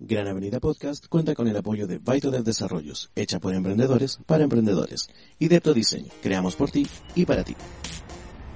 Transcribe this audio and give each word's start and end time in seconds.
Gran 0.00 0.26
Avenida 0.26 0.58
Podcast 0.58 1.06
cuenta 1.06 1.36
con 1.36 1.46
el 1.46 1.56
apoyo 1.56 1.86
de 1.86 1.98
Vitodev 1.98 2.42
Desarrollos, 2.42 3.12
hecha 3.14 3.38
por 3.38 3.54
emprendedores 3.54 4.18
para 4.26 4.42
emprendedores, 4.42 5.08
y 5.38 5.46
Depto 5.46 5.72
Diseño, 5.72 6.10
creamos 6.20 6.56
por 6.56 6.72
ti 6.72 6.84
y 7.14 7.24
para 7.24 7.44
ti. 7.44 7.54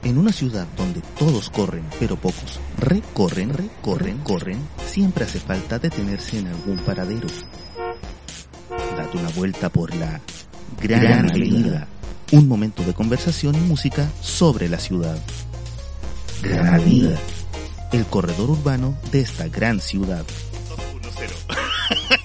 En 0.02 0.18
una 0.18 0.32
ciudad 0.32 0.66
donde 0.76 1.00
todos 1.16 1.48
corren, 1.50 1.84
pero 2.00 2.16
pocos 2.16 2.58
recorren, 2.78 3.50
recorren, 3.50 4.18
corren, 4.18 4.58
siempre 4.84 5.24
hace 5.24 5.38
falta 5.38 5.78
detenerse 5.78 6.40
en 6.40 6.48
algún 6.48 6.78
paradero. 6.78 7.28
Date 8.96 9.16
una 9.16 9.30
vuelta 9.30 9.68
por 9.68 9.94
la 9.94 10.20
Gran 10.82 11.30
Avenida. 11.30 11.86
Un 12.32 12.48
momento 12.48 12.82
de 12.82 12.94
conversación 12.94 13.54
y 13.54 13.60
música 13.60 14.10
sobre 14.20 14.68
la 14.68 14.80
ciudad. 14.80 15.18
Gran 16.42 16.74
Avenida. 16.74 17.16
El 17.92 18.06
corredor 18.06 18.50
urbano 18.50 18.98
de 19.12 19.20
esta 19.20 19.48
gran 19.48 19.80
ciudad. 19.80 20.26
1-0. 21.26 22.18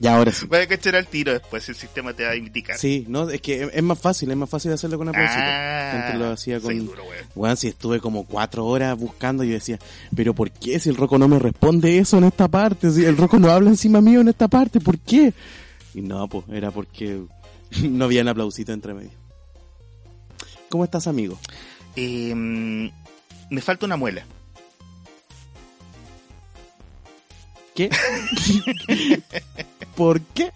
Ya, 0.00 0.16
ahora 0.16 0.32
sí. 0.32 0.46
Voy 0.46 0.60
a 0.60 0.66
cachar 0.66 0.96
al 0.96 1.06
tiro 1.06 1.30
después, 1.30 1.68
el 1.68 1.74
sistema 1.74 2.14
te 2.14 2.24
va 2.24 2.30
a 2.30 2.36
indicar. 2.36 2.78
Sí, 2.78 3.04
no, 3.06 3.28
es 3.28 3.42
que 3.42 3.68
es 3.70 3.82
más 3.82 3.98
fácil, 3.98 4.30
es 4.30 4.36
más 4.36 4.48
fácil 4.48 4.72
hacerlo 4.72 4.96
con 4.96 5.08
una 5.08 5.16
pausita. 5.16 5.44
Ah, 5.44 6.06
Antes 6.06 6.18
lo 6.18 6.30
hacía 6.30 6.58
con... 6.58 6.74
soy 6.74 6.78
duro, 6.78 7.04
weón. 7.04 7.24
Weón, 7.34 7.56
si 7.58 7.68
estuve 7.68 8.00
como 8.00 8.24
cuatro 8.24 8.64
horas 8.64 8.98
buscando, 8.98 9.44
yo 9.44 9.52
decía, 9.52 9.78
pero 10.16 10.34
¿por 10.34 10.50
qué 10.52 10.80
si 10.80 10.88
el 10.88 10.96
Roco 10.96 11.18
no 11.18 11.28
me 11.28 11.38
responde 11.38 11.98
eso 11.98 12.16
en 12.16 12.24
esta 12.24 12.48
parte? 12.48 12.90
Si 12.90 13.04
el 13.04 13.18
Roco 13.18 13.38
no 13.38 13.50
habla 13.50 13.68
encima 13.68 14.00
mío 14.00 14.22
en 14.22 14.28
esta 14.28 14.48
parte, 14.48 14.80
¿por 14.80 14.98
qué? 15.00 15.34
Y 15.92 16.00
no, 16.00 16.26
pues, 16.28 16.46
era 16.50 16.70
porque 16.70 17.20
no 17.82 18.06
había 18.06 18.22
un 18.22 18.28
aplausito 18.28 18.72
entre 18.72 18.94
medio. 18.94 19.10
¿Cómo 20.70 20.84
estás, 20.84 21.08
amigo? 21.08 21.38
Eh, 21.94 22.34
me 22.34 23.60
falta 23.60 23.84
una 23.84 23.98
muela. 23.98 24.24
¿Qué? 27.74 27.90
¿Por 29.96 30.20
qué? 30.20 30.50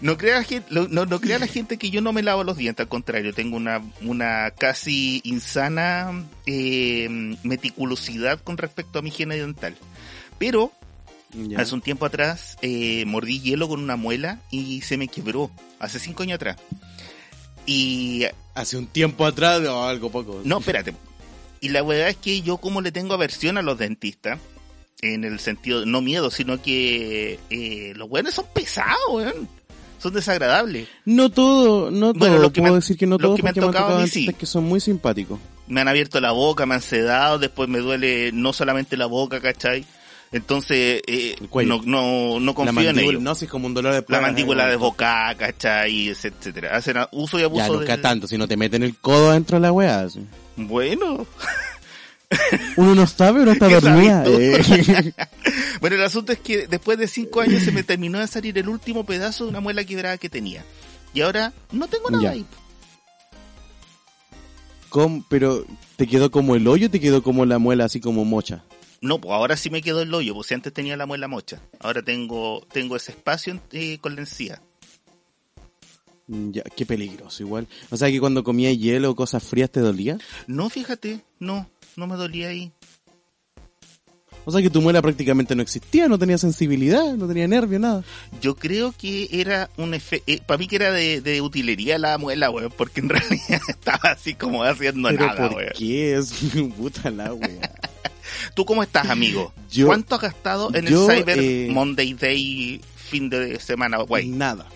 No 0.00 0.16
crea, 0.18 0.38
la 0.38 0.44
gente, 0.44 0.66
no, 0.70 1.06
no 1.06 1.20
crea 1.20 1.38
la 1.38 1.46
gente 1.46 1.76
que 1.78 1.90
yo 1.90 2.00
no 2.00 2.12
me 2.12 2.22
lavo 2.24 2.42
los 2.42 2.56
dientes, 2.56 2.84
al 2.84 2.88
contrario, 2.88 3.32
tengo 3.32 3.56
una, 3.56 3.80
una 4.02 4.50
casi 4.50 5.20
insana 5.24 6.24
eh, 6.46 7.08
meticulosidad 7.44 8.40
con 8.40 8.58
respecto 8.58 8.98
a 8.98 9.02
mi 9.02 9.10
higiene 9.10 9.36
dental. 9.36 9.76
Pero 10.38 10.72
Ya. 11.32 11.60
hace 11.60 11.74
un 11.74 11.82
tiempo 11.82 12.04
atrás 12.04 12.56
eh, 12.62 13.04
mordí 13.06 13.40
hielo 13.40 13.68
con 13.68 13.80
una 13.80 13.94
muela 13.96 14.40
y 14.50 14.80
se 14.82 14.96
me 14.96 15.06
quebró, 15.06 15.52
hace 15.78 16.00
cinco 16.00 16.24
años 16.24 16.36
atrás. 16.36 16.56
Y 17.64 18.24
Hace 18.54 18.76
un 18.76 18.86
tiempo 18.88 19.24
atrás, 19.24 19.62
no, 19.62 19.84
algo 19.84 20.10
poco. 20.10 20.42
No, 20.44 20.58
espérate. 20.58 20.94
Y 21.60 21.68
la 21.68 21.80
verdad 21.82 22.08
es 22.08 22.16
que 22.16 22.42
yo 22.42 22.56
como 22.58 22.80
le 22.82 22.90
tengo 22.92 23.14
aversión 23.14 23.56
a 23.56 23.62
los 23.62 23.78
dentistas, 23.78 24.40
en 25.00 25.24
el 25.24 25.40
sentido, 25.40 25.84
no 25.86 26.00
miedo, 26.00 26.30
sino 26.30 26.60
que 26.62 27.38
eh, 27.50 27.92
los 27.96 28.08
buenos 28.08 28.34
son 28.34 28.44
pesados, 28.54 28.98
weón. 29.10 29.48
Son 29.98 30.12
desagradables. 30.12 30.88
No 31.04 31.30
todo, 31.30 31.90
no 31.92 32.12
Bueno, 32.12 32.34
todo. 32.34 32.42
lo 32.42 32.52
que 32.52 32.60
Puedo 32.60 32.72
me 32.72 32.76
han- 32.76 32.80
decir 32.80 32.96
que 32.96 33.06
no 33.06 33.16
lo 33.18 33.28
todo 33.28 33.36
que 33.36 33.42
me 33.44 33.48
han 33.50 33.54
porque 33.54 33.60
me 33.60 33.66
han 33.68 33.72
tocado 33.72 33.88
tocado 33.98 34.06
sí. 34.08 34.32
que 34.36 34.46
son 34.46 34.64
muy 34.64 34.80
simpáticos. 34.80 35.38
Me 35.68 35.80
han 35.80 35.86
abierto 35.88 36.20
la 36.20 36.32
boca, 36.32 36.66
me 36.66 36.74
han 36.74 36.82
sedado, 36.82 37.38
después 37.38 37.68
me 37.68 37.78
duele 37.78 38.30
no 38.32 38.52
solamente 38.52 38.96
la 38.96 39.06
boca, 39.06 39.40
¿cachai? 39.40 39.84
Entonces, 40.32 41.02
eh, 41.06 41.36
no, 41.66 41.82
no, 41.84 42.40
no 42.40 42.54
confío 42.54 42.88
en 42.90 42.98
ellos. 42.98 43.22
no, 43.22 43.34
si 43.34 43.44
es 43.44 43.50
como 43.50 43.66
un 43.66 43.74
dolor 43.74 43.92
de 43.94 44.02
La 44.08 44.20
mandíbula 44.20 44.64
¿no? 44.64 44.70
desbocada, 44.70 45.36
¿cachai? 45.36 46.08
Etcétera. 46.08 46.74
Hacen 46.76 46.96
uso 47.12 47.38
y 47.38 47.42
abuso 47.42 47.66
Ya, 47.66 47.72
nunca 47.72 47.96
de... 47.96 48.02
tanto, 48.02 48.26
si 48.26 48.38
no 48.38 48.48
te 48.48 48.56
meten 48.56 48.82
el 48.82 48.96
codo 48.96 49.32
dentro 49.32 49.58
de 49.58 49.62
la 49.62 49.72
weá. 49.72 50.06
Bueno. 50.56 51.26
Uno 52.76 52.94
no 52.94 53.06
sabe, 53.06 53.42
uno 53.42 53.52
está 53.52 53.68
¿Qué 53.68 53.74
dormida. 53.80 54.24
eh. 54.26 55.12
Bueno, 55.80 55.96
el 55.96 56.02
asunto 56.04 56.32
es 56.32 56.38
que 56.38 56.66
después 56.68 56.96
de 56.98 57.08
cinco 57.08 57.40
años 57.40 57.62
se 57.64 57.72
me 57.72 57.82
terminó 57.82 58.20
de 58.20 58.26
salir 58.28 58.56
el 58.58 58.68
último 58.68 59.04
pedazo 59.04 59.44
de 59.44 59.50
una 59.50 59.60
muela 59.60 59.84
quebrada 59.84 60.16
que 60.18 60.28
tenía. 60.28 60.64
Y 61.12 61.20
ahora 61.22 61.52
no 61.72 61.88
tengo 61.88 62.08
nada 62.10 62.22
Ya. 62.22 62.30
ahí. 62.30 62.46
¿Cómo? 64.88 65.24
Pero, 65.28 65.64
¿te 65.96 66.06
quedó 66.06 66.30
como 66.30 66.54
el 66.54 66.68
hoyo 66.68 66.86
o 66.86 66.90
te 66.90 67.00
quedó 67.00 67.22
como 67.22 67.44
la 67.46 67.58
muela 67.58 67.84
así 67.86 68.00
como 68.00 68.24
mocha? 68.24 68.62
No, 69.00 69.20
pues 69.20 69.32
ahora 69.34 69.56
sí 69.56 69.70
me 69.70 69.82
quedó 69.82 70.02
el 70.02 70.14
hoyo, 70.14 70.34
pues 70.34 70.46
si 70.48 70.54
antes 70.54 70.72
tenía 70.72 70.96
la 70.96 71.06
muela 71.06 71.26
mocha. 71.28 71.60
Ahora 71.80 72.02
tengo, 72.02 72.64
tengo 72.72 72.94
ese 72.96 73.12
espacio 73.12 73.58
eh, 73.72 73.98
con 74.00 74.14
la 74.14 74.20
encía. 74.20 74.62
Mm, 76.28 76.50
Ya, 76.52 76.62
qué 76.76 76.86
peligroso 76.86 77.42
igual. 77.42 77.66
O 77.90 77.96
sea 77.96 78.08
que 78.10 78.20
cuando 78.20 78.44
comía 78.44 78.70
hielo 78.72 79.10
o 79.10 79.16
cosas 79.16 79.42
frías 79.42 79.70
te 79.70 79.80
dolía. 79.80 80.18
No, 80.46 80.68
fíjate, 80.70 81.20
no, 81.40 81.68
no 81.96 82.06
me 82.06 82.16
dolía 82.16 82.48
ahí. 82.48 82.72
O 84.44 84.50
sea 84.50 84.60
que 84.60 84.70
tu 84.70 84.82
muela 84.82 85.00
prácticamente 85.00 85.54
no 85.54 85.62
existía, 85.62 86.08
no 86.08 86.18
tenía 86.18 86.36
sensibilidad, 86.36 87.14
no 87.14 87.28
tenía 87.28 87.46
nervio, 87.46 87.78
nada. 87.78 88.02
Yo 88.40 88.56
creo 88.56 88.92
que 88.98 89.28
era 89.30 89.70
un 89.76 89.94
efecto, 89.94 90.32
para 90.46 90.58
mí 90.58 90.66
que 90.66 90.76
era 90.76 90.90
de, 90.90 91.20
de 91.20 91.40
utilería 91.40 91.96
la 91.96 92.18
muela, 92.18 92.50
weón, 92.50 92.72
porque 92.76 93.00
en 93.00 93.08
realidad 93.10 93.60
estaba 93.68 94.10
así 94.10 94.34
como 94.34 94.64
haciendo 94.64 95.10
Pero 95.10 95.26
nada, 95.26 95.48
¿por 95.48 95.56
weón. 95.58 95.70
qué? 95.78 96.16
Es 96.16 96.32
puta 96.76 97.10
la 97.10 97.32
wea. 97.34 97.72
¿Tú 98.54 98.64
cómo 98.64 98.82
estás, 98.82 99.08
amigo? 99.10 99.52
Yo- 99.70 99.86
¿Cuánto 99.86 100.16
has 100.16 100.22
gastado 100.22 100.74
en 100.74 100.86
yo, 100.86 101.08
el 101.08 101.18
Cyber 101.18 101.38
eh, 101.38 101.68
Monday 101.70 102.14
Day 102.14 102.80
fin 102.96 103.30
de 103.30 103.60
semana, 103.60 103.98
güey? 103.98 104.26
Nada. 104.28 104.66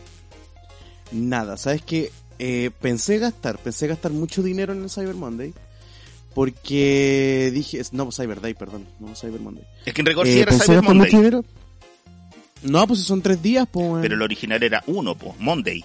Nada. 1.10 1.56
¿Sabes 1.56 1.82
qué? 1.82 2.12
Eh, 2.38 2.71
pensé 2.81 3.19
gastar, 3.19 3.59
pensé 3.59 3.88
gastar 3.88 4.12
mucho 4.12 4.44
dinero 4.44 4.72
en 4.75 4.82
el 4.84 4.91
Cyber 4.91 5.15
Monday. 5.15 5.53
Porque 6.37 7.51
dije, 7.51 7.81
no, 7.93 8.13
Cyber 8.13 8.43
Day, 8.43 8.53
perdón, 8.53 8.85
no 9.01 9.17
Cyber 9.17 9.41
Monday. 9.41 9.65
Es 9.87 9.95
que 9.95 10.03
en 10.03 10.07
rigor 10.07 10.27
Eh, 10.29 10.33
sí 10.35 10.41
era 10.41 10.53
Cyber 10.53 10.83
Monday. 10.83 11.41
No, 12.63 12.87
pues 12.87 13.01
si 13.01 13.07
son 13.07 13.23
tres 13.23 13.43
días, 13.43 13.67
pues. 13.71 14.03
Pero 14.03 14.17
el 14.17 14.21
original 14.21 14.63
era 14.63 14.85
uno, 14.87 15.15
po, 15.15 15.35
Monday. 15.39 15.83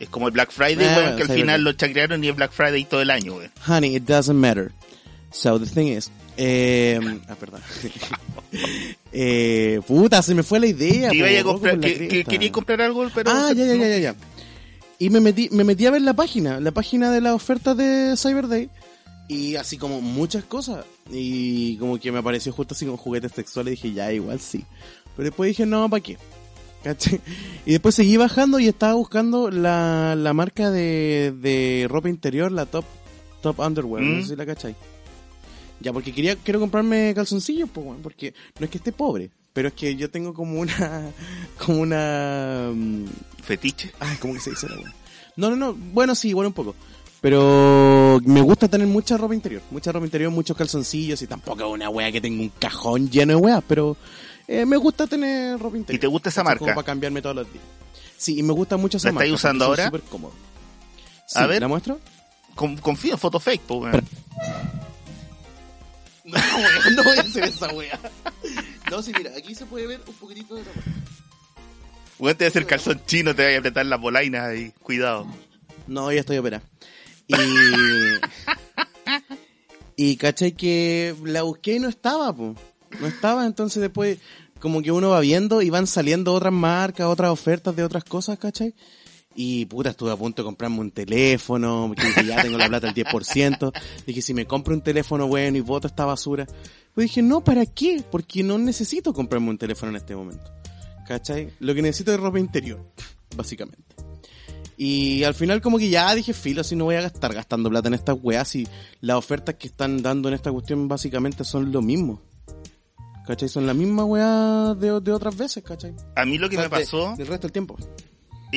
Es 0.00 0.08
como 0.08 0.28
el 0.28 0.32
Black 0.32 0.50
Friday, 0.52 0.86
Ah, 0.86 0.96
weón, 0.96 1.16
que 1.16 1.22
al 1.24 1.28
final 1.28 1.62
Day. 1.62 1.64
lo 1.64 1.72
chacrearon 1.74 2.24
y 2.24 2.28
es 2.30 2.34
Black 2.34 2.52
Friday 2.52 2.86
todo 2.86 3.02
el 3.02 3.10
año, 3.10 3.34
weón. 3.34 3.50
Honey, 3.68 3.94
it 3.96 4.04
doesn't 4.04 4.38
matter. 4.40 4.72
So 5.32 5.58
the 5.60 5.66
thing 5.66 5.88
is, 5.88 6.10
eh, 6.38 6.98
ah, 7.28 7.34
perdón. 7.38 7.60
eh, 9.12 9.82
puta, 9.86 10.22
se 10.22 10.34
me 10.34 10.44
fue 10.44 10.60
la 10.60 10.68
idea. 10.68 11.10
Que 11.10 11.16
iba 11.18 11.26
po, 11.28 11.34
a 11.34 11.36
loco, 11.40 11.52
comprar, 11.52 11.74
por 11.74 11.82
la 11.82 11.88
que, 11.88 11.98
que 11.98 12.08
cresta. 12.08 12.30
quería 12.30 12.52
comprar 12.52 12.80
algo, 12.80 13.06
pero... 13.14 13.30
Ah, 13.30 13.52
ya, 13.54 13.66
ya, 13.66 13.74
ya, 13.74 13.86
ya, 13.88 13.98
ya. 13.98 14.14
Y 14.98 15.10
me 15.10 15.20
metí, 15.20 15.50
me 15.52 15.62
metí 15.62 15.84
a 15.84 15.90
ver 15.90 16.00
la 16.00 16.14
página, 16.14 16.58
la 16.58 16.70
página 16.70 17.10
de 17.10 17.20
las 17.20 17.34
ofertas 17.34 17.76
de 17.76 18.14
Cyber 18.16 18.48
Day. 18.48 18.70
Y 19.28 19.56
así 19.56 19.76
como 19.78 20.00
muchas 20.00 20.44
cosas. 20.44 20.84
Y 21.10 21.76
como 21.78 21.98
que 21.98 22.12
me 22.12 22.18
apareció 22.18 22.52
justo 22.52 22.74
así 22.74 22.86
con 22.86 22.96
juguetes 22.96 23.32
textuales 23.32 23.72
y 23.72 23.76
dije, 23.88 23.92
ya, 23.94 24.12
igual 24.12 24.40
sí. 24.40 24.64
Pero 25.16 25.30
después 25.30 25.48
dije, 25.48 25.66
no, 25.66 25.88
¿para 25.90 26.02
qué? 26.02 26.16
¿Cachai? 26.84 27.20
Y 27.64 27.72
después 27.72 27.94
seguí 27.96 28.16
bajando 28.16 28.60
y 28.60 28.68
estaba 28.68 28.94
buscando 28.94 29.50
la, 29.50 30.14
la 30.14 30.32
marca 30.34 30.70
de, 30.70 31.34
de 31.40 31.86
ropa 31.88 32.08
interior, 32.08 32.52
la 32.52 32.66
Top, 32.66 32.84
top 33.42 33.58
Underwear, 33.58 34.04
Mm. 34.04 34.16
no 34.16 34.22
sé 34.22 34.28
si 34.28 34.36
la 34.36 34.46
cachai. 34.46 34.76
Ya, 35.80 35.92
porque 35.92 36.12
quería, 36.12 36.36
quiero 36.36 36.60
comprarme 36.60 37.12
calzoncillos, 37.14 37.68
pues, 37.70 37.84
weón, 37.86 38.02
porque 38.02 38.32
no 38.58 38.64
es 38.64 38.70
que 38.70 38.78
esté 38.78 38.92
pobre, 38.92 39.30
pero 39.52 39.68
es 39.68 39.74
que 39.74 39.94
yo 39.96 40.10
tengo 40.10 40.32
como 40.32 40.60
una, 40.60 41.10
como 41.66 41.80
una, 41.80 42.70
mm, 42.72 43.04
Fetiche. 43.42 43.90
Ay, 43.98 44.16
¿cómo 44.20 44.34
que 44.34 44.40
se 44.40 44.50
dice 44.50 44.68
la? 44.68 44.76
No, 45.36 45.50
no, 45.50 45.56
no. 45.56 45.74
Bueno, 45.74 46.14
sí, 46.14 46.28
igual 46.28 46.46
un 46.46 46.52
poco. 46.54 46.74
Pero 47.26 48.20
me 48.24 48.40
gusta 48.40 48.68
tener 48.68 48.86
mucha 48.86 49.16
ropa 49.16 49.34
interior. 49.34 49.60
Mucha 49.72 49.90
ropa 49.90 50.06
interior, 50.06 50.30
muchos 50.30 50.56
calzoncillos 50.56 51.20
y 51.22 51.26
tampoco 51.26 51.64
es 51.66 51.72
una 51.72 51.90
wea 51.90 52.12
que 52.12 52.20
tenga 52.20 52.40
un 52.40 52.50
cajón 52.50 53.10
lleno 53.10 53.32
de 53.32 53.36
weas, 53.40 53.64
pero 53.66 53.96
eh, 54.46 54.64
me 54.64 54.76
gusta 54.76 55.08
tener 55.08 55.58
ropa 55.58 55.76
interior. 55.76 55.96
¿Y 55.96 56.00
te 56.00 56.06
gusta 56.06 56.28
esa 56.28 56.44
marca? 56.44 56.60
Como 56.60 56.72
para 56.76 56.86
cambiarme 56.86 57.20
todos 57.20 57.34
los 57.34 57.52
días. 57.52 57.64
Sí, 58.16 58.38
y 58.38 58.44
me 58.44 58.52
gusta 58.52 58.76
mucho 58.76 58.98
esa 58.98 59.08
¿La 59.08 59.14
estáis 59.14 59.30
marca. 59.32 59.40
usando 59.40 59.66
porque 59.66 59.82
son 59.82 59.86
ahora? 59.88 59.98
súper 59.98 60.08
cómodos. 60.08 60.36
A 61.34 61.42
Sí, 61.42 61.48
ver. 61.48 61.62
¿La 61.62 61.66
muestro? 61.66 61.98
Con- 62.54 62.76
confío 62.76 63.14
en 63.14 63.18
foto 63.18 63.40
fake, 63.40 63.62
po, 63.62 63.74
weón. 63.78 64.04
No, 66.26 66.32
wea, 66.38 66.90
no 66.94 67.02
voy 67.02 67.18
a 67.18 67.22
hacer 67.22 67.42
esa 67.44 67.72
wea. 67.72 67.98
No, 68.88 69.02
sí, 69.02 69.10
mira, 69.18 69.32
aquí 69.36 69.52
se 69.56 69.66
puede 69.66 69.88
ver 69.88 70.00
un 70.06 70.14
poquitito 70.14 70.54
de 70.54 70.62
la 70.62 70.70
wea. 70.70 70.84
Weón, 72.20 72.36
te 72.36 72.44
va 72.44 72.46
a 72.46 72.50
hacer 72.50 72.66
calzón 72.66 73.00
chino, 73.04 73.34
te 73.34 73.44
va 73.44 73.52
a 73.52 73.58
apretar 73.58 73.84
las 73.86 74.00
bolainas 74.00 74.44
ahí. 74.44 74.72
Cuidado. 74.80 75.26
No, 75.88 76.12
ya 76.12 76.20
estoy 76.20 76.38
operada. 76.38 76.62
Y. 77.28 77.34
y 79.96 80.16
caché 80.16 80.54
que 80.54 81.14
la 81.24 81.42
busqué 81.42 81.76
y 81.76 81.78
no 81.78 81.88
estaba, 81.88 82.34
po. 82.34 82.54
No 83.00 83.06
estaba, 83.06 83.46
entonces 83.46 83.82
después 83.82 84.18
como 84.60 84.82
que 84.82 84.92
uno 84.92 85.10
va 85.10 85.20
viendo 85.20 85.62
y 85.62 85.70
van 85.70 85.86
saliendo 85.86 86.32
otras 86.32 86.52
marcas, 86.52 87.06
otras 87.06 87.30
ofertas 87.30 87.76
de 87.76 87.84
otras 87.84 88.04
cosas, 88.04 88.38
¿cachai? 88.38 88.74
Y 89.34 89.66
puta, 89.66 89.90
estuve 89.90 90.10
a 90.10 90.16
punto 90.16 90.42
de 90.42 90.46
comprarme 90.46 90.80
un 90.80 90.90
teléfono, 90.90 91.94
que 91.94 92.24
ya 92.24 92.42
tengo 92.42 92.56
la 92.56 92.68
plata 92.68 92.88
al 92.88 92.94
10%. 92.94 93.70
Dije, 94.06 94.22
si 94.22 94.32
me 94.32 94.46
compro 94.46 94.74
un 94.74 94.80
teléfono 94.80 95.26
bueno 95.26 95.58
y 95.58 95.60
voto 95.60 95.86
esta 95.86 96.06
basura. 96.06 96.46
Pues 96.94 97.08
dije, 97.08 97.20
no, 97.20 97.44
¿para 97.44 97.66
qué? 97.66 98.02
Porque 98.10 98.42
no 98.42 98.56
necesito 98.56 99.12
comprarme 99.12 99.50
un 99.50 99.58
teléfono 99.58 99.90
en 99.90 99.96
este 99.96 100.16
momento. 100.16 100.50
¿Cachai? 101.06 101.52
Lo 101.60 101.74
que 101.74 101.82
necesito 101.82 102.14
es 102.14 102.18
ropa 102.18 102.40
interior, 102.40 102.82
básicamente. 103.36 103.95
Y 104.76 105.24
al 105.24 105.34
final 105.34 105.60
como 105.62 105.78
que 105.78 105.88
ya 105.88 106.14
dije, 106.14 106.32
filo, 106.34 106.62
si 106.62 106.76
no 106.76 106.84
voy 106.84 106.96
a 106.96 107.00
gastar 107.02 107.32
gastando 107.32 107.70
plata 107.70 107.88
en 107.88 107.94
estas 107.94 108.16
weas 108.22 108.54
y 108.56 108.68
las 109.00 109.16
ofertas 109.16 109.54
que 109.54 109.68
están 109.68 110.02
dando 110.02 110.28
en 110.28 110.34
esta 110.34 110.52
cuestión 110.52 110.86
básicamente 110.88 111.44
son 111.44 111.72
lo 111.72 111.80
mismo. 111.82 112.20
¿Cachai? 113.26 113.48
Son 113.48 113.66
la 113.66 113.74
misma 113.74 114.04
weá 114.04 114.74
de, 114.74 115.00
de 115.00 115.12
otras 115.12 115.36
veces, 115.36 115.64
¿cachai? 115.64 115.94
A 116.14 116.24
mí 116.24 116.38
lo 116.38 116.48
que 116.48 116.56
O 116.56 116.60
sea, 116.60 116.68
me 116.68 116.76
de- 116.76 116.84
pasó 116.84 117.14
del 117.16 117.26
resto 117.26 117.46
del 117.48 117.52
tiempo. 117.52 117.76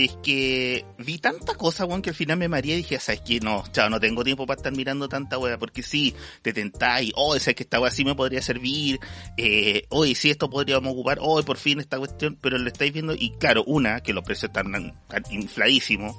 Es 0.06 0.18
que 0.24 0.86
vi 0.98 1.18
tanta 1.20 1.56
cosa, 1.56 1.86
weón, 1.86 2.02
que 2.02 2.10
al 2.10 2.16
final 2.16 2.38
me 2.38 2.48
mareé 2.48 2.76
y 2.76 2.78
dije, 2.78 3.00
¿sabes 3.00 3.22
qué? 3.26 3.40
No, 3.40 3.64
chao, 3.72 3.90
no 3.90 4.00
tengo 4.00 4.24
tiempo 4.24 4.46
para 4.46 4.58
estar 4.58 4.76
mirando 4.76 5.10
tanta 5.10 5.38
weá, 5.38 5.58
porque 5.58 5.84
sí, 5.84 6.14
te 6.42 6.54
tentáis, 6.54 7.12
oh, 7.16 7.38
sabes 7.40 7.56
que 7.56 7.64
esta 7.64 7.80
weá 7.80 7.92
sí 7.92 8.06
me 8.06 8.16
podría 8.16 8.42
servir, 8.42 9.00
eh, 9.38 9.84
hoy 9.90 10.16
sí 10.16 10.30
esto 10.30 10.50
podríamos 10.50 10.94
ocupar, 10.94 11.20
hoy 11.22 11.44
por 11.44 11.58
fin 11.58 11.80
esta 11.80 11.98
cuestión, 11.98 12.38
pero 12.42 12.58
lo 12.58 12.68
estáis 12.68 12.94
viendo, 12.94 13.14
y 13.14 13.32
claro, 13.40 13.64
una, 13.66 14.02
que 14.02 14.14
los 14.14 14.24
precios 14.24 14.50
están 14.50 14.72
tan 15.08 15.24
infladísimos, 15.32 16.16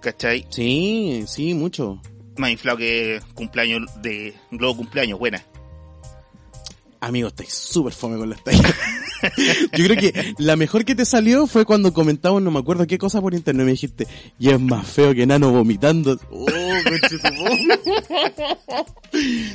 ¿cachai? 0.00 0.46
Sí, 0.50 1.24
sí, 1.26 1.54
mucho. 1.54 2.00
Más 2.36 2.50
inflado 2.50 2.78
que 2.78 3.20
cumpleaños 3.34 3.90
de 4.00 4.34
Globo 4.50 4.78
Cumpleaños, 4.78 5.18
buena. 5.18 5.44
Amigo, 7.00 7.28
estáis 7.28 7.52
súper 7.54 7.92
fome 7.92 8.18
con 8.18 8.30
las 8.30 8.42
tallas. 8.44 8.74
Yo 9.76 9.84
creo 9.84 9.96
que 9.96 10.34
la 10.38 10.56
mejor 10.56 10.84
que 10.84 10.94
te 10.94 11.04
salió 11.04 11.46
fue 11.46 11.64
cuando 11.64 11.92
comentamos, 11.92 12.42
no 12.42 12.50
me 12.50 12.58
acuerdo 12.60 12.86
qué 12.86 12.98
cosa 12.98 13.20
por 13.20 13.34
internet, 13.34 13.64
me 13.66 13.72
dijiste, 13.72 14.06
y 14.38 14.50
es 14.50 14.60
más 14.60 14.86
feo 14.86 15.14
que 15.14 15.22
enano 15.24 15.50
vomitando. 15.50 16.18
Oh. 16.30 16.46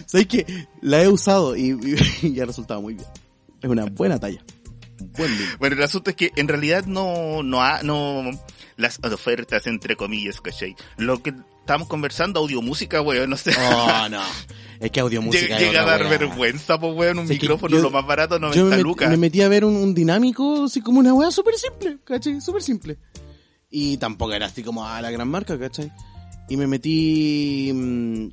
Sabes 0.06 0.28
que 0.28 0.68
la 0.82 1.04
he 1.04 1.08
usado 1.08 1.56
y, 1.56 1.70
y- 1.72 2.28
y 2.36 2.40
ha 2.40 2.46
resultado 2.46 2.82
muy 2.82 2.96
bien. 2.96 3.08
Es 3.62 3.70
una 3.70 3.86
buena 3.86 4.20
talla. 4.20 4.44
Buen. 5.18 5.32
Bueno, 5.60 5.76
el 5.76 5.84
asunto 5.84 6.10
es 6.10 6.16
que 6.16 6.32
en 6.36 6.48
realidad 6.48 6.86
no, 6.86 7.44
no, 7.44 7.62
ha, 7.62 7.84
no, 7.84 8.24
las 8.78 9.00
ofertas 9.04 9.68
entre 9.68 9.96
comillas, 9.96 10.42
¿cachai? 10.42 10.76
Lo 10.98 11.22
que 11.22 11.34
estamos 11.64 11.88
conversando, 11.88 12.40
audio 12.42 12.62
música, 12.62 13.02
weón, 13.02 13.30
no 13.30 13.38
sé. 13.38 13.52
Oh, 13.58 14.10
no. 14.10 14.22
Es 14.80 14.92
que 14.92 15.00
audio 15.00 15.22
música 15.22 15.58
Llega, 15.58 15.84
a 15.84 15.86
dar 15.86 16.10
vergüenza, 16.10 16.78
pues 16.80 16.94
weón, 16.94 17.20
un 17.20 17.28
micrófono 17.28 17.78
yo- 17.78 17.82
lo 17.84 17.90
más 17.90 18.06
barato, 18.06 18.36
Yo 18.36 18.40
90 18.42 18.64
me, 18.66 18.76
met- 18.78 18.84
lucas. 18.84 19.10
me 19.10 19.18
metí 19.18 19.42
a 19.42 19.48
ver 19.48 19.64
un, 19.64 19.76
un 19.78 19.94
dinámico, 19.94 20.66
así 20.66 20.82
como 20.82 21.00
una 21.00 21.14
weá 21.14 21.32
súper 21.32 21.56
simple, 21.56 21.98
¿cachai? 22.04 22.42
Súper 22.42 22.62
simple. 22.62 22.98
Y 23.70 23.98
tampoco 23.98 24.34
era 24.34 24.48
así 24.48 24.62
como 24.62 24.86
a 24.86 25.02
la 25.02 25.10
gran 25.10 25.28
marca, 25.30 25.58
¿cachai? 25.58 25.92
Y 26.50 26.58
me 26.58 26.68
metí... 26.68 27.72
mm, 27.74 28.28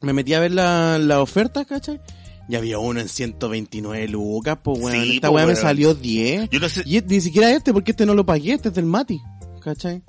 Me 0.00 0.12
metí 0.14 0.32
a 0.34 0.40
ver 0.40 0.52
la, 0.52 0.98
la 0.98 1.20
oferta, 1.20 1.64
¿cachai? 1.66 2.00
Y 2.48 2.54
había 2.56 2.78
uno 2.78 3.00
en 3.00 3.08
129 3.08 4.08
lucas, 4.08 4.58
pues 4.62 4.78
weón. 4.80 5.02
Sí, 5.02 5.14
Esta 5.16 5.30
weá 5.30 5.46
me 5.46 5.56
salió 5.56 5.94
10. 5.94 6.48
Yo 6.50 6.58
no 6.60 6.68
sé, 6.70 6.82
Y 6.86 7.00
ni 7.02 7.20
siquiera 7.20 7.50
este, 7.50 7.72
porque 7.74 7.90
este 7.90 8.06
no 8.06 8.14
lo 8.14 8.24
pagué, 8.24 8.52
este 8.54 8.68
es 8.70 8.74
del 8.74 8.86
Mati, 8.86 9.20
¿cachai? 9.62 10.02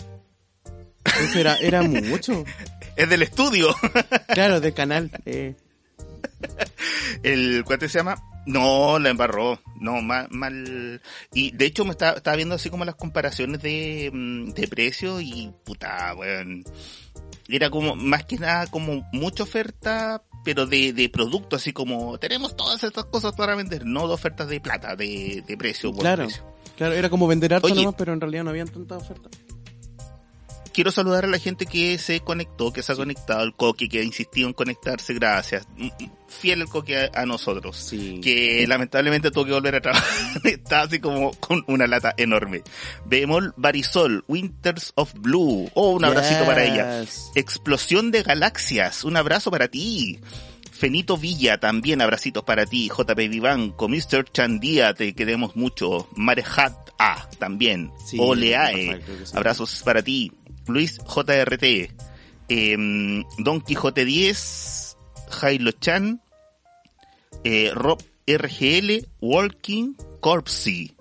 Era, 1.35 1.55
era 1.57 1.81
mucho. 1.83 2.43
es 2.95 3.09
del 3.09 3.21
estudio. 3.23 3.73
Claro, 4.33 4.59
del 4.59 4.73
canal. 4.73 5.09
Eh. 5.25 5.55
El, 7.23 7.63
¿cuál 7.65 7.79
se 7.79 7.87
llama? 7.87 8.15
No, 8.45 8.99
la 8.99 9.09
embarró. 9.09 9.59
No, 9.79 10.01
mal, 10.01 10.27
mal. 10.31 11.01
Y 11.33 11.51
de 11.51 11.65
hecho 11.65 11.85
me 11.85 11.91
estaba, 11.91 12.17
estaba 12.17 12.37
viendo 12.37 12.55
así 12.55 12.69
como 12.69 12.85
las 12.85 12.95
comparaciones 12.95 13.61
de, 13.61 14.09
mm, 14.13 14.49
de 14.51 14.67
precios 14.67 15.21
y 15.21 15.51
puta, 15.65 16.13
weón. 16.15 16.63
Era 17.49 17.69
como, 17.69 17.95
más 17.95 18.25
que 18.25 18.37
nada, 18.37 18.67
como 18.67 19.07
mucha 19.13 19.43
oferta, 19.43 20.21
pero 20.43 20.65
de, 20.65 20.93
de 20.93 21.09
producto, 21.09 21.55
así 21.55 21.71
como, 21.73 22.17
tenemos 22.19 22.55
todas 22.57 22.83
estas 22.83 23.05
cosas 23.05 23.33
para 23.33 23.55
vender, 23.55 23.85
no 23.85 24.07
de 24.07 24.13
ofertas 24.13 24.49
de 24.49 24.59
plata, 24.59 24.95
de, 24.95 25.43
de 25.47 25.57
precio, 25.57 25.93
Claro. 25.93 26.25
precio. 26.25 26.43
Claro, 26.75 26.93
era 26.93 27.09
como 27.09 27.25
vender 27.25 27.53
harto 27.53 27.67
Oye. 27.67 27.75
nomás, 27.75 27.95
pero 27.97 28.13
en 28.13 28.19
realidad 28.21 28.43
no 28.43 28.49
habían 28.49 28.67
tantas 28.67 29.01
ofertas. 29.01 29.31
Quiero 30.77 30.91
saludar 30.91 31.25
a 31.25 31.27
la 31.27 31.39
gente 31.39 31.65
que 31.65 31.97
se 31.97 32.19
conectó, 32.19 32.71
que 32.71 32.83
se 32.83 32.91
ha 32.91 32.95
conectado, 32.95 33.41
el 33.43 33.55
Coque, 33.55 33.89
que 33.89 33.97
ha 33.97 34.03
insistido 34.03 34.47
en 34.47 34.53
conectarse, 34.53 35.15
gracias. 35.15 35.67
Mm, 35.75 35.85
mm, 35.87 36.11
Fiel 36.27 36.61
el 36.61 36.67
Coque 36.67 36.95
a, 36.95 37.09
a 37.15 37.25
nosotros. 37.25 37.75
Sí. 37.77 38.21
que 38.21 38.63
lamentablemente 38.67 39.31
tuvo 39.31 39.45
que 39.45 39.53
volver 39.53 39.73
a 39.73 39.81
trabajar. 39.81 40.07
Está 40.43 40.81
así 40.81 40.99
como 40.99 41.31
con 41.39 41.63
una 41.65 41.87
lata 41.87 42.13
enorme. 42.15 42.61
Bemol 43.07 43.55
Barisol, 43.57 44.23
Winters 44.27 44.91
of 44.93 45.15
Blue. 45.15 45.67
Oh, 45.73 45.95
un 45.95 46.05
abracito 46.05 46.45
para 46.45 46.63
ella. 46.63 47.03
Explosión 47.33 48.11
de 48.11 48.21
galaxias, 48.21 49.03
un 49.03 49.17
abrazo 49.17 49.49
para 49.49 49.69
ti. 49.69 50.19
Fenito 50.71 51.17
Villa, 51.17 51.59
también 51.59 52.03
abracitos 52.03 52.43
para 52.43 52.67
ti. 52.67 52.87
JP 52.95 53.17
Vivanco, 53.17 53.89
Mr. 53.89 54.25
Chandía, 54.31 54.93
te 54.93 55.15
queremos 55.15 55.55
mucho. 55.55 56.07
Marehat 56.15 56.91
A, 56.99 57.27
también. 57.39 57.91
Sí, 58.05 58.17
Oleae, 58.19 59.01
sí. 59.25 59.35
abrazos 59.35 59.81
para 59.83 60.03
ti. 60.03 60.31
Luis 60.67 60.97
JRT, 60.99 61.91
em, 62.49 63.23
Don 63.39 63.61
Quijote 63.61 64.05
10, 64.05 64.97
Jailo 65.29 65.71
Chan, 65.73 66.21
eh, 67.43 67.71
Rob 67.73 68.01
RGL, 68.27 69.07
Walking 69.21 69.93
Corpsey, 70.19 70.95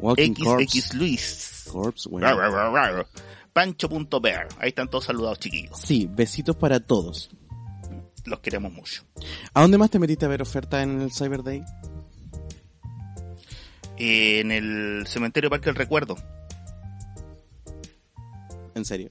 Walking 0.00 0.34
Corpse. 0.34 0.80
XX 0.80 0.94
Luis, 0.94 1.64
Corpse, 1.72 2.08
bueno. 2.08 2.26
Rar, 2.26 2.36
rar, 2.52 2.72
rar, 2.72 2.94
rar. 2.94 3.06
Pancho.bear, 3.52 4.46
ahí 4.60 4.68
están 4.68 4.88
todos 4.88 5.04
saludados 5.06 5.40
chiquillos, 5.40 5.78
Sí, 5.80 6.08
besitos 6.10 6.54
para 6.56 6.78
todos. 6.80 7.30
los 8.24 8.40
queremos 8.40 8.72
mucho. 8.72 9.02
¿A 9.54 9.62
dónde 9.62 9.78
más 9.78 9.90
te 9.90 9.98
metiste 9.98 10.26
a 10.26 10.28
ver 10.28 10.42
ofertas 10.42 10.82
en 10.84 11.00
el 11.00 11.10
Cyber 11.12 11.42
Day? 11.42 11.62
Eh, 13.96 14.40
en 14.40 14.52
el 14.52 15.06
cementerio 15.06 15.50
Parque 15.50 15.66
del 15.66 15.74
Recuerdo, 15.74 16.16
En 18.78 18.84
serio. 18.84 19.10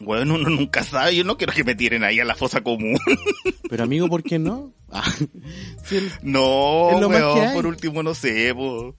bueno, 0.00 0.34
uno 0.34 0.48
nunca 0.50 0.84
sabe, 0.84 1.16
yo 1.16 1.24
no 1.24 1.36
quiero 1.36 1.52
que 1.52 1.64
me 1.64 1.74
tiren 1.74 2.04
ahí 2.04 2.20
a 2.20 2.24
la 2.24 2.34
fosa 2.34 2.60
común. 2.62 2.98
Pero 3.70 3.82
amigo, 3.84 4.08
¿por 4.08 4.22
qué 4.22 4.38
no? 4.38 4.72
Ah, 4.90 5.12
el- 5.90 6.12
no, 6.22 6.88
weón, 7.08 7.52
por 7.54 7.66
último 7.66 8.02
no 8.02 8.14
sé, 8.14 8.54
po. 8.54 8.94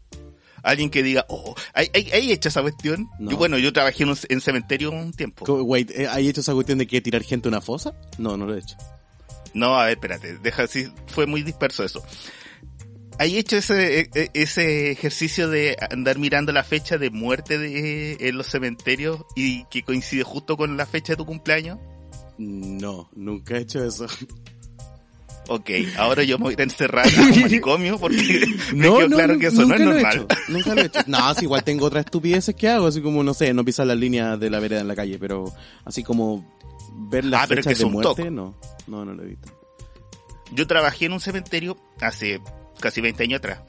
Alguien 0.63 0.89
que 0.89 1.01
diga, 1.03 1.25
oh, 1.29 1.55
¿hay, 1.73 1.89
hay, 1.93 2.09
hay 2.11 2.31
hecho 2.31 2.49
esa 2.49 2.61
cuestión? 2.61 3.07
No. 3.19 3.31
Yo, 3.31 3.37
bueno, 3.37 3.57
yo 3.57 3.71
trabajé 3.71 4.03
en 4.03 4.09
un 4.09 4.17
en 4.27 4.41
cementerio 4.41 4.91
un 4.91 5.13
tiempo. 5.13 5.45
wait, 5.63 5.89
¿eh, 5.91 6.07
¿hay 6.09 6.27
hecho 6.27 6.41
esa 6.41 6.53
cuestión 6.53 6.79
de 6.79 6.87
que 6.87 6.99
tirar 6.99 7.23
gente 7.23 7.47
a 7.47 7.51
una 7.51 7.61
fosa? 7.61 7.93
No, 8.17 8.35
no 8.35 8.45
lo 8.45 8.55
he 8.55 8.59
hecho. 8.59 8.75
No, 9.53 9.79
a 9.79 9.85
ver, 9.85 9.93
espérate, 9.93 10.37
deja 10.39 10.63
así, 10.63 10.91
fue 11.07 11.25
muy 11.25 11.41
disperso 11.43 11.83
eso. 11.85 12.03
¿Hay 13.19 13.37
hecho 13.37 13.57
ese, 13.57 14.01
e- 14.01 14.09
e- 14.13 14.29
ese 14.33 14.91
ejercicio 14.91 15.49
de 15.49 15.75
andar 15.91 16.19
mirando 16.19 16.51
la 16.51 16.63
fecha 16.63 16.97
de 16.97 17.09
muerte 17.09 17.57
de, 17.57 18.17
en 18.19 18.37
los 18.37 18.47
cementerios 18.47 19.21
y 19.35 19.63
que 19.65 19.81
coincide 19.83 20.23
justo 20.23 20.55
con 20.57 20.77
la 20.77 20.85
fecha 20.85 21.13
de 21.13 21.17
tu 21.17 21.25
cumpleaños? 21.25 21.79
No, 22.37 23.09
nunca 23.15 23.57
he 23.57 23.61
hecho 23.61 23.83
eso. 23.83 24.05
Ok, 25.49 25.69
ahora 25.97 26.23
yo 26.23 26.37
me 26.37 26.43
voy 26.45 26.55
a 26.59 26.63
encerrar 26.63 27.07
en 27.07 27.19
un 27.21 27.29
manicomio 27.41 27.97
porque 27.97 28.45
me 28.73 28.77
No, 28.87 28.97
quedó 28.97 29.09
no, 29.09 29.15
claro 29.15 29.39
que 29.39 29.47
eso 29.47 29.65
no 29.65 29.75
es 29.75 29.81
he 29.81 29.85
normal. 29.85 30.15
hecho, 30.15 30.27
nunca 30.49 30.75
lo 30.75 30.81
he 30.81 30.85
hecho. 30.85 30.99
No, 31.07 31.33
sí, 31.33 31.45
igual 31.45 31.63
tengo 31.63 31.85
otras 31.85 32.05
estupideces 32.05 32.53
que 32.53 32.67
hago, 32.67 32.87
así 32.87 33.01
como, 33.01 33.23
no 33.23 33.33
sé, 33.33 33.53
no 33.53 33.63
pisar 33.63 33.87
las 33.87 33.97
líneas 33.97 34.37
de 34.39 34.49
la 34.49 34.59
vereda 34.59 34.81
en 34.81 34.89
la 34.89 34.95
calle, 34.95 35.17
pero 35.17 35.45
así 35.85 36.03
como 36.03 36.45
ver 37.09 37.23
las 37.25 37.43
Ah, 37.43 37.45
pero 37.47 37.61
fechas 37.63 37.69
que 37.69 37.73
es 37.73 37.79
de 37.79 37.85
muerte, 37.85 38.29
no, 38.29 38.55
no, 38.87 39.05
no 39.05 39.13
lo 39.13 39.23
he 39.23 39.27
visto. 39.27 39.49
Yo 40.51 40.67
trabajé 40.67 41.05
en 41.05 41.13
un 41.13 41.21
cementerio 41.21 41.77
hace 42.01 42.41
casi 42.79 43.01
20 43.01 43.23
años 43.23 43.39
atrás 43.39 43.59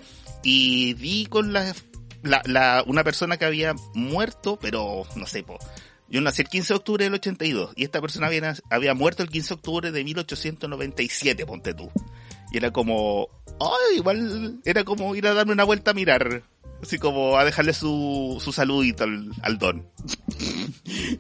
y 0.42 0.94
vi 0.94 1.26
con 1.26 1.52
la, 1.52 1.74
la, 2.22 2.82
una 2.86 3.04
persona 3.04 3.36
que 3.36 3.44
había 3.44 3.74
muerto, 3.94 4.58
pero 4.60 5.04
no 5.16 5.26
sé, 5.26 5.42
po. 5.42 5.58
Yo 6.10 6.22
nací 6.22 6.42
el 6.42 6.48
15 6.48 6.72
de 6.72 6.76
octubre 6.76 7.04
del 7.04 7.14
82 7.14 7.72
y 7.76 7.84
esta 7.84 8.00
persona 8.00 8.30
había, 8.70 8.94
muerto 8.94 9.22
el 9.22 9.28
15 9.28 9.48
de 9.48 9.54
octubre 9.54 9.92
de 9.92 10.04
1897, 10.04 11.44
ponte 11.44 11.74
tú. 11.74 11.90
Y 12.50 12.56
era 12.56 12.70
como, 12.70 13.28
ay, 13.60 13.98
igual 13.98 14.58
era 14.64 14.84
como 14.84 15.14
ir 15.14 15.26
a 15.26 15.34
darme 15.34 15.52
una 15.52 15.64
vuelta 15.64 15.90
a 15.90 15.94
mirar, 15.94 16.44
así 16.82 16.98
como 16.98 17.36
a 17.36 17.44
dejarle 17.44 17.74
su, 17.74 18.38
su 18.42 18.52
saludito 18.52 19.04
al, 19.04 19.30
al 19.42 19.58
don. 19.58 19.86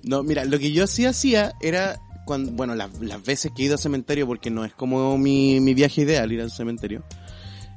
No, 0.04 0.22
mira, 0.22 0.46
lo 0.46 0.58
que 0.58 0.72
yo 0.72 0.86
sí 0.86 1.04
hacía 1.04 1.52
era, 1.60 2.00
cuando, 2.24 2.52
bueno, 2.52 2.74
las, 2.74 2.98
las 3.00 3.22
veces 3.22 3.52
que 3.54 3.62
he 3.62 3.66
ido 3.66 3.74
al 3.74 3.80
cementerio, 3.80 4.26
porque 4.26 4.48
no 4.48 4.64
es 4.64 4.72
como 4.72 5.18
mi, 5.18 5.60
mi 5.60 5.74
viaje 5.74 6.02
ideal 6.02 6.32
ir 6.32 6.40
al 6.40 6.50
cementerio, 6.50 7.04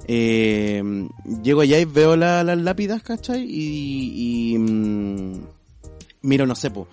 eh, 0.08 0.84
llego 1.44 1.62
allá 1.62 1.80
y 1.80 1.86
veo 1.86 2.16
la- 2.16 2.44
las 2.44 2.58
lápidas, 2.58 3.02
¿cachai? 3.04 3.44
Y, 3.44 4.54
y 4.54 4.58
mm, 4.58 5.34
miro, 6.24 6.46
no 6.46 6.56
sé, 6.56 6.72
po, 6.72 6.88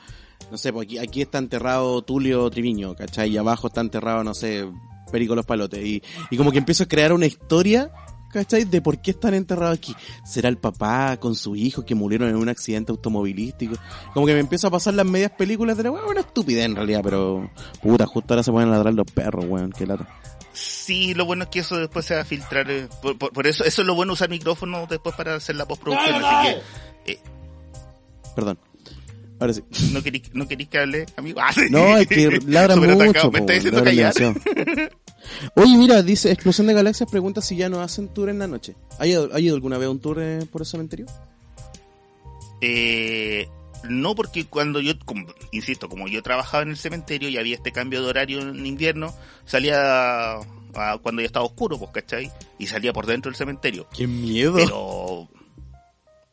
no 0.50 0.56
sé, 0.58 0.72
po, 0.72 0.80
aquí, 0.80 0.98
aquí 0.98 1.22
está 1.22 1.38
enterrado 1.38 2.02
Tulio 2.02 2.48
Triviño, 2.50 2.94
¿cachai? 2.94 3.30
Y 3.30 3.36
abajo 3.36 3.68
está 3.68 3.80
enterrado, 3.80 4.24
no 4.24 4.34
sé, 4.34 4.66
Perico 5.10 5.34
los 5.34 5.46
palotes. 5.46 5.84
Y, 5.84 6.02
y 6.30 6.36
como 6.36 6.52
que 6.52 6.58
empiezo 6.58 6.84
a 6.84 6.86
crear 6.86 7.12
una 7.14 7.24
historia, 7.26 7.90
¿cachai? 8.30 8.64
De 8.64 8.82
por 8.82 9.00
qué 9.00 9.12
están 9.12 9.32
enterrados 9.32 9.78
aquí. 9.78 9.94
¿Será 10.24 10.50
el 10.50 10.58
papá 10.58 11.16
con 11.18 11.34
su 11.34 11.56
hijo 11.56 11.84
que 11.86 11.94
murieron 11.94 12.28
en 12.28 12.36
un 12.36 12.48
accidente 12.50 12.92
automovilístico? 12.92 13.76
Como 14.12 14.26
que 14.26 14.34
me 14.34 14.40
empiezo 14.40 14.68
a 14.68 14.70
pasar 14.70 14.92
las 14.94 15.06
medias 15.06 15.30
películas 15.32 15.76
de 15.78 15.84
la 15.84 15.90
weón, 15.92 16.08
una 16.10 16.20
estupidez 16.20 16.66
en 16.66 16.76
realidad, 16.76 17.00
pero 17.02 17.50
puta, 17.82 18.04
justo 18.06 18.34
ahora 18.34 18.42
se 18.42 18.52
pueden 18.52 18.70
ladrar 18.70 18.92
los 18.92 19.10
perros, 19.10 19.46
weón, 19.48 19.72
qué 19.72 19.86
lata. 19.86 20.06
Sí, 20.60 21.14
lo 21.14 21.24
bueno 21.24 21.44
es 21.44 21.50
que 21.50 21.60
eso 21.60 21.76
después 21.76 22.04
se 22.06 22.14
va 22.14 22.22
a 22.22 22.24
filtrar. 22.24 22.70
eh, 22.70 22.88
Por, 23.02 23.16
por- 23.18 23.32
por 23.32 23.46
eso, 23.46 23.64
eso 23.64 23.82
es 23.82 23.86
lo 23.86 23.94
bueno 23.94 24.14
usar 24.14 24.28
micrófono 24.28 24.86
después 24.88 25.14
para 25.14 25.34
hacer 25.36 25.54
la 25.56 25.66
postproducción. 25.66 26.24
Así 26.24 26.48
que, 27.04 27.12
eh, 27.12 27.18
Perdón. 28.34 28.58
Ahora 29.40 29.52
sí. 29.52 29.62
¿no 29.92 30.02
queréis, 30.02 30.34
no 30.34 30.48
que 30.48 30.78
hable, 30.78 31.06
amigo? 31.16 31.38
Ah, 31.42 31.52
sí. 31.52 31.60
No, 31.70 31.96
es 31.96 32.08
que 32.08 32.40
ladra 32.46 32.74
Súper 32.74 32.90
mucho. 32.90 33.02
atacado, 33.04 33.30
Me 33.30 33.38
está 33.40 33.52
diciendo 33.52 33.84
callar. 33.84 34.12
Oye, 35.54 35.76
mira, 35.76 36.02
dice 36.02 36.32
Explosión 36.32 36.66
de 36.66 36.74
Galaxias 36.74 37.08
pregunta 37.10 37.40
si 37.40 37.54
ya 37.56 37.68
no 37.68 37.80
hacen 37.80 38.08
tour 38.08 38.30
en 38.30 38.38
la 38.40 38.46
noche. 38.48 38.74
¿Ha 38.98 39.06
ido, 39.06 39.28
ha 39.32 39.38
ido 39.38 39.54
alguna 39.54 39.78
vez 39.78 39.86
a 39.86 39.90
un 39.90 40.00
tour 40.00 40.18
eh, 40.20 40.40
por 40.50 40.62
el 40.62 40.66
cementerio? 40.66 41.06
Eh, 42.60 43.48
no, 43.84 44.14
porque 44.14 44.46
cuando 44.46 44.80
yo, 44.80 44.92
como- 45.04 45.26
insisto, 45.52 45.88
como 45.88 46.08
yo 46.08 46.22
trabajaba 46.22 46.62
en 46.62 46.70
el 46.70 46.76
cementerio 46.76 47.28
y 47.28 47.36
había 47.38 47.54
este 47.54 47.72
cambio 47.72 48.02
de 48.02 48.08
horario 48.08 48.40
en 48.40 48.64
invierno, 48.66 49.14
salía 49.44 50.36
a- 50.36 50.98
cuando 51.02 51.22
ya 51.22 51.26
estaba 51.26 51.44
oscuro, 51.46 51.78
pues, 51.78 51.90
¿cachai? 51.92 52.30
Y 52.58 52.66
salía 52.66 52.92
por 52.92 53.06
dentro 53.06 53.30
del 53.30 53.36
cementerio. 53.36 53.86
¡Qué 53.96 54.06
miedo! 54.06 54.54
Pero 54.56 55.28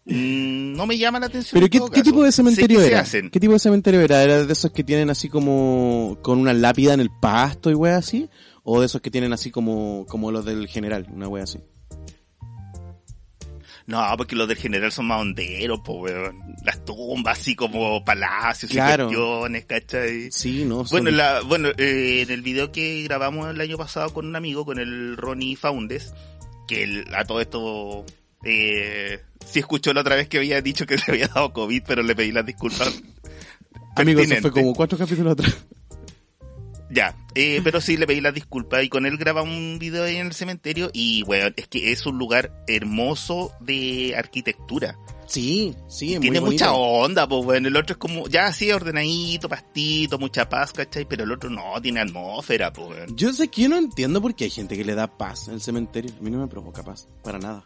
mm, 0.05 0.73
no 0.75 0.85
me 0.85 0.97
llama 0.97 1.19
la 1.19 1.27
atención. 1.27 1.59
¿Pero 1.59 1.69
qué, 1.69 1.93
qué 1.93 2.03
tipo 2.03 2.23
de 2.23 2.31
cementerio 2.31 2.81
era? 2.81 2.99
hacen. 3.01 3.29
¿Qué 3.29 3.39
tipo 3.39 3.53
de 3.53 3.59
cementerio 3.59 4.01
era? 4.01 4.23
¿Era 4.23 4.43
de 4.43 4.53
esos 4.53 4.71
que 4.71 4.83
tienen 4.83 5.09
así 5.09 5.29
como 5.29 6.17
con 6.21 6.39
una 6.39 6.53
lápida 6.53 6.93
en 6.93 6.99
el 6.99 7.09
pasto 7.09 7.71
y 7.71 7.73
wea 7.73 7.97
así? 7.97 8.29
¿O 8.63 8.79
de 8.79 8.87
esos 8.87 9.01
que 9.01 9.11
tienen 9.11 9.31
así 9.33 9.51
como, 9.51 10.05
como 10.07 10.31
los 10.31 10.43
del 10.45 10.67
general, 10.67 11.07
una 11.11 11.27
wea 11.27 11.43
así? 11.43 11.59
No, 13.87 14.03
porque 14.17 14.35
los 14.35 14.47
del 14.47 14.57
general 14.57 14.91
son 14.91 15.05
más 15.05 15.21
honderos, 15.21 15.79
pues, 15.85 16.11
weón. 16.13 16.55
Las 16.65 16.83
tumbas 16.85 17.39
así 17.39 17.55
como 17.55 18.03
palacios 18.03 18.71
Claro. 18.71 19.03
y 19.03 19.07
cuestiones, 19.15 19.65
¿cachai? 19.65 20.31
Sí, 20.31 20.65
no. 20.65 20.85
son- 20.85 21.03
Bueno, 21.03 21.15
la, 21.15 21.41
bueno 21.41 21.69
eh, 21.77 22.21
en 22.23 22.31
el 22.31 22.41
video 22.41 22.71
que 22.71 23.03
grabamos 23.03 23.47
el 23.49 23.61
año 23.61 23.77
pasado 23.77 24.11
con 24.11 24.25
un 24.25 24.35
amigo, 24.35 24.65
con 24.65 24.79
el 24.79 25.15
Ronnie 25.17 25.55
Faundes, 25.55 26.13
que 26.67 26.81
él, 26.83 27.05
a 27.15 27.25
todo 27.25 27.41
esto, 27.41 28.05
eh, 28.43 29.19
sí 29.45 29.59
escuchó 29.59 29.93
la 29.93 30.01
otra 30.01 30.15
vez 30.15 30.27
que 30.29 30.37
había 30.37 30.61
dicho 30.61 30.87
que 30.87 30.97
se 30.97 31.11
había 31.11 31.27
dado 31.27 31.53
COVID, 31.53 31.83
pero 31.85 32.01
le 32.01 32.15
pedí 32.15 32.31
las 32.31 32.45
disculpas. 32.45 33.03
Amigo, 33.95 34.19
eso 34.21 34.35
fue 34.41 34.51
como 34.51 34.73
cuatro 34.73 34.97
capítulos 34.97 35.33
atrás. 35.33 35.55
Ya, 36.89 37.15
eh, 37.33 37.61
pero 37.63 37.81
sí 37.81 37.97
le 37.97 38.05
pedí 38.05 38.21
las 38.21 38.33
disculpas 38.33 38.83
y 38.83 38.89
con 38.89 39.05
él 39.05 39.17
grabamos 39.17 39.55
un 39.55 39.79
video 39.79 40.03
ahí 40.03 40.17
en 40.17 40.27
el 40.27 40.33
cementerio 40.33 40.89
y, 40.93 41.23
bueno, 41.23 41.49
es 41.55 41.67
que 41.67 41.91
es 41.91 42.05
un 42.05 42.17
lugar 42.17 42.63
hermoso 42.67 43.51
de 43.59 44.13
arquitectura. 44.15 44.97
Sí, 45.25 45.75
sí, 45.87 46.13
es 46.13 46.21
Tiene 46.21 46.39
muy 46.39 46.51
mucha 46.51 46.73
onda, 46.73 47.27
pues 47.27 47.43
bueno, 47.43 47.67
el 47.67 47.75
otro 47.75 47.93
es 47.93 47.97
como, 47.97 48.27
ya 48.27 48.47
así 48.47 48.71
ordenadito, 48.71 49.49
pastito, 49.49 50.19
mucha 50.19 50.47
paz, 50.47 50.71
¿cachai? 50.71 51.05
Pero 51.05 51.23
el 51.23 51.31
otro 51.31 51.49
no, 51.49 51.81
tiene 51.81 52.01
atmósfera, 52.01 52.71
pues. 52.71 53.11
Yo 53.15 53.33
sé 53.33 53.47
que 53.47 53.63
yo 53.63 53.69
no 53.69 53.77
entiendo 53.77 54.21
por 54.21 54.35
qué 54.35 54.43
hay 54.45 54.51
gente 54.51 54.77
que 54.77 54.85
le 54.85 54.93
da 54.93 55.07
paz 55.07 55.47
en 55.47 55.55
el 55.55 55.61
cementerio. 55.61 56.11
A 56.19 56.23
mí 56.23 56.29
no 56.29 56.39
me 56.39 56.47
provoca 56.47 56.83
paz, 56.83 57.07
para 57.23 57.39
nada. 57.39 57.65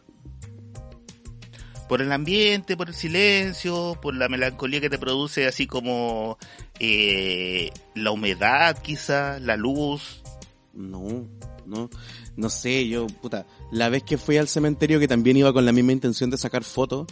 Por 1.89 2.01
el 2.01 2.11
ambiente, 2.11 2.77
por 2.77 2.87
el 2.87 2.95
silencio, 2.95 3.97
por 4.01 4.15
la 4.15 4.29
melancolía 4.29 4.79
que 4.79 4.91
te 4.91 4.99
produce, 4.99 5.47
así 5.47 5.67
como 5.67 6.37
eh, 6.79 7.71
la 7.95 8.11
humedad 8.11 8.77
quizá, 8.81 9.39
la 9.39 9.57
luz. 9.57 10.21
No, 10.73 11.27
no, 11.65 11.89
no 12.37 12.49
sé, 12.49 12.87
yo, 12.87 13.07
puta, 13.07 13.45
la 13.71 13.89
vez 13.89 14.03
que 14.03 14.17
fui 14.17 14.37
al 14.37 14.47
cementerio 14.47 14.99
que 14.99 15.07
también 15.07 15.35
iba 15.37 15.51
con 15.51 15.65
la 15.65 15.71
misma 15.71 15.91
intención 15.91 16.29
de 16.29 16.37
sacar 16.37 16.63
fotos 16.63 17.07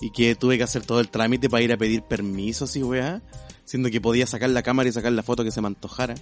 y 0.00 0.10
que 0.10 0.34
tuve 0.36 0.56
que 0.56 0.64
hacer 0.64 0.84
todo 0.84 1.00
el 1.00 1.10
trámite 1.10 1.50
para 1.50 1.62
ir 1.62 1.72
a 1.72 1.76
pedir 1.76 2.02
permisos 2.02 2.76
y 2.76 2.82
weá, 2.82 3.22
siendo 3.64 3.90
que 3.90 4.00
podía 4.00 4.26
sacar 4.26 4.50
la 4.50 4.62
cámara 4.62 4.88
y 4.88 4.92
sacar 4.92 5.12
la 5.12 5.22
foto 5.22 5.44
que 5.44 5.50
se 5.50 5.60
me 5.60 5.66
antojara. 5.66 6.14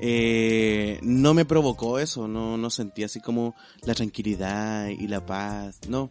Eh, 0.00 0.98
no 1.02 1.34
me 1.34 1.44
provocó 1.44 1.98
eso, 1.98 2.26
no, 2.26 2.56
no 2.56 2.70
sentí 2.70 3.04
así 3.04 3.20
como 3.20 3.54
la 3.82 3.94
tranquilidad 3.94 4.88
y 4.88 5.06
la 5.08 5.24
paz, 5.24 5.80
no, 5.88 6.10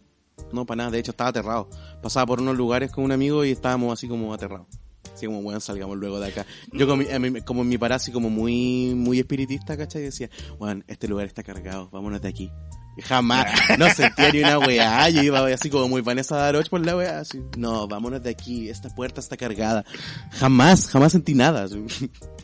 no 0.52 0.66
para 0.66 0.78
nada, 0.78 0.92
de 0.92 1.00
hecho 1.00 1.12
estaba 1.12 1.30
aterrado. 1.30 1.70
Pasaba 2.02 2.26
por 2.26 2.42
unos 2.42 2.56
lugares 2.58 2.92
con 2.92 3.04
un 3.04 3.12
amigo 3.12 3.44
y 3.46 3.52
estábamos 3.52 3.94
así 3.94 4.08
como 4.08 4.34
aterrados. 4.34 4.68
Así 5.14 5.26
como, 5.26 5.42
bueno, 5.42 5.60
salgamos 5.60 5.98
luego 5.98 6.20
de 6.20 6.30
acá. 6.30 6.46
Yo 6.72 6.88
como, 6.88 7.04
a 7.14 7.20
mí- 7.20 7.42
como 7.42 7.62
en 7.64 7.70
mi 7.70 7.78
pará 7.78 7.96
así 7.96 8.12
como 8.12 8.30
muy, 8.30 8.94
muy 8.96 9.20
espiritista, 9.20 9.76
¿cachai? 9.76 10.04
Decía, 10.04 10.30
bueno, 10.58 10.82
este 10.88 11.08
lugar 11.10 11.26
está 11.28 11.44
cargado, 11.44 11.90
vámonos 11.92 12.22
de 12.22 12.30
aquí. 12.30 12.50
Y 12.98 13.02
jamás, 13.02 13.46
no 13.78 13.90
sentía 13.90 14.32
ni 14.32 14.40
una 14.40 14.60
weá, 14.60 15.10
yo 15.10 15.22
iba 15.22 15.46
así 15.48 15.70
como 15.70 15.88
muy 15.88 16.02
Vanessa 16.02 16.36
Daroch 16.38 16.70
por 16.70 16.86
la 16.86 16.96
weá, 16.98 17.20
así, 17.20 17.42
no, 17.58 17.88
vámonos 17.88 18.22
de 18.24 18.30
aquí, 18.30 18.70
esta 18.70 18.90
puerta 18.90 19.20
está 19.22 19.36
cargada. 19.38 19.86
Jamás, 20.32 20.88
jamás 20.88 21.12
sentí 21.14 21.34
nada. 21.34 21.64
así. 21.64 21.84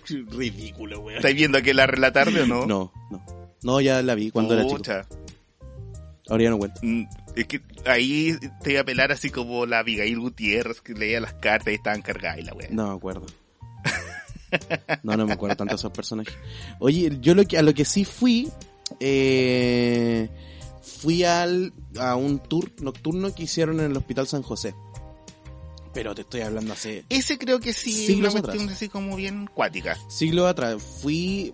Ridículo, 0.31 0.99
weá. 1.01 1.17
¿Estáis 1.17 1.35
viendo 1.35 1.61
que 1.61 1.73
la 1.73 1.87
relatarme 1.87 2.41
o 2.41 2.45
no? 2.45 2.65
No, 2.65 2.91
no. 3.09 3.25
No, 3.63 3.81
ya 3.81 4.01
la 4.01 4.15
vi 4.15 4.31
cuando 4.31 4.53
era 4.53 4.63
chico. 4.63 4.75
Ahora 6.29 6.43
ya 6.43 6.49
no 6.49 6.57
cuento. 6.57 6.79
Mm, 6.83 7.03
Es 7.35 7.47
que 7.47 7.61
ahí 7.85 8.35
te 8.63 8.71
iba 8.71 8.81
a 8.81 8.83
pelar 8.85 9.11
así 9.11 9.29
como 9.29 9.65
la 9.65 9.79
Abigail 9.79 10.19
Gutiérrez 10.19 10.81
que 10.81 10.93
leía 10.93 11.19
las 11.19 11.33
cartas 11.35 11.71
y 11.71 11.75
estaban 11.75 12.01
cargadas 12.01 12.39
y 12.39 12.41
la 12.43 12.53
wea. 12.53 12.67
No 12.71 12.87
me 12.89 12.95
acuerdo. 12.95 13.25
No, 15.03 15.17
no 15.17 15.25
me 15.25 15.33
acuerdo 15.33 15.57
tanto 15.57 15.73
de 15.73 15.75
esos 15.79 15.91
personajes. 15.91 16.33
Oye, 16.79 17.17
yo 17.19 17.35
lo 17.35 17.43
que, 17.43 17.57
a 17.57 17.61
lo 17.61 17.73
que 17.73 17.83
sí 17.83 18.05
fui, 18.05 18.49
eh, 19.01 20.29
fui 20.81 21.23
al, 21.25 21.73
a 21.99 22.15
un 22.15 22.39
tour 22.39 22.71
nocturno 22.81 23.33
que 23.35 23.43
hicieron 23.43 23.79
en 23.81 23.91
el 23.91 23.97
Hospital 23.97 24.27
San 24.27 24.43
José. 24.43 24.73
Pero 25.93 26.15
te 26.15 26.21
estoy 26.21 26.41
hablando 26.41 26.73
hace 26.73 27.03
Ese 27.09 27.37
creo 27.37 27.59
que 27.59 27.73
sí, 27.73 27.91
Siglos 28.05 28.33
una 28.33 28.41
cuestión 28.43 28.63
atrás. 28.65 28.77
así 28.77 28.87
como 28.89 29.15
bien 29.17 29.47
cuática. 29.53 29.97
siglos 30.09 30.47
atrás. 30.47 30.81
Fui 30.81 31.53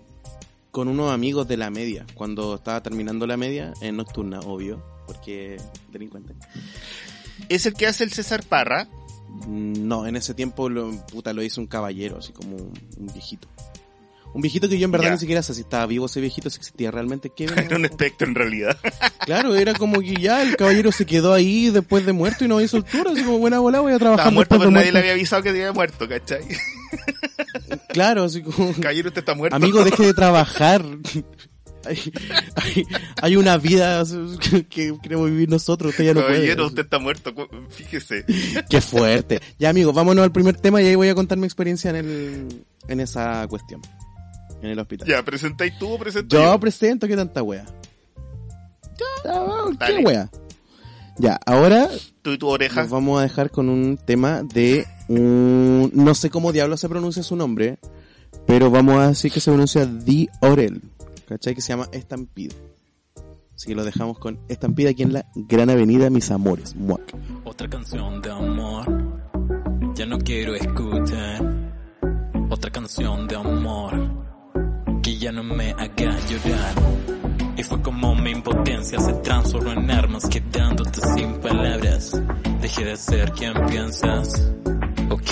con 0.72 0.88
unos 0.88 1.12
amigos 1.12 1.46
de 1.46 1.56
la 1.56 1.70
media, 1.70 2.04
cuando 2.14 2.56
estaba 2.56 2.82
terminando 2.82 3.26
la 3.26 3.36
media, 3.36 3.72
en 3.80 3.96
nocturna, 3.96 4.40
obvio, 4.40 4.82
porque 5.06 5.58
delincuente. 5.92 6.34
Es 7.48 7.66
el 7.66 7.74
que 7.74 7.86
hace 7.86 8.02
el 8.04 8.12
César 8.12 8.42
Parra. 8.42 8.88
No, 9.46 10.06
en 10.06 10.16
ese 10.16 10.34
tiempo 10.34 10.68
lo, 10.68 10.90
puta, 11.06 11.32
lo 11.32 11.42
hizo 11.42 11.60
un 11.60 11.66
caballero, 11.66 12.18
así 12.18 12.32
como 12.32 12.56
un, 12.56 12.72
un 12.98 13.06
viejito. 13.12 13.48
Un 14.34 14.40
viejito 14.40 14.66
que 14.66 14.78
yo 14.78 14.86
en 14.86 14.92
verdad 14.92 15.08
Ya. 15.08 15.12
ni 15.12 15.18
siquiera 15.18 15.42
sé 15.42 15.52
si 15.52 15.60
estaba 15.60 15.84
vivo 15.84 16.06
ese 16.06 16.20
viejito, 16.22 16.48
si 16.48 16.56
existía 16.56 16.90
realmente. 16.90 17.30
¿Qué 17.36 17.44
Era 17.56 17.76
un 17.76 17.84
espectro 17.84 18.26
en 18.26 18.34
realidad. 18.34 18.76
Claro, 19.22 19.54
era 19.54 19.72
como 19.74 20.00
que 20.00 20.16
ya 20.16 20.42
el 20.42 20.56
caballero 20.56 20.90
se 20.90 21.06
quedó 21.06 21.32
ahí 21.32 21.70
después 21.70 22.04
de 22.04 22.12
muerto 22.12 22.44
y 22.44 22.48
no 22.48 22.60
hizo 22.60 22.76
el 22.76 22.82
tour, 22.82 23.06
así 23.06 23.22
como 23.22 23.38
buena 23.38 23.60
bola, 23.60 23.78
voy 23.78 23.92
a 23.92 23.98
trabajar 23.98 24.18
Estaba 24.26 24.34
muerto, 24.34 24.56
pero 24.58 24.64
de 24.70 24.74
nadie 24.74 24.86
le 24.86 24.92
muerto. 24.94 24.98
había 25.04 25.12
avisado 25.12 25.42
que 25.44 25.48
había 25.50 25.72
muerto, 25.72 26.08
¿cachai? 26.08 26.42
Claro, 27.92 28.24
así 28.24 28.42
como, 28.42 28.72
Caballero, 28.80 29.08
usted 29.08 29.20
está 29.20 29.34
muerto. 29.34 29.56
amigo, 29.56 29.84
deje 29.84 30.06
de 30.06 30.14
trabajar. 30.14 30.84
Hay, 31.84 31.98
hay, 32.54 32.86
hay 33.20 33.34
una 33.36 33.56
vida 33.56 34.04
que, 34.38 34.64
que 34.68 34.96
queremos 35.02 35.28
vivir 35.28 35.48
nosotros, 35.48 35.90
usted 35.90 36.04
ya 36.04 36.14
no 36.14 36.20
Caballero, 36.20 36.54
puede. 36.54 36.66
usted 36.68 36.82
está 36.84 37.00
muerto. 37.00 37.34
Fíjese. 37.70 38.24
Qué 38.70 38.80
fuerte. 38.80 39.40
Ya, 39.58 39.70
amigos, 39.70 39.92
vámonos 39.92 40.22
al 40.22 40.30
primer 40.30 40.54
tema 40.56 40.80
y 40.80 40.86
ahí 40.86 40.94
voy 40.94 41.08
a 41.08 41.16
contar 41.16 41.38
mi 41.38 41.44
experiencia 41.44 41.90
en 41.90 41.96
el, 41.96 42.64
en 42.86 43.00
esa 43.00 43.48
cuestión. 43.48 43.82
En 44.62 44.70
el 44.70 44.78
hospital. 44.78 45.08
Ya, 45.08 45.24
presentáis 45.24 45.76
tú 45.76 45.88
o 45.94 45.98
presento 45.98 46.36
Yo 46.36 46.52
yo. 46.52 46.60
presento, 46.60 47.08
¿qué 47.08 47.16
tanta 47.16 47.42
wea? 47.42 47.64
Ya, 47.64 49.32
¿Qué 49.70 49.92
Dale. 49.92 50.04
wea? 50.04 50.30
Ya, 51.18 51.40
ahora 51.46 51.88
Tú 52.22 52.30
y 52.30 52.38
tu 52.38 52.48
oreja. 52.48 52.82
nos 52.82 52.90
vamos 52.90 53.18
a 53.18 53.22
dejar 53.22 53.50
con 53.50 53.68
un 53.68 53.96
tema 53.96 54.42
de 54.42 54.86
un... 55.08 55.90
No 55.92 56.14
sé 56.14 56.30
cómo 56.30 56.52
diablo 56.52 56.76
se 56.76 56.88
pronuncia 56.88 57.22
su 57.24 57.34
nombre, 57.34 57.78
pero 58.46 58.70
vamos 58.70 58.98
a 58.98 59.08
decir 59.08 59.32
que 59.32 59.40
se 59.40 59.50
pronuncia 59.50 59.86
Di 59.86 60.28
Orel, 60.40 60.82
¿cachai? 61.26 61.54
Que 61.54 61.60
se 61.60 61.70
llama 61.70 61.88
Estampida. 61.92 62.54
Así 63.56 63.66
que 63.66 63.74
lo 63.74 63.84
dejamos 63.84 64.18
con 64.18 64.38
Estampida 64.48 64.90
aquí 64.90 65.02
en 65.02 65.12
la 65.14 65.26
Gran 65.34 65.68
Avenida 65.68 66.10
Mis 66.10 66.30
Amores. 66.30 66.76
Muac. 66.76 67.12
Otra 67.44 67.68
canción 67.68 68.22
de 68.22 68.30
amor, 68.30 68.86
ya 69.94 70.06
no 70.06 70.18
quiero 70.18 70.54
escuchar. 70.54 71.70
Otra 72.50 72.70
canción 72.70 73.26
de 73.26 73.36
amor, 73.36 73.92
que 75.02 75.16
ya 75.18 75.32
no 75.32 75.42
me 75.42 75.72
haga 75.72 76.18
llorar. 76.28 77.11
Y 77.62 77.64
fue 77.64 77.80
como 77.80 78.16
mi 78.16 78.32
impotencia 78.32 78.98
se 78.98 79.12
transformó 79.22 79.70
en 79.70 79.88
armas, 79.88 80.28
quedándote 80.28 81.00
sin 81.14 81.34
palabras. 81.34 82.10
Dejé 82.60 82.84
de 82.84 82.96
ser 82.96 83.30
quien 83.30 83.52
piensas, 83.66 84.50
ok. 85.08 85.30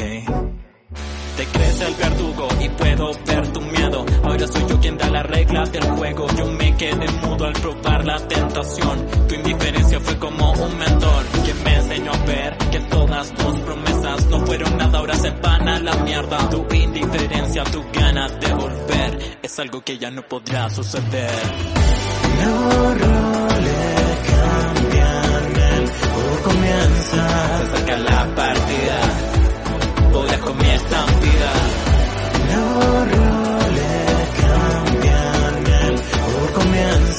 Te 1.36 1.44
crece 1.52 1.88
el 1.88 1.94
verdugo 1.94 2.46
y 2.60 2.68
puedo 2.68 3.10
ver 3.26 3.52
tu 3.52 3.60
miedo. 3.60 4.06
Ahora 4.22 4.46
soy 4.46 4.64
yo 4.68 4.80
quien 4.80 4.96
da 4.96 5.10
la 5.10 5.24
regla 5.24 5.64
del 5.64 5.82
juego. 5.82 6.28
Yo 6.38 6.46
me 6.52 6.76
quedé 6.76 7.10
mudo 7.26 7.46
al 7.46 7.52
probar 7.54 8.06
la 8.06 8.28
tentación. 8.28 9.06
Tu 9.26 9.34
indiferencia 9.34 9.98
fue 9.98 10.16
como 10.18 10.52
un 10.52 10.78
mentor 10.78 11.24
que 11.44 11.54
me 11.64 11.74
enseñó 11.74 12.12
a 12.12 12.24
ver 12.26 12.56
que 12.70 12.78
todas 12.78 13.34
tus 13.34 13.58
promesas 13.58 14.26
no 14.26 14.46
fueron 14.46 14.78
nada. 14.78 14.98
Ahora 15.00 15.16
se 15.16 15.30
van 15.30 15.68
a 15.68 15.80
la 15.80 15.96
mierda. 16.04 16.48
Tu 16.48 16.74
indiferencia, 16.76 17.64
tu 17.64 17.84
ganas 17.92 18.38
de 18.38 18.54
volver 18.54 19.18
es 19.42 19.58
algo 19.58 19.80
que 19.80 19.98
ya 19.98 20.12
no 20.12 20.22
podrá 20.22 20.70
suceder. 20.70 22.19
Los 22.40 23.00
roles 23.00 24.10
cambian, 24.30 25.56
el 25.72 25.88
juego 26.10 26.42
comienza. 26.44 27.22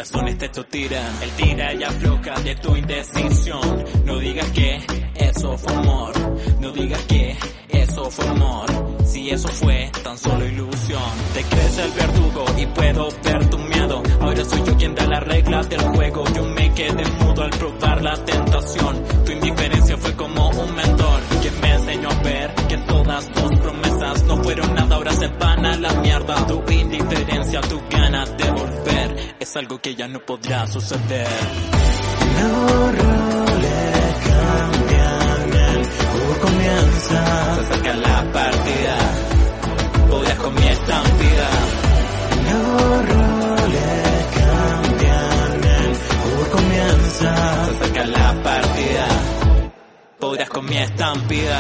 Hecho 0.04 0.66
tira. 0.66 1.02
De 2.44 2.56
tu 2.56 2.76
indecisión. 2.76 3.86
No 4.04 4.20
digas 4.20 4.52
que 4.52 4.82
eso 5.16 5.58
fue 5.58 5.74
amor. 5.74 6.12
No 6.60 6.72
digas 6.72 7.02
que 7.04 7.38
eso 7.70 8.12
fue 8.12 8.28
amor. 8.28 8.66
Si 9.06 9.30
eso 9.30 9.48
fue 9.48 9.90
tan 10.04 10.18
solo 10.18 10.46
ilusión. 10.46 11.02
Te 11.34 11.44
crees 11.44 11.78
el 11.78 11.92
verdugo 11.92 12.46
y 12.58 12.66
puedo 12.66 13.08
ver 13.24 13.50
tu 13.50 13.58
miedo. 13.60 14.04
Ahora 14.20 14.44
soy 14.44 14.64
yo 14.66 14.78
quien 14.78 14.94
da 14.94 15.06
las 15.06 15.24
reglas 15.24 15.70
del 15.70 15.82
juego. 15.82 16.26
Yo 16.36 16.44
me 16.44 16.74
quedé 16.74 17.10
mudo 17.22 17.44
al 17.44 17.52
probar 17.52 18.02
la 18.04 18.26
tentación. 18.26 19.04
Tu 19.26 19.32
indiferencia 19.32 19.98
fue 19.98 20.14
como 20.18 20.50
un 20.50 20.76
mentor 20.76 21.22
que 21.42 21.52
me 21.62 21.74
enseñó 21.76 22.10
a 22.10 22.24
ver 22.24 22.54
que 22.68 22.78
todas 22.78 23.32
tus 23.32 23.58
promesas 23.58 24.24
no 24.24 24.44
fueron 24.44 24.76
nada. 24.76 24.96
Ahora 24.98 25.14
se 25.14 25.28
van 25.30 25.66
a 25.66 25.78
la 25.78 25.94
mierda. 26.02 26.46
Tu 26.46 26.72
indiferencia, 26.72 27.62
tu 27.62 27.82
ganas 27.90 28.36
de 28.36 28.52
volver 28.52 28.83
es 29.40 29.56
algo 29.56 29.80
que 29.80 29.96
ya 29.96 30.08
no 30.08 30.20
podrá 30.20 30.68
suceder. 30.68 31.28
Los 32.40 32.98
roles 32.98 34.16
cambian, 34.28 35.54
el 35.54 35.86
juego 35.86 36.40
comienza. 36.42 37.56
Se 37.56 37.62
acerca 37.62 37.94
la 37.96 38.32
partida, 38.32 38.98
podrás 40.10 40.36
con 40.40 40.56
mi 40.56 40.68
estampida. 40.68 41.50
Los 42.50 43.10
roles 43.10 44.26
cambian, 44.40 45.64
el 45.64 45.96
juego 45.96 46.52
comienza. 46.52 47.66
Se 47.66 47.84
acerca 47.84 48.06
la 48.06 48.44
partida, 48.44 49.08
podrás 50.20 50.50
con 50.50 50.66
mi 50.66 50.78
estampida. 50.78 51.60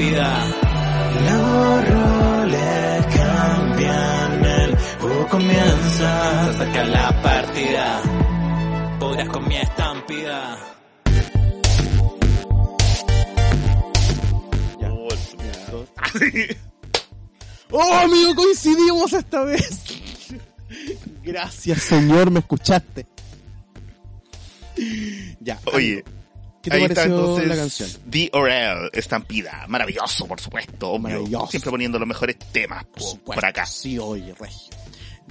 Los 0.00 1.88
roles 1.90 3.06
cambian, 3.14 4.44
el 4.44 4.74
juego 4.98 5.28
comienza. 5.28 6.44
Se 6.44 6.62
acerca 6.62 6.84
la 6.84 7.22
partida. 7.22 8.02
Podrás 8.98 9.28
con 9.28 9.46
mi 9.46 9.56
estampida. 9.58 10.56
¡Oh, 17.70 17.94
amigo, 17.94 18.34
coincidimos 18.34 19.12
esta 19.12 19.44
vez! 19.44 19.82
Gracias, 21.22 21.82
señor, 21.82 22.30
me 22.30 22.40
escuchaste. 22.40 23.06
Ya. 25.40 25.60
Oye, 25.74 26.02
¿qué 26.62 26.70
te 26.70 26.76
ahí 26.76 26.84
está 26.84 27.04
entonces 27.04 27.46
la 27.48 27.56
canción? 27.56 27.90
The 28.10 28.30
Orel, 28.32 28.90
Estampida. 28.92 29.64
Maravilloso, 29.68 30.26
por 30.26 30.40
supuesto. 30.40 30.88
obvio. 30.90 31.00
Maravilloso. 31.00 31.46
Siempre 31.48 31.70
poniendo 31.70 31.98
los 31.98 32.08
mejores 32.08 32.36
temas 32.52 32.84
po- 32.84 32.90
por, 32.92 33.02
supuesto, 33.02 33.46
acá. 33.46 33.66
Sí, 33.66 33.98
oye, 33.98 34.34
regio. 34.38 34.70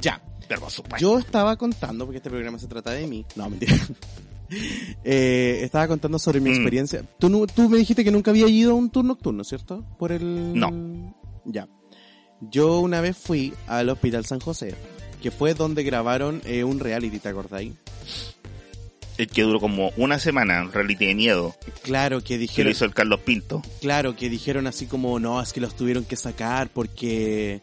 Ya, 0.02 0.22
Pero 0.48 0.62
por 0.62 0.72
supuesto. 0.72 0.98
yo 1.00 1.20
estaba 1.20 1.56
contando, 1.58 2.06
porque 2.06 2.18
este 2.18 2.30
programa 2.30 2.58
se 2.60 2.68
trata 2.68 2.92
de 2.92 3.06
mí. 3.08 3.26
No, 3.36 3.50
mentira. 3.50 3.76
Eh, 5.04 5.60
estaba 5.62 5.88
contando 5.88 6.18
sobre 6.18 6.40
mi 6.42 6.50
Mm. 6.50 6.54
experiencia. 6.54 7.04
Tú, 7.20 7.46
tú 7.46 7.70
me 7.70 7.78
dijiste 7.78 8.04
que 8.04 8.10
nunca 8.10 8.32
había 8.32 8.48
ido 8.48 8.72
a 8.72 8.74
un 8.74 8.90
tour 8.90 9.06
nocturno, 9.06 9.44
¿cierto? 9.44 9.86
Por 10.00 10.12
el... 10.12 10.58
No. 10.60 11.14
Ya. 11.46 11.68
Yo 12.42 12.80
una 12.80 13.00
vez 13.00 13.16
fui 13.16 13.54
al 13.68 13.90
Hospital 13.90 14.26
San 14.26 14.40
José, 14.40 14.74
que 15.22 15.30
fue 15.30 15.54
donde 15.54 15.84
grabaron 15.84 16.42
eh, 16.46 16.64
un 16.64 16.80
reality, 16.80 17.20
¿te 17.20 17.30
acordáis? 17.30 17.74
El 19.20 19.28
que 19.28 19.42
duró 19.44 19.60
como 19.60 19.92
una 19.98 20.18
semana, 20.18 20.62
un 20.62 20.72
reality 20.72 21.08
de 21.08 21.14
miedo, 21.14 21.56
Claro, 21.84 22.22
que 22.22 22.28
que 22.28 22.36
lo 22.36 22.40
dijeron... 22.40 22.72
hizo 22.72 22.86
el 22.86 22.94
Carlos 22.94 23.20
Pinto. 23.20 23.62
Claro, 23.82 24.16
que 24.16 24.30
dijeron 24.30 24.66
así 24.66 24.86
como, 24.86 25.20
no, 25.20 25.42
es 25.42 25.52
que 25.52 25.60
los 25.60 25.76
tuvieron 25.76 26.06
que 26.06 26.16
sacar 26.16 26.70
porque 26.70 27.60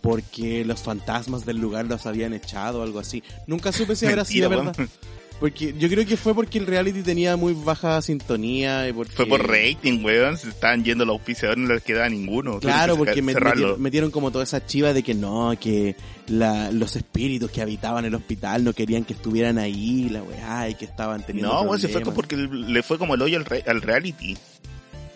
porque 0.00 0.64
los 0.64 0.82
fantasmas 0.82 1.46
del 1.46 1.58
lugar 1.58 1.86
los 1.86 2.06
habían 2.06 2.34
echado 2.34 2.80
o 2.80 2.82
algo 2.82 2.98
así. 2.98 3.22
Nunca 3.46 3.70
supe 3.70 3.94
si 3.94 4.06
habrá 4.06 4.24
sido 4.24 4.50
Mentira, 4.50 4.72
verdad. 4.72 4.90
Porque 5.38 5.74
yo 5.78 5.88
creo 5.90 6.06
que 6.06 6.16
fue 6.16 6.34
porque 6.34 6.56
el 6.58 6.66
reality 6.66 7.02
tenía 7.02 7.36
muy 7.36 7.52
baja 7.52 8.00
sintonía 8.00 8.88
y 8.88 8.94
porque... 8.94 9.12
Fue 9.12 9.26
por 9.26 9.46
rating, 9.46 10.02
weón. 10.02 10.38
Se 10.38 10.48
estaban 10.48 10.82
yendo 10.82 11.04
los 11.04 11.12
auspiciadores, 11.14 11.62
no 11.62 11.74
les 11.74 11.82
quedaba 11.82 12.08
ninguno. 12.08 12.58
Claro, 12.58 12.96
porque 12.96 13.20
metieron, 13.20 13.82
metieron 13.82 14.10
como 14.10 14.30
toda 14.30 14.44
esa 14.44 14.64
chiva 14.64 14.94
de 14.94 15.02
que 15.02 15.12
no, 15.12 15.54
que 15.60 15.94
la, 16.28 16.70
los 16.72 16.96
espíritus 16.96 17.50
que 17.50 17.60
habitaban 17.60 18.06
el 18.06 18.14
hospital 18.14 18.64
no 18.64 18.72
querían 18.72 19.04
que 19.04 19.12
estuvieran 19.12 19.58
ahí, 19.58 20.08
la 20.08 20.22
weá, 20.22 20.70
y 20.70 20.74
que 20.74 20.86
estaban 20.86 21.22
teniendo 21.26 21.52
No, 21.52 21.60
weón, 21.62 21.80
se 21.80 21.88
fue 21.88 22.00
porque 22.00 22.36
le 22.36 22.82
fue 22.82 22.96
como 22.96 23.14
el 23.14 23.20
hoyo 23.20 23.36
al, 23.36 23.44
re- 23.44 23.64
al 23.66 23.82
reality. 23.82 24.38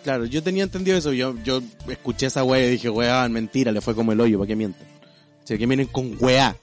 Claro, 0.03 0.25
yo 0.25 0.43
tenía 0.43 0.63
entendido 0.63 0.97
eso, 0.97 1.13
yo, 1.13 1.35
yo 1.43 1.63
escuché 1.89 2.27
esa 2.27 2.43
weá 2.43 2.63
y 2.67 2.71
dije, 2.71 2.89
weá, 2.91 3.27
mentira, 3.27 3.71
le 3.71 3.81
fue 3.81 3.95
como 3.95 4.11
el 4.11 4.19
hoyo, 4.19 4.37
¿para 4.37 4.47
qué 4.49 4.55
mienten? 4.55 4.87
O 5.43 5.47
sea, 5.47 5.57
que 5.57 5.65
vienen 5.65 5.87
con 5.87 6.15
weá. 6.19 6.55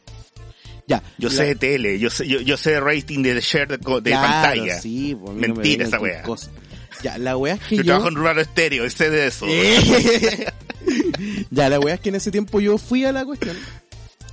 Ya. 0.89 1.03
Yo 1.19 1.29
la- 1.29 1.35
sé 1.35 1.45
de 1.45 1.55
tele, 1.55 1.99
yo 2.01 2.11
sé, 2.11 2.27
yo, 2.27 2.41
yo 2.41 2.57
sé 2.57 2.71
de 2.73 2.81
rating 2.81 3.23
de 3.23 3.41
share 3.41 3.69
de, 3.69 3.77
de 3.77 3.83
Claro, 4.03 4.03
pantalla. 4.03 4.81
Sí, 4.81 5.15
pues, 5.15 5.35
no 5.37 5.41
Mentira 5.55 5.85
esa 5.87 6.01
weá. 6.01 6.23
cosas. 6.23 6.51
Ya, 7.03 7.17
la 7.19 7.37
weá 7.37 7.55
es 7.55 7.61
que 7.61 7.77
Yo, 7.77 7.83
yo... 7.83 7.87
trabajo 7.87 8.09
en 8.09 8.15
Rural 8.17 8.39
Estéreo, 8.41 8.85
y 8.87 8.91
sé 8.91 9.11
de 9.11 9.27
eso. 9.29 9.47
Eh. 9.49 10.47
ya, 11.51 11.69
la 11.69 11.79
weá 11.79 11.95
es 11.95 12.01
que 12.01 12.09
en 12.09 12.15
ese 12.17 12.31
tiempo 12.31 12.59
yo 12.61 12.79
fui 12.79 13.05
a 13.05 13.13
la 13.13 13.25
cuestión. 13.25 13.57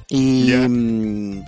Y... 0.09 0.51
Mm, 0.51 1.43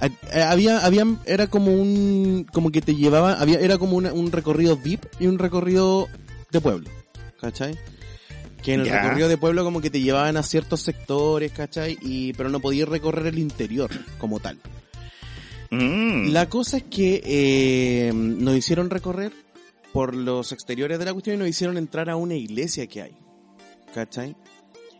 a- 0.00 0.50
había, 0.50 0.78
había, 0.78 1.04
era 1.26 1.48
como 1.48 1.72
un, 1.74 2.46
como 2.52 2.70
que 2.70 2.80
te 2.80 2.94
llevaba, 2.94 3.34
había, 3.34 3.58
era 3.60 3.76
como 3.78 3.96
una- 3.96 4.12
un 4.12 4.30
recorrido 4.32 4.76
VIP 4.76 5.04
y 5.18 5.26
un 5.26 5.38
recorrido 5.38 6.08
de 6.52 6.60
pueblo, 6.60 6.88
¿cachai? 7.40 7.76
Que 8.62 8.74
en 8.74 8.80
el 8.80 8.86
Ya. 8.86 9.02
recorrido 9.02 9.28
de 9.28 9.38
pueblo 9.38 9.64
como 9.64 9.80
que 9.80 9.90
te 9.90 10.00
llevaban 10.00 10.36
a 10.36 10.42
ciertos 10.42 10.80
sectores, 10.82 11.52
¿cachai? 11.52 11.98
Y, 12.02 12.32
pero 12.34 12.48
no 12.50 12.60
podías 12.60 12.88
recorrer 12.88 13.26
el 13.28 13.38
interior 13.38 13.90
como 14.18 14.38
tal. 14.40 14.58
Mm. 15.70 16.30
La 16.32 16.48
cosa 16.48 16.78
es 16.78 16.84
que 16.84 17.22
eh, 17.24 18.12
nos 18.14 18.56
hicieron 18.56 18.90
recorrer 18.90 19.32
por 19.92 20.14
los 20.14 20.52
exteriores 20.52 20.98
de 20.98 21.04
la 21.04 21.12
cuestión 21.12 21.36
y 21.36 21.38
nos 21.38 21.48
hicieron 21.48 21.76
entrar 21.78 22.10
a 22.10 22.16
una 22.16 22.34
iglesia 22.34 22.86
que 22.86 23.02
hay. 23.02 23.12
¿Cachai? 23.94 24.36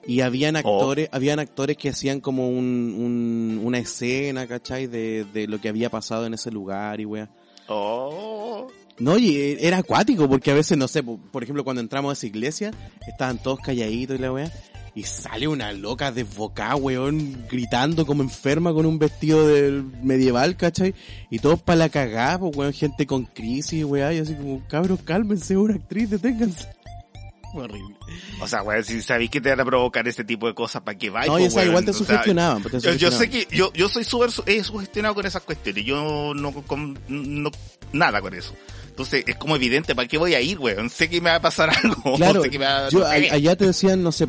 Y 0.07 0.23
habían 0.23 0.57
actores, 0.57 1.09
habían 1.13 1.39
actores 1.41 1.77
que 1.77 1.91
hacían 1.91 2.21
como 2.21 2.49
un, 2.49 2.95
un- 2.99 3.61
una 3.63 3.79
escena, 3.79 4.47
¿cachai? 4.47 4.87
De, 4.87 5.27
de 5.33 5.47
lo 5.47 5.61
que 5.61 5.69
había 5.69 5.91
pasado 5.91 6.25
en 6.27 6.35
ese 6.35 6.51
lugar 6.51 7.01
y 7.01 7.05
weá. 7.05 7.29
Oh. 7.69 8.69
No, 9.01 9.19
y 9.19 9.57
era 9.61 9.79
acuático, 9.79 10.29
porque 10.29 10.51
a 10.51 10.55
veces, 10.55 10.77
no 10.79 10.87
sé, 10.87 11.03
po- 11.03 11.19
por 11.33 11.43
ejemplo, 11.43 11.65
cuando 11.65 11.81
entramos 11.81 12.11
a 12.11 12.13
esa 12.13 12.27
iglesia, 12.27 12.71
estaban 13.09 13.39
todos 13.43 13.59
calladitos 13.61 14.19
y 14.19 14.23
la 14.23 14.31
weá, 14.33 14.53
y 14.95 15.05
sale 15.05 15.49
una 15.49 15.73
loca 15.73 16.13
desbocada, 16.13 16.77
weón, 16.77 17.47
gritando 17.51 18.05
como 18.05 18.23
enferma 18.23 18.73
con 18.75 18.85
un 18.87 18.99
vestido 18.99 19.47
del 19.49 19.85
medieval, 20.03 20.57
¿cachai? 20.57 20.95
Y 21.31 21.39
todos 21.39 21.63
para 21.63 21.77
la 21.77 21.89
cagada, 21.89 22.39
pues, 22.41 22.55
weón, 22.57 22.73
gente 22.73 23.07
con 23.07 23.25
crisis, 23.25 23.85
weá, 23.85 24.13
y 24.13 24.19
así 24.19 24.35
como, 24.35 24.63
cabros, 24.69 25.01
cálmense, 25.03 25.57
una 25.57 25.75
actriz, 25.77 26.11
deténganse. 26.11 26.69
Horrible. 27.55 27.97
O 28.41 28.47
sea, 28.47 28.63
weón, 28.63 28.85
si 28.85 29.01
sabéis 29.03 29.31
que 29.31 29.41
te 29.41 29.49
van 29.49 29.61
a 29.61 29.65
provocar 29.65 30.07
este 30.07 30.25
tipo 30.25 30.47
de 30.47 30.55
cosas, 30.55 30.83
¿para 30.83 30.97
qué 30.99 31.09
vais? 31.11 31.27
No, 31.27 31.39
esa 31.39 31.65
igual 31.65 31.85
te 31.85 31.93
sugestionaban. 31.93 32.63
pues, 32.63 32.75
te 32.75 32.81
Yo, 32.81 32.95
yo 32.95 33.11
sé 33.11 33.29
que 33.31 33.49
yo, 33.51 33.73
yo 33.73 33.89
soy 33.89 34.05
súper 34.05 34.31
eh, 34.47 34.63
sugestionado 34.63 35.15
con 35.15 35.27
esas 35.27 35.43
cuestiones. 35.43 35.85
Yo 35.85 36.33
no, 36.35 36.53
con, 36.53 36.99
no 37.09 37.51
nada 37.93 38.21
con 38.21 38.35
eso. 38.35 38.55
Entonces 39.01 39.25
es 39.27 39.37
como 39.37 39.57
evidente, 39.57 39.95
¿para 39.95 40.07
qué 40.07 40.19
voy 40.19 40.35
a 40.35 40.43
ir, 40.43 40.59
weón? 40.59 40.91
Sé 40.91 41.09
que 41.09 41.21
me 41.23 41.31
va 41.31 41.37
a 41.37 41.41
pasar 41.41 41.71
algo. 41.85 42.15
Claro, 42.17 42.43
sé 42.43 42.51
que 42.51 42.59
me 42.59 42.67
va 42.67 42.89
yo, 42.91 43.05
a- 43.07 43.15
sé. 43.17 43.31
allá 43.31 43.57
te 43.57 43.67
decían, 43.67 44.03
no 44.03 44.13
sé, 44.13 44.27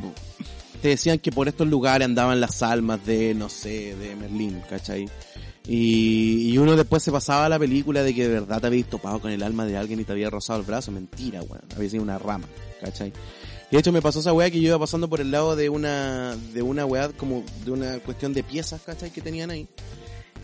te 0.81 0.87
decían 0.87 1.19
que 1.19 1.29
por 1.31 1.47
estos 1.49 1.67
lugares 1.67 2.05
andaban 2.05 2.39
las 2.39 2.61
almas 2.63 3.05
de, 3.05 3.33
no 3.35 3.49
sé, 3.49 3.95
de 3.95 4.15
Merlín, 4.15 4.61
¿cachai? 4.69 5.09
Y, 5.67 6.51
y 6.53 6.57
uno 6.57 6.75
después 6.77 7.03
se 7.03 7.11
pasaba 7.11 7.45
a 7.45 7.49
la 7.49 7.59
película 7.59 8.01
de 8.01 8.15
que 8.15 8.23
de 8.27 8.33
verdad 8.39 8.61
te 8.61 8.67
habías 8.67 8.89
topado 8.89 9.19
con 9.19 9.29
el 9.31 9.43
alma 9.43 9.65
de 9.65 9.77
alguien 9.77 9.99
y 9.99 10.03
te 10.05 10.13
había 10.13 10.29
rozado 10.29 10.59
el 10.59 10.65
brazo. 10.65 10.91
Mentira, 10.91 11.41
weón. 11.43 11.61
Había 11.75 11.89
sido 11.89 12.01
una 12.03 12.17
rama, 12.17 12.47
¿cachai? 12.79 13.09
Y 13.69 13.75
de 13.75 13.79
hecho 13.79 13.91
me 13.91 14.01
pasó 14.01 14.21
esa 14.21 14.33
weá 14.33 14.49
que 14.49 14.59
yo 14.59 14.69
iba 14.69 14.79
pasando 14.79 15.07
por 15.09 15.21
el 15.21 15.29
lado 15.31 15.55
de 15.55 15.69
una, 15.69 16.35
de 16.53 16.61
una 16.61 16.85
weá 16.85 17.09
como 17.09 17.43
de 17.65 17.71
una 17.71 17.99
cuestión 17.99 18.33
de 18.33 18.41
piezas, 18.43 18.81
¿cachai? 18.85 19.11
Que 19.11 19.21
tenían 19.21 19.51
ahí. 19.51 19.67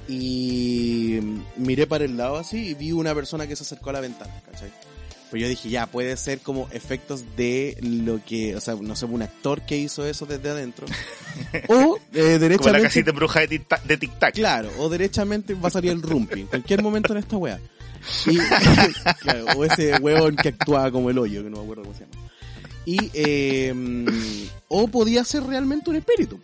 Y 0.07 1.19
miré 1.57 1.85
para 1.87 2.05
el 2.05 2.15
lado 2.17 2.37
así 2.37 2.69
y 2.69 2.73
vi 2.73 2.91
una 2.91 3.13
persona 3.13 3.47
que 3.47 3.55
se 3.55 3.63
acercó 3.63 3.89
a 3.89 3.93
la 3.93 3.99
ventana, 4.01 4.33
¿cachai? 4.49 4.71
Pues 5.29 5.41
yo 5.41 5.49
dije, 5.49 5.69
ya, 5.69 5.87
puede 5.87 6.15
ser 6.15 6.39
como 6.39 6.69
efectos 6.71 7.25
de 7.35 7.77
lo 7.81 8.23
que, 8.23 8.55
o 8.55 8.61
sea, 8.61 8.75
no 8.75 8.95
sé, 8.95 9.05
un 9.05 9.21
actor 9.21 9.61
que 9.65 9.77
hizo 9.77 10.05
eso 10.05 10.25
desde 10.25 10.49
adentro. 10.49 10.85
o, 11.67 11.97
eh, 11.97 11.99
Como 12.11 12.23
la 12.23 12.37
derechamente, 12.39 12.81
casita 12.83 13.11
bruja 13.11 13.41
de 13.41 13.47
Tic 13.49 13.67
Tac- 13.67 13.83
de 13.83 13.97
Tic 13.97 14.17
Tac. 14.19 14.33
claro, 14.33 14.69
o 14.77 14.87
derechamente 14.87 15.53
va 15.53 15.67
a 15.67 15.71
salir 15.71 15.91
el 15.91 16.01
rumpi, 16.01 16.41
en 16.41 16.47
cualquier 16.47 16.81
momento 16.81 17.11
en 17.11 17.19
esta 17.19 17.35
wea. 17.35 17.59
Y, 18.25 18.37
claro, 19.21 19.45
o 19.57 19.65
ese 19.65 19.97
huevón 19.97 20.37
que 20.37 20.47
actuaba 20.49 20.89
como 20.91 21.09
el 21.09 21.17
hoyo, 21.17 21.43
que 21.43 21.49
no 21.49 21.57
me 21.57 21.63
acuerdo 21.63 21.83
cómo 21.83 21.93
se 21.93 22.05
llama. 22.05 22.29
Y, 22.85 23.11
eh, 23.13 23.73
o 24.69 24.87
podía 24.87 25.25
ser 25.25 25.43
realmente 25.43 25.89
un 25.89 25.97
espíritu. 25.97 26.39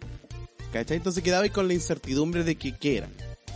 ¿Cachai? 0.73 0.97
Entonces 0.97 1.23
quedaba 1.23 1.43
ahí 1.43 1.51
con 1.51 1.69
la 1.69 1.73
incertidumbre 1.73 2.43
de 2.43 2.55
que 2.55 2.73
qué 2.75 2.97
era. 2.97 3.07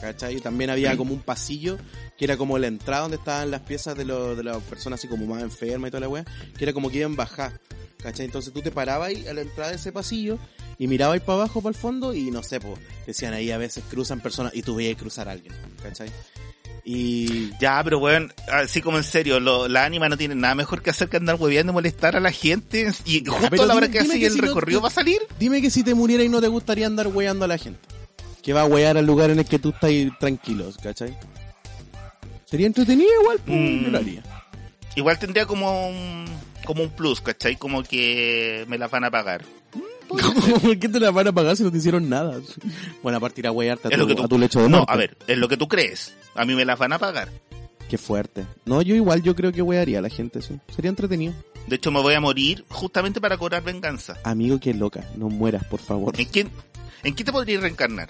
¿Cachai? 0.01 0.37
Y 0.37 0.41
también 0.41 0.69
había 0.69 0.95
como 0.95 1.13
un 1.13 1.21
pasillo 1.21 1.77
que 2.17 2.25
era 2.25 2.37
como 2.37 2.57
la 2.59 2.67
entrada 2.67 3.01
donde 3.03 3.17
estaban 3.17 3.49
las 3.51 3.61
piezas 3.61 3.95
de, 3.97 4.05
lo- 4.05 4.35
de 4.35 4.43
las 4.43 4.57
personas 4.63 4.99
así 4.99 5.07
como 5.07 5.25
más 5.25 5.41
enfermas 5.41 5.87
y 5.89 5.91
toda 5.91 6.01
la 6.01 6.09
wea, 6.09 6.25
que 6.57 6.63
era 6.63 6.73
como 6.73 6.89
que 6.89 6.99
iban 6.99 7.13
a 7.13 7.15
bajar. 7.15 7.59
¿Cachai? 8.01 8.25
Entonces 8.25 8.53
tú 8.53 8.61
te 8.61 8.71
parabas 8.71 9.09
ahí 9.09 9.25
a 9.27 9.33
la 9.33 9.41
entrada 9.41 9.71
de 9.71 9.77
ese 9.77 9.91
pasillo 9.91 10.37
y 10.77 10.87
mirabas 10.87 11.15
ahí 11.15 11.19
para 11.19 11.39
abajo, 11.39 11.61
para 11.61 11.75
el 11.75 11.81
fondo 11.81 12.13
y 12.13 12.29
no 12.29 12.43
sé, 12.43 12.59
pues 12.59 12.79
decían 13.07 13.33
ahí 13.33 13.49
a 13.51 13.57
veces 13.57 13.83
cruzan 13.89 14.19
personas 14.21 14.53
y 14.55 14.61
tú 14.61 14.75
veías 14.75 14.97
cruzar 14.97 15.27
a 15.27 15.31
alguien. 15.31 15.53
¿Cachai? 15.81 16.09
Y 16.85 17.51
Ya, 17.59 17.83
pero 17.83 17.99
weón, 17.99 18.31
así 18.51 18.81
como 18.81 18.97
en 18.97 19.03
serio, 19.03 19.39
lo, 19.39 19.67
la 19.67 19.83
anima 19.83 20.07
no 20.09 20.15
tiene 20.17 20.35
nada 20.35 20.55
mejor 20.55 20.81
que 20.81 20.89
hacer 20.91 21.09
que 21.09 21.17
andar 21.17 21.35
hueveando 21.35 21.71
y 21.71 21.73
molestar 21.73 22.15
a 22.15 22.19
la 22.19 22.31
gente. 22.31 22.87
Y 23.05 23.25
justo 23.25 23.63
a 23.63 23.65
la 23.65 23.75
hora 23.75 23.87
dime- 23.87 24.13
que 24.13 24.19
que 24.19 24.25
el 24.27 24.37
no 24.37 24.43
recorrido 24.43 24.81
va 24.81 24.87
a 24.87 24.91
salir. 24.91 25.19
dime 25.39 25.61
que 25.61 25.69
si 25.69 25.83
te 25.83 25.93
muriera 25.93 26.23
y 26.23 26.29
no 26.29 26.39
te 26.39 26.47
gustaría 26.47 26.87
andar 26.87 27.07
weando 27.07 27.45
a 27.45 27.47
la 27.47 27.57
gente. 27.57 27.79
Que 28.47 28.53
va 28.53 28.61
a 28.61 28.65
wear 28.65 28.95
al 28.97 29.05
lugar 29.05 29.29
en 29.29 29.39
el 29.39 29.45
que 29.45 29.59
tú 29.59 29.69
estás 29.71 29.83
ahí 29.89 30.09
tranquilos, 30.21 30.77
¿cachai? 30.81 31.13
Sería 32.45 32.65
entretenido 32.67 33.09
igual, 33.21 33.39
pues 33.45 33.57
Mm. 33.59 33.83
yo 33.83 33.89
lo 33.91 33.97
haría. 33.97 34.23
Igual 34.95 35.19
tendría 35.19 35.45
como 35.45 35.89
un, 35.89 36.23
como 36.65 36.81
un 36.83 36.89
plus, 36.91 37.19
¿cachai? 37.19 37.57
Como 37.57 37.83
que 37.83 38.63
me 38.69 38.77
las 38.77 38.89
van 38.89 39.03
a 39.03 39.11
pagar. 39.11 39.43
¿Por 40.07 40.79
qué 40.79 40.87
te 40.87 40.99
la 41.01 41.11
van 41.11 41.27
a 41.27 41.33
pagar 41.33 41.57
si 41.57 41.63
no 41.63 41.71
te 41.73 41.77
hicieron 41.79 42.07
nada? 42.07 42.39
Bueno, 43.03 43.17
aparte 43.17 43.41
ir 43.41 43.47
a 43.47 43.51
wearte 43.51 43.89
a, 43.89 43.91
tu, 43.97 44.07
que 44.07 44.15
tú- 44.15 44.23
a 44.23 44.27
tu 44.29 44.37
lecho 44.39 44.61
de 44.61 44.69
No, 44.69 44.77
muerte. 44.77 44.93
a 44.93 44.95
ver, 44.95 45.17
es 45.27 45.37
lo 45.37 45.49
que 45.49 45.57
tú 45.57 45.67
crees. 45.67 46.15
A 46.33 46.45
mí 46.45 46.55
me 46.55 46.63
las 46.63 46.79
van 46.79 46.93
a 46.93 46.99
pagar. 46.99 47.27
Qué 47.89 47.97
fuerte. 47.97 48.45
No, 48.63 48.81
yo 48.81 48.95
igual 48.95 49.21
yo 49.23 49.35
creo 49.35 49.51
que 49.51 49.61
wearía 49.61 49.99
a 49.99 50.01
la 50.01 50.09
gente, 50.09 50.41
sí. 50.41 50.57
Sería 50.73 50.87
entretenido. 50.89 51.33
De 51.67 51.75
hecho, 51.75 51.91
me 51.91 52.01
voy 52.01 52.13
a 52.13 52.21
morir 52.21 52.63
justamente 52.69 53.19
para 53.19 53.37
cobrar 53.37 53.61
venganza. 53.63 54.15
Amigo, 54.23 54.57
qué 54.57 54.73
loca. 54.73 55.03
No 55.17 55.27
mueras, 55.27 55.65
por 55.65 55.81
favor. 55.81 56.17
¿En 56.17 56.25
quién, 56.27 56.49
¿En 57.03 57.13
qué 57.13 57.25
te 57.25 57.31
podría 57.33 57.59
reencarnar? 57.59 58.09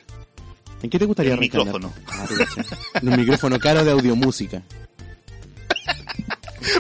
¿En 0.82 0.90
qué 0.90 1.00
te 1.00 1.06
gustaría 1.06 1.34
En 1.34 1.38
un 1.38 1.42
reencarnar? 1.42 1.76
micrófono. 1.76 1.94
Ah, 2.08 2.28
un 3.02 3.16
micrófono 3.18 3.60
caro 3.60 3.84
de 3.84 3.92
audiomúsica. 3.92 4.62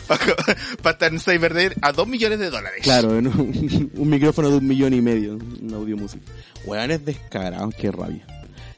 para 0.81 0.91
estar 0.91 1.13
en 1.13 1.19
Cyberdead 1.19 1.73
a 1.81 1.91
dos 1.91 2.07
millones 2.07 2.39
de 2.39 2.49
dólares. 2.49 2.81
Claro, 2.83 3.09
un, 3.09 4.09
micrófono 4.09 4.49
de 4.49 4.57
un 4.57 4.67
millón 4.67 4.93
y 4.93 5.01
medio. 5.01 5.33
Un 5.35 5.73
audiomúsica. 5.73 6.25
Weones 6.65 7.03
descarados, 7.05 7.73
qué 7.75 7.91
rabia. 7.91 8.25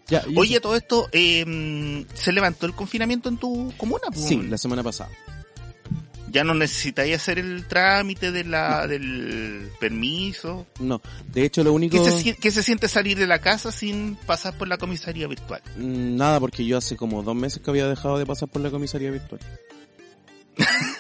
Ya, 0.08 0.23
Oye, 0.36 0.60
todo 0.60 0.75
esto, 0.75 1.08
eh, 1.12 2.05
¿se 2.15 2.32
levantó 2.32 2.65
el 2.65 2.73
confinamiento 2.73 3.29
en 3.29 3.38
tu 3.38 3.71
comuna? 3.77 4.03
Sí, 4.13 4.41
la 4.41 4.58
semana 4.58 4.82
pasada. 4.82 5.12
Ya 6.32 6.44
no 6.44 6.54
necesitáis 6.54 7.15
hacer 7.15 7.39
el 7.39 7.65
trámite 7.65 8.32
de 8.32 8.44
la, 8.44 8.86
del 8.88 9.70
permiso. 9.80 10.68
No, 10.80 11.02
de 11.34 11.46
hecho 11.46 11.63
lo 11.63 11.74
único... 11.74 12.04
¿Qué 12.04 12.12
se, 12.12 12.18
si- 12.20 12.34
qué 12.36 12.52
se 12.52 12.62
siente 12.63 12.88
salir 12.88 13.18
de 13.18 13.26
la 13.28 13.39
casa 13.39 13.72
sin 13.72 14.15
pasar 14.28 14.58
por 14.58 14.68
la 14.68 14.78
comisaría 14.78 15.28
virtual? 15.28 15.62
Mm, 15.78 16.15
Nada, 16.18 16.39
porque 16.39 16.65
yo 16.65 16.78
hace 16.78 16.96
como 16.96 17.24
dos 17.24 17.36
meses 17.36 17.62
que 17.63 17.70
había 17.70 17.88
dejado 17.88 18.18
de 18.20 18.26
pasar 18.26 18.48
por 18.50 18.62
la 18.62 18.70
comisaría 18.70 19.10
virtual. 19.12 19.39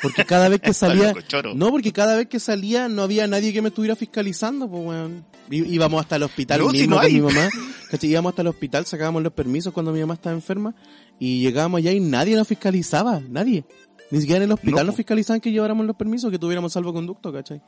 Porque 0.01 0.23
cada 0.25 0.47
vez 0.49 0.61
que 0.61 0.73
salía... 0.73 1.13
No, 1.55 1.69
porque 1.71 1.91
cada 1.91 2.15
vez 2.15 2.27
que 2.27 2.39
salía 2.39 2.87
no 2.87 3.03
había 3.03 3.27
nadie 3.27 3.51
que 3.53 3.61
me 3.61 3.69
estuviera 3.69 3.95
fiscalizando, 3.95 4.69
pues 4.69 4.83
weón. 4.85 5.25
Íbamos 5.51 6.01
hasta 6.01 6.15
el 6.17 6.23
hospital 6.23 6.59
No, 6.61 6.69
si 6.71 6.77
mismo 6.79 6.95
no 6.95 7.01
con 7.01 7.11
mi 7.13 7.21
mamá. 7.21 7.49
Íbamos 8.01 8.29
hasta 8.31 8.41
el 8.43 8.47
hospital, 8.49 8.85
sacábamos 8.85 9.23
los 9.23 9.33
permisos 9.33 9.73
cuando 9.73 9.91
mi 9.91 9.99
mamá 9.99 10.13
estaba 10.13 10.35
enferma 10.35 10.75
y 11.19 11.41
llegábamos 11.41 11.79
allá 11.79 11.91
y 11.91 11.99
nadie 11.99 12.35
nos 12.35 12.47
fiscalizaba, 12.47 13.19
nadie. 13.29 13.63
Ni 14.11 14.21
siquiera 14.21 14.37
en 14.37 14.43
el 14.43 14.51
hospital 14.51 14.75
No, 14.75 14.83
nos 14.85 14.95
fiscalizaban 14.95 15.39
que 15.41 15.51
lleváramos 15.51 15.85
los 15.85 15.95
permisos, 15.95 16.31
que 16.31 16.39
tuviéramos 16.39 16.73
salvoconducto, 16.73 17.31
¿cachai? 17.31 17.61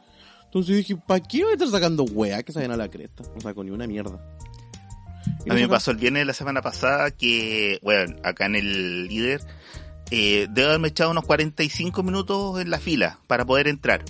Entonces 0.46 0.76
dije, 0.78 0.98
¿para 0.98 1.22
qué 1.22 1.44
voy 1.44 1.52
a 1.52 1.54
estar 1.54 1.70
sacando 1.70 2.04
weá 2.04 2.44
que 2.44 2.52
vayan 2.52 2.72
a 2.72 2.78
la 2.78 2.90
cresta? 2.90 3.24
No 3.34 3.42
saco 3.42 3.64
ni 3.64 3.72
una 3.72 3.88
mierda. 3.88 4.20
A 5.50 5.54
mí 5.54 5.62
me 5.62 5.70
pasó 5.70 5.92
el 5.92 5.98
viernes 5.98 6.22
de 6.22 6.26
la 6.26 6.34
semana 6.34 6.62
pasada 6.62 7.12
que, 7.12 7.80
bueno, 7.82 8.16
acá 8.24 8.48
en 8.48 8.56
el 8.56 9.08
líder, 9.08 9.42
eh, 10.10 10.48
debo 10.50 10.70
haberme 10.70 10.90
echado 10.90 11.12
unos 11.12 11.26
45 11.26 12.04
minutos 12.04 12.60
en 12.60 12.70
la 12.70 12.80
fila 12.80 13.20
para 13.28 13.46
poder 13.46 13.68
entrar. 13.68 14.04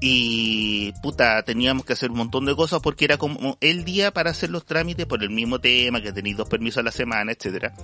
Y, 0.00 0.92
puta, 1.02 1.42
teníamos 1.42 1.86
que 1.86 1.94
hacer 1.94 2.10
un 2.10 2.18
montón 2.18 2.44
de 2.44 2.54
cosas 2.54 2.80
porque 2.82 3.06
era 3.06 3.16
como 3.16 3.56
el 3.60 3.84
día 3.84 4.12
para 4.12 4.30
hacer 4.30 4.50
los 4.50 4.66
trámites 4.66 5.06
por 5.06 5.22
el 5.22 5.30
mismo 5.30 5.58
tema, 5.58 6.02
que 6.02 6.12
tenéis 6.12 6.36
dos 6.36 6.48
permisos 6.48 6.78
a 6.78 6.82
la 6.82 6.92
semana, 6.92 7.32
etcétera. 7.32 7.74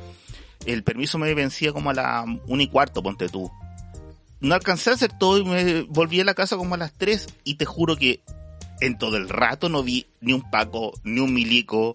El 0.66 0.82
permiso 0.84 1.18
me 1.18 1.32
vencía 1.34 1.72
como 1.72 1.90
a 1.90 1.94
la 1.94 2.24
una 2.46 2.62
y 2.62 2.68
cuarto, 2.68 3.02
ponte 3.02 3.28
tú. 3.28 3.50
No 4.40 4.54
alcancé 4.54 4.90
a 4.90 4.94
hacer 4.94 5.12
todo 5.18 5.38
y 5.38 5.44
me 5.44 5.82
volví 5.82 6.20
a 6.20 6.24
la 6.24 6.34
casa 6.34 6.56
como 6.56 6.74
a 6.74 6.78
las 6.78 6.92
3 6.94 7.26
y 7.44 7.54
te 7.54 7.64
juro 7.64 7.96
que 7.96 8.20
en 8.80 8.98
todo 8.98 9.16
el 9.16 9.28
rato 9.28 9.68
no 9.68 9.82
vi 9.82 10.06
ni 10.20 10.32
un 10.32 10.48
Paco, 10.50 10.92
ni 11.04 11.20
un 11.20 11.32
Milico, 11.32 11.92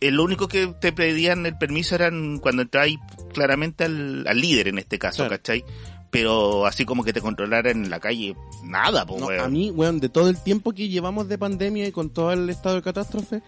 el 0.00 0.20
único 0.20 0.46
que 0.46 0.68
te 0.80 0.92
pedían 0.92 1.44
el 1.46 1.56
permiso 1.58 1.94
eran 1.96 2.38
cuando 2.38 2.62
entráis 2.62 2.98
claramente 3.34 3.84
al, 3.84 4.24
al 4.28 4.40
líder 4.40 4.68
en 4.68 4.78
este 4.78 4.98
caso, 4.98 5.24
Claro. 5.24 5.30
¿cachai? 5.36 5.64
Pero 6.10 6.66
así 6.66 6.84
como 6.84 7.02
que 7.02 7.12
te 7.12 7.20
controlaran 7.20 7.84
en 7.84 7.90
la 7.90 7.98
calle, 7.98 8.36
nada, 8.62 9.04
pues, 9.04 9.20
No, 9.20 9.26
weón. 9.26 9.40
a 9.44 9.48
mí, 9.48 9.70
weón, 9.72 9.98
de 9.98 10.08
todo 10.08 10.28
el 10.30 10.40
tiempo 10.40 10.72
que 10.72 10.88
llevamos 10.88 11.28
de 11.28 11.36
pandemia 11.36 11.86
y 11.88 11.92
con 11.92 12.10
todo 12.10 12.32
el 12.32 12.48
estado 12.48 12.76
de 12.76 12.82
catástrofe, 12.82 13.42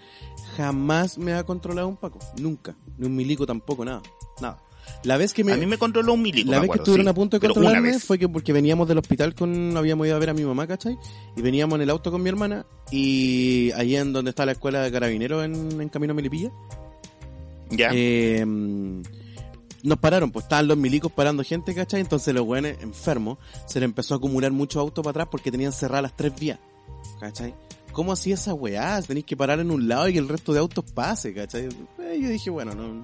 jamás 0.57 1.17
me 1.19 1.35
ha 1.35 1.45
controlado 1.45 1.87
un 1.87 1.97
Paco. 1.97 2.19
Nunca. 2.39 2.75
Ni 2.99 3.07
un 3.07 3.15
milico 3.15 3.47
tampoco, 3.47 3.85
nada. 3.85 4.03
Nada. 4.41 4.59
La 5.05 5.17
vez 5.17 5.33
que 5.35 5.45
me, 5.45 5.53
a 5.53 5.57
mí 5.57 5.67
me 5.67 5.79
controló 5.79 6.15
un 6.15 6.23
milico, 6.23 6.51
la 6.51 6.61
vez 6.61 6.71
que 6.71 6.79
estuvieron 6.79 7.05
sí, 7.07 7.11
a 7.11 7.15
punto 7.15 7.39
de 7.39 7.47
controlarme 7.47 7.99
fue 8.01 8.19
que 8.19 8.29
porque 8.29 8.53
veníamos 8.53 8.89
del 8.89 8.99
hospital 8.99 9.35
con, 9.35 9.77
habíamos 9.77 10.07
ido 10.07 10.17
a 10.17 10.19
ver 10.19 10.31
a 10.31 10.35
mi 10.35 10.45
mamá, 10.45 10.67
¿cachai? 10.67 10.99
Y 11.37 11.43
veníamos 11.43 11.77
en 11.77 11.83
el 11.83 11.91
auto 11.91 12.11
con 12.11 12.23
mi 12.23 12.29
hermana 12.29 12.67
y 12.91 13.71
ahí 13.73 13.95
en 13.97 14.13
donde 14.13 14.31
está 14.31 14.45
la 14.47 14.53
escuela 14.53 14.81
de 14.81 14.91
carabineros 14.91 15.45
en, 15.45 15.81
en 15.81 15.89
Camino 15.89 16.13
a 16.13 16.15
Melipilla, 16.15 16.51
Ya. 17.71 17.91
eh, 17.93 18.45
nos 19.85 19.99
pararon, 19.99 20.33
pues 20.33 20.47
estaban 20.47 20.67
los 20.67 20.77
milicos 20.77 21.13
parando 21.13 21.45
gente, 21.45 21.75
¿cachai? 21.75 22.01
Entonces 22.01 22.35
los 22.35 22.45
weones 22.45 22.79
enfermos 22.83 23.39
se 23.67 23.79
le 23.79 23.85
empezó 23.85 24.15
a 24.15 24.17
acumular 24.17 24.51
mucho 24.51 24.81
auto 24.81 25.03
para 25.03 25.11
atrás 25.11 25.29
porque 25.31 25.51
tenían 25.53 25.73
cerradas 25.73 26.03
las 26.03 26.17
tres 26.17 26.33
vías, 26.39 26.59
¿cachai? 27.21 27.55
¿Cómo 27.93 28.13
hacía 28.13 28.35
esa 28.35 28.55
weá? 28.55 29.01
Tenéis 29.03 29.27
que 29.27 29.37
parar 29.37 29.61
en 29.61 29.71
un 29.71 29.87
lado 29.87 30.09
y 30.09 30.13
que 30.15 30.19
el 30.19 30.29
resto 30.29 30.53
de 30.53 30.59
autos 30.59 30.85
pase, 30.93 31.33
¿cachai? 31.33 31.69
Eh, 32.01 32.19
yo 32.21 32.29
dije, 32.29 32.51
bueno, 32.51 32.75
no, 32.75 33.01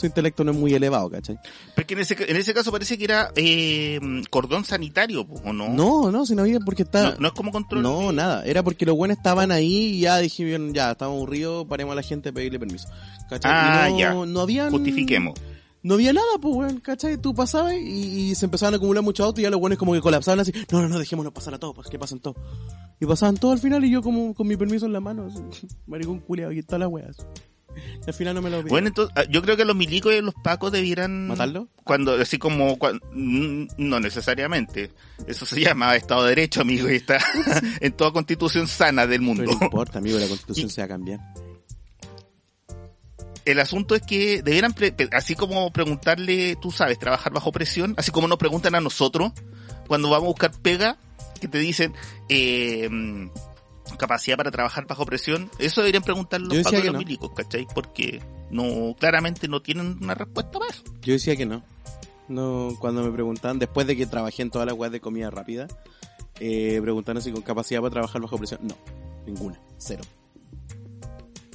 su 0.00 0.06
intelecto 0.06 0.42
no 0.44 0.52
es 0.52 0.56
muy 0.56 0.72
elevado, 0.72 1.10
¿cachai? 1.10 1.38
Porque 1.74 1.94
en 1.94 2.00
ese, 2.00 2.16
en 2.26 2.36
ese 2.36 2.54
caso 2.54 2.72
parece 2.72 2.96
que 2.96 3.04
era 3.04 3.30
eh, 3.36 4.00
cordón 4.30 4.64
sanitario, 4.64 5.26
¿o 5.44 5.52
no? 5.52 5.68
No, 5.68 6.10
no, 6.10 6.24
si 6.24 6.34
no 6.34 6.42
había 6.42 6.58
porque 6.60 6.82
está... 6.84 7.12
No, 7.12 7.16
no 7.18 7.28
es 7.28 7.34
como 7.34 7.52
control. 7.52 7.82
No, 7.82 8.12
nada. 8.12 8.44
Era 8.44 8.62
porque 8.62 8.86
los 8.86 8.96
buenos 8.96 9.18
estaban 9.18 9.52
ahí 9.52 9.96
y 9.96 10.00
ya 10.00 10.18
dije, 10.18 10.44
bien, 10.44 10.72
ya, 10.72 10.92
estamos 10.92 11.16
aburridos, 11.16 11.66
paremos 11.66 11.92
a 11.92 11.96
la 11.96 12.02
gente 12.02 12.30
a 12.30 12.32
pedirle 12.32 12.58
permiso. 12.58 12.88
¿Cachai? 13.28 13.50
Ah, 13.54 13.88
Y 13.88 13.92
no, 13.92 13.98
ya. 13.98 14.14
No 14.26 14.40
habían... 14.40 14.70
Justifiquemos. 14.70 15.34
No 15.82 15.94
había 15.94 16.12
nada, 16.12 16.26
pues, 16.40 16.54
weón, 16.54 16.80
¿cachai? 16.80 17.16
Tú 17.16 17.34
pasabas 17.34 17.72
y, 17.74 18.30
y 18.30 18.34
se 18.34 18.44
empezaban 18.44 18.74
a 18.74 18.76
acumular 18.76 19.02
muchos 19.02 19.24
autos 19.24 19.40
y 19.40 19.44
ya 19.44 19.50
los 19.50 19.60
buenos 19.60 19.78
como 19.78 19.94
que 19.94 20.00
colapsaban 20.00 20.40
así. 20.40 20.52
No, 20.70 20.82
no, 20.82 20.88
no, 20.88 20.98
dejémonos 20.98 21.32
pasar 21.32 21.54
a 21.54 21.58
todos, 21.58 21.74
pues 21.74 21.88
que 21.88 21.98
pasen 21.98 22.20
todos. 22.20 22.36
Y 23.00 23.06
pasaban 23.06 23.36
todos 23.36 23.54
al 23.54 23.60
final 23.60 23.82
y 23.84 23.90
yo 23.90 24.02
como 24.02 24.34
con 24.34 24.46
mi 24.46 24.56
permiso 24.58 24.84
en 24.84 24.92
la 24.92 25.00
mano, 25.00 25.26
así, 25.26 25.66
maricón 25.86 26.20
culiado, 26.20 26.50
aquí 26.50 26.60
está 26.60 26.76
la 26.76 26.86
weá. 26.86 27.06
Al 28.06 28.14
final 28.14 28.34
no 28.34 28.42
me 28.42 28.50
lo 28.50 28.56
pidieron. 28.58 28.68
Bueno, 28.70 28.88
entonces, 28.88 29.14
ah, 29.16 29.24
yo 29.30 29.42
creo 29.42 29.56
que 29.56 29.64
los 29.64 29.76
milicos 29.76 30.12
y 30.14 30.20
los 30.20 30.34
pacos 30.42 30.72
debieran... 30.72 31.28
¿Matarlo? 31.28 31.68
Cuando, 31.84 32.14
así 32.14 32.38
como, 32.38 32.76
mm, 33.12 33.66
no 33.78 34.00
necesariamente. 34.00 34.90
Eso 35.26 35.46
se 35.46 35.60
llama 35.60 35.94
Estado 35.96 36.24
de 36.24 36.30
Derecho, 36.30 36.60
amigo, 36.62 36.90
y 36.90 36.96
está 36.96 37.18
en 37.80 37.92
toda 37.92 38.12
constitución 38.12 38.66
sana 38.66 39.06
del 39.06 39.20
mundo. 39.20 39.44
Pero 39.46 39.58
no 39.58 39.64
importa, 39.66 39.98
amigo, 39.98 40.18
la 40.18 40.26
constitución 40.28 40.66
Y- 40.68 40.70
se 40.70 40.80
va 40.80 40.84
a 40.86 40.88
cambiar. 40.88 41.20
El 43.46 43.58
asunto 43.58 43.94
es 43.94 44.02
que 44.02 44.42
debieran, 44.42 44.74
así 45.12 45.34
como 45.34 45.72
preguntarle, 45.72 46.56
tú 46.60 46.70
sabes, 46.70 46.98
trabajar 46.98 47.32
bajo 47.32 47.50
presión, 47.50 47.94
así 47.96 48.10
como 48.10 48.28
nos 48.28 48.38
preguntan 48.38 48.74
a 48.74 48.80
nosotros 48.80 49.32
cuando 49.88 50.10
vamos 50.10 50.24
a 50.24 50.28
buscar 50.28 50.52
pega, 50.62 50.98
que 51.40 51.48
te 51.48 51.58
dicen, 51.58 51.94
eh, 52.28 52.88
capacidad 53.96 54.36
para 54.36 54.50
trabajar 54.50 54.86
bajo 54.86 55.04
presión, 55.06 55.50
eso 55.58 55.80
deberían 55.80 56.02
preguntar 56.02 56.40
los 56.40 56.72
no. 56.72 56.98
milicos, 56.98 57.30
¿cachai? 57.32 57.66
Porque 57.74 58.22
no, 58.50 58.94
claramente 58.98 59.48
no 59.48 59.60
tienen 59.62 59.98
una 60.02 60.14
respuesta 60.14 60.58
para 60.58 60.70
eso. 60.70 60.82
Yo 61.02 61.12
decía 61.12 61.36
que 61.36 61.46
no. 61.46 61.62
No, 62.28 62.76
cuando 62.78 63.02
me 63.02 63.10
preguntaban, 63.10 63.58
después 63.58 63.86
de 63.86 63.96
que 63.96 64.06
trabajé 64.06 64.42
en 64.42 64.50
todas 64.50 64.66
las 64.66 64.76
webs 64.76 64.92
de 64.92 65.00
comida 65.00 65.30
rápida, 65.30 65.66
eh, 66.38 66.78
preguntaron 66.80 67.22
si 67.22 67.32
con 67.32 67.42
capacidad 67.42 67.80
para 67.80 67.90
trabajar 67.90 68.22
bajo 68.22 68.38
presión. 68.38 68.60
No, 68.62 68.76
ninguna, 69.26 69.60
cero. 69.78 70.02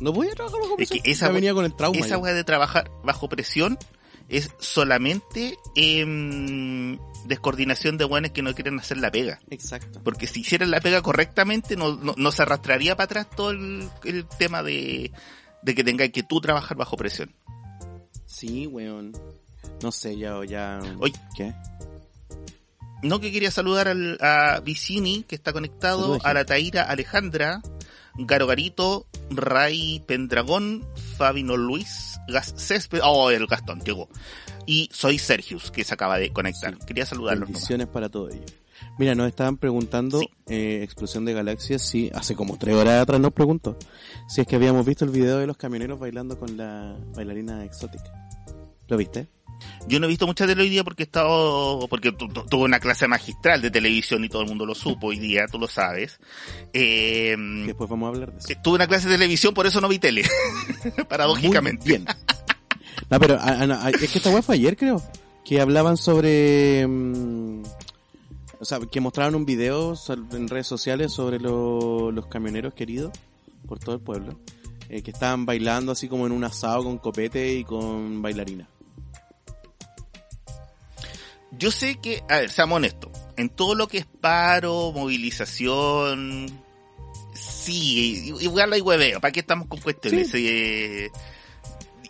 No 0.02 0.12
voy 0.12 0.28
a 0.28 0.36
trabajar 0.36 0.60
bajo 0.60 0.71
Es 0.74 0.78
presión. 0.78 1.00
que 1.04 1.12
esa 1.12 1.30
venía 1.30 1.54
con 1.54 1.65
el 1.65 1.76
trauma. 1.76 1.98
Esa 1.98 2.17
weá 2.17 2.34
de 2.34 2.43
trabajar 2.43 2.91
bajo 3.04 3.30
presión 3.30 3.78
es 4.28 4.52
solamente 4.60 5.58
em, 5.76 6.98
descoordinación 7.25 7.97
de 7.97 8.05
weones 8.05 8.31
que 8.31 8.41
no 8.41 8.53
quieren 8.53 8.79
hacer 8.79 8.97
la 8.97 9.11
pega. 9.11 9.39
Exacto. 9.49 10.01
Porque 10.03 10.27
si 10.27 10.41
hicieran 10.41 10.71
la 10.71 10.79
pega 10.79 11.01
correctamente, 11.01 11.75
no, 11.75 11.95
no, 11.95 12.13
no 12.17 12.31
se 12.31 12.41
arrastraría 12.41 12.95
para 12.95 13.05
atrás 13.05 13.29
todo 13.35 13.51
el, 13.51 13.89
el 14.03 14.25
tema 14.38 14.63
de, 14.63 15.11
de 15.61 15.75
que 15.75 15.83
tengáis 15.83 16.11
que 16.11 16.23
tú 16.23 16.39
trabajar 16.41 16.77
bajo 16.77 16.95
presión. 16.95 17.33
Sí, 18.25 18.67
weón. 18.67 19.13
No 19.81 19.91
sé, 19.91 20.17
ya, 20.17 20.39
ya. 20.45 20.79
Oye. 20.99 21.13
¿Qué? 21.35 21.53
No 23.01 23.19
que 23.19 23.31
quería 23.31 23.51
saludar 23.51 23.88
al, 23.88 24.17
a 24.21 24.61
Vicini, 24.61 25.23
que 25.23 25.35
está 25.35 25.53
conectado, 25.53 26.01
Saludos, 26.01 26.25
a 26.25 26.33
la 26.33 26.45
Taira 26.45 26.83
Alejandra, 26.83 27.61
Garo 28.15 28.47
Garito, 28.47 29.05
Ray 29.29 30.01
Pendragón, 30.07 30.88
Fabino 31.17 31.57
Luis, 31.57 32.19
Gas 32.27 32.53
Césped, 32.57 33.01
oh, 33.03 33.29
el 33.29 33.45
Gastón, 33.45 33.81
llegó. 33.81 34.09
Y 34.65 34.89
soy 34.91 35.17
Sergius, 35.19 35.71
que 35.71 35.84
se 35.84 35.93
acaba 35.93 36.17
de 36.17 36.32
conectar. 36.34 36.73
Sí. 36.80 36.86
Quería 36.88 37.06
saludarlos. 37.06 37.41
nomás. 37.49 37.54
Bendiciones 37.54 37.88
para 37.88 38.10
todo 38.10 38.30
ello. 38.30 38.45
Mira, 38.97 39.15
nos 39.15 39.28
estaban 39.28 39.58
preguntando, 39.58 40.19
Sí. 40.19 40.30
eh, 40.47 40.82
Explosión 40.84 41.23
de 41.25 41.34
Galaxias, 41.34 41.82
sí, 41.82 42.12
hace 42.13 42.36
como 42.36 42.58
tres 42.58 42.75
horas 42.75 43.01
atrás 43.01 43.19
nos 43.21 43.32
preguntó, 43.34 43.78
si 44.28 44.41
es 44.41 44.47
que 44.47 44.56
habíamos 44.56 44.86
visto 44.86 45.06
el 45.06 45.12
video 45.12 45.38
de 45.38 45.47
los 45.47 45.56
camioneros 45.58 45.99
bailando 45.99 46.38
con 46.39 46.58
la 46.58 46.97
bailarina 47.15 47.63
exótica. 47.63 48.12
¿Lo 48.88 48.97
viste? 48.97 49.28
Yo 49.88 49.99
no 49.99 50.06
he 50.06 50.10
visto 50.10 50.28
mucha 50.28 50.45
tele 50.45 50.62
hoy 50.63 50.69
día 50.69 50.84
porque 50.84 51.04
he 51.04 51.06
estado, 51.06 51.88
porque 51.89 52.12
tu- 52.12 52.28
tu- 52.28 52.45
tuve 52.45 52.63
una 52.65 52.80
clase 52.80 53.08
magistral 53.08 53.62
de 53.62 53.71
televisión 53.71 54.23
y 54.25 54.30
todo 54.30 54.41
el 54.41 54.49
mundo 54.49 54.65
lo 54.65 54.75
supo 54.75 55.08
hoy 55.08 55.19
día, 55.19 55.45
tú 55.49 55.58
lo 55.58 55.67
sabes. 55.67 56.19
Eh, 56.73 57.36
Después 57.65 57.89
vamos 57.89 58.08
a 58.08 58.10
hablar 58.10 58.34
de 58.34 58.39
eso. 58.39 58.60
tuve 58.62 58.75
una 58.75 58.88
clase 58.88 59.08
de 59.08 59.15
televisión, 59.15 59.54
por 59.54 59.65
eso 59.65 59.80
no 59.80 59.88
vi 59.88 59.99
tele. 59.99 60.23
Paradójicamente. 61.10 61.84
Muy 61.86 61.88
bien. 61.97 62.06
No, 63.10 63.20
pero 63.20 63.36
a- 63.36 63.44
a- 63.44 63.86
a- 63.86 63.89
es 63.89 64.12
que 64.12 64.18
esta 64.18 64.30
weá 64.32 64.41
fue 64.41 64.56
ayer, 64.56 64.76
creo. 64.78 65.02
Que 65.44 65.62
hablaban 65.62 65.96
sobre. 65.98 66.86
mm, 66.88 67.63
o 68.60 68.65
sea, 68.65 68.80
que 68.80 69.00
mostraban 69.00 69.36
un 69.36 69.46
video 69.46 69.94
en 70.32 70.48
redes 70.48 70.65
sociales 70.68 71.12
sobre 71.13 71.39
lo- 71.39 72.12
los 72.12 72.26
camioneros 72.28 72.74
queridos 72.74 73.12
por 73.68 73.80
todo 73.80 73.96
el 73.96 74.02
pueblo. 74.02 74.39
eh, 74.88 75.02
que 75.02 75.10
estaban 75.10 75.48
bailando 75.48 75.91
así 75.91 76.08
como 76.08 76.28
en 76.28 76.32
un 76.32 76.44
asado 76.44 76.84
con 76.84 77.00
copete 77.00 77.54
y 77.56 77.63
con 77.63 78.22
bailarina. 78.22 78.70
Yo 81.58 81.72
sé 81.72 81.96
que, 81.96 82.24
a 82.30 82.38
ver, 82.41 82.52
seamos 82.52 82.76
honestos, 82.78 83.12
en 83.38 83.50
todo 83.50 83.74
lo 83.76 83.88
que 83.88 83.98
es 84.00 84.06
paro, 84.06 84.91
movilización, 84.91 86.48
sí, 87.34 88.34
igual 88.41 88.74
hay 88.74 88.82
hueveo, 88.82 89.20
¿para 89.22 89.32
qué 89.32 89.39
estamos 89.39 89.68
con 89.68 89.80
cuestiones? 89.80 90.30
Eh, 90.34 91.10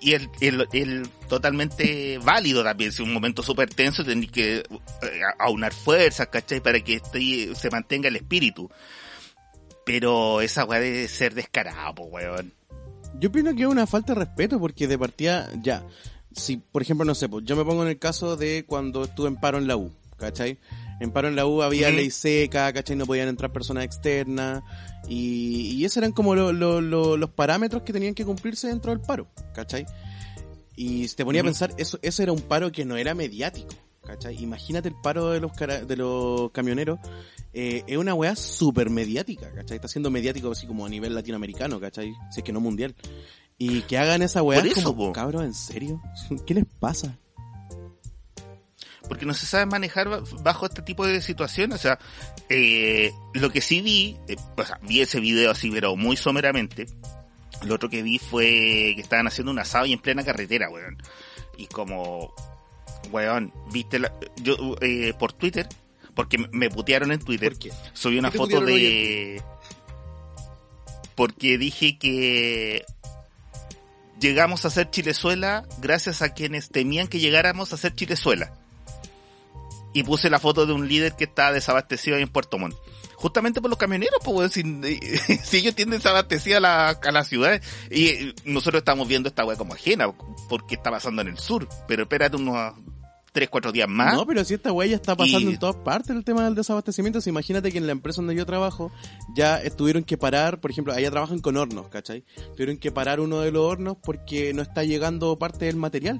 y 0.05 0.13
el, 0.13 0.29
el, 0.41 0.67
el 0.73 1.09
totalmente 1.27 2.17
válido 2.19 2.63
también, 2.63 2.91
si 2.91 3.01
un 3.01 3.13
momento 3.13 3.41
súper 3.43 3.69
tenso 3.73 4.05
tenéis 4.05 4.31
que 4.31 4.57
eh, 4.57 4.63
aunar 5.39 5.73
fuerzas, 5.73 6.27
¿cachai? 6.27 6.61
Para 6.61 6.79
que 6.79 6.95
esté- 7.01 7.53
se 7.55 7.69
mantenga 7.71 8.07
el 8.07 8.15
espíritu. 8.15 8.69
Pero 9.85 10.41
esa 10.41 10.65
weá 10.65 10.79
debe 10.79 11.07
ser 11.07 11.33
descarada, 11.35 11.93
po, 11.93 12.05
weón. 12.05 12.53
Yo 13.19 13.29
opino 13.29 13.53
que 13.55 13.61
es 13.63 13.67
una 13.67 13.87
falta 13.87 14.13
de 14.13 14.19
respeto 14.21 14.59
porque 14.59 14.87
de 14.87 14.97
partida, 14.97 15.49
ya, 15.61 15.83
si 16.33 16.57
por 16.57 16.81
ejemplo, 16.81 17.05
no 17.05 17.15
sé, 17.15 17.29
pues 17.29 17.45
yo 17.45 17.55
me 17.55 17.63
pongo 17.63 17.83
en 17.83 17.89
el 17.89 17.99
caso 17.99 18.35
de 18.35 18.65
cuando 18.65 19.03
estuve 19.05 19.27
en 19.27 19.35
paro 19.37 19.57
en 19.57 19.67
la 19.67 19.77
U, 19.77 19.91
¿cachai? 20.17 20.57
En 20.99 21.11
paro 21.11 21.27
en 21.27 21.35
la 21.35 21.45
U 21.45 21.61
había 21.61 21.89
ley 21.97 22.09
seca, 22.11 22.71
¿cachai? 22.71 22.95
No 22.95 23.05
podían 23.05 23.27
entrar 23.27 23.51
personas 23.51 23.83
externas 23.83 24.63
y, 25.09 25.71
y 25.73 25.85
esos 25.85 25.97
eran 25.97 26.11
como 26.13 26.35
lo- 26.35 26.53
lo- 26.53 26.79
lo- 26.81 27.17
los 27.17 27.29
parámetros 27.31 27.83
que 27.83 27.91
tenían 27.93 28.13
que 28.13 28.23
cumplirse 28.25 28.67
dentro 28.67 28.91
del 28.91 29.01
paro, 29.01 29.27
¿cachai? 29.53 29.85
Y 30.77 31.07
te 31.09 31.23
ponía 31.25 31.41
a 31.41 31.43
pensar, 31.43 31.73
eso, 31.77 31.99
eso 32.01 32.23
era 32.23 32.31
un 32.31 32.41
paro 32.41 32.71
que 32.71 32.85
no 32.85 32.97
era 32.97 33.13
mediático, 33.13 33.73
¿cachai? 34.05 34.41
Imagínate 34.41 34.89
el 34.89 34.95
paro 35.01 35.31
de 35.31 35.39
los, 35.39 35.51
cara- 35.53 35.83
de 35.85 35.95
los 35.97 36.51
camioneros, 36.51 36.99
eh, 37.53 37.83
es 37.87 37.97
una 37.97 38.13
weá 38.13 38.35
súper 38.35 38.89
mediática, 38.89 39.51
¿cachai? 39.53 39.75
Está 39.75 39.87
siendo 39.87 40.09
mediático 40.11 40.51
así 40.51 40.65
como 40.67 40.85
a 40.85 40.89
nivel 40.89 41.13
latinoamericano, 41.15 41.79
¿cachai? 41.79 42.13
Si 42.31 42.39
es 42.39 42.43
que 42.43 42.51
no 42.53 42.59
mundial. 42.59 42.95
Y 43.57 43.81
que 43.83 43.97
hagan 43.97 44.21
esa 44.21 44.43
weá 44.43 44.61
como, 44.83 44.95
po. 44.95 45.13
cabros, 45.13 45.43
¿en 45.43 45.53
serio? 45.53 46.01
¿Qué 46.45 46.53
les 46.53 46.65
pasa? 46.79 47.17
Porque 49.07 49.25
no 49.25 49.33
se 49.33 49.45
sabe 49.45 49.65
manejar 49.65 50.09
ba- 50.09 50.23
bajo 50.41 50.65
este 50.65 50.81
tipo 50.81 51.05
de 51.05 51.21
situaciones. 51.21 51.79
O 51.79 51.81
sea, 51.81 51.99
eh, 52.49 53.11
lo 53.33 53.51
que 53.51 53.61
sí 53.61 53.81
vi, 53.81 54.17
eh, 54.27 54.35
o 54.57 54.63
sea, 54.65 54.79
vi 54.83 55.01
ese 55.01 55.19
video 55.19 55.51
así, 55.51 55.69
pero 55.71 55.95
muy 55.95 56.17
someramente. 56.17 56.85
Lo 57.63 57.75
otro 57.75 57.89
que 57.89 58.01
vi 58.03 58.19
fue 58.19 58.93
que 58.95 59.01
estaban 59.01 59.27
haciendo 59.27 59.51
un 59.51 59.59
asado 59.59 59.85
y 59.85 59.93
en 59.93 59.99
plena 59.99 60.23
carretera, 60.23 60.69
weón. 60.69 60.97
Y 61.57 61.67
como, 61.67 62.33
weón, 63.11 63.53
viste 63.71 63.99
la, 63.99 64.11
yo, 64.41 64.55
eh, 64.81 65.13
por 65.17 65.31
Twitter, 65.33 65.67
porque 66.13 66.37
me- 66.51 66.69
putearon 66.69 67.11
en 67.11 67.19
Twitter, 67.19 67.51
¿Por 67.53 67.59
qué? 67.59 67.71
subí 67.93 68.17
una 68.19 68.29
¿Qué 68.29 68.37
te 68.37 68.43
foto 68.43 68.61
de... 68.61 69.41
Porque 71.15 71.57
dije 71.57 71.97
que 71.97 72.83
llegamos 74.19 74.65
a 74.65 74.69
ser 74.69 74.89
Chilezuela 74.89 75.65
gracias 75.79 76.21
a 76.21 76.33
quienes 76.33 76.69
temían 76.69 77.07
que 77.07 77.19
llegáramos 77.19 77.71
a 77.71 77.77
ser 77.77 77.95
Chilezuela. 77.95 78.53
Y 79.95 80.03
puse 80.03 80.29
la 80.29 80.39
foto 80.39 80.65
de 80.65 80.73
un 80.73 80.87
líder 80.87 81.13
que 81.15 81.23
estaba 81.23 81.53
desabastecido 81.53 82.17
ahí 82.17 82.21
en 82.23 82.29
Puerto 82.29 82.57
Montt. 82.57 82.75
Justamente 83.15 83.61
por 83.61 83.69
los 83.69 83.79
camioneros, 83.79 84.19
pues, 84.23 84.35
weón, 84.37 84.51
si, 84.51 84.61
si 85.43 85.57
ellos 85.57 85.73
tienen 85.73 85.97
desabastecida 85.97 86.57
a 86.57 86.59
la, 86.59 86.89
a 86.89 87.11
la 87.11 87.23
ciudad. 87.23 87.61
Y 87.89 88.33
nosotros 88.43 88.81
estamos 88.81 89.07
viendo 89.07 89.29
esta 89.29 89.45
weá 89.45 89.55
como 89.57 89.73
ajena, 89.73 90.11
porque 90.49 90.75
está 90.75 90.91
pasando 90.91 91.21
en 91.21 91.29
el 91.29 91.37
sur. 91.39 91.67
Pero 91.87 92.03
espérate 92.03 92.35
unos 92.35 92.73
3, 93.31 93.49
4 93.49 93.71
días 93.71 93.87
más. 93.87 94.13
No, 94.15 94.25
pero 94.25 94.43
si 94.43 94.55
esta 94.55 94.73
weá 94.73 94.87
ya 94.89 94.95
está 94.97 95.15
pasando 95.15 95.49
Y- 95.49 95.53
en 95.53 95.59
todas 95.59 95.77
partes 95.77 96.09
el 96.15 96.25
tema 96.25 96.43
del 96.43 96.55
desabastecimiento, 96.55 97.21
si 97.21 97.29
imagínate 97.29 97.71
que 97.71 97.77
en 97.77 97.85
la 97.85 97.93
empresa 97.93 98.17
donde 98.21 98.35
yo 98.35 98.45
trabajo 98.45 98.91
ya 99.33 99.61
tuvieron 99.77 100.03
que 100.03 100.17
parar, 100.17 100.59
por 100.59 100.71
ejemplo, 100.71 100.93
allá 100.93 101.09
trabajan 101.09 101.39
con 101.39 101.55
hornos, 101.55 101.87
¿cachai? 101.87 102.25
Tuvieron 102.51 102.77
que 102.77 102.91
parar 102.91 103.21
uno 103.21 103.39
de 103.39 103.51
los 103.51 103.63
hornos 103.63 103.95
porque 104.03 104.53
no 104.53 104.61
está 104.61 104.83
llegando 104.83 105.39
parte 105.39 105.65
del 105.65 105.77
material, 105.77 106.19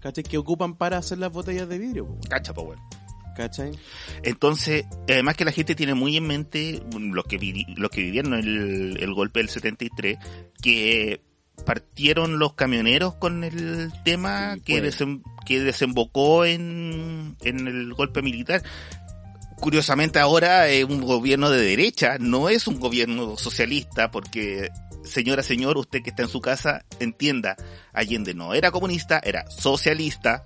¿cachai? 0.00 0.22
Que 0.24 0.36
ocupan 0.38 0.76
para 0.76 0.98
hacer 0.98 1.16
las 1.16 1.32
botellas 1.32 1.66
de 1.68 1.78
vidrio, 1.78 2.08
Cacha, 2.28 2.52
pues, 2.52 2.66
weón. 2.68 2.80
¿Cachai? 3.36 3.72
Entonces, 4.22 4.84
además 5.08 5.36
que 5.36 5.44
la 5.44 5.52
gente 5.52 5.74
tiene 5.74 5.94
muy 5.94 6.16
en 6.16 6.26
mente, 6.26 6.82
mm, 6.94 7.12
los 7.12 7.24
que, 7.24 7.64
los 7.76 7.90
que 7.90 8.02
vivieron 8.02 8.34
el, 8.34 8.96
el 9.00 9.14
golpe 9.14 9.40
del 9.40 9.48
73, 9.48 10.18
que 10.62 11.20
partieron 11.64 12.38
los 12.38 12.52
camioneros 12.54 13.14
con 13.14 13.42
el 13.44 13.90
tema 14.04 14.54
Sí, 14.54 14.60
que, 14.60 14.78
puede. 14.80 14.90
desem- 14.90 15.22
que 15.46 15.60
desembocó 15.60 16.44
en, 16.44 17.36
en 17.42 17.66
el 17.66 17.94
golpe 17.94 18.22
militar. 18.22 18.62
Curiosamente 19.58 20.18
ahora 20.18 20.68
es 20.68 20.84
un 20.84 21.00
gobierno 21.00 21.48
de 21.50 21.62
derecha, 21.62 22.16
no 22.20 22.50
es 22.50 22.66
un 22.66 22.78
gobierno 22.78 23.38
socialista, 23.38 24.10
porque 24.10 24.68
señora, 25.02 25.42
señor, 25.42 25.78
usted 25.78 26.02
que 26.02 26.10
está 26.10 26.22
en 26.24 26.28
su 26.28 26.42
casa, 26.42 26.84
entienda, 27.00 27.56
Allende 27.94 28.34
no 28.34 28.52
era 28.52 28.70
comunista, 28.70 29.18
era 29.24 29.48
socialista. 29.50 30.44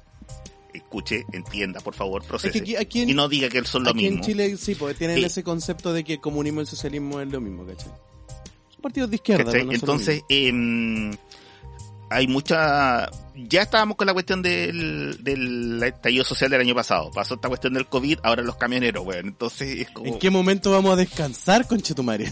Escuche, 0.75 1.25
entienda, 1.33 1.81
por 1.81 1.95
favor, 1.95 2.23
Es 2.23 2.29
procese. 2.29 2.53
que 2.53 2.59
aquí, 2.61 2.77
aquí 2.77 3.03
y 3.03 3.15
no 3.15 3.29
diga 3.29 3.49
que 3.49 3.65
son 3.65 3.85
lo 3.85 3.91
aquí 3.91 4.05
mismo. 4.05 4.19
en 4.19 4.23
Chile 4.25 4.57
sí, 4.57 4.75
pues 4.75 4.97
tienen 4.97 5.17
Sí. 5.19 5.25
ese 5.25 5.43
concepto 5.43 5.93
de 5.93 6.05
que 6.05 6.15
el 6.15 6.21
comunismo 6.21 6.61
y 6.61 6.63
el 6.63 6.67
socialismo 6.69 7.21
es 7.21 7.29
lo 7.29 7.41
mismo, 7.41 7.65
¿cachai? 7.67 7.89
Son 8.71 8.83
partidos 8.83 9.11
de 9.11 9.17
izquierda. 9.17 9.53
Entonces, 9.59 10.23
em, 10.29 11.11
hay 12.11 12.27
mucha... 12.27 13.11
Ya 13.37 13.63
estábamos 13.63 13.97
con 13.97 14.07
la 14.07 14.13
cuestión 14.13 14.43
del, 14.43 15.23
del 15.23 15.83
estallido 15.83 16.25
social 16.25 16.51
del 16.51 16.61
año 16.61 16.75
pasado. 16.75 17.11
Pasó 17.11 17.35
esta 17.35 17.49
cuestión 17.49 17.73
del 17.75 17.87
COVID, 17.87 18.19
ahora 18.23 18.43
los 18.43 18.57
camioneros, 18.57 19.05
weón. 19.07 19.29
Entonces 19.29 19.81
es 19.81 19.91
como... 19.91 20.07
¿En 20.07 20.19
qué 20.19 20.29
momento 20.31 20.71
vamos 20.73 20.93
a 20.93 20.97
descansar, 20.97 21.67
conchetumare? 21.67 22.31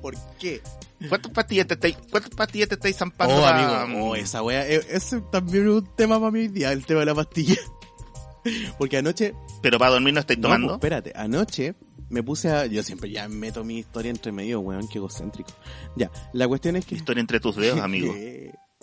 ¿Por 0.00 0.14
qué? 0.38 0.60
¿Cuántas 1.08 1.30
pastillas 1.32 1.66
te 1.66 1.74
estáis, 1.74 1.96
cuántas 2.10 2.30
pastillas 2.30 2.68
te 2.68 2.74
estáis 2.76 2.96
zampando? 2.96 3.34
Oh, 3.36 3.44
amigo, 3.46 4.04
oh, 4.10 4.16
esa 4.16 4.42
wea, 4.42 4.66
eh, 4.68 4.80
ese 4.90 5.20
también 5.30 5.64
es 5.66 5.72
un 5.72 5.94
tema 5.94 6.18
para 6.18 6.32
hoy 6.32 6.48
día, 6.48 6.72
el 6.72 6.84
tema 6.86 7.00
de 7.00 7.06
la 7.06 7.14
pastilla. 7.14 7.56
Porque 8.78 8.96
anoche, 8.98 9.34
Pero 9.60 9.78
para 9.78 9.92
dormir 9.92 10.14
no 10.14 10.20
estáis 10.20 10.38
no, 10.38 10.44
tomando. 10.44 10.66
pues, 10.68 10.76
espérate, 10.76 11.12
anoche 11.16 11.74
me 12.08 12.22
puse 12.22 12.48
a, 12.50 12.66
yo 12.66 12.82
siempre 12.84 13.10
ya 13.10 13.28
meto 13.28 13.64
mi 13.64 13.78
historia 13.78 14.10
entre 14.10 14.30
medio, 14.32 14.60
weón, 14.60 14.86
qué 14.88 14.98
egocéntrico. 14.98 15.50
Ya, 15.96 16.10
la 16.32 16.46
cuestión 16.46 16.76
es 16.76 16.86
que... 16.86 16.94
Historia 16.94 17.20
entre 17.20 17.40
tus 17.40 17.56
dedos, 17.56 17.80
amigo. 17.82 18.14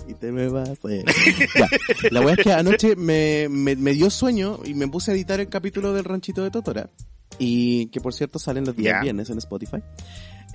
Y 0.07 0.13
te 0.15 0.31
me 0.33 0.49
vas. 0.49 0.71
eh. 0.89 1.05
Ya, 1.55 1.67
La 2.11 2.19
wea 2.21 2.33
es 2.35 2.43
que 2.43 2.51
anoche 2.51 2.95
me, 2.97 3.47
me, 3.49 3.75
me 3.77 3.93
dio 3.93 4.09
sueño 4.09 4.59
y 4.65 4.73
me 4.73 4.87
puse 4.89 5.11
a 5.11 5.13
editar 5.13 5.39
el 5.39 5.47
capítulo 5.47 5.93
del 5.93 6.03
ranchito 6.03 6.43
de 6.43 6.51
Totora. 6.51 6.89
Y 7.39 7.85
que 7.87 8.01
por 8.01 8.13
cierto 8.13 8.37
salen 8.39 8.65
los 8.65 8.75
días 8.75 8.95
Ya. 8.95 9.01
viernes 9.01 9.29
en 9.29 9.37
Spotify. 9.37 9.77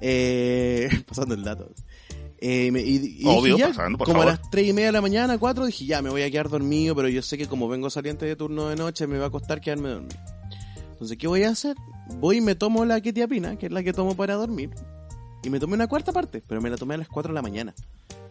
Eh, 0.01 0.89
pasando 1.07 1.35
el 1.35 1.43
dato. 1.45 1.71
Eh, 2.41 2.71
me- 2.71 2.83
y, 2.83 3.19
y 3.21 3.27
Obvio, 3.27 3.57
dije, 3.57 3.59
ya, 3.59 3.69
pasando, 3.69 3.99
por 3.99 4.07
como 4.07 4.21
favor. 4.21 4.35
a 4.35 4.39
las 4.41 4.51
tres 4.51 4.67
y 4.69 4.73
media 4.73 4.87
de 4.87 4.93
la 4.93 5.01
mañana, 5.01 5.39
cuatro, 5.39 5.67
dije 5.67 5.85
ya 5.87 6.01
me 6.03 6.11
voy 6.11 6.23
a 6.23 6.31
quedar 6.31 6.49
dormido, 6.49 6.95
pero 6.95 7.09
yo 7.09 7.21
sé 7.21 7.37
que 7.37 7.47
como 7.47 7.69
vengo 7.69 7.91
saliente 7.91 8.27
de 8.27 8.37
turno 8.37 8.69
de 8.69 8.77
noche 8.77 9.07
me 9.09 9.19
va 9.19 9.27
a 9.27 9.31
costar 9.31 9.61
quedarme 9.61 9.89
dormido. 9.89 10.17
Entonces, 10.93 11.17
¿qué 11.17 11.27
voy 11.27 11.43
a 11.45 11.51
hacer? 11.51 11.77
Voy 12.21 12.39
y 12.39 12.41
me 12.41 12.55
tomo 12.55 12.85
la 12.85 13.01
ketiapina, 13.01 13.57
que 13.57 13.67
es 13.67 13.73
la 13.73 13.83
que 13.83 13.93
tomo 13.93 14.17
para 14.17 14.35
dormir, 14.35 14.71
y 15.43 15.51
me 15.51 15.59
tomé 15.61 15.75
una 15.75 15.87
cuarta 15.89 16.13
parte, 16.13 16.43
pero 16.47 16.61
me 16.61 16.71
la 16.71 16.77
tomé 16.77 16.95
a 16.95 16.99
las 16.99 17.09
4 17.09 17.31
de 17.33 17.35
la 17.35 17.43
mañana. 17.43 17.75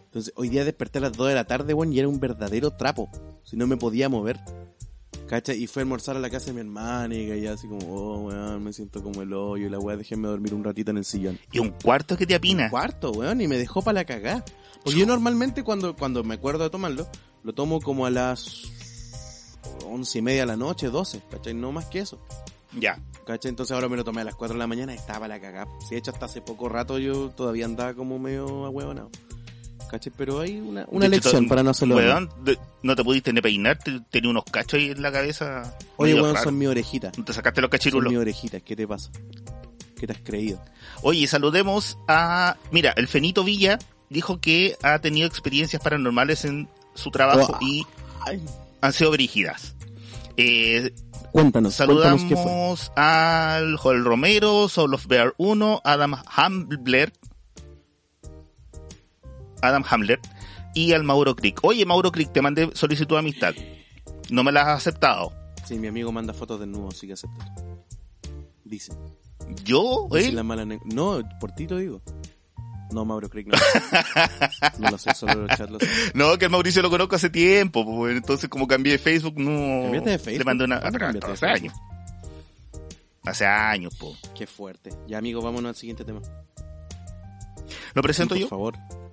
Entonces, 0.06 0.32
hoy 0.36 0.48
día 0.48 0.64
desperté 0.64 0.98
a 0.98 1.02
las 1.02 1.12
2 1.12 1.28
de 1.28 1.34
la 1.34 1.44
tarde, 1.44 1.74
weón, 1.74 1.92
y 1.92 1.98
era 1.98 2.08
un 2.08 2.18
verdadero 2.18 2.70
trapo. 2.70 3.10
Si 3.44 3.56
no 3.58 3.66
me 3.66 3.76
podía 3.76 4.08
mover. 4.08 4.40
¿Cacha? 5.28 5.52
Y 5.52 5.66
fue 5.66 5.82
a 5.82 5.84
almorzar 5.84 6.16
a 6.16 6.20
la 6.20 6.30
casa 6.30 6.46
de 6.46 6.54
mi 6.54 6.60
hermana 6.60 7.14
y 7.14 7.40
ya 7.40 7.52
así 7.52 7.68
como, 7.68 7.86
oh, 7.86 8.18
weón, 8.28 8.64
me 8.64 8.72
siento 8.72 9.02
como 9.02 9.22
el 9.22 9.32
hoyo 9.32 9.66
y 9.66 9.70
la 9.70 9.78
weá, 9.78 9.96
déjenme 9.96 10.26
dormir 10.26 10.54
un 10.54 10.64
ratito 10.64 10.90
en 10.90 10.96
el 10.96 11.04
sillón. 11.04 11.38
Y 11.52 11.58
un 11.58 11.70
cuarto 11.70 12.16
que 12.16 12.26
te 12.26 12.34
apina. 12.34 12.70
Cuarto, 12.70 13.12
weón, 13.12 13.40
y 13.40 13.46
me 13.46 13.58
dejó 13.58 13.82
para 13.82 13.96
la 13.96 14.04
cagá. 14.04 14.44
Porque 14.82 14.98
yo 14.98 15.06
normalmente 15.06 15.62
cuando, 15.62 15.94
cuando 15.94 16.24
me 16.24 16.34
acuerdo 16.34 16.64
de 16.64 16.70
tomarlo, 16.70 17.06
lo 17.42 17.52
tomo 17.52 17.80
como 17.80 18.06
a 18.06 18.10
las 18.10 18.62
once 19.86 20.18
y 20.18 20.22
media 20.22 20.40
de 20.40 20.46
la 20.46 20.56
noche, 20.56 20.88
12, 20.88 21.22
¿cachai? 21.30 21.54
No 21.54 21.72
más 21.72 21.86
que 21.86 22.00
eso. 22.00 22.18
Ya. 22.78 22.98
¿Cachai? 23.26 23.50
Entonces 23.50 23.74
ahora 23.74 23.88
me 23.88 23.96
lo 23.96 24.04
tomé 24.04 24.22
a 24.22 24.24
las 24.24 24.34
4 24.34 24.54
de 24.54 24.58
la 24.58 24.66
mañana 24.66 24.94
y 24.94 24.96
estaba 24.96 25.28
la 25.28 25.40
cagada. 25.40 25.70
Si 25.80 25.90
de 25.90 25.98
hecho 25.98 26.10
hasta 26.10 26.26
hace 26.26 26.40
poco 26.40 26.68
rato 26.68 26.98
yo 26.98 27.30
todavía 27.30 27.66
andaba 27.66 27.94
como 27.94 28.18
medio 28.18 28.64
ahueonado. 28.64 29.10
¿Cachai? 29.90 30.12
Pero 30.16 30.40
hay 30.40 30.58
una, 30.60 30.84
una 30.88 31.06
hecho, 31.06 31.14
lección 31.14 31.48
para 31.48 31.62
no 31.62 31.70
hacerlo. 31.70 31.96
Weón, 31.96 32.28
de- 32.44 32.58
no 32.82 32.94
te 32.94 33.02
pudiste 33.04 33.32
ni 33.32 33.40
peinar, 33.40 33.78
te- 33.78 34.00
tenía 34.10 34.30
unos 34.30 34.44
cachos 34.44 34.74
ahí 34.80 34.90
en 34.90 35.00
la 35.02 35.10
cabeza. 35.10 35.76
Oye, 35.96 36.14
weón, 36.14 36.34
raro. 36.34 36.44
son 36.44 36.58
mis 36.58 36.68
orejitas. 36.68 37.16
No 37.16 37.24
te 37.24 37.32
sacaste 37.32 37.60
los 37.60 37.68
Son 37.68 37.78
cachirulos. 37.78 38.12
mis 38.12 38.20
orejitas. 38.20 38.62
¿Qué 38.62 38.76
te 38.76 38.86
pasa? 38.86 39.10
¿Qué 39.98 40.06
te 40.06 40.12
has 40.12 40.20
creído? 40.22 40.62
Oye, 41.02 41.26
saludemos 41.26 41.98
a... 42.06 42.56
Mira, 42.70 42.92
el 42.96 43.08
Fenito 43.08 43.42
Villa 43.44 43.78
dijo 44.10 44.40
que 44.40 44.76
ha 44.82 44.98
tenido 45.00 45.26
experiencias 45.26 45.82
paranormales 45.82 46.44
en 46.44 46.68
su 46.94 47.10
trabajo 47.10 47.58
Oh. 47.60 47.64
y 47.64 47.84
Ay, 48.26 48.42
han 48.80 48.92
sido 48.92 49.10
brígidas. 49.10 49.74
Eh, 50.36 50.92
cuéntanos, 51.32 51.76
cuéntanos 51.76 52.22
qué 52.22 52.36
fue. 52.36 52.44
saludamos 52.44 52.92
al 52.94 53.76
Joel 53.76 54.04
Romero, 54.04 54.68
Soul 54.68 54.94
of 54.94 55.06
Bear 55.06 55.34
1, 55.36 55.80
Adam 55.84 56.14
Hamler, 56.26 57.12
Adam 59.62 59.84
Hamler 59.88 60.20
y 60.74 60.92
al 60.92 61.04
Mauro 61.04 61.34
Crick. 61.36 61.60
Oye, 61.64 61.84
Mauro 61.86 62.12
Crick, 62.12 62.32
te 62.32 62.42
mandé 62.42 62.70
solicitud 62.74 63.14
de 63.16 63.20
amistad. 63.20 63.54
No 64.30 64.44
me 64.44 64.52
la 64.52 64.62
has 64.62 64.68
aceptado. 64.86 65.32
Sí, 65.64 65.78
mi 65.78 65.88
amigo 65.88 66.12
manda 66.12 66.32
fotos 66.34 66.60
desnudos, 66.60 66.96
sí 66.96 67.06
que 67.06 67.14
aceptar. 67.14 67.48
Dice. 68.64 68.92
¿Yo? 69.64 70.08
Dice 70.10 70.32
la 70.32 70.42
mala 70.42 70.64
ne- 70.64 70.80
No, 70.84 71.20
por 71.40 71.52
ti 71.52 71.66
te 71.66 71.76
digo. 71.78 72.02
No, 72.90 73.04
Mauro 73.04 73.28
Creek 73.28 73.48
no. 73.48 73.58
no 74.78 74.90
lo 74.90 74.98
sé, 74.98 75.12
solo 75.14 75.34
los 75.46 75.50
chats 75.58 75.70
lo 75.70 75.78
sé. 75.78 75.86
No, 76.14 76.38
que 76.38 76.46
el 76.46 76.50
Mauricio 76.50 76.80
lo 76.80 76.88
conozco 76.88 77.16
hace 77.16 77.28
tiempo, 77.28 77.84
pues, 77.84 78.16
entonces 78.16 78.48
como 78.48 78.66
cambié 78.66 78.92
de 78.92 78.98
Facebook, 78.98 79.34
no... 79.38 79.82
¿Cambiaste 79.82 80.10
de 80.10 80.18
Facebook? 80.18 80.38
Le 80.38 80.44
mandé 80.44 80.64
una... 80.64 80.80
¿Cuándo 80.80 80.98
pero 80.98 81.06
cambiaste 81.12 81.26
de 81.28 81.32
hace 81.34 81.46
Facebook? 81.60 81.72
años. 81.72 82.82
Hace 83.24 83.46
años, 83.46 83.94
po. 83.96 84.16
Qué 84.34 84.46
fuerte. 84.46 84.90
Ya, 85.06 85.18
amigo, 85.18 85.42
vámonos 85.42 85.68
al 85.68 85.74
siguiente 85.76 86.02
tema. 86.04 86.22
¿Lo 87.92 88.02
presento 88.02 88.34
Sí, 88.34 88.40
yo? 88.42 88.48
Por 88.48 88.58
favor. 88.58 89.07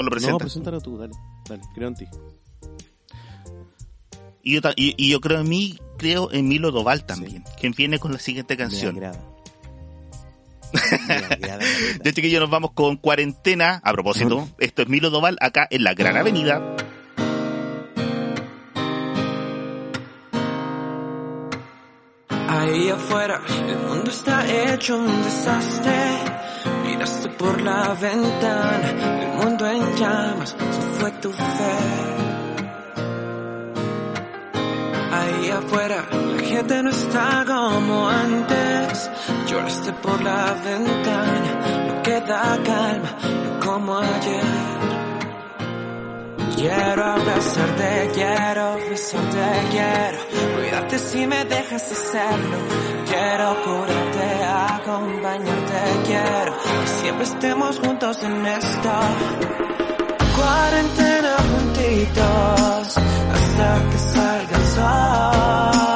¿O 0.00 0.02
lo 0.02 0.10
No, 0.18 0.38
preséntalo 0.38 0.80
tú, 0.80 0.96
dale. 0.96 1.12
Dale, 1.46 1.62
creo 1.74 1.88
en 1.88 1.94
ti. 1.94 2.06
y, 4.42 4.54
yo, 4.54 4.60
y, 4.76 4.94
y 4.96 5.10
yo 5.10 5.20
creo 5.20 5.40
en 5.40 5.48
mí, 5.48 5.78
creo 5.98 6.32
en 6.32 6.48
Milo 6.48 6.70
Doval 6.70 7.04
también, 7.04 7.44
quien 7.58 7.72
viene 7.72 7.98
con 7.98 8.12
la 8.12 8.18
siguiente 8.18 8.56
canción. 8.56 8.94
Me 8.98 9.06
agrada. 9.06 9.24
Me 10.72 11.14
agrada. 11.14 11.64
De 12.02 12.40
nos 12.40 12.50
vamos 12.50 12.70
con 12.72 12.96
cuarentena. 12.96 13.82
A 13.84 13.92
propósito, 13.92 14.48
esto 14.58 14.82
es 14.82 14.88
Milo 14.88 15.10
Doval 15.10 15.36
acá 15.40 15.68
en 15.70 15.84
la 15.84 15.92
Gran 15.92 16.16
Avenida. 16.16 16.76
Ahí 22.48 22.88
afuera 22.88 23.42
el 23.68 23.78
mundo 23.78 24.10
está 24.10 24.72
hecho 24.72 24.96
un 24.96 25.22
desastre. 25.22 26.49
Miraste 27.00 27.30
por 27.30 27.58
la 27.62 27.94
ventana, 27.94 28.90
el 29.22 29.28
mundo 29.38 29.66
en 29.66 29.96
llamas, 29.96 30.50
se 30.50 30.98
fue 30.98 31.10
tu 31.12 31.32
fe. 31.32 31.78
Ahí 35.10 35.48
afuera 35.48 36.04
la 36.12 36.42
gente 36.42 36.82
no 36.82 36.90
está 36.90 37.42
como 37.46 38.06
antes. 38.06 39.10
Lloraste 39.46 39.92
por 39.94 40.20
la 40.22 40.52
ventana, 40.62 41.86
no 41.88 42.02
queda 42.02 42.58
calma, 42.66 43.10
no 43.44 43.66
como 43.66 43.96
ayer. 43.96 44.80
Quiero 46.54 47.02
abrazarte, 47.02 48.10
quiero 48.12 48.74
besarte, 48.90 49.46
quiero 49.70 50.18
cuidarte 50.54 50.98
si 50.98 51.26
me 51.26 51.46
dejas 51.46 51.92
hacerlo. 51.92 52.99
Quiero 53.10 53.56
curarte, 53.64 54.44
acompañarte, 54.74 55.80
quiero 56.06 56.54
que 56.62 56.86
siempre 57.02 57.24
estemos 57.24 57.80
juntos 57.80 58.22
en 58.22 58.46
esto. 58.46 58.90
Cuarentena 60.36 61.36
juntitos 61.50 62.98
hasta 63.34 63.90
que 63.90 63.98
salga 63.98 64.56
el 64.56 64.66
sol. 64.66 65.89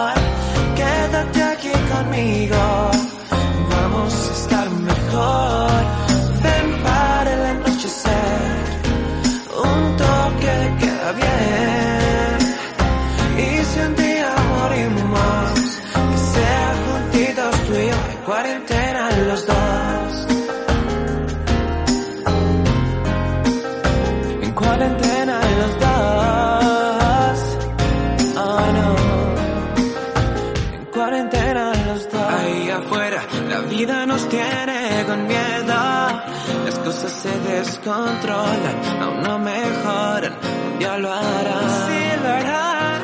Se 37.85 37.91
descontrolan, 37.91 39.03
aún 39.03 39.23
no 39.23 39.39
mejoran. 39.39 40.33
Un 40.73 40.79
día 40.79 40.99
lo 40.99 41.13
harán. 41.13 41.71
Sí, 41.87 42.23
lo 42.23 42.29
harán. 42.29 43.03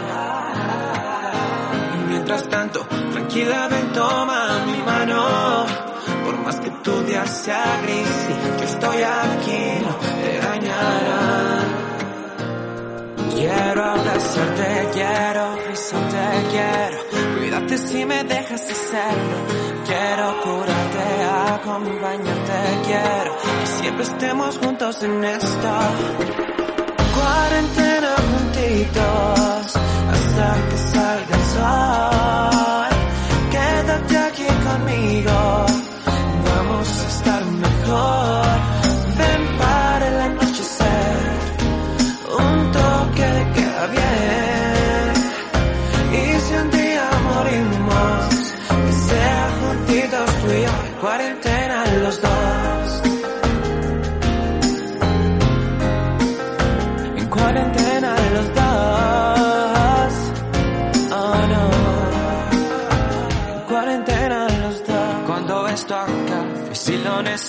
Y 1.95 2.09
mientras 2.09 2.49
tanto, 2.49 2.87
tranquila, 3.13 3.69
ven, 3.69 3.93
toma 3.93 4.65
mi 4.67 4.83
mano. 4.83 5.67
Por 6.25 6.39
más 6.39 6.57
que 6.57 6.71
tu 6.71 7.03
día 7.03 7.27
sea 7.27 7.81
gris, 7.83 8.09
sí, 8.27 8.35
yo 8.59 8.65
estoy 8.65 9.03
aquí, 9.03 9.85
no 9.85 9.95
te 10.23 10.39
dañarán. 10.39 11.69
Quiero 13.35 13.85
abrazarte, 13.85 14.89
quiero 14.93 15.57
besarte, 15.69 16.19
quiero 16.51 16.99
cuidarte 17.39 17.79
si 17.79 18.05
me 18.05 18.25
dejas 18.25 18.63
hacerlo. 18.63 19.80
Quiero 19.91 20.41
curarte, 20.43 21.25
acompañarte, 21.53 22.53
quiero 22.87 23.37
que 23.43 23.67
siempre 23.67 24.05
estemos 24.05 24.57
juntos 24.59 25.03
en 25.03 25.25
esto. 25.25 26.50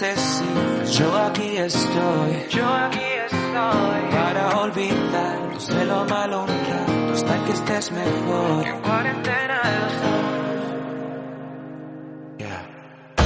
Necesitas, 0.01 0.97
yo 0.97 1.15
aquí 1.17 1.57
estoy. 1.57 2.47
Yo 2.49 2.67
aquí 2.67 2.99
estoy. 3.25 4.11
Para 4.11 4.57
olvidarnos 4.59 5.67
de 5.67 5.85
lo 5.85 6.05
malo 6.05 6.43
un 6.43 6.47
rato 6.47 7.13
hasta 7.13 7.45
que 7.45 7.51
estés 7.51 7.91
mejor. 7.91 8.67
En 8.67 8.81
cuarentena 8.81 9.61
dos. 9.63 9.93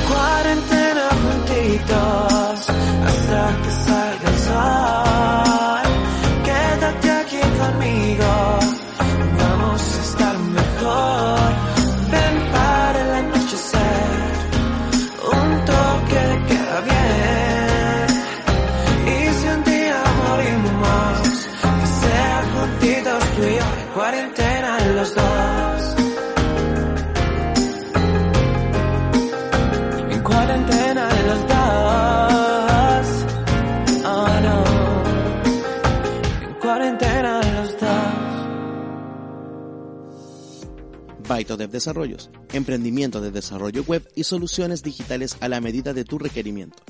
Cuarentena 0.08 1.10
juntitos 1.24 2.70
hasta 3.08 3.58
que 3.62 3.70
BytoDev 41.36 41.70
Desarrollos, 41.70 42.30
emprendimiento 42.54 43.20
de 43.20 43.32
desarrollo 43.32 43.84
web 43.84 44.10
y 44.16 44.24
soluciones 44.24 44.84
digitales 44.84 45.36
a 45.42 45.50
la 45.50 45.60
medida 45.60 45.92
de 45.94 46.06
tu 46.06 46.18
requerimiento. 46.18 46.82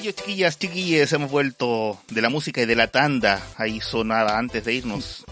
Chiquillos, 0.00 0.16
chiquillas, 0.16 0.58
chiquillas, 0.58 1.12
hemos 1.12 1.30
vuelto 1.30 2.00
de 2.08 2.22
la 2.22 2.30
música 2.30 2.62
y 2.62 2.66
de 2.66 2.74
la 2.74 2.86
tanda. 2.86 3.42
Ahí 3.58 3.80
sonaba 3.82 4.38
antes 4.38 4.64
de 4.64 4.72
irnos. 4.72 5.26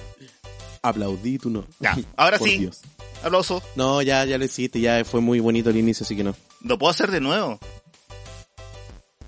Aplaudí, 0.83 1.39
tú 1.39 1.49
no. 1.49 1.65
Ya, 1.81 1.97
ahora 2.17 2.39
Por 2.39 2.49
sí. 2.49 2.59
Dios. 2.59 2.83
Aplauso. 3.23 3.63
No, 3.77 4.03
ya, 4.03 4.27
ya 4.27 4.37
lo 4.37 4.45
hiciste, 4.45 4.79
ya 4.79 5.07
fue 5.07 5.23
muy 5.23 5.41
bonito 5.41 5.71
el 5.71 5.79
inicio, 5.79 6.05
así 6.05 6.15
que 6.15 6.23
no. 6.23 6.37
Lo 6.61 6.79
puedo 6.79 6.91
hacer 6.91 7.11
de 7.11 7.21
nuevo. 7.21 7.59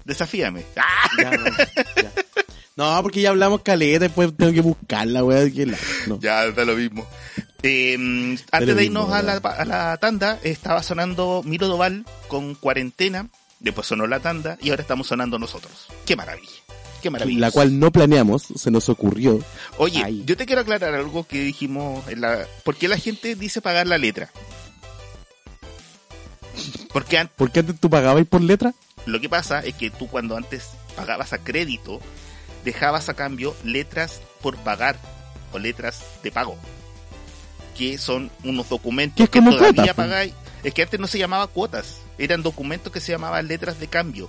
Desafíame. 0.04 0.62
¡Ah! 0.76 1.08
Ya, 1.18 1.30
no, 1.30 1.44
ya. 1.96 2.12
No, 2.76 3.02
porque 3.02 3.22
ya 3.22 3.30
hablamos 3.30 3.62
caleta, 3.62 4.00
después 4.00 4.36
tengo 4.36 4.52
que 4.52 4.60
buscarla, 4.60 5.24
weá. 5.24 5.48
No. 6.06 6.20
Ya, 6.20 6.50
da 6.50 6.66
lo 6.66 6.76
mismo. 6.76 7.06
Eh, 7.62 7.94
antes 7.94 8.68
lo 8.68 8.74
de 8.74 8.82
mismo, 8.82 9.00
irnos 9.00 9.12
a 9.12 9.22
la, 9.22 9.36
a 9.36 9.64
la 9.64 9.96
tanda, 9.96 10.38
estaba 10.42 10.82
sonando 10.82 11.42
Miro 11.46 11.66
Doval 11.66 12.04
con 12.28 12.54
cuarentena. 12.54 13.28
Después 13.60 13.86
sonó 13.86 14.06
la 14.06 14.20
tanda 14.20 14.56
y 14.60 14.70
ahora 14.70 14.82
estamos 14.82 15.06
sonando 15.06 15.38
nosotros. 15.38 15.86
Qué 16.06 16.16
maravilla. 16.16 16.50
Qué 17.02 17.10
maravilla. 17.10 17.40
La 17.40 17.50
cual 17.50 17.78
no 17.78 17.90
planeamos, 17.90 18.44
se 18.56 18.70
nos 18.70 18.88
ocurrió. 18.88 19.38
Oye, 19.78 20.02
Ay. 20.04 20.22
yo 20.26 20.36
te 20.36 20.46
quiero 20.46 20.62
aclarar 20.62 20.94
algo 20.94 21.24
que 21.26 21.40
dijimos 21.40 22.06
en 22.08 22.20
la... 22.22 22.46
¿Por 22.64 22.76
qué 22.76 22.88
la 22.88 22.96
gente 22.98 23.34
dice 23.36 23.60
pagar 23.62 23.86
la 23.86 23.98
letra? 23.98 24.30
Porque 26.92 27.18
an- 27.18 27.30
¿Por 27.36 27.50
qué 27.50 27.60
antes 27.60 27.78
tú 27.78 27.88
pagabas 27.90 28.26
por 28.26 28.40
letra? 28.42 28.74
lo 29.06 29.18
que 29.18 29.30
pasa 29.30 29.60
es 29.60 29.74
que 29.74 29.90
tú 29.90 30.08
cuando 30.08 30.36
antes 30.36 30.68
pagabas 30.94 31.32
a 31.32 31.38
crédito, 31.38 32.00
dejabas 32.64 33.08
a 33.08 33.14
cambio 33.14 33.56
letras 33.64 34.20
por 34.42 34.56
pagar 34.58 34.98
o 35.52 35.58
letras 35.58 36.02
de 36.22 36.30
pago. 36.30 36.56
Que 37.76 37.96
son 37.96 38.30
unos 38.44 38.66
Que 38.66 38.70
documentos 38.70 39.24
es 39.24 39.30
que 39.30 39.40
todavía 39.40 39.58
cuotas, 39.58 39.84
pues. 39.86 39.94
pagáis. 39.96 40.34
Es 40.62 40.74
que 40.74 40.82
antes 40.82 41.00
no 41.00 41.06
se 41.06 41.18
llamaba 41.18 41.46
cuotas, 41.46 41.96
eran 42.20 42.42
documentos 42.42 42.92
que 42.92 43.00
se 43.00 43.12
llamaban 43.12 43.48
letras 43.48 43.80
de 43.80 43.88
cambio. 43.88 44.28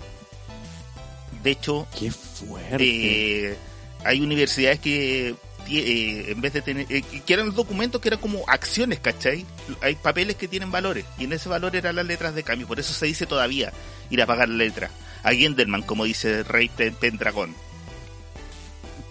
De 1.44 1.52
hecho, 1.52 1.88
Qué 1.98 2.12
fuerte. 2.12 3.52
eh, 3.52 3.58
hay 4.04 4.22
universidades 4.22 4.80
que 4.80 5.36
eh, 5.70 6.26
en 6.30 6.42
vez 6.42 6.54
de 6.54 6.62
tener 6.62 6.86
eh, 6.90 7.02
que 7.04 7.34
eran 7.34 7.54
documentos 7.54 8.02
que 8.02 8.10
eran 8.10 8.20
como 8.20 8.44
acciones, 8.48 9.00
¿cachai? 9.00 9.46
Hay 9.82 9.96
papeles 9.96 10.36
que 10.36 10.48
tienen 10.48 10.72
valores 10.72 11.06
y 11.18 11.24
en 11.26 11.34
ese 11.34 11.50
valor 11.50 11.76
eran 11.76 11.96
las 11.96 12.06
letras 12.06 12.34
de 12.36 12.44
cambio, 12.44 12.68
por 12.68 12.80
eso 12.80 12.94
se 12.94 13.06
dice 13.06 13.26
todavía 13.26 13.72
ir 14.10 14.22
a 14.22 14.26
pagar 14.26 14.50
la 14.50 14.56
letra. 14.56 14.90
A 15.24 15.34
Gendelman, 15.34 15.84
como 15.84 16.06
dice 16.06 16.42
Rey 16.44 16.68
Pen- 16.70 16.96
Pendragón. 16.96 17.56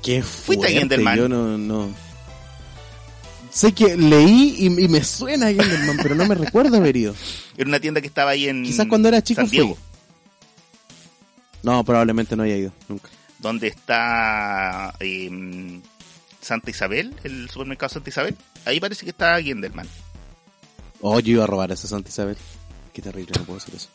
Qué 0.02 0.22
fuiste 0.22 0.66
a 0.66 0.70
fuerte. 0.70 1.16
Yo 1.16 1.28
no, 1.28 1.56
no. 1.58 1.94
Sé 3.50 3.72
que 3.72 3.96
leí 3.96 4.54
y, 4.58 4.66
y 4.66 4.88
me 4.88 5.02
suena 5.04 5.46
Gendelman, 5.48 5.96
pero 6.02 6.14
no 6.14 6.26
me 6.26 6.34
recuerdo 6.34 6.76
haber 6.76 6.96
ido. 6.96 7.14
Era 7.56 7.68
una 7.68 7.80
tienda 7.80 8.00
que 8.00 8.06
estaba 8.06 8.30
ahí 8.30 8.48
en 8.48 8.62
Quizás 8.62 8.86
cuando 8.86 9.08
era 9.08 9.22
chico 9.22 9.40
San 9.42 9.50
Diego, 9.50 9.74
fui. 9.74 9.84
No, 11.62 11.84
probablemente 11.84 12.36
no 12.36 12.42
haya 12.44 12.56
ido, 12.56 12.72
nunca. 12.88 13.08
donde 13.38 13.66
está 13.68 14.94
em, 15.00 15.82
Santa 16.40 16.70
Isabel, 16.70 17.14
el 17.24 17.50
supermercado 17.50 17.90
Santa 17.90 18.08
Isabel. 18.10 18.36
Ahí 18.64 18.80
parece 18.80 19.04
que 19.04 19.10
está 19.10 19.40
Gendelman. 19.42 19.86
Oh, 21.02 21.18
yo 21.20 21.32
iba 21.32 21.44
a 21.44 21.46
robar 21.46 21.70
a 21.70 21.74
esa 21.74 21.88
Santa 21.88 22.08
Isabel. 22.08 22.36
Qué 22.92 23.02
terrible, 23.02 23.32
no 23.38 23.44
puedo 23.44 23.58
decir 23.58 23.74
eso. 23.74 23.88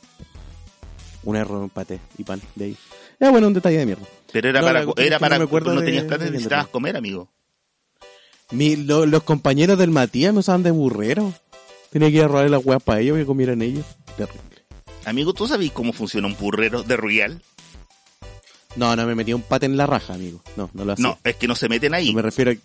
Un 1.23 1.35
error, 1.37 1.57
un 1.61 1.69
paté 1.69 1.99
y 2.17 2.23
pan 2.23 2.39
de 2.55 2.65
ahí. 2.65 2.77
Ya 3.19 3.31
bueno, 3.31 3.47
un 3.47 3.53
detalle 3.53 3.77
de 3.77 3.85
mierda. 3.85 4.05
Pero 4.31 4.49
era 4.49 4.59
No, 4.61 4.67
para, 4.67 4.85
era 4.97 5.15
no 5.15 5.19
para 5.19 5.39
me 5.39 5.45
acuerdo 5.45 5.73
no 5.73 5.79
de- 5.79 5.85
tenías 5.87 6.03
plata, 6.05 6.25
de 6.25 6.31
necesitabas 6.31 6.65
Gendelman. 6.65 6.71
comer, 6.71 6.97
amigo. 6.97 7.29
Mi, 8.51 8.75
lo- 8.75 9.05
los 9.05 9.23
compañeros 9.23 9.77
del 9.77 9.89
Matías 9.91 10.33
me 10.33 10.39
usaban 10.39 10.63
de 10.63 10.71
burrero. 10.71 11.33
Tenía 11.91 12.09
que 12.09 12.17
ir 12.17 12.23
a 12.23 12.27
robarle 12.27 12.49
las 12.49 12.65
weas 12.65 12.81
para 12.83 12.99
ellos 13.01 13.17
que 13.17 13.25
comieran 13.25 13.61
ellos. 13.61 13.85
Terrible. 14.17 14.41
Amigo, 15.05 15.33
¿tú 15.33 15.47
sabes 15.47 15.71
cómo 15.71 15.93
funciona 15.93 16.27
un 16.27 16.35
burrero 16.37 16.83
de 16.83 16.97
Royal? 16.97 17.41
No, 18.75 18.95
no 18.95 19.05
me 19.05 19.15
metía 19.15 19.35
un 19.35 19.41
pate 19.41 19.65
en 19.65 19.77
la 19.77 19.85
raja, 19.85 20.13
amigo. 20.15 20.41
No, 20.57 20.69
no 20.73 20.83
lo 20.83 20.93
hacía. 20.93 21.03
No, 21.03 21.17
es 21.23 21.35
que 21.37 21.47
no 21.47 21.55
se 21.55 21.69
meten 21.69 21.93
ahí. 21.93 22.13
me 22.13 22.21
refiero 22.21 22.51
a... 22.51 22.55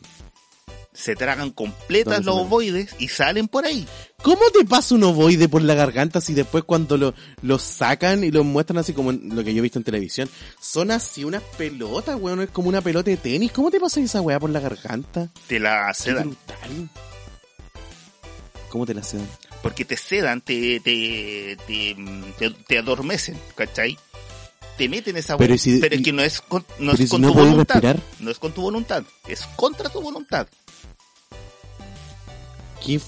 Se 0.93 1.15
tragan 1.15 1.51
completas 1.51 2.15
¿Dónde 2.17 2.25
se 2.25 2.37
los 2.37 2.47
ovoides 2.47 2.95
y 2.99 3.09
salen 3.09 3.47
por 3.49 3.65
ahí. 3.65 3.87
¿Cómo 4.23 4.41
te 4.53 4.65
pasa 4.65 4.97
un 4.97 5.05
ovoide 5.05 5.49
por 5.49 5.63
la 5.63 5.75
garganta 5.75 6.21
si 6.21 6.35
después 6.35 6.65
cuando 6.65 6.97
lo, 6.97 7.15
lo 7.43 7.59
sacan 7.61 8.25
y 8.25 8.31
lo 8.33 8.43
muestran 8.45 8.79
así 8.79 8.93
como 8.93 9.11
en 9.11 9.35
lo 9.35 9.45
que 9.45 9.55
yo 9.55 9.61
he 9.61 9.63
visto 9.63 9.79
en 9.79 9.85
televisión? 9.85 10.29
Son 10.61 10.91
así 10.91 11.25
unas 11.25 11.43
pelotas, 11.57 12.17
weón. 12.21 12.41
Es 12.43 12.51
como 12.51 12.69
una 12.69 12.81
pelota 12.81 13.09
de 13.11 13.17
tenis. 13.17 13.53
¿Cómo 13.53 13.71
te 13.71 13.79
pasa 13.79 14.01
esa 14.01 14.21
weá 14.21 14.41
por 14.41 14.51
la 14.51 14.59
garganta? 14.61 15.29
Te 15.47 15.61
la 15.61 15.95
sedan. 15.95 16.31
brutal. 16.31 16.91
¿Cómo 18.69 18.87
te 18.87 18.95
la 18.95 19.03
sedan? 19.03 19.29
Porque 19.63 19.85
te 19.85 19.97
sedan, 19.97 20.41
te, 20.41 20.81
te, 20.81 21.57
te, 21.67 21.97
te, 22.39 22.51
te 22.51 22.79
adormecen, 22.79 23.39
¿cachai? 23.55 23.99
Te 24.79 24.89
meten 24.89 25.17
esa 25.17 25.37
Pero 25.37 25.59
si- 25.59 25.79
pero 25.79 25.95
es 25.95 26.01
y- 26.01 26.05
que 26.05 26.13
no 26.13 26.23
es 26.23 26.41
con, 26.41 26.65
no 26.79 26.93
es 26.93 26.99
si 26.99 27.09
con 27.09 27.21
no 27.21 27.29
tu 27.29 27.35
voluntad. 27.35 27.75
respirar. 27.75 28.01
No 28.21 28.31
es 28.31 28.39
con 28.39 28.53
tu 28.53 28.63
voluntad. 28.63 29.03
Es 29.29 29.43
contra 29.57 29.89
tu 29.91 30.01
voluntad. 30.01 30.47
Qué 32.85 33.01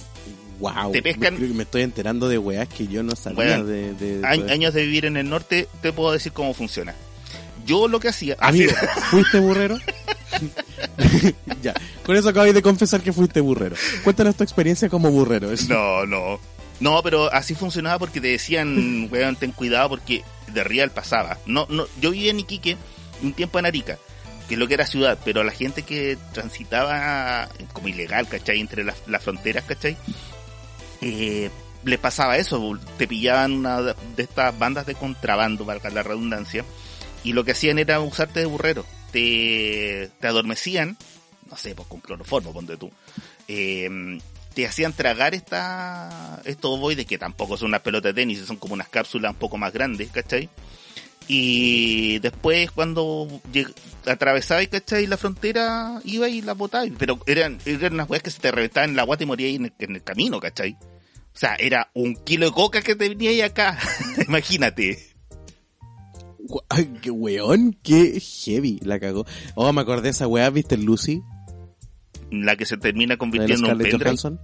wow. 0.61 0.93
Te 0.93 1.03
pescan- 1.03 1.33
Me, 1.33 1.37
creo 1.39 1.49
que 1.49 1.55
me 1.55 1.63
estoy 1.65 1.83
enterando 1.83 2.29
de 2.29 2.39
weas 2.39 2.69
que 2.69 2.87
yo 2.87 3.03
no 3.03 3.17
sabía 3.17 3.63
de, 3.63 4.21
años 4.49 4.75
de 4.75 4.83
vivir 4.85 5.05
en 5.07 5.17
el 5.17 5.29
norte, 5.29 5.69
te 5.81 5.93
puedo 5.93 6.13
decir 6.13 6.33
cómo 6.33 6.55
funciona. 6.55 6.95
Yo 7.67 7.87
lo 7.89 8.01
que 8.01 8.09
hacía... 8.09 8.37
Amigo, 8.41 8.73
¿fuiste 9.11 9.39
burrero? 9.41 9.79
ya, 11.63 11.75
con 12.05 12.17
eso 12.17 12.29
acabáis 12.29 12.55
de 12.55 12.63
confesar 12.63 13.01
que 13.03 13.13
fuiste 13.13 13.41
burrero. 13.41 13.77
Cuéntanos 14.05 14.37
tu 14.37 14.43
experiencia 14.45 14.89
como 14.89 15.11
burrero. 15.11 15.51
Es- 15.53 15.69
No, 15.73 16.07
no. 16.07 16.41
No, 16.81 17.01
pero 17.03 17.33
así 17.33 17.55
funcionaba 17.55 18.01
porque 18.01 18.21
te 18.21 18.27
decían, 18.29 19.09
weón, 19.13 19.37
ten 19.37 19.53
cuidado 19.53 19.89
porque 19.91 20.23
de 20.53 20.65
Real 20.65 20.91
pasaba. 20.91 21.39
No, 21.47 21.67
no, 21.71 21.87
yo 22.01 22.11
vivía 22.11 22.33
en 22.33 22.41
Iquique 22.41 22.77
un 23.23 23.33
tiempo 23.35 23.61
en 23.61 23.67
Arica, 23.67 23.99
que 24.49 24.57
lo 24.57 24.69
que 24.69 24.75
era 24.75 24.87
ciudad, 24.87 25.19
pero 25.25 25.45
la 25.45 25.53
gente 25.53 25.83
que 25.83 26.19
transitaba 26.33 27.49
como 27.73 27.89
ilegal, 27.89 28.29
¿cachai? 28.29 28.61
Entre 28.61 28.85
las, 28.85 28.97
las 29.07 29.23
fronteras, 29.23 29.65
¿cachai? 29.65 29.97
Eh, 31.01 31.51
les 31.85 31.99
pasaba 31.99 32.37
eso, 32.37 32.79
te 32.97 33.09
pillaban 33.09 33.53
una 33.53 33.83
de 33.83 33.95
estas 34.17 34.57
bandas 34.59 34.87
de 34.87 34.95
contrabando, 34.95 35.65
valga 35.65 35.91
la 35.91 36.03
redundancia, 36.03 36.65
y 37.25 37.33
lo 37.33 37.45
que 37.45 37.53
hacían 37.53 37.79
era 37.79 38.01
usarte 38.01 38.41
de 38.41 38.47
burrero. 38.47 38.85
Te, 39.11 40.11
te 40.21 40.27
adormecían, 40.27 40.97
no 41.51 41.57
sé, 41.57 41.75
pues 41.75 41.89
con 41.89 42.01
cloroformo, 42.01 42.53
ponte 42.53 42.77
tú. 42.77 42.91
Eh, 43.49 44.19
te 44.55 44.67
hacían 44.67 44.93
tragar 44.93 45.35
esta, 45.35 46.41
estos 46.45 46.73
ovoides, 46.73 47.07
que 47.07 47.19
tampoco 47.19 47.57
son 47.57 47.69
unas 47.69 47.81
pelotas 47.81 48.15
de 48.15 48.21
tenis, 48.21 48.45
son 48.47 48.57
como 48.57 48.75
unas 48.75 48.89
cápsulas 48.89 49.33
un 49.33 49.39
poco 49.39 49.57
más 49.57 49.73
grandes, 49.73 50.11
¿cachai? 50.11 50.49
Y 51.29 52.19
después 52.19 52.71
cuando 52.71 53.29
atravesabais, 54.07 54.69
¿cachai? 54.69 55.07
La 55.07 55.17
frontera, 55.17 56.01
iba 56.05 56.29
y 56.29 56.43
las 56.43 56.57
botabais. 56.57 56.93
Pero 56.99 57.19
eran, 57.27 57.59
eran 57.65 57.95
unas 57.95 58.11
weas 58.11 58.23
que 58.23 58.31
se 58.31 58.41
te 58.41 58.51
reventaban 58.51 58.91
en 58.91 58.97
la 58.97 59.05
guata 59.05 59.23
y 59.23 59.27
moríais 59.27 59.57
en 59.57 59.67
el, 59.67 59.73
en 59.79 59.97
el 59.97 60.03
camino, 60.03 60.41
¿cachai? 60.41 60.77
O 61.35 61.39
sea, 61.39 61.55
era 61.55 61.91
un 61.95 62.15
kilo 62.15 62.47
de 62.47 62.53
coca 62.53 62.83
que 62.83 62.95
te 62.95 63.09
venía 63.09 63.31
ahí 63.31 63.41
acá. 63.41 63.79
Imagínate. 64.29 64.99
Qué 67.01 67.11
weón, 67.11 67.79
qué 67.83 68.21
heavy 68.21 68.79
la 68.83 68.99
cagó. 68.99 69.25
Oh, 69.55 69.73
me 69.73 69.81
acordé 69.81 70.05
de 70.05 70.11
esa 70.11 70.27
weá, 70.27 70.51
¿viste 70.51 70.77
Lucy? 70.77 71.23
La 72.31 72.57
que 72.57 72.67
se 72.67 72.77
termina 72.77 73.11
La 73.11 73.15
la 73.15 73.19
convirtiendo 73.19 73.67
en 73.67 73.73
un 73.73 73.79
pendrive. 73.79 74.05
Johansson. 74.05 74.41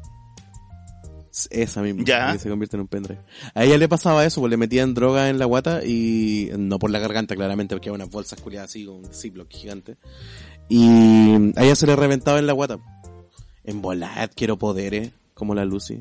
Esa 1.50 1.82
misma, 1.82 2.02
Ya. 2.04 2.32
que 2.32 2.38
se 2.38 2.48
convierte 2.48 2.76
en 2.76 2.80
un 2.80 2.88
pendrive. 2.88 3.20
A 3.54 3.64
ella 3.64 3.78
le 3.78 3.88
pasaba 3.88 4.24
eso, 4.26 4.40
pues 4.40 4.50
le 4.50 4.56
metían 4.56 4.94
droga 4.94 5.28
en 5.28 5.38
la 5.38 5.44
guata 5.44 5.84
y 5.84 6.50
no 6.58 6.78
por 6.78 6.90
la 6.90 6.98
garganta 6.98 7.36
claramente, 7.36 7.74
porque 7.74 7.88
había 7.90 8.02
unas 8.02 8.10
bolsas 8.10 8.40
culiadas 8.40 8.70
así 8.70 8.84
con 8.84 8.96
un 8.96 9.14
ziploc 9.14 9.48
gigante. 9.50 9.96
Y 10.68 10.88
a 11.56 11.64
ella 11.64 11.76
se 11.76 11.86
le 11.86 11.94
reventaba 11.96 12.38
en 12.38 12.46
la 12.46 12.52
guata. 12.52 12.78
En 13.64 13.80
volar, 13.82 14.30
quiero 14.34 14.58
poderes, 14.58 15.10
como 15.34 15.54
la 15.54 15.64
Lucy. 15.64 16.00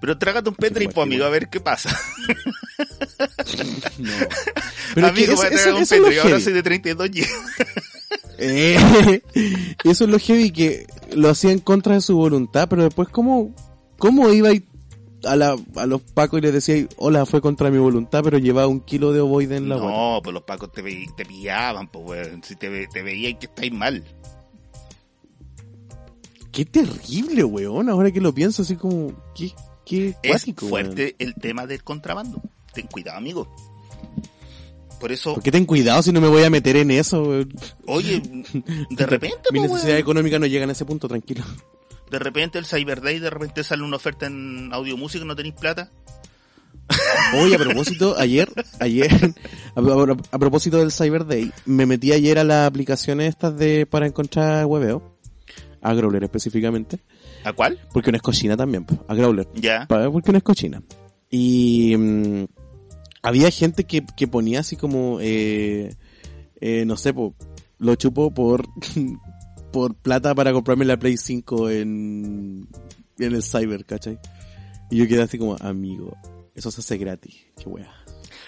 Pero 0.00 0.18
trágate 0.18 0.48
un 0.50 0.56
pendrive, 0.56 0.92
pues, 0.92 1.06
amigo, 1.06 1.24
a 1.24 1.30
ver 1.30 1.48
qué 1.48 1.60
pasa. 1.60 1.96
No. 3.98 4.12
Pero 4.94 5.06
amigo, 5.08 5.34
voy 5.34 5.46
a 5.46 5.50
tragar 5.50 5.74
un 5.74 5.86
pendrive, 5.86 6.20
ahora 6.20 6.40
soy 6.40 6.52
de 6.52 6.62
32 6.62 7.10
gigas. 7.10 7.30
Eh, 8.38 9.20
eso 9.84 10.04
es 10.04 10.10
lo 10.10 10.18
heavy 10.18 10.50
que 10.52 10.86
lo 11.14 11.28
hacía 11.28 11.50
en 11.50 11.58
contra 11.58 11.94
de 11.94 12.00
su 12.00 12.16
voluntad, 12.16 12.68
pero 12.68 12.84
después 12.84 13.08
cómo, 13.08 13.52
cómo 13.98 14.30
iba 14.30 14.52
y 14.52 14.64
a, 15.24 15.34
la, 15.36 15.56
a 15.76 15.86
los 15.86 16.00
pacos 16.02 16.38
y 16.38 16.42
les 16.42 16.52
decía, 16.52 16.86
hola, 16.96 17.26
fue 17.26 17.40
contra 17.40 17.70
mi 17.70 17.78
voluntad, 17.78 18.22
pero 18.22 18.38
llevaba 18.38 18.68
un 18.68 18.80
kilo 18.80 19.12
de 19.12 19.20
ovoide 19.20 19.56
en 19.56 19.68
la. 19.68 19.76
No, 19.76 20.20
pues 20.22 20.32
los 20.32 20.44
pacos 20.44 20.70
te, 20.72 20.80
ve- 20.82 21.08
te 21.16 21.26
pillaban, 21.26 21.88
pues, 21.88 22.04
weón. 22.06 22.42
Si 22.44 22.56
te, 22.56 22.86
te 22.86 23.02
veían 23.02 23.38
que 23.38 23.46
estáis 23.46 23.72
mal. 23.72 24.04
Qué 26.52 26.64
terrible, 26.64 27.44
weón. 27.44 27.88
Ahora 27.88 28.10
que 28.10 28.20
lo 28.20 28.32
pienso, 28.34 28.62
así 28.62 28.76
como, 28.76 29.12
qué, 29.34 29.52
qué 29.84 30.14
Es 30.22 30.30
cuático, 30.32 30.66
weón. 30.66 30.86
fuerte 30.86 31.16
el 31.18 31.34
tema 31.34 31.66
del 31.66 31.82
contrabando. 31.84 32.40
Ten 32.72 32.86
cuidado, 32.86 33.18
amigo. 33.18 33.54
Por 35.00 35.12
eso, 35.12 35.34
¿Por 35.34 35.42
qué 35.44 35.52
ten 35.52 35.64
cuidado 35.64 36.02
si 36.02 36.10
no 36.10 36.20
me 36.20 36.26
voy 36.28 36.42
a 36.42 36.50
meter 36.50 36.76
en 36.76 36.90
eso, 36.90 37.22
weón? 37.22 37.52
oye, 37.86 38.20
de 38.90 39.06
repente, 39.06 39.36
Mi 39.52 39.58
pues, 39.60 39.70
necesidad 39.70 39.94
weón, 39.94 40.00
económica 40.02 40.38
no 40.38 40.46
llega 40.46 40.66
a 40.66 40.72
ese 40.72 40.84
punto, 40.84 41.06
tranquilo. 41.06 41.44
De 42.10 42.18
repente 42.18 42.58
el 42.58 42.66
Cyber 42.66 43.00
Day, 43.00 43.18
de 43.18 43.30
repente 43.30 43.62
sale 43.64 43.82
una 43.82 43.96
oferta 43.96 44.26
en 44.26 44.70
audio 44.72 44.96
música 44.96 45.24
y 45.24 45.26
no 45.28 45.36
tenéis 45.36 45.54
plata. 45.54 45.90
Oye, 47.34 47.54
a 47.56 47.58
propósito, 47.58 48.14
ayer, 48.18 48.50
ayer, 48.80 49.10
a, 49.74 49.80
a- 49.80 50.16
a 50.32 50.38
propósito 50.38 50.78
del 50.78 50.90
Cyber 50.90 51.26
Day, 51.26 51.52
me 51.66 51.84
metí 51.84 52.12
ayer 52.12 52.38
a 52.38 52.44
las 52.44 52.66
aplicaciones 52.66 53.28
estas 53.28 53.56
de 53.58 53.84
para 53.86 54.06
encontrar 54.06 54.64
hueveo, 54.64 55.18
a 55.82 55.92
Growler 55.94 56.24
específicamente, 56.24 56.98
¿A 57.44 57.52
cuál? 57.52 57.78
porque 57.92 58.08
una 58.10 58.16
es 58.16 58.22
cochina 58.22 58.56
también, 58.56 58.86
a 59.06 59.14
Growler, 59.14 59.46
Ya. 59.54 59.86
porque 59.86 60.30
una 60.30 60.38
es 60.38 60.44
cochina. 60.44 60.82
Y 61.30 61.94
mm, 61.96 62.44
había 63.22 63.50
gente 63.50 63.84
que, 63.84 64.02
que 64.16 64.26
ponía 64.26 64.60
así 64.60 64.76
como, 64.76 65.18
eh, 65.20 65.94
eh, 66.60 66.84
no 66.86 66.96
sé, 66.96 67.12
po, 67.12 67.34
lo 67.78 67.94
chupo 67.96 68.32
por, 68.32 68.66
por 69.72 69.94
plata 69.94 70.34
para 70.34 70.52
comprarme 70.52 70.84
la 70.84 70.96
Play 70.98 71.16
5 71.16 71.70
en, 71.70 72.68
en 73.18 73.34
el 73.34 73.42
Cyber, 73.42 73.84
¿cachai? 73.84 74.18
Y 74.90 74.96
yo 74.98 75.06
quedé 75.08 75.22
así 75.22 75.38
como, 75.38 75.56
amigo, 75.60 76.16
eso 76.54 76.70
se 76.70 76.80
hace 76.80 76.96
gratis, 76.98 77.34
qué 77.58 77.68
wea. 77.68 77.92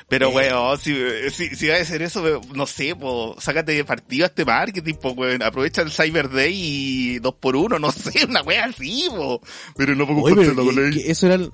Pero, 0.08 0.30
weón, 0.30 0.76
si, 0.78 0.92
si, 1.30 1.54
si 1.54 1.68
va 1.68 1.76
a 1.76 1.80
hacer 1.82 2.02
eso, 2.02 2.40
no 2.54 2.66
sé, 2.66 2.96
po, 2.96 3.36
sácate 3.38 3.72
de 3.72 3.84
partido 3.84 4.24
a 4.24 4.26
este 4.26 4.44
marketing, 4.44 4.94
po, 4.94 5.10
weón, 5.12 5.40
aprovecha 5.42 5.82
el 5.82 5.92
Cyber 5.92 6.28
Day 6.30 6.52
y 6.52 7.18
dos 7.20 7.34
por 7.34 7.54
uno, 7.54 7.78
no 7.78 7.92
sé, 7.92 8.24
una 8.28 8.42
wea 8.42 8.64
así, 8.64 9.06
po. 9.10 9.40
Pero 9.76 9.94
no 9.94 10.06
puedo 10.06 10.20
Oye, 10.22 10.34
pero 10.34 10.54
con 10.64 10.74
que- 10.74 10.80
él. 10.88 10.94
que 10.94 11.10
eso 11.12 11.26
era 11.28 11.48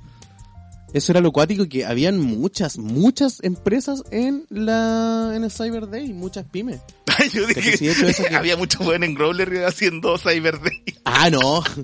eso 0.92 1.12
era 1.12 1.20
lo 1.20 1.32
cuático 1.32 1.68
que 1.68 1.84
habían 1.84 2.18
muchas 2.18 2.78
muchas 2.78 3.42
empresas 3.42 4.02
en 4.10 4.46
la 4.50 5.32
en 5.34 5.44
el 5.44 5.50
Cyber 5.50 5.88
Day 5.88 6.12
muchas 6.12 6.44
pymes. 6.46 6.80
Yo 7.32 7.46
dije 7.46 7.60
que 7.60 7.76
sí, 7.76 7.86
de 7.86 7.92
hecho, 7.92 8.06
eso 8.06 8.24
que- 8.28 8.36
había 8.36 8.56
mucho 8.56 8.78
weón 8.84 9.04
en 9.04 9.14
Growler 9.14 9.64
haciendo 9.64 10.16
Cyber 10.18 10.60
Day. 10.60 10.82
ah 11.04 11.30
no. 11.30 11.62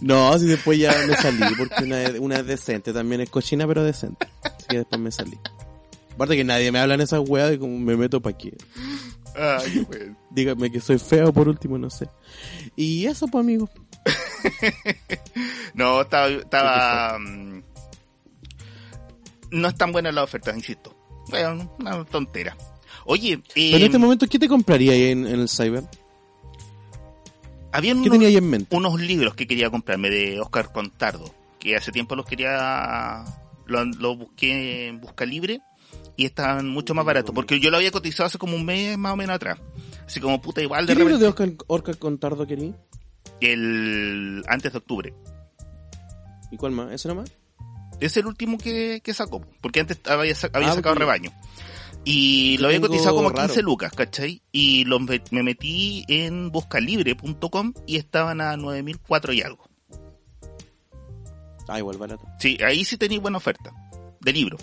No 0.00 0.38
si 0.38 0.46
después 0.46 0.78
ya 0.78 0.94
me 1.08 1.16
salí 1.16 1.40
porque 1.58 1.82
una, 1.82 1.98
una 2.20 2.36
es 2.36 2.46
decente 2.46 2.92
también 2.92 3.20
es 3.20 3.28
cochina 3.30 3.66
pero 3.66 3.82
decente. 3.82 4.28
Así 4.44 4.64
que 4.68 4.76
después 4.78 5.00
me 5.00 5.10
salí. 5.10 5.36
Aparte 6.14 6.36
que 6.36 6.44
nadie 6.44 6.70
me 6.70 6.78
habla 6.78 6.94
en 6.94 7.00
esas 7.00 7.20
weas 7.28 7.50
de 7.50 7.58
como 7.58 7.76
me 7.78 7.96
meto 7.96 8.22
pa' 8.22 8.32
qué. 8.32 8.56
Ay, 9.34 9.84
weón. 9.90 10.16
dígame 10.30 10.70
que 10.70 10.80
soy 10.80 10.98
feo 10.98 11.32
por 11.32 11.48
último 11.48 11.78
no 11.78 11.90
sé. 11.90 12.08
Y 12.76 13.06
eso 13.06 13.26
pues 13.26 13.42
amigo. 13.42 13.68
No, 15.74 16.00
estaba, 16.02 16.28
estaba, 16.28 17.18
no 19.50 19.68
es 19.68 19.74
tan 19.74 19.92
buena 19.92 20.12
la 20.12 20.22
oferta, 20.22 20.54
insisto. 20.54 20.94
Bueno, 21.28 21.74
una 21.78 22.04
tontera. 22.04 22.56
Oye, 23.04 23.38
pero 23.54 23.76
en 23.76 23.82
eh, 23.82 23.86
este 23.86 23.98
momento 23.98 24.26
¿qué 24.26 24.38
te 24.38 24.48
compraría 24.48 24.92
ahí 24.92 25.04
en, 25.10 25.26
en 25.26 25.40
el 25.40 25.48
Cyber? 25.48 25.84
habían 27.72 28.02
¿qué 28.02 28.08
unos, 28.08 28.12
tenía 28.12 28.28
ahí 28.28 28.36
en 28.36 28.50
mente? 28.50 28.76
unos 28.76 29.00
libros 29.00 29.34
que 29.34 29.46
quería 29.46 29.70
comprarme 29.70 30.10
de 30.10 30.40
Oscar 30.40 30.72
Contardo, 30.72 31.32
que 31.58 31.76
hace 31.76 31.92
tiempo 31.92 32.16
los 32.16 32.26
quería, 32.26 33.24
los 33.66 33.96
lo 33.96 34.16
busqué 34.16 34.88
en 34.88 35.00
Busca 35.00 35.24
Libre 35.24 35.60
y 36.16 36.26
estaban 36.26 36.68
mucho 36.68 36.94
más 36.94 37.04
baratos, 37.04 37.34
porque 37.34 37.60
yo 37.60 37.70
lo 37.70 37.76
había 37.76 37.90
cotizado 37.90 38.26
hace 38.26 38.38
como 38.38 38.56
un 38.56 38.64
mes 38.64 38.98
más 38.98 39.12
o 39.12 39.16
menos 39.16 39.36
atrás. 39.36 39.58
Así 40.04 40.20
como 40.20 40.40
puta 40.40 40.60
igual 40.60 40.86
de 40.86 40.94
¿qué 40.94 40.98
libro 40.98 41.18
de 41.18 41.28
Oscar, 41.28 41.52
Oscar 41.66 41.98
Contardo 41.98 42.46
quería? 42.46 42.74
el 43.40 44.42
antes 44.48 44.72
de 44.72 44.78
octubre. 44.78 45.14
¿y 46.50 46.56
cuál 46.56 46.72
más? 46.72 46.92
¿ese 46.92 47.08
nomás? 47.08 47.32
Es 48.00 48.16
el 48.16 48.26
último 48.26 48.58
que, 48.58 49.00
que 49.04 49.14
sacó, 49.14 49.42
porque 49.60 49.80
antes 49.80 49.98
había, 50.06 50.34
había 50.52 50.70
Ah, 50.70 50.74
sacado 50.74 50.94
rebaño. 50.94 51.30
Y 52.04 52.56
Yo 52.56 52.62
lo 52.62 52.68
había 52.68 52.80
cotizado 52.80 53.14
como 53.16 53.28
raro. 53.28 53.46
15 53.48 53.62
lucas, 53.62 53.92
¿cachai? 53.92 54.42
Y 54.52 54.84
los 54.86 55.00
me, 55.02 55.20
me 55.30 55.42
metí 55.42 56.04
en 56.08 56.50
buscalibre.com 56.50 57.74
y 57.86 57.96
estaban 57.96 58.40
a 58.40 58.56
9004 58.56 59.32
y 59.34 59.42
algo. 59.42 59.68
Ah, 61.68 61.78
igual 61.78 61.98
barato. 61.98 62.24
Sí, 62.38 62.58
ahí 62.64 62.84
sí 62.84 62.96
tenéis 62.96 63.20
buena 63.20 63.36
oferta 63.36 63.72
de 64.20 64.32
libro. 64.32 64.56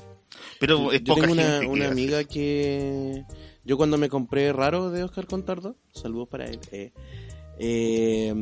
Pero 0.60 0.92
es 0.92 1.04
Yo 1.04 1.14
poca 1.14 1.28
tengo 1.28 1.34
una, 1.34 1.44
gente 1.44 1.60
que 1.62 1.68
una 1.72 1.86
hace. 1.86 1.92
amiga 1.92 2.24
que... 2.24 3.24
Yo 3.64 3.78
cuando 3.78 3.98
me 3.98 4.10
compré 4.10 4.52
Raro 4.54 4.90
de 4.92 5.04
Oscar 5.04 5.28
Contardo, 5.28 5.76
saludos 5.94 6.30
para 6.30 6.46
él, 6.46 6.60
eh, 6.72 6.92
eh, 7.60 8.34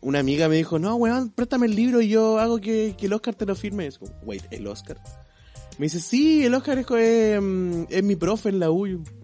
una 0.00 0.18
amiga 0.18 0.48
me 0.48 0.56
dijo, 0.56 0.78
no, 0.78 0.96
weón, 0.96 1.30
préstame 1.30 1.66
el 1.66 1.76
libro 1.76 2.00
y 2.00 2.08
yo 2.08 2.38
hago 2.38 2.58
que, 2.60 2.94
que 2.98 3.06
el 3.06 3.12
Oscar 3.12 3.34
te 3.34 3.46
lo 3.46 3.54
firme. 3.54 3.86
Es 3.86 3.98
como, 3.98 4.12
wait, 4.22 4.44
¿el 4.50 4.66
Oscar? 4.66 4.98
Me 5.78 5.86
dice, 5.86 6.00
sí, 6.00 6.44
el 6.44 6.54
Oscar 6.54 6.78
es, 6.78 6.86
es, 6.90 7.40
es 7.90 8.02
mi 8.02 8.16
profe 8.16 8.48
en 8.48 8.60
la 8.60 8.70
UYU. 8.70 9.02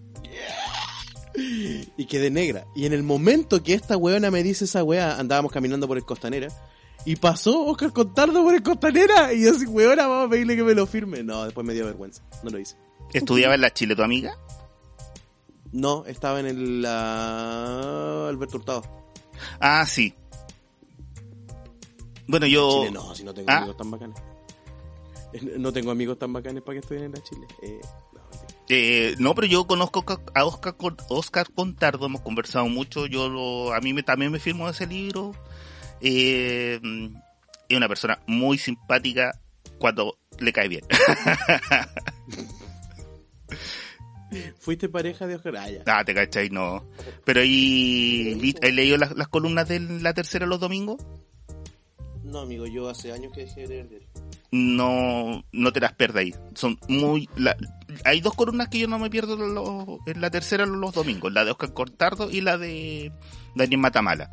Y 1.97 2.05
quedé 2.05 2.29
negra. 2.29 2.67
Y 2.75 2.85
en 2.85 2.93
el 2.93 3.01
momento 3.01 3.63
que 3.63 3.73
esta 3.73 3.97
weona 3.97 4.29
me 4.29 4.43
dice 4.43 4.65
esa 4.65 4.83
wea, 4.83 5.17
andábamos 5.17 5.51
caminando 5.51 5.87
por 5.87 5.97
el 5.97 6.05
Costanera. 6.05 6.49
Y 7.05 7.15
pasó 7.15 7.65
Oscar 7.65 7.91
Contardo 7.91 8.43
por 8.43 8.53
el 8.53 8.61
Costanera. 8.61 9.33
Y 9.33 9.43
yo 9.43 9.51
así, 9.51 9.65
weona, 9.65 10.05
vamos 10.05 10.27
a 10.27 10.29
pedirle 10.29 10.55
que 10.55 10.63
me 10.63 10.75
lo 10.75 10.85
firme. 10.85 11.23
No, 11.23 11.43
después 11.43 11.65
me 11.65 11.73
dio 11.73 11.85
vergüenza. 11.85 12.21
No 12.43 12.51
lo 12.51 12.59
hice. 12.59 12.75
¿Estudiaba 13.13 13.55
en 13.55 13.61
la 13.61 13.73
Chile 13.73 13.95
tu 13.95 14.03
amiga? 14.03 14.37
No, 15.71 16.05
estaba 16.05 16.39
en 16.39 16.45
el 16.45 16.85
ah, 16.87 18.27
Alberto 18.29 18.57
Hurtado. 18.57 19.02
Ah, 19.59 19.85
sí. 19.85 20.13
Bueno, 22.27 22.45
yo... 22.47 22.79
Chile 22.81 22.91
no, 22.91 23.15
si 23.15 23.23
no 23.23 23.33
tengo 23.33 23.49
Ah. 23.51 23.57
amigos 23.57 23.77
tan 23.77 23.91
bacanes. 23.91 24.17
No 25.57 25.73
tengo 25.73 25.91
amigos 25.91 26.19
tan 26.19 26.31
bacanes 26.31 26.61
para 26.63 26.75
que 26.75 26.79
estudien 26.79 27.05
en 27.05 27.11
la 27.13 27.23
Chile. 27.23 27.47
Eh, 27.63 27.79
no. 28.13 28.21
Eh, 28.69 29.15
no, 29.17 29.33
pero 29.35 29.47
yo 29.47 29.65
conozco 29.65 30.05
a 30.35 30.45
Oscar, 30.45 30.75
Oscar 31.09 31.47
Contardo, 31.53 32.05
hemos 32.05 32.21
conversado 32.21 32.67
mucho, 32.67 33.07
yo 33.07 33.29
lo, 33.29 33.73
a 33.73 33.81
mí 33.81 33.93
me, 33.93 34.03
también 34.03 34.31
me 34.31 34.39
firmo 34.39 34.69
ese 34.69 34.85
libro. 34.87 35.33
Eh, 36.01 36.79
es 37.69 37.77
una 37.77 37.87
persona 37.87 38.19
muy 38.27 38.57
simpática 38.57 39.39
cuando 39.79 40.17
le 40.39 40.53
cae 40.53 40.67
bien. 40.67 40.83
¿Fuiste 44.59 44.89
pareja 44.89 45.27
de 45.27 45.35
Oscar? 45.35 45.55
Ah, 45.57 45.69
ya. 45.69 45.83
ah, 45.85 46.03
te 46.05 46.13
cachai, 46.13 46.49
no. 46.49 46.85
Pero 47.25 47.41
ahí, 47.41 48.53
¿has 48.61 48.73
leído 48.73 48.97
las, 48.97 49.15
las 49.15 49.27
columnas 49.27 49.67
de 49.67 49.79
la 49.79 50.13
tercera 50.13 50.45
los 50.45 50.59
domingos? 50.59 50.97
No, 52.23 52.39
amigo, 52.39 52.65
yo 52.65 52.89
hace 52.89 53.11
años 53.11 53.31
que 53.33 53.41
dejé 53.41 53.61
de 53.61 53.67
leer 53.67 53.89
de 53.89 53.95
él. 53.97 54.07
No, 54.51 55.43
no 55.51 55.73
te 55.73 55.79
las 55.79 55.93
perdáis. 55.93 56.35
Son 56.55 56.77
muy, 56.87 57.27
la- 57.35 57.57
hay 58.05 58.21
dos 58.21 58.33
columnas 58.35 58.69
que 58.69 58.79
yo 58.79 58.87
no 58.87 58.99
me 58.99 59.09
pierdo 59.09 59.35
los- 59.35 59.99
en 60.07 60.21
la 60.21 60.29
tercera 60.29 60.65
los 60.65 60.93
domingos, 60.93 61.31
la 61.33 61.43
de 61.43 61.51
Oscar 61.51 61.73
Cortardo 61.73 62.29
y 62.31 62.41
la 62.41 62.57
de 62.57 63.11
Daniel 63.55 63.79
Matamala. 63.81 64.29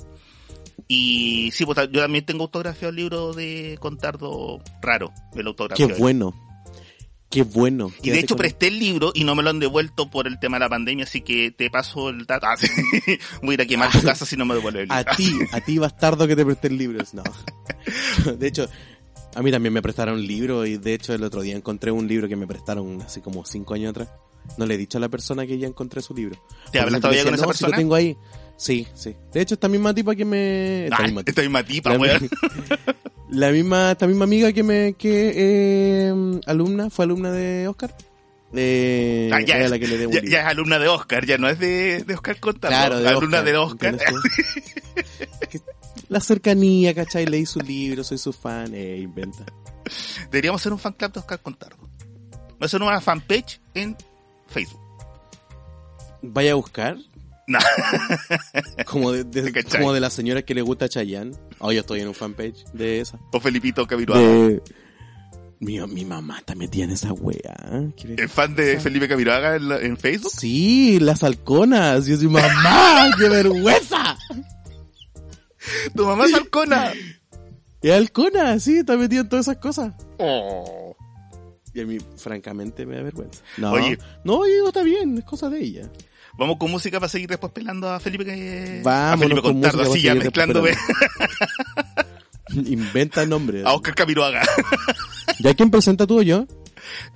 Y 0.88 1.50
sí, 1.52 1.64
pues, 1.64 1.76
yo 1.90 2.00
también 2.00 2.24
tengo 2.24 2.44
autografiado 2.44 2.90
el 2.90 2.96
libro 2.96 3.32
de 3.32 3.76
Contardo 3.80 4.60
raro, 4.82 5.12
el 5.34 5.42
Qué 5.42 5.48
autografiado. 5.48 5.96
bueno. 5.98 6.34
Qué 7.30 7.42
bueno. 7.44 7.92
Y 8.02 8.10
de 8.10 8.18
hecho 8.18 8.34
con- 8.34 8.38
presté 8.38 8.66
el 8.68 8.78
libro 8.80 9.12
y 9.14 9.22
no 9.24 9.34
me 9.36 9.42
lo 9.42 9.50
han 9.50 9.60
devuelto 9.60 10.10
por 10.10 10.26
el 10.26 10.38
tema 10.40 10.56
de 10.56 10.60
la 10.64 10.68
pandemia, 10.68 11.04
así 11.04 11.20
que 11.20 11.52
te 11.52 11.70
paso 11.70 12.08
el 12.08 12.26
dato. 12.26 12.46
Ah, 12.46 12.56
sí. 12.56 12.66
Voy 13.42 13.50
a 13.50 13.54
ir 13.54 13.60
a 13.62 13.66
quemar 13.66 13.90
tu 13.92 14.02
casa 14.02 14.26
si 14.26 14.36
no 14.36 14.44
me 14.44 14.54
devuelve 14.54 14.82
el 14.82 14.88
libro. 14.88 14.98
A 15.10 15.16
ti, 15.16 15.38
a 15.52 15.60
ti 15.60 15.78
bastardo 15.78 16.26
que 16.26 16.34
te 16.34 16.44
presté 16.44 16.70
libros. 16.70 17.14
No. 17.14 17.22
De 18.38 18.46
hecho, 18.48 18.68
a 19.34 19.42
mí 19.42 19.50
también 19.52 19.72
me 19.72 19.80
prestaron 19.80 20.20
libros 20.26 20.66
y 20.66 20.76
de 20.76 20.94
hecho 20.94 21.14
el 21.14 21.22
otro 21.22 21.40
día 21.42 21.54
encontré 21.56 21.92
un 21.92 22.08
libro 22.08 22.26
que 22.28 22.34
me 22.36 22.46
prestaron 22.48 23.00
hace 23.02 23.20
como 23.22 23.44
cinco 23.44 23.74
años 23.74 23.90
atrás. 23.90 24.08
No 24.58 24.66
le 24.66 24.74
he 24.74 24.78
dicho 24.78 24.98
a 24.98 25.00
la 25.00 25.08
persona 25.08 25.46
que 25.46 25.56
ya 25.58 25.68
encontré 25.68 26.02
su 26.02 26.14
libro. 26.14 26.36
¿Te 26.72 26.80
hablas 26.80 27.00
todavía 27.00 27.22
me 27.24 27.30
con 27.30 27.32
decía, 27.32 27.44
esa 27.44 27.46
"No, 27.46 27.52
si 27.52 27.58
persona? 27.58 27.76
lo 27.76 27.80
tengo 27.80 27.94
ahí. 27.94 28.16
Sí, 28.56 28.86
sí. 28.94 29.14
De 29.32 29.40
hecho, 29.40 29.54
esta 29.54 29.68
misma 29.68 29.94
tipa 29.94 30.14
que 30.16 30.24
me... 30.24 30.84
Esta 30.84 30.96
Ah, 30.96 31.02
misma 31.04 31.20
tipa. 31.22 31.30
esta 31.30 31.42
misma 31.42 31.62
tipa, 31.62 31.90
La, 31.90 31.98
weón. 31.98 32.28
La 33.30 33.50
misma, 33.50 33.92
esta 33.92 34.06
misma 34.06 34.24
amiga 34.24 34.52
que 34.52 34.62
me, 34.62 34.94
que, 34.94 35.32
eh, 35.34 36.40
alumna, 36.46 36.90
fue 36.90 37.04
alumna 37.04 37.30
de 37.32 37.68
Oscar. 37.68 37.94
Eh, 38.52 39.30
Ah, 39.32 39.40
ya, 39.40 39.58
era 39.58 39.68
la 39.68 39.78
que 39.78 39.86
le 39.86 39.96
debo 39.96 40.10
un 40.10 40.14
ya, 40.16 40.20
libro. 40.22 40.32
ya 40.32 40.40
es 40.40 40.46
alumna 40.46 40.78
de 40.78 40.88
Oscar, 40.88 41.24
ya 41.24 41.38
no 41.38 41.48
es 41.48 41.58
de, 41.58 42.02
de 42.04 42.14
Oscar 42.14 42.40
Contardo. 42.40 42.76
Claro, 42.76 42.98
de 43.00 43.08
alumna 43.08 43.38
Oscar, 43.40 43.44
de 43.44 43.58
Oscar. 43.58 43.94
La 46.08 46.20
cercanía, 46.20 46.92
¿cachai? 46.94 47.26
Leí 47.26 47.46
su 47.46 47.60
libro, 47.60 48.02
soy 48.02 48.18
su 48.18 48.32
fan, 48.32 48.74
eh, 48.74 48.98
inventa. 48.98 49.44
Deberíamos 50.30 50.60
hacer 50.60 50.72
un 50.72 50.78
fan 50.80 50.92
club 50.94 51.12
de 51.12 51.20
Oscar 51.20 51.40
Contardo. 51.40 51.76
Hacer 52.60 52.82
una 52.82 53.00
fanpage 53.00 53.60
en 53.74 53.96
Facebook. 54.48 54.80
Vaya 56.22 56.52
a 56.52 56.54
buscar. 56.56 56.96
No. 57.46 57.58
Como 58.86 59.12
de, 59.12 59.24
de- 59.24 60.00
la 60.00 60.10
señora 60.10 60.42
que 60.42 60.54
le 60.54 60.62
gusta 60.62 60.84
a 60.84 60.88
Chayanne. 60.88 61.32
Oh, 61.58 61.72
yo 61.72 61.80
estoy 61.80 62.00
en 62.00 62.08
un 62.08 62.14
fanpage 62.14 62.64
de 62.72 63.00
esa. 63.00 63.18
O 63.32 63.40
Felipito 63.40 63.86
Cabiruaga. 63.86 64.20
De, 64.22 64.62
Mi, 65.58 65.78
mi 65.88 66.04
mamá 66.04 66.38
está 66.38 66.54
metida 66.54 66.84
en 66.84 66.90
esa 66.92 67.12
wea. 67.12 67.90
¿Qué- 67.96 68.14
¿El 68.16 68.28
fan 68.28 68.54
de 68.54 68.78
Felipe 68.80 69.08
Camiroaga 69.08 69.56
en, 69.56 69.70
en 69.72 69.96
Facebook? 69.96 70.32
Sí, 70.36 70.98
las 71.00 71.22
halconas. 71.24 72.06
Yo 72.06 72.16
soy 72.16 72.28
mamá, 72.28 73.10
qué 73.18 73.28
vergüenza. 73.28 74.16
Tu 75.94 76.04
mamá 76.06 76.24
es 76.26 76.34
halcona. 76.34 76.92
Es 77.82 77.92
halcona, 77.92 78.60
sí, 78.60 78.76
está 78.76 78.94
metida 78.98 79.20
en 79.22 79.28
todas 79.30 79.46
esas 79.48 79.56
cosas. 79.56 79.94
Oh. 80.18 80.94
Y 81.72 81.80
a 81.80 81.86
mí, 81.86 81.96
francamente, 82.18 82.84
me 82.84 82.96
da 82.96 83.02
vergüenza. 83.02 83.42
No, 83.56 83.72
Oye. 83.72 83.98
no, 84.22 84.44
yo 84.46 84.52
digo, 84.52 84.68
está 84.68 84.82
bien, 84.82 85.16
es 85.16 85.24
cosa 85.24 85.48
de 85.48 85.60
ella. 85.62 85.90
Vamos 86.38 86.56
con 86.58 86.70
música 86.70 86.98
para 87.00 87.08
seguir 87.08 87.28
después 87.28 87.52
pelando 87.52 87.90
a 87.90 88.00
Felipe 88.00 88.24
que... 88.24 88.82
a 88.86 89.16
Felipe 89.18 89.42
con 89.42 89.54
Contardo, 89.54 89.82
así 89.82 90.02
ya 90.02 90.14
mezclándome 90.14 90.70
Inventa 92.66 93.24
nombres. 93.26 93.64
a 93.66 93.72
Oscar 93.74 93.94
Camiroaga. 93.94 94.42
¿Ya 95.38 95.54
quién 95.54 95.70
presenta 95.70 96.06
tú 96.06 96.20
o 96.20 96.22
yo? 96.22 96.46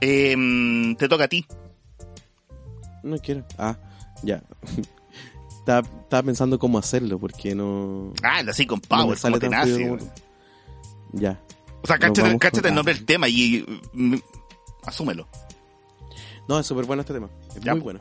Em, 0.01 0.95
te 0.97 1.09
toca 1.09 1.25
a 1.25 1.29
ti. 1.29 1.47
No 3.03 3.19
quiero. 3.19 3.45
Ah, 3.59 3.77
ya. 4.23 4.43
estaba, 5.59 5.87
estaba 6.03 6.23
pensando 6.23 6.59
cómo 6.59 6.79
hacerlo, 6.79 7.19
porque 7.19 7.55
no... 7.55 8.13
Ah, 8.23 8.43
así 8.49 8.67
con 8.67 8.81
no 8.81 8.89
Power, 8.89 9.19
sale 9.19 9.41
como 9.41 9.99
Ya. 11.13 11.41
O 11.83 11.87
sea, 11.87 11.99
cáchate, 11.99 12.69
el 12.69 12.75
nombre 12.75 12.95
del 12.95 13.05
tema 13.05 13.29
y 13.29 13.65
mm, 13.93 14.15
asúmelo. 14.85 15.29
No, 16.49 16.59
es 16.59 16.67
súper 16.67 16.85
bueno 16.85 17.01
este 17.01 17.15
tema. 17.15 17.29
Es 17.55 17.63
Ya, 17.63 17.73
muy 17.73 17.81
po. 17.81 17.85
bueno. 17.85 18.01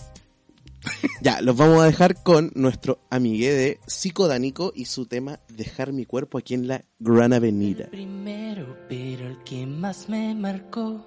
Ya, 1.21 1.41
los 1.41 1.55
vamos 1.55 1.81
a 1.81 1.85
dejar 1.85 2.21
con 2.23 2.51
nuestro 2.55 2.99
amigue 3.09 3.53
de 3.53 3.79
Psicodánico 3.87 4.71
y 4.75 4.85
su 4.85 5.05
tema 5.05 5.39
Dejar 5.49 5.93
mi 5.93 6.05
cuerpo 6.05 6.37
aquí 6.37 6.53
en 6.53 6.67
la 6.67 6.83
Gran 6.99 7.33
Avenida. 7.33 7.85
El 7.85 7.89
primero, 7.91 8.77
pero 8.89 9.27
el 9.27 9.43
que 9.43 9.65
más 9.65 10.09
me 10.09 10.33
marcó. 10.35 11.05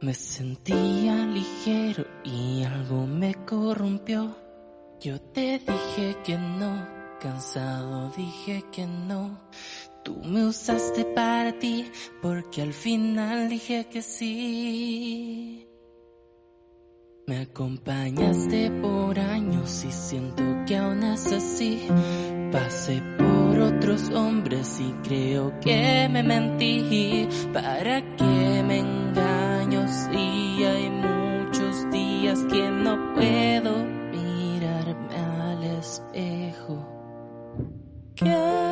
Me 0.00 0.14
sentía 0.14 1.26
ligero 1.26 2.04
y 2.24 2.64
algo 2.64 3.06
me 3.06 3.34
corrompió. 3.44 4.36
Yo 5.00 5.20
te 5.20 5.60
dije 5.60 6.16
que 6.24 6.36
no, 6.36 6.88
cansado 7.20 8.10
dije 8.16 8.64
que 8.72 8.86
no. 8.86 9.40
Tú 10.04 10.16
me 10.24 10.44
usaste 10.44 11.04
para 11.04 11.56
ti, 11.60 11.88
porque 12.20 12.62
al 12.62 12.72
final 12.72 13.48
dije 13.48 13.86
que 13.88 14.02
sí. 14.02 15.68
Me 17.24 17.42
acompañaste 17.42 18.68
por 18.82 19.16
años 19.16 19.84
y 19.84 19.92
siento 19.92 20.42
que 20.66 20.76
aún 20.76 21.04
es 21.04 21.32
así. 21.32 21.86
Pasé 22.50 23.00
por 23.16 23.60
otros 23.60 24.10
hombres 24.10 24.80
y 24.80 24.92
creo 25.06 25.52
que 25.60 26.08
me 26.10 26.24
mentí. 26.24 27.28
¿Para 27.52 28.00
qué 28.16 28.64
me 28.66 28.80
engaño 28.80 29.86
si 29.86 30.64
hay 30.64 30.90
muchos 30.90 31.90
días 31.92 32.40
que 32.50 32.68
no 32.68 33.14
puedo 33.14 33.84
mirarme 34.10 35.16
al 35.16 35.62
espejo? 35.62 36.88
Quiero 38.16 38.71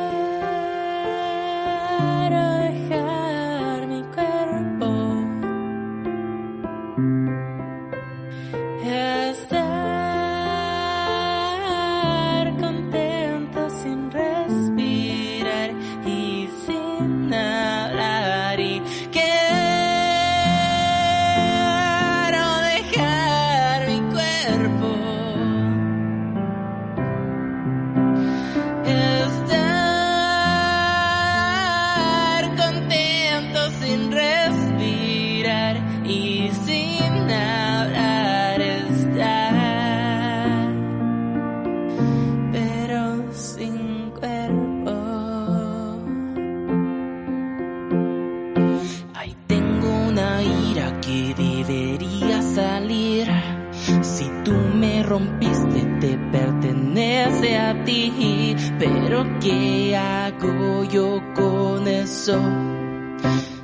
rompiste, 55.21 55.81
te 55.99 56.17
pertenece 56.31 57.57
a 57.57 57.83
ti. 57.83 58.55
Pero 58.79 59.25
¿qué 59.39 59.95
hago 59.95 60.83
yo 60.85 61.21
con 61.35 61.87
eso? 61.87 62.39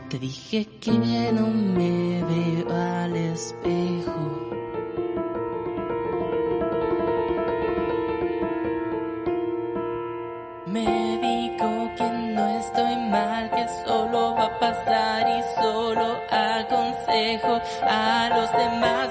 Te 0.10 0.20
dije 0.20 0.66
que 0.80 1.32
no 1.34 1.48
me 1.48 2.24
veo 2.24 2.76
al 2.76 3.16
espejo. 3.16 4.14
Me 10.66 10.86
digo 11.28 11.92
que 11.98 12.10
no 12.36 12.60
estoy 12.60 12.96
mal, 13.10 13.50
que 13.50 13.66
solo 13.86 14.36
va 14.36 14.46
a 14.46 14.60
pasar 14.60 15.28
y 15.28 15.62
solo 15.62 16.18
aconsejo 16.30 17.62
a 17.84 18.30
los 18.36 18.52
demás 18.52 19.07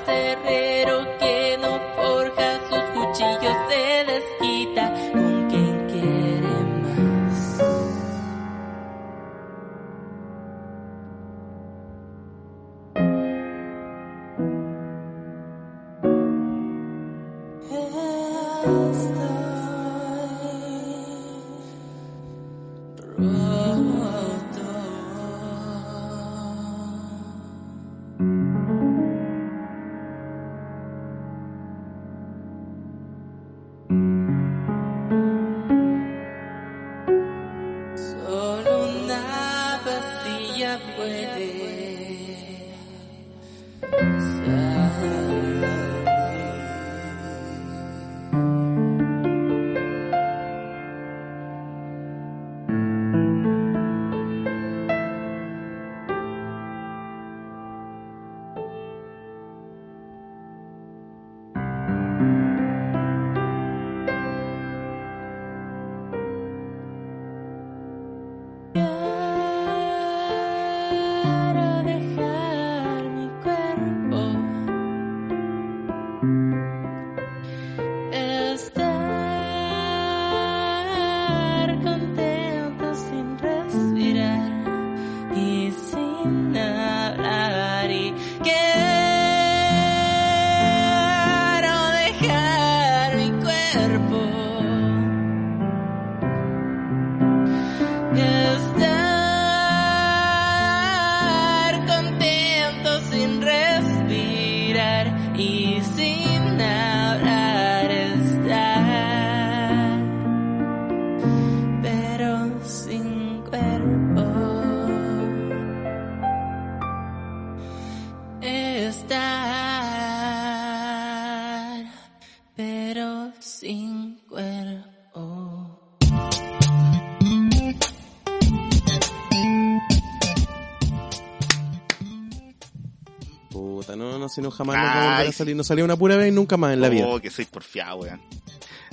si 134.36 134.42
no 134.42 134.50
jamás 134.50 134.76
nos 134.76 134.84
va 134.86 135.14
a 135.14 135.18
volver 135.18 135.32
salir. 135.32 135.56
Nos 135.56 135.66
salió 135.66 135.84
una 135.84 135.96
pura 135.96 136.16
vez 136.16 136.28
y 136.28 136.32
nunca 136.32 136.56
más 136.56 136.72
en 136.74 136.80
la 136.80 136.88
vida. 136.88 137.06
Oh, 137.06 137.20
que 137.20 137.30
soy 137.30 137.46
porfiado, 137.46 137.96
weón. 137.96 138.20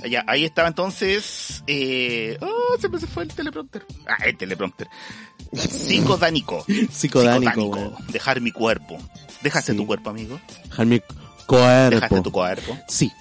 Ya, 0.08 0.24
ahí 0.26 0.44
estaba 0.44 0.68
entonces. 0.68 1.62
Eh... 1.66 2.36
Oh, 2.40 2.76
se 2.80 2.88
me 2.88 2.98
se 2.98 3.06
fue 3.06 3.22
el 3.22 3.28
teleprompter. 3.32 3.86
Ah, 4.06 4.24
el 4.24 4.36
teleprompter. 4.36 4.88
Psicodánico. 5.52 6.64
Psicodánico, 6.90 7.64
weón. 7.66 7.94
Dejar 8.08 8.40
mi 8.40 8.50
cuerpo. 8.52 8.98
¿Dejaste 9.42 9.72
Sí. 9.72 9.78
tu 9.78 9.86
cuerpo, 9.86 10.10
amigo? 10.10 10.40
Dejar 10.64 10.86
mi 10.86 11.00
¿Dejaste 11.00 12.08
cuerpo. 12.08 12.22
tu 12.22 12.32
cuerpo? 12.32 12.78
Sí. 12.88 13.12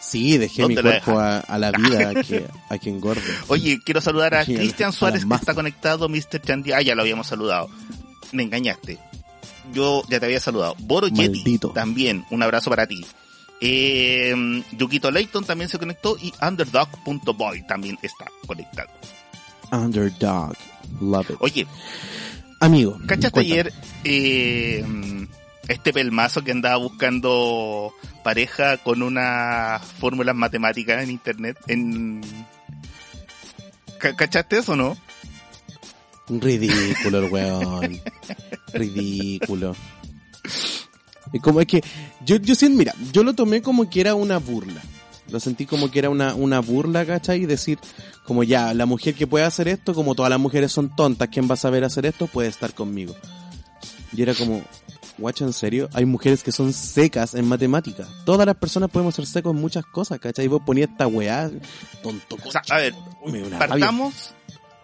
Sí, 0.00 0.38
dejé 0.38 0.66
mi 0.66 0.74
¿Dónde 0.74 0.82
lo 0.82 0.90
cuerpo 1.02 1.20
a, 1.20 1.40
a 1.40 1.58
la 1.58 1.70
vida 1.72 2.10
a 2.10 2.14
que, 2.22 2.46
a 2.70 2.78
que 2.78 2.88
engorde. 2.88 3.20
Oye, 3.48 3.78
quiero 3.84 4.00
saludar 4.00 4.34
a 4.34 4.44
Cristian 4.44 4.92
Suárez 4.92 5.24
que 5.26 5.34
está 5.34 5.54
conectado, 5.54 6.08
Mr. 6.08 6.40
Chandy. 6.40 6.72
Ah, 6.72 6.80
ya 6.80 6.94
lo 6.94 7.02
habíamos 7.02 7.26
saludado. 7.26 7.68
Me 8.32 8.42
engañaste. 8.44 8.98
Yo 9.72 10.02
ya 10.08 10.18
te 10.20 10.26
había 10.26 10.40
saludado. 10.40 10.74
Boro 10.78 11.08
Yeti, 11.08 11.58
también, 11.74 12.24
un 12.30 12.42
abrazo 12.42 12.70
para 12.70 12.86
ti. 12.86 13.04
Eh, 13.60 14.34
Yukito 14.72 15.10
Layton 15.10 15.44
también 15.44 15.68
se 15.68 15.78
conectó 15.78 16.16
y 16.20 16.32
Underdog.boy 16.40 17.66
también 17.66 17.98
está 18.02 18.26
conectado. 18.46 18.88
Underdog. 19.72 20.54
Love 21.00 21.30
it. 21.30 21.36
Oye, 21.40 21.66
Amigo. 22.60 22.98
¿cachaste 23.06 23.40
ayer 23.40 23.72
eh, 24.04 24.84
este 25.68 25.92
pelmazo 25.92 26.42
que 26.42 26.52
andaba 26.52 26.76
buscando 26.76 27.92
pareja 28.24 28.78
con 28.78 29.02
unas 29.02 29.82
fórmulas 29.84 30.34
matemáticas 30.34 31.02
en 31.02 31.10
internet? 31.10 31.58
En... 31.66 32.20
Ca- 33.98 34.14
¿Cachaste 34.16 34.58
eso 34.58 34.72
o 34.72 34.76
no? 34.76 34.96
Ridículo 36.28 37.18
el 37.18 37.32
weón. 37.32 38.00
Ridículo. 38.72 39.74
Y 41.32 41.40
como 41.40 41.60
es 41.60 41.66
que, 41.66 41.82
yo, 42.24 42.36
yo 42.36 42.54
siento, 42.54 42.78
mira, 42.78 42.94
yo 43.12 43.22
lo 43.22 43.34
tomé 43.34 43.62
como 43.62 43.88
que 43.88 44.00
era 44.00 44.14
una 44.14 44.38
burla. 44.38 44.80
Lo 45.30 45.40
sentí 45.40 45.66
como 45.66 45.90
que 45.90 45.98
era 45.98 46.10
una, 46.10 46.34
una 46.34 46.60
burla, 46.60 47.04
¿cachai? 47.04 47.42
Y 47.42 47.46
decir, 47.46 47.78
como 48.24 48.44
ya, 48.44 48.72
la 48.72 48.86
mujer 48.86 49.14
que 49.14 49.26
puede 49.26 49.44
hacer 49.44 49.68
esto, 49.68 49.94
como 49.94 50.14
todas 50.14 50.30
las 50.30 50.40
mujeres 50.40 50.72
son 50.72 50.94
tontas, 50.94 51.28
¿quién 51.28 51.48
va 51.48 51.54
a 51.54 51.58
saber 51.58 51.84
hacer 51.84 52.06
esto? 52.06 52.26
Puede 52.26 52.48
estar 52.48 52.72
conmigo. 52.72 53.14
Y 54.14 54.22
era 54.22 54.32
como, 54.32 54.62
guacha, 55.18 55.44
¿en 55.44 55.52
serio? 55.52 55.90
Hay 55.92 56.06
mujeres 56.06 56.42
que 56.42 56.50
son 56.50 56.72
secas 56.72 57.34
en 57.34 57.46
matemáticas. 57.46 58.08
Todas 58.24 58.46
las 58.46 58.56
personas 58.56 58.90
podemos 58.90 59.14
ser 59.14 59.26
secos 59.26 59.54
en 59.54 59.60
muchas 59.60 59.84
cosas, 59.84 60.18
¿cachai? 60.18 60.46
Y 60.46 60.48
vos 60.48 60.62
ponías 60.64 60.88
esta 60.90 61.06
weá, 61.06 61.50
tonto. 62.02 62.38
O 62.42 62.50
sea, 62.50 62.62
a 62.70 62.78
ver, 62.78 62.94
partamos 63.58 64.32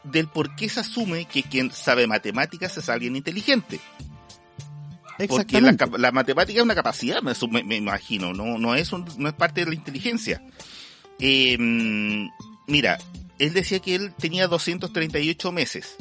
del 0.04 0.28
por 0.28 0.54
qué 0.56 0.68
se 0.68 0.80
asume 0.80 1.24
que 1.26 1.42
quien 1.42 1.72
sabe 1.72 2.06
matemáticas 2.06 2.76
es 2.76 2.88
alguien 2.88 3.16
inteligente. 3.16 3.80
Porque 5.28 5.60
la, 5.60 6.10
matemática 6.12 6.58
es 6.58 6.64
una 6.64 6.74
capacidad, 6.74 7.22
me, 7.22 7.76
imagino, 7.76 8.32
no, 8.32 8.58
no, 8.58 8.74
es 8.74 8.92
un- 8.92 9.06
no 9.16 9.28
es 9.28 9.34
parte 9.34 9.60
de 9.64 9.68
la 9.70 9.74
inteligencia. 9.76 10.42
Eh, 11.20 11.56
mira, 12.66 12.98
él 13.38 13.52
decía 13.52 13.78
que 13.78 13.94
él 13.94 14.12
tenía 14.18 14.48
238 14.48 15.52
meses. 15.52 15.96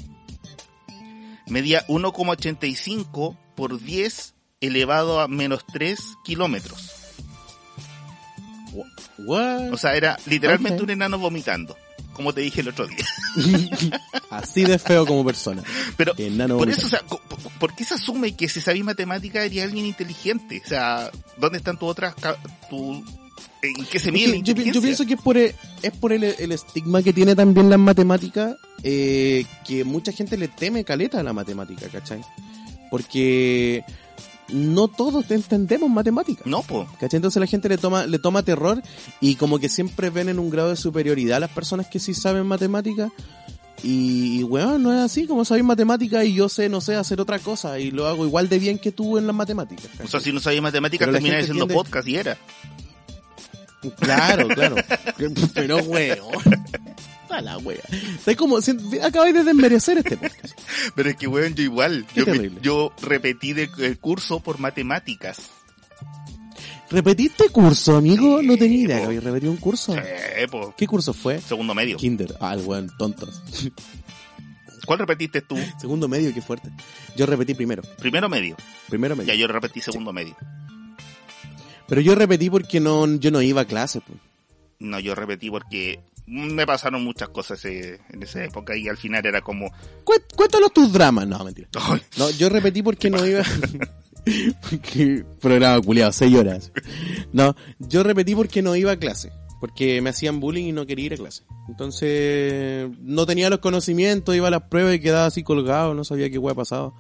Medía 1.48 1.86
1,85 1.88 3.38
por 3.56 3.80
10 3.80 4.34
elevado 4.62 5.20
a 5.20 5.28
menos 5.28 5.66
3 5.72 6.00
kilómetros. 6.24 6.90
What? 9.20 9.72
O 9.72 9.78
sea, 9.78 9.96
era 9.96 10.18
literalmente 10.26 10.82
un 10.82 10.90
enano 10.90 11.20
vomitando, 11.20 11.78
como 12.14 12.34
te 12.34 12.42
dije 12.42 12.62
el 12.62 12.70
otro 12.70 12.88
día. 12.88 13.06
Así 14.30 14.64
de 14.64 14.80
feo 14.80 15.06
como 15.06 15.26
persona. 15.26 15.64
Pero 15.98 16.14
Enano 16.18 16.58
por 16.58 16.70
eso, 16.70 16.88
o 16.88 16.90
sea, 16.90 17.04
¿por 17.60 17.76
qué 17.76 17.84
se 17.84 17.96
asume 17.96 18.36
que 18.36 18.48
si 18.48 18.62
sabéis 18.62 18.84
matemática 18.84 19.44
eres 19.44 19.64
alguien 19.64 19.86
inteligente? 19.86 20.62
O 20.64 20.68
sea, 20.68 21.12
¿dónde 21.38 21.58
están 21.58 21.78
tus 21.78 21.90
otras, 21.90 22.16
tu, 22.70 23.04
en 23.62 23.86
qué 23.86 24.00
se 24.00 24.10
Es 24.10 24.14
mide 24.14 24.44
que 24.44 24.54
la 24.54 24.64
yo, 24.64 24.74
yo 24.74 24.82
pienso 24.82 25.06
que 25.06 25.14
es 25.14 25.22
por 25.22 25.38
el, 25.38 25.56
es 25.82 25.92
por 25.92 26.14
el, 26.14 26.24
el 26.24 26.52
estigma 26.52 27.02
que 27.02 27.14
tiene 27.14 27.36
también 27.36 27.70
la 27.70 27.78
matemática, 27.78 28.56
eh, 28.84 29.46
que 29.66 29.84
mucha 29.84 30.12
gente 30.12 30.38
le 30.38 30.48
teme 30.48 30.84
caleta 30.84 31.20
a 31.20 31.24
la 31.24 31.34
matemática, 31.34 31.88
¿cachai? 31.88 32.22
Porque 32.90 33.84
no 34.50 34.88
todos 34.88 35.30
entendemos 35.32 35.90
matemática. 35.90 36.42
No, 36.46 36.62
po. 36.62 36.86
¿Cachai? 37.00 37.18
Entonces 37.18 37.40
la 37.40 37.48
gente 37.48 37.70
le 37.70 37.78
toma, 37.78 38.06
le 38.06 38.20
toma 38.20 38.44
terror 38.44 38.82
y 39.22 39.36
como 39.36 39.60
que 39.60 39.70
siempre 39.70 40.10
ven 40.10 40.30
en 40.30 40.40
un 40.40 40.50
grado 40.50 40.70
de 40.70 40.76
superioridad 40.76 41.38
a 41.38 41.42
las 41.42 41.50
personas 41.52 41.88
que 41.88 42.00
sí 42.00 42.14
saben 42.14 42.46
matemática. 42.46 43.10
Y, 43.82 44.40
y 44.40 44.44
weón, 44.44 44.82
no 44.84 44.94
es 44.94 45.00
así, 45.02 45.28
como 45.28 45.44
sabéis 45.44 45.66
matemática 45.66 46.24
y 46.24 46.34
yo 46.34 46.48
sé, 46.48 46.70
no 46.70 46.80
sé, 46.80 46.96
hacer 46.96 47.20
otra 47.20 47.40
cosa 47.40 47.80
y 47.80 47.92
lo 47.92 48.08
hago 48.08 48.26
igual 48.26 48.48
de 48.48 48.58
bien 48.60 48.80
que 48.80 48.92
tú 48.94 49.18
en 49.18 49.28
las 49.28 49.36
matemáticas. 49.36 49.88
O 50.04 50.08
sea, 50.08 50.22
si 50.22 50.32
no 50.32 50.40
sabías 50.40 50.62
matemáticas, 50.64 51.10
gente 51.10 51.38
haciendo 51.40 51.66
tiende- 51.68 51.74
podcast 51.74 52.08
y 52.08 52.16
era. 52.16 52.38
Claro, 54.00 54.48
claro. 54.48 54.76
Pero 55.54 55.78
weón. 55.80 56.20
La 57.42 57.58
wea. 57.58 57.82
Estoy 58.16 58.36
como, 58.36 58.62
si- 58.62 58.78
acabáis 59.02 59.34
de 59.34 59.44
desmerecer 59.44 59.98
este 60.00 60.18
podcast. 60.18 60.60
Pero 60.96 61.10
es 61.10 61.16
que, 61.16 61.28
weón, 61.28 61.56
yo 61.56 61.64
igual. 61.64 62.06
Yo, 62.16 62.26
me- 62.26 62.32
terrible. 62.34 62.60
yo 62.62 62.94
repetí 63.02 63.54
de, 63.54 63.70
el 63.80 64.00
curso 64.00 64.40
por 64.40 64.60
matemáticas. 64.60 65.38
¿Repetiste 66.90 67.50
curso, 67.50 67.96
amigo? 67.98 68.40
Sí, 68.40 68.48
no 68.48 68.58
tenía 68.58 68.78
idea 68.84 68.98
que 69.00 69.06
habéis 69.06 69.24
repetido 69.24 69.52
un 69.52 69.58
curso. 69.58 69.96
Eh, 69.98 70.48
po. 70.52 70.76
¿Qué 70.78 70.86
curso 70.86 71.14
fue? 71.14 71.40
Segundo 71.42 71.74
medio. 71.74 71.98
Kinder. 71.98 72.36
Ah, 72.40 72.54
el 72.54 72.62
weón, 72.62 72.92
tontos. 72.98 73.42
¿Cuál 74.86 75.00
repetiste 75.00 75.42
tú? 75.42 75.56
Segundo 75.80 76.08
medio, 76.08 76.34
qué 76.34 76.42
fuerte. 76.42 76.70
Yo 77.16 77.26
repetí 77.26 77.54
primero. 77.56 77.82
Primero 78.00 78.30
medio. 78.30 78.56
Primero 78.90 79.16
medio. 79.16 79.34
Ya 79.34 79.40
yo 79.40 79.48
repetí 79.48 79.80
segundo 79.82 80.14
medio. 80.14 80.36
Pero 81.88 82.02
yo 82.02 82.16
repetí 82.16 82.50
porque 82.50 82.80
no, 82.80 83.08
yo 83.16 83.32
no 83.32 83.42
iba 83.42 83.62
a 83.62 83.66
clase, 83.66 84.02
pues. 84.02 84.20
No, 84.80 85.00
yo 85.00 85.16
repetí 85.16 85.50
porque 85.50 86.00
me 86.28 86.66
pasaron 86.66 87.04
muchas 87.04 87.30
cosas 87.30 87.64
eh, 87.66 88.00
en 88.10 88.24
esa 88.24 88.44
época 88.44 88.76
y 88.78 88.88
al 88.88 88.98
final 88.98 89.26
era 89.26 89.42
como... 89.42 89.72
Cué- 90.04 90.24
Cuéntanos 90.36 90.72
tus 90.74 90.92
dramas. 90.94 91.28
No, 91.28 91.44
mentira. 91.44 91.68
"Ay, 91.76 92.02
No, 92.18 92.30
yo 92.32 92.50
repetí 92.50 92.82
porque 92.82 93.10
no 93.10 93.26
iba. 93.26 93.44
porque 94.70 95.26
programa 95.42 95.82
culiado, 95.82 96.12
seis 96.12 96.36
horas. 96.36 96.72
No, 97.32 97.56
yo 97.80 98.04
repetí 98.04 98.36
porque 98.36 98.62
no 98.62 98.76
iba 98.76 98.92
a 98.92 98.98
clase. 98.98 99.32
Porque 99.60 100.02
me 100.02 100.10
hacían 100.10 100.40
bullying 100.42 100.66
y 100.66 100.72
no 100.74 100.86
quería 100.86 101.06
ir 101.06 101.14
a 101.14 101.18
clase. 101.18 101.44
Entonces, 101.70 102.90
no 103.00 103.26
tenía 103.26 103.50
los 103.50 103.60
conocimientos, 103.60 104.36
iba 104.36 104.48
a 104.50 104.52
las 104.52 104.64
pruebas 104.64 104.96
y 104.96 105.00
quedaba 105.00 105.26
así 105.28 105.42
colgado, 105.44 105.94
no 105.94 106.04
sabía 106.04 106.30
qué 106.30 106.38
hueá 106.38 106.54
pasaba. 106.54 106.92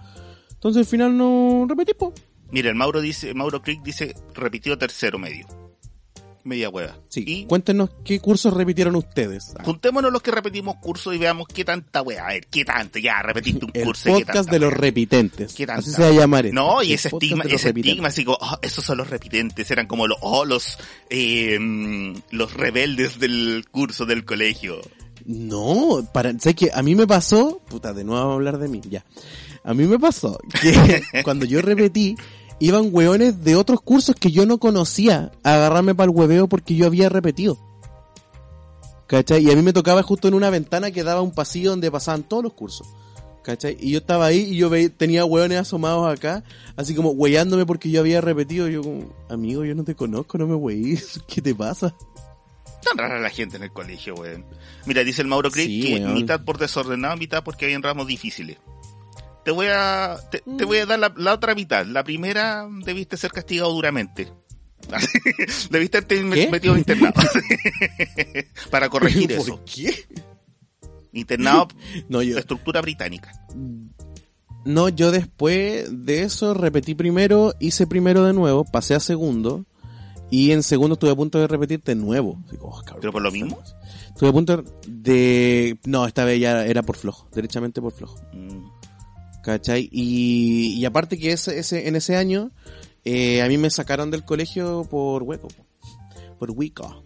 Entonces 0.51 0.79
al 0.81 0.85
final 0.85 1.17
no 1.17 1.65
repetí, 1.67 1.93
po. 1.93 2.13
Mira, 2.51 2.69
el 2.69 2.75
Mauro 2.75 3.01
dice, 3.01 3.33
Mauro 3.33 3.61
Creek 3.61 3.81
dice, 3.83 4.15
repitió 4.33 4.77
tercero 4.77 5.19
medio. 5.19 5.45
Media 6.45 6.69
hueva. 6.69 6.97
Sí. 7.07 7.23
Y 7.25 7.45
Cuéntenos 7.45 7.89
qué 8.03 8.19
cursos 8.19 8.53
repitieron 8.53 8.95
ustedes. 8.97 9.53
Ah, 9.57 9.63
juntémonos 9.63 10.11
los 10.11 10.21
que 10.21 10.31
repetimos 10.31 10.75
cursos 10.81 11.15
y 11.15 11.17
veamos 11.17 11.47
qué 11.47 11.63
tanta 11.63 12.01
hueva. 12.01 12.25
A 12.27 12.33
ver, 12.33 12.47
qué 12.47 12.65
tanto. 12.65 12.99
Ya, 12.99 13.21
repetiste 13.21 13.65
un 13.65 13.71
el 13.73 13.83
curso. 13.85 14.03
qué 14.15 14.25
podcast 14.25 14.49
de 14.51 14.59
los 14.59 14.73
repitentes. 14.73 15.53
¿Qué 15.53 15.65
tanta? 15.65 15.79
Así 15.81 15.91
se 15.91 16.01
va 16.01 16.09
a 16.09 16.11
llamar. 16.11 16.45
esto. 16.45 16.55
No, 16.55 16.83
y 16.83 16.87
El 16.87 16.93
ese 16.95 17.07
estigma, 17.09 17.43
ese 17.45 17.69
estigma, 17.69 18.07
así 18.09 18.25
como, 18.25 18.37
"Ah, 18.41 18.59
esos 18.61 18.83
son 18.83 18.97
los 18.97 19.09
repitentes, 19.09 19.71
eran 19.71 19.87
como 19.87 20.05
los, 20.07 20.17
oh, 20.21 20.43
los, 20.43 20.77
eh, 21.09 21.57
los 22.31 22.53
rebeldes 22.53 23.19
del 23.19 23.65
curso 23.71 24.05
del 24.05 24.25
colegio. 24.25 24.81
No, 25.25 26.05
para, 26.13 26.37
sé 26.39 26.53
que 26.53 26.69
a 26.73 26.81
mí 26.83 26.95
me 26.95 27.07
pasó, 27.07 27.61
puta, 27.69 27.93
de 27.93 28.03
nuevo 28.03 28.31
a 28.31 28.33
hablar 28.33 28.57
de 28.57 28.67
mí, 28.67 28.81
ya. 28.89 29.05
A 29.63 29.73
mí 29.73 29.85
me 29.87 29.97
pasó 29.97 30.37
que 30.61 31.01
cuando 31.23 31.45
yo 31.45 31.61
repetí, 31.61 32.15
iban 32.65 32.89
hueones 32.91 33.43
de 33.43 33.55
otros 33.55 33.81
cursos 33.81 34.15
que 34.15 34.31
yo 34.31 34.45
no 34.45 34.57
conocía 34.57 35.31
a 35.43 35.55
agarrarme 35.55 35.95
para 35.95 36.11
el 36.11 36.17
hueveo 36.17 36.47
porque 36.47 36.75
yo 36.75 36.85
había 36.85 37.09
repetido. 37.09 37.57
¿Cachai? 39.07 39.43
Y 39.45 39.51
a 39.51 39.55
mí 39.55 39.61
me 39.61 39.73
tocaba 39.73 40.01
justo 40.01 40.27
en 40.27 40.33
una 40.33 40.49
ventana 40.49 40.89
que 40.91 41.03
daba 41.03 41.21
un 41.21 41.33
pasillo 41.33 41.71
donde 41.71 41.91
pasaban 41.91 42.23
todos 42.23 42.43
los 42.43 42.53
cursos. 42.53 42.87
¿Cachai? 43.43 43.77
Y 43.79 43.91
yo 43.91 43.97
estaba 43.97 44.25
ahí 44.25 44.39
y 44.39 44.55
yo 44.55 44.71
tenía 44.91 45.25
hueones 45.25 45.59
asomados 45.59 46.09
acá, 46.09 46.43
así 46.77 46.95
como 46.95 47.09
hueándome 47.11 47.65
porque 47.65 47.91
yo 47.91 47.99
había 47.99 48.21
repetido. 48.21 48.69
Yo 48.69 48.81
como, 48.81 49.13
amigo, 49.29 49.65
yo 49.65 49.75
no 49.75 49.83
te 49.83 49.95
conozco, 49.95 50.37
no 50.37 50.47
me 50.47 50.55
hueís, 50.55 51.19
¿qué 51.27 51.41
te 51.41 51.53
pasa? 51.53 51.93
Tan 52.83 52.97
rara 52.97 53.19
la 53.19 53.29
gente 53.29 53.57
en 53.57 53.63
el 53.63 53.71
colegio, 53.73 54.15
weón. 54.15 54.45
Mira, 54.85 55.03
dice 55.03 55.21
el 55.21 55.27
Mauro 55.27 55.51
Creek 55.51 55.67
Sí, 55.67 55.81
que 55.83 55.93
weón. 55.95 56.13
mitad 56.13 56.43
por 56.43 56.57
desordenado, 56.57 57.17
mitad 57.17 57.43
porque 57.43 57.65
habían 57.65 57.83
ramos 57.83 58.07
difíciles. 58.07 58.57
Te 59.43 59.51
voy 59.51 59.67
a, 59.69 60.17
te, 60.31 60.41
te 60.57 60.65
voy 60.65 60.77
a 60.77 60.85
dar 60.85 60.99
la, 60.99 61.13
la 61.17 61.33
otra 61.33 61.53
mitad. 61.55 61.85
La 61.85 62.03
primera 62.03 62.67
debiste 62.85 63.17
ser 63.17 63.31
castigado 63.31 63.71
duramente. 63.71 64.31
debiste 65.69 65.97
haberte 65.97 66.21
metido 66.23 66.77
internado. 66.77 67.13
Para 68.71 68.89
corregir 68.89 69.31
eso. 69.31 69.57
¿Por 69.57 69.65
qué? 69.65 70.05
Internado 71.13 71.67
No, 72.09 72.21
yo, 72.21 72.37
estructura 72.37 72.81
británica. 72.81 73.31
No, 74.65 74.89
yo 74.89 75.11
después 75.11 75.87
de 75.91 76.23
eso 76.23 76.53
repetí 76.53 76.95
primero, 76.95 77.53
hice 77.59 77.85
primero 77.85 78.23
de 78.23 78.33
nuevo, 78.33 78.63
pasé 78.65 78.95
a 78.95 78.99
segundo. 78.99 79.65
Y 80.31 80.51
en 80.51 80.63
segundo 80.63 80.93
estuve 80.93 81.11
a 81.11 81.15
punto 81.15 81.37
de 81.37 81.47
repetir 81.47 81.83
de 81.83 81.93
nuevo. 81.93 82.43
Oh, 82.59 82.81
cabrón, 82.81 83.01
¿Pero 83.01 83.11
por 83.11 83.21
lo 83.21 83.31
mismo? 83.31 83.61
Estuve 84.07 84.29
a 84.29 84.33
punto 84.33 84.63
de... 84.87 85.77
No, 85.85 86.07
esta 86.07 86.25
vez 86.25 86.39
ya 86.39 86.65
era 86.65 86.81
por 86.81 86.97
flojo, 86.97 87.27
derechamente 87.35 87.81
por 87.81 87.91
flojo. 87.91 88.19
Mm. 88.33 88.72
¿Cachai? 89.43 89.89
Y, 89.91 90.75
y 90.79 90.85
aparte 90.85 91.19
que 91.19 91.33
ese, 91.33 91.59
ese, 91.59 91.87
en 91.87 91.97
ese 91.97 92.15
año, 92.15 92.51
eh, 93.03 93.41
a 93.41 93.47
mí 93.47 93.57
me 93.57 93.69
sacaron 93.69 94.09
del 94.09 94.23
colegio 94.23 94.87
por 94.89 95.21
hueco, 95.23 95.49
po. 95.49 95.65
por 96.39 96.51
hueco. 96.51 97.05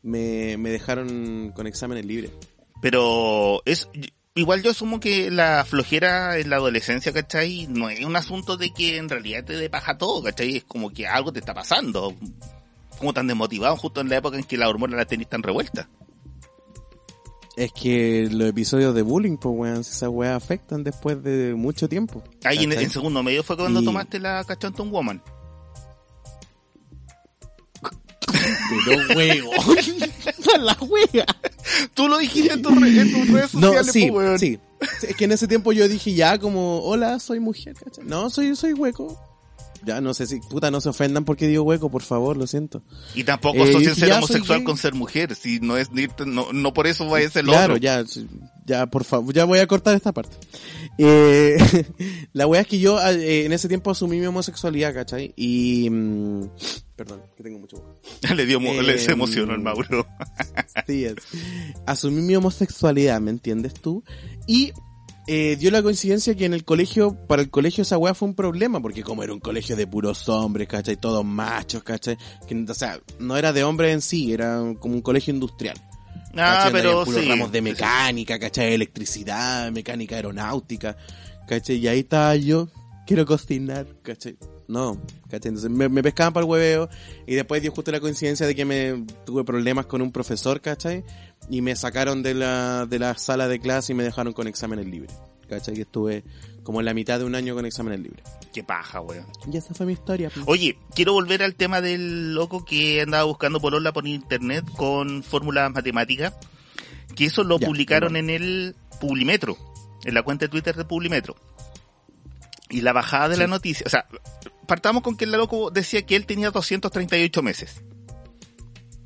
Me, 0.00 0.56
me 0.56 0.70
dejaron 0.70 1.52
con 1.54 1.66
exámenes 1.66 2.06
libres. 2.06 2.30
Pero 2.80 3.62
es 3.64 3.88
igual 4.34 4.62
yo 4.62 4.70
asumo 4.70 5.00
que 5.00 5.30
la 5.30 5.64
flojera 5.64 6.38
en 6.38 6.50
la 6.50 6.56
adolescencia, 6.56 7.12
¿cachai? 7.12 7.66
No 7.68 7.90
es 7.90 8.04
un 8.04 8.16
asunto 8.16 8.56
de 8.56 8.72
que 8.72 8.96
en 8.96 9.08
realidad 9.08 9.44
te 9.44 9.56
dé 9.56 9.68
paja 9.68 9.98
todo, 9.98 10.22
¿cachai? 10.22 10.58
Es 10.58 10.64
como 10.64 10.90
que 10.90 11.06
algo 11.06 11.32
te 11.32 11.40
está 11.40 11.52
pasando. 11.52 12.14
Como 12.98 13.12
tan 13.12 13.26
desmotivado 13.26 13.76
justo 13.76 14.00
en 14.00 14.08
la 14.08 14.18
época 14.18 14.36
en 14.36 14.44
que 14.44 14.56
la 14.56 14.68
hormona 14.68 14.96
la 14.96 15.04
tenés 15.04 15.28
tan 15.28 15.42
revuelta. 15.42 15.88
Es 17.56 17.70
que 17.72 18.28
los 18.30 18.48
episodios 18.48 18.94
de 18.94 19.02
bullying, 19.02 19.36
pues 19.36 19.54
weón, 19.56 19.80
esas 19.80 20.08
weas 20.08 20.34
afectan 20.36 20.82
después 20.84 21.22
de 21.22 21.54
mucho 21.54 21.88
tiempo. 21.88 22.22
Ahí 22.44 22.64
en, 22.64 22.72
en 22.72 22.88
segundo 22.90 23.22
medio 23.22 23.42
fue 23.42 23.56
cuando 23.56 23.82
Y- 23.82 23.84
tomaste 23.84 24.18
la 24.18 24.42
Cachonton 24.44 24.90
Woman. 24.90 25.22
Pero 28.84 28.98
weón, 29.16 30.64
la 30.64 30.76
wea. 30.80 31.26
Tú 31.94 32.08
lo 32.08 32.18
dijiste 32.18 32.54
en, 32.54 32.62
tu 32.62 32.70
re- 32.70 33.00
en 33.00 33.12
tus 33.12 33.28
redes 33.30 33.54
No, 33.54 33.68
sociales, 33.68 33.92
sí, 33.92 34.06
po, 34.08 34.14
weón. 34.18 34.38
sí. 34.38 34.58
Sí, 35.00 35.06
Es 35.10 35.16
que 35.16 35.24
en 35.26 35.32
ese 35.32 35.46
tiempo 35.46 35.72
yo 35.72 35.86
dije 35.88 36.12
ya 36.14 36.38
como, 36.38 36.80
hola, 36.82 37.20
soy 37.20 37.38
mujer, 37.38 37.74
¿cachai? 37.76 38.04
No, 38.04 38.30
soy, 38.30 38.56
soy 38.56 38.72
hueco. 38.72 39.20
Ya 39.84 40.00
no 40.00 40.14
sé 40.14 40.26
si, 40.26 40.38
puta, 40.40 40.70
no 40.70 40.80
se 40.80 40.88
ofendan 40.88 41.24
porque 41.24 41.48
digo 41.48 41.64
hueco, 41.64 41.90
por 41.90 42.02
favor, 42.02 42.36
lo 42.36 42.46
siento. 42.46 42.82
Y 43.14 43.24
tampoco 43.24 43.58
Eh, 43.58 43.62
asocien 43.70 43.94
ya 43.94 43.94
ser 43.94 44.12
homosexual 44.12 44.62
con 44.64 44.76
ser 44.76 44.94
mujer. 44.94 45.34
Si 45.34 45.58
no 45.60 45.76
es 45.76 45.90
no, 46.26 46.52
no 46.52 46.72
por 46.72 46.86
eso 46.86 47.08
vaya 47.08 47.26
a 47.26 47.30
ser 47.30 47.44
lo 47.44 47.52
Claro, 47.52 47.74
otro. 47.74 47.82
ya, 47.82 48.04
ya, 48.64 48.86
por 48.86 49.04
favor, 49.04 49.34
ya 49.34 49.44
voy 49.44 49.58
a 49.58 49.66
cortar 49.66 49.94
esta 49.96 50.12
parte. 50.12 50.36
Eh, 50.98 51.56
la 52.32 52.46
wea 52.46 52.60
es 52.60 52.66
que 52.66 52.78
yo 52.78 53.00
eh, 53.00 53.44
en 53.44 53.52
ese 53.52 53.66
tiempo 53.68 53.90
asumí 53.90 54.20
mi 54.20 54.26
homosexualidad, 54.26 54.94
¿cachai? 54.94 55.32
Y, 55.36 55.88
mm, 55.90 56.44
perdón, 56.94 57.22
que 57.36 57.42
tengo 57.42 57.58
mucho 57.58 57.76
le 58.36 58.46
dio 58.46 58.60
le 58.60 58.98
se 58.98 59.10
Eh, 59.10 59.14
emocionó 59.14 59.54
el 59.54 59.60
Mauro. 59.60 60.06
Así 60.74 61.04
es. 61.06 61.16
Asumí 61.86 62.22
mi 62.22 62.36
homosexualidad, 62.36 63.20
¿me 63.20 63.30
entiendes 63.30 63.74
tú? 63.74 64.04
Y 64.46 64.72
eh, 65.26 65.56
dio 65.56 65.70
la 65.70 65.82
coincidencia 65.82 66.34
que 66.34 66.44
en 66.44 66.54
el 66.54 66.64
colegio, 66.64 67.14
para 67.26 67.42
el 67.42 67.50
colegio 67.50 67.82
esa 67.82 67.96
weá 67.98 68.14
fue 68.14 68.28
un 68.28 68.34
problema, 68.34 68.80
porque 68.80 69.02
como 69.02 69.22
era 69.22 69.32
un 69.32 69.40
colegio 69.40 69.76
de 69.76 69.86
puros 69.86 70.28
hombres, 70.28 70.68
¿cachai? 70.68 70.96
Todos 70.96 71.24
machos, 71.24 71.82
¿cachai? 71.82 72.16
Que, 72.46 72.64
o 72.68 72.74
sea, 72.74 73.00
no 73.18 73.36
era 73.36 73.52
de 73.52 73.62
hombres 73.62 73.92
en 73.94 74.00
sí, 74.00 74.32
era 74.32 74.60
como 74.80 74.94
un 74.94 75.02
colegio 75.02 75.32
industrial. 75.32 75.76
Ah, 76.34 76.64
¿cachai? 76.64 76.72
Pero 76.72 77.04
puros 77.04 77.22
sí. 77.22 77.28
ramos 77.28 77.52
de 77.52 77.62
mecánica, 77.62 78.38
¿cachai? 78.38 78.74
Electricidad, 78.74 79.70
mecánica 79.70 80.16
aeronáutica, 80.16 80.96
¿cachai? 81.46 81.76
Y 81.76 81.86
ahí 81.86 82.00
estaba 82.00 82.34
yo, 82.34 82.68
quiero 83.06 83.24
cocinar, 83.24 83.86
¿cachai? 84.02 84.36
No, 84.72 84.98
¿cachai? 85.24 85.50
Entonces 85.50 85.70
me, 85.70 85.88
me 85.90 86.02
pescaban 86.02 86.32
para 86.32 86.44
el 86.46 86.50
hueveo 86.50 86.88
y 87.26 87.34
después 87.34 87.60
dio 87.60 87.70
justo 87.72 87.92
la 87.92 88.00
coincidencia 88.00 88.46
de 88.46 88.54
que 88.54 88.64
me 88.64 89.04
tuve 89.26 89.44
problemas 89.44 89.84
con 89.84 90.00
un 90.00 90.10
profesor, 90.10 90.62
¿cachai? 90.62 91.04
Y 91.50 91.60
me 91.60 91.76
sacaron 91.76 92.22
de 92.22 92.32
la, 92.32 92.86
de 92.86 92.98
la 92.98 93.14
sala 93.18 93.48
de 93.48 93.60
clase 93.60 93.92
y 93.92 93.94
me 93.94 94.02
dejaron 94.02 94.32
con 94.32 94.46
exámenes 94.48 94.86
libres, 94.86 95.12
¿cachai? 95.46 95.74
Que 95.74 95.82
estuve 95.82 96.24
como 96.62 96.80
en 96.80 96.86
la 96.86 96.94
mitad 96.94 97.18
de 97.18 97.26
un 97.26 97.34
año 97.34 97.54
con 97.54 97.66
exámenes 97.66 98.00
libres. 98.00 98.24
Qué 98.54 98.64
paja, 98.64 99.00
weón. 99.02 99.26
Y 99.52 99.56
esa 99.58 99.74
fue 99.74 99.84
mi 99.84 99.92
historia. 99.92 100.30
pues. 100.30 100.46
Oye, 100.48 100.78
quiero 100.94 101.12
volver 101.12 101.42
al 101.42 101.54
tema 101.54 101.82
del 101.82 102.34
loco 102.34 102.64
que 102.64 103.02
andaba 103.02 103.24
buscando 103.24 103.60
polola 103.60 103.92
por 103.92 104.06
internet 104.06 104.64
con 104.76 105.22
fórmulas 105.22 105.70
matemáticas. 105.70 106.32
Que 107.14 107.26
eso 107.26 107.44
lo 107.44 107.58
Ya, 107.58 107.66
publicaron 107.66 108.16
en 108.16 108.30
el 108.30 108.74
Publimetro, 109.00 109.58
en 110.04 110.14
la 110.14 110.22
cuenta 110.22 110.46
de 110.46 110.48
Twitter 110.48 110.74
de 110.76 110.86
Publimetro. 110.86 111.36
Y 112.70 112.80
la 112.80 112.94
bajada 112.94 113.28
de 113.28 113.36
la 113.36 113.46
noticia, 113.46 113.84
o 113.86 113.90
sea, 113.90 114.06
partamos 114.66 115.02
con 115.02 115.16
que 115.16 115.24
el 115.24 115.32
loco 115.32 115.70
decía 115.70 116.02
que 116.02 116.16
él 116.16 116.26
tenía 116.26 116.50
238 116.50 117.42
meses 117.42 117.82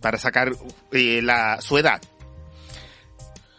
para 0.01 0.19
sacar 0.19 0.53
eh, 0.93 1.21
la, 1.23 1.61
su 1.61 1.79
edad. 1.79 2.01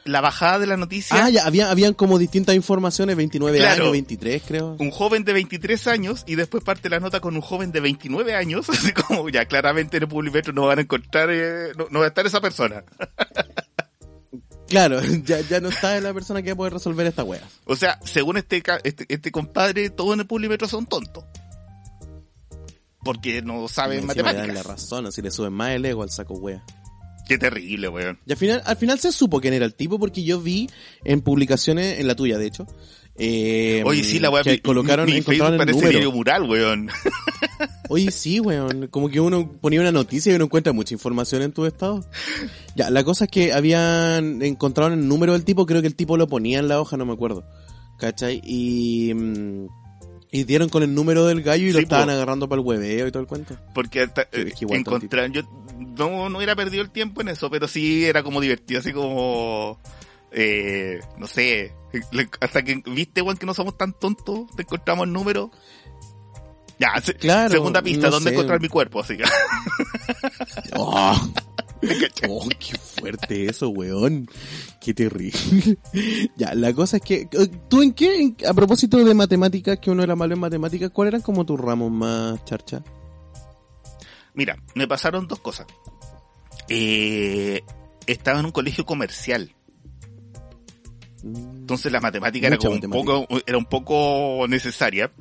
La 0.05 0.21
bajada 0.21 0.59
de 0.59 0.67
la 0.67 0.77
noticia, 0.77 1.25
Ah, 1.25 1.29
ya, 1.29 1.45
había, 1.45 1.69
habían 1.69 1.93
como 1.93 2.17
distintas 2.17 2.55
informaciones, 2.55 3.17
29 3.17 3.57
Claro. 3.57 3.81
años, 3.83 3.91
23 3.91 4.41
creo. 4.47 4.77
un 4.79 4.89
joven 4.89 5.25
de 5.25 5.33
23 5.33 5.85
años 5.87 6.23
y 6.25 6.35
después 6.35 6.63
parte 6.63 6.87
la 6.89 7.01
nota 7.01 7.19
con 7.19 7.35
un 7.35 7.41
joven 7.41 7.73
de 7.73 7.81
29 7.81 8.33
años, 8.33 8.69
así 8.69 8.93
como 8.93 9.27
ya 9.27 9.45
claramente 9.45 9.97
en 9.97 10.03
el 10.03 10.09
Publimetro 10.09 10.53
no 10.53 10.65
van 10.65 10.79
a 10.79 10.81
encontrar, 10.83 11.29
eh, 11.29 11.73
no, 11.77 11.87
no 11.89 11.99
va 11.99 12.05
a 12.05 12.07
estar 12.07 12.25
esa 12.25 12.39
persona. 12.39 12.83
Claro, 14.69 14.99
ya, 15.23 15.39
ya 15.39 15.61
no 15.61 15.69
está 15.69 15.97
la 16.01 16.13
persona 16.13 16.41
que 16.41 16.49
va 16.49 16.53
a 16.53 16.57
poder 16.57 16.73
resolver 16.73 17.07
esta 17.07 17.23
wea. 17.23 17.41
O 17.63 17.77
sea, 17.77 17.99
según 18.03 18.35
este, 18.35 18.61
este, 18.83 19.05
este 19.07 19.31
compadre, 19.31 19.89
todos 19.89 20.13
en 20.15 20.19
el 20.19 20.27
Publimetro 20.27 20.67
son 20.67 20.85
tontos. 20.85 21.23
Porque 23.07 23.41
no 23.41 23.67
saben 23.67 23.99
Encima 24.01 24.13
le 24.13 24.21
dan 24.23 24.25
la 24.35 24.39
matemáticas. 24.41 24.65
razón, 24.67 25.05
así 25.07 25.21
le 25.21 25.31
suben 25.31 25.53
más 25.53 25.71
el 25.71 25.83
ego 25.85 26.03
al 26.03 26.09
saco 26.11 26.35
wea. 26.35 26.63
Qué 27.27 27.37
terrible, 27.37 27.89
weón. 27.89 28.19
Y 28.25 28.31
al 28.31 28.37
final, 28.37 28.61
al 28.65 28.77
final 28.77 28.99
se 28.99 29.11
supo 29.11 29.41
quién 29.41 29.53
era 29.53 29.65
el 29.65 29.73
tipo 29.73 29.99
porque 29.99 30.23
yo 30.23 30.39
vi 30.39 30.69
en 31.03 31.21
publicaciones, 31.21 31.99
en 31.99 32.07
la 32.07 32.15
tuya 32.15 32.37
de 32.37 32.45
hecho, 32.47 32.65
eh, 33.19 33.81
Oye, 33.85 34.03
sí, 34.03 34.19
la 34.19 34.29
weá, 34.29 34.43
que 34.43 34.51
mi- 34.51 34.59
colocaron, 34.59 35.07
mi, 35.07 35.13
mi 35.15 35.21
Facebook 35.23 35.57
parece 35.57 36.07
mural, 36.07 36.43
weón. 36.43 36.89
Oye, 37.89 38.11
sí, 38.11 38.39
weón. 38.39 38.87
Como 38.87 39.09
que 39.09 39.19
uno 39.19 39.51
ponía 39.59 39.81
una 39.81 39.91
noticia 39.91 40.31
y 40.31 40.35
uno 40.35 40.45
encuentra 40.45 40.71
mucha 40.71 40.93
información 40.93 41.41
en 41.41 41.51
tu 41.51 41.65
estado. 41.65 42.05
Ya, 42.75 42.89
la 42.91 43.03
cosa 43.03 43.25
es 43.25 43.31
que 43.31 43.53
habían 43.53 44.41
encontrado 44.43 44.93
el 44.93 45.07
número 45.07 45.33
del 45.33 45.43
tipo, 45.45 45.65
creo 45.65 45.81
que 45.81 45.87
el 45.87 45.95
tipo 45.95 46.15
lo 46.15 46.27
ponía 46.27 46.59
en 46.59 46.67
la 46.67 46.79
hoja, 46.79 46.95
no 46.95 47.05
me 47.05 47.13
acuerdo. 47.13 47.43
¿Cachai? 47.97 48.39
Y, 48.45 49.13
mm, 49.15 49.65
y 50.39 50.43
dieron 50.43 50.69
con 50.69 50.83
el 50.83 50.93
número 50.93 51.25
del 51.25 51.41
gallo 51.41 51.67
y 51.67 51.71
lo 51.71 51.79
estaban 51.79 52.07
po. 52.07 52.11
agarrando 52.13 52.47
para 52.47 52.61
el 52.61 52.67
hueveo 52.67 53.07
y 53.07 53.11
todo 53.11 53.21
el 53.21 53.27
cuento. 53.27 53.57
Porque 53.73 54.01
hasta, 54.01 54.23
eh, 54.31 54.53
encontrar, 54.69 55.31
yo 55.31 55.41
no, 55.77 56.29
no 56.29 56.37
hubiera 56.37 56.55
perdido 56.55 56.83
el 56.83 56.89
tiempo 56.91 57.21
en 57.21 57.29
eso, 57.29 57.49
pero 57.49 57.67
sí 57.67 58.05
era 58.05 58.23
como 58.23 58.39
divertido, 58.41 58.79
así 58.79 58.93
como, 58.93 59.79
eh, 60.31 60.99
no 61.17 61.27
sé, 61.27 61.73
hasta 62.39 62.61
que 62.63 62.81
viste, 62.85 63.21
weón, 63.21 63.37
que 63.37 63.45
no 63.45 63.53
somos 63.53 63.77
tan 63.77 63.93
tontos, 63.93 64.41
te 64.55 64.61
encontramos 64.63 65.07
el 65.07 65.13
número. 65.13 65.51
Ya, 66.79 66.93
se- 67.01 67.15
Claro, 67.15 67.49
segunda 67.49 67.81
pista, 67.81 68.05
no 68.07 68.11
¿dónde 68.11 68.29
sé. 68.29 68.35
encontrar 68.35 68.61
mi 68.61 68.67
cuerpo? 68.69 68.99
Así 68.99 69.17
que, 69.17 69.23
¡Oh! 70.75 71.19
Oh, 72.29 72.47
qué 72.59 72.77
fuerte 72.77 73.49
eso, 73.49 73.69
weón. 73.69 74.27
Qué 74.81 74.93
terrible. 74.93 75.77
ya, 76.35 76.53
la 76.55 76.73
cosa 76.73 76.97
es 76.97 77.03
que, 77.03 77.27
eh, 77.31 77.47
¿tú 77.69 77.81
en 77.81 77.93
qué, 77.93 78.35
a 78.47 78.53
propósito 78.53 79.03
de 79.03 79.13
matemáticas, 79.13 79.79
que 79.79 79.91
uno 79.91 80.03
era 80.03 80.15
malo 80.15 80.33
en 80.33 80.39
matemáticas, 80.39 80.89
cuáles 80.91 81.13
eran 81.13 81.21
como 81.21 81.45
tus 81.45 81.59
ramos 81.59 81.91
más 81.91 82.43
charcha? 82.45 82.83
Mira, 84.33 84.57
me 84.75 84.87
pasaron 84.87 85.27
dos 85.27 85.39
cosas. 85.39 85.67
Eh, 86.69 87.61
estaba 88.05 88.39
en 88.39 88.45
un 88.45 88.51
colegio 88.51 88.85
comercial, 88.85 89.55
entonces 91.23 91.91
la 91.91 91.99
matemática 91.99 92.47
era 92.47 92.57
como 92.57 92.75
un 92.75 92.81
poco, 92.81 93.27
era 93.45 93.57
un 93.57 93.65
poco 93.65 94.45
necesaria. 94.47 95.11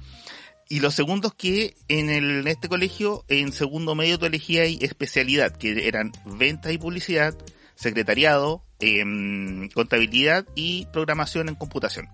Y 0.68 0.80
lo 0.80 0.90
segundo 0.90 1.28
es 1.28 1.34
que 1.34 1.76
en, 1.88 2.10
el, 2.10 2.40
en 2.40 2.48
este 2.48 2.68
colegio, 2.68 3.24
en 3.28 3.52
segundo 3.52 3.94
medio, 3.94 4.18
tú 4.18 4.26
elegías 4.26 4.68
especialidad, 4.80 5.56
que 5.56 5.86
eran 5.86 6.12
ventas 6.24 6.72
y 6.72 6.78
publicidad, 6.78 7.36
secretariado, 7.76 8.64
em, 8.80 9.68
contabilidad 9.70 10.44
y 10.56 10.86
programación 10.86 11.48
en 11.48 11.54
computación. 11.54 12.08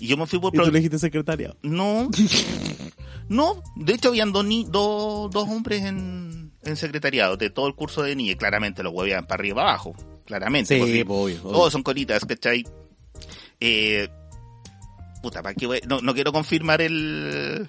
Y 0.00 0.06
yo 0.06 0.16
me 0.16 0.26
fui 0.26 0.38
por... 0.40 0.54
Y 0.54 0.58
tú 0.58 0.64
elegiste 0.64 0.98
secretaria. 0.98 1.54
No, 1.62 2.10
no, 3.28 3.62
de 3.76 3.94
hecho 3.94 4.08
habían 4.08 4.32
dos, 4.32 4.44
ni- 4.44 4.64
dos, 4.64 5.30
dos 5.30 5.48
hombres 5.48 5.82
en, 5.84 6.52
en 6.62 6.76
secretariado 6.76 7.36
de 7.36 7.50
todo 7.50 7.66
el 7.66 7.74
curso 7.74 8.02
de 8.02 8.16
niña, 8.16 8.34
claramente 8.36 8.82
los 8.82 8.94
huevían 8.94 9.26
para 9.26 9.40
arriba 9.40 9.52
y 9.52 9.56
para 9.56 9.68
abajo, 9.70 9.94
claramente. 10.24 10.78
porque 10.78 11.04
pues, 11.04 11.18
obvio, 11.18 11.42
obvio. 11.42 11.52
todos 11.52 11.72
son 11.72 11.82
colitas, 11.82 12.24
¿cachai? 12.24 12.64
Eh, 13.60 14.08
puta, 15.24 15.42
¿para 15.42 15.54
qué 15.54 15.66
voy? 15.66 15.80
No, 15.88 16.00
no 16.02 16.14
quiero 16.14 16.32
confirmar 16.32 16.82
el, 16.82 17.68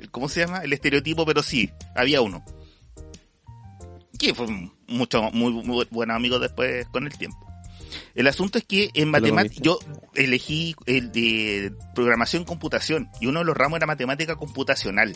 el- 0.00 0.10
¿cómo 0.10 0.28
se 0.28 0.40
llama? 0.40 0.58
El 0.58 0.72
estereotipo, 0.72 1.24
pero 1.24 1.42
sí, 1.42 1.70
había 1.94 2.20
uno. 2.20 2.44
Que 4.18 4.34
fue 4.34 4.46
mucho, 4.88 5.30
muy, 5.32 5.52
muy 5.52 5.86
buen 5.90 6.10
amigo 6.10 6.38
después 6.38 6.86
con 6.88 7.06
el 7.06 7.16
tiempo. 7.16 7.38
El 8.14 8.26
asunto 8.26 8.58
es 8.58 8.64
que 8.64 8.90
en 8.94 9.10
matemáticas, 9.10 9.62
yo 9.62 9.78
elegí 10.14 10.74
el 10.86 11.12
de 11.12 11.72
programación 11.94 12.44
computación 12.44 13.08
y 13.20 13.26
uno 13.26 13.40
de 13.40 13.44
los 13.44 13.56
ramos 13.56 13.76
era 13.76 13.86
matemática 13.86 14.36
computacional, 14.36 15.14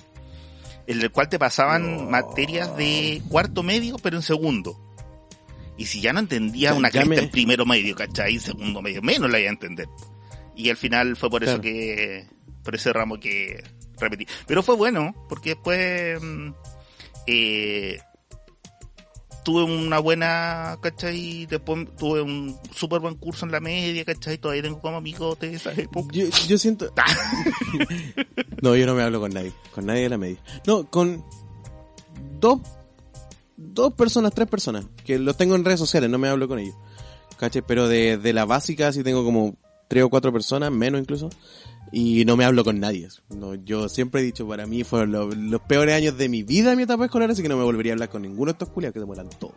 en 0.86 1.00
el 1.00 1.10
cual 1.10 1.28
te 1.28 1.38
pasaban 1.38 1.96
No. 1.96 2.10
materias 2.10 2.76
de 2.76 3.22
cuarto 3.28 3.62
medio, 3.62 3.96
pero 3.98 4.16
en 4.16 4.22
segundo. 4.22 4.78
Y 5.78 5.86
si 5.86 6.00
ya 6.02 6.12
no 6.12 6.20
entendía 6.20 6.74
una 6.74 6.90
cresta 6.90 7.08
me- 7.08 7.18
en 7.18 7.30
primero 7.30 7.64
medio, 7.64 7.94
¿cachai? 7.96 8.34
En 8.34 8.40
segundo 8.40 8.82
medio, 8.82 9.00
menos 9.02 9.30
la 9.30 9.40
iba 9.40 9.48
a 9.48 9.52
entender. 9.52 9.88
Y 10.56 10.70
al 10.70 10.76
final 10.76 11.16
fue 11.16 11.30
por 11.30 11.44
eso 11.44 11.60
que, 11.60 12.26
por 12.62 12.74
ese 12.74 12.92
ramo 12.92 13.18
que 13.18 13.62
repetí. 13.98 14.26
Pero 14.46 14.62
fue 14.62 14.76
bueno, 14.76 15.14
porque 15.28 15.50
después, 15.50 16.22
mm, 16.22 16.50
eh, 17.26 17.98
tuve 19.44 19.64
una 19.64 19.98
buena, 19.98 20.78
¿cachai? 20.80 21.46
Después 21.46 21.86
tuve 21.96 22.22
un 22.22 22.56
súper 22.74 23.00
buen 23.00 23.16
curso 23.16 23.46
en 23.46 23.52
la 23.52 23.60
media, 23.60 24.04
¿cachai? 24.04 24.38
Todavía 24.38 24.62
tengo 24.62 24.80
como 24.80 24.96
amigos 24.96 25.38
de 25.40 25.54
esa 25.54 25.72
época. 25.72 26.08
Yo, 26.12 26.26
yo 26.48 26.58
siento... 26.58 26.92
no, 28.62 28.76
yo 28.76 28.86
no 28.86 28.94
me 28.94 29.02
hablo 29.02 29.20
con 29.20 29.32
nadie. 29.32 29.52
Con 29.74 29.86
nadie 29.86 30.02
de 30.02 30.08
la 30.08 30.18
media. 30.18 30.38
No, 30.66 30.88
con 30.88 31.24
dos, 32.38 32.60
dos 33.56 33.94
personas, 33.94 34.32
tres 34.34 34.48
personas, 34.48 34.86
que 35.04 35.18
los 35.18 35.36
tengo 35.36 35.54
en 35.54 35.64
redes 35.64 35.80
sociales, 35.80 36.10
no 36.10 36.18
me 36.18 36.28
hablo 36.28 36.48
con 36.48 36.58
ellos. 36.58 36.76
¿Cachai? 37.38 37.62
Pero 37.66 37.88
de, 37.88 38.18
de 38.18 38.32
la 38.32 38.44
básica 38.44 38.92
sí 38.92 39.02
tengo 39.02 39.24
como 39.24 39.56
tres 39.90 40.04
o 40.04 40.08
cuatro 40.08 40.32
personas, 40.32 40.70
menos 40.70 41.00
incluso. 41.00 41.28
Y 41.92 42.24
no 42.24 42.36
me 42.36 42.44
hablo 42.44 42.62
con 42.62 42.78
nadie. 42.78 43.08
No, 43.30 43.56
yo 43.56 43.88
siempre 43.88 44.20
he 44.20 44.24
dicho, 44.24 44.46
para 44.46 44.64
mí 44.64 44.84
fueron 44.84 45.10
lo- 45.10 45.30
los 45.34 45.60
peores 45.62 45.92
años 45.96 46.16
de 46.16 46.28
mi 46.28 46.44
vida 46.44 46.70
en 46.70 46.76
mi 46.76 46.84
etapa 46.84 47.06
escolar, 47.06 47.28
así 47.32 47.42
que 47.42 47.48
no 47.48 47.56
me 47.56 47.64
volvería 47.64 47.92
a 47.92 47.94
hablar 47.94 48.08
con 48.08 48.22
ninguno 48.22 48.46
de 48.46 48.52
estos 48.52 48.68
culiados 48.68 48.94
que 48.94 49.00
se 49.00 49.06
mueran 49.06 49.28
todos. 49.40 49.56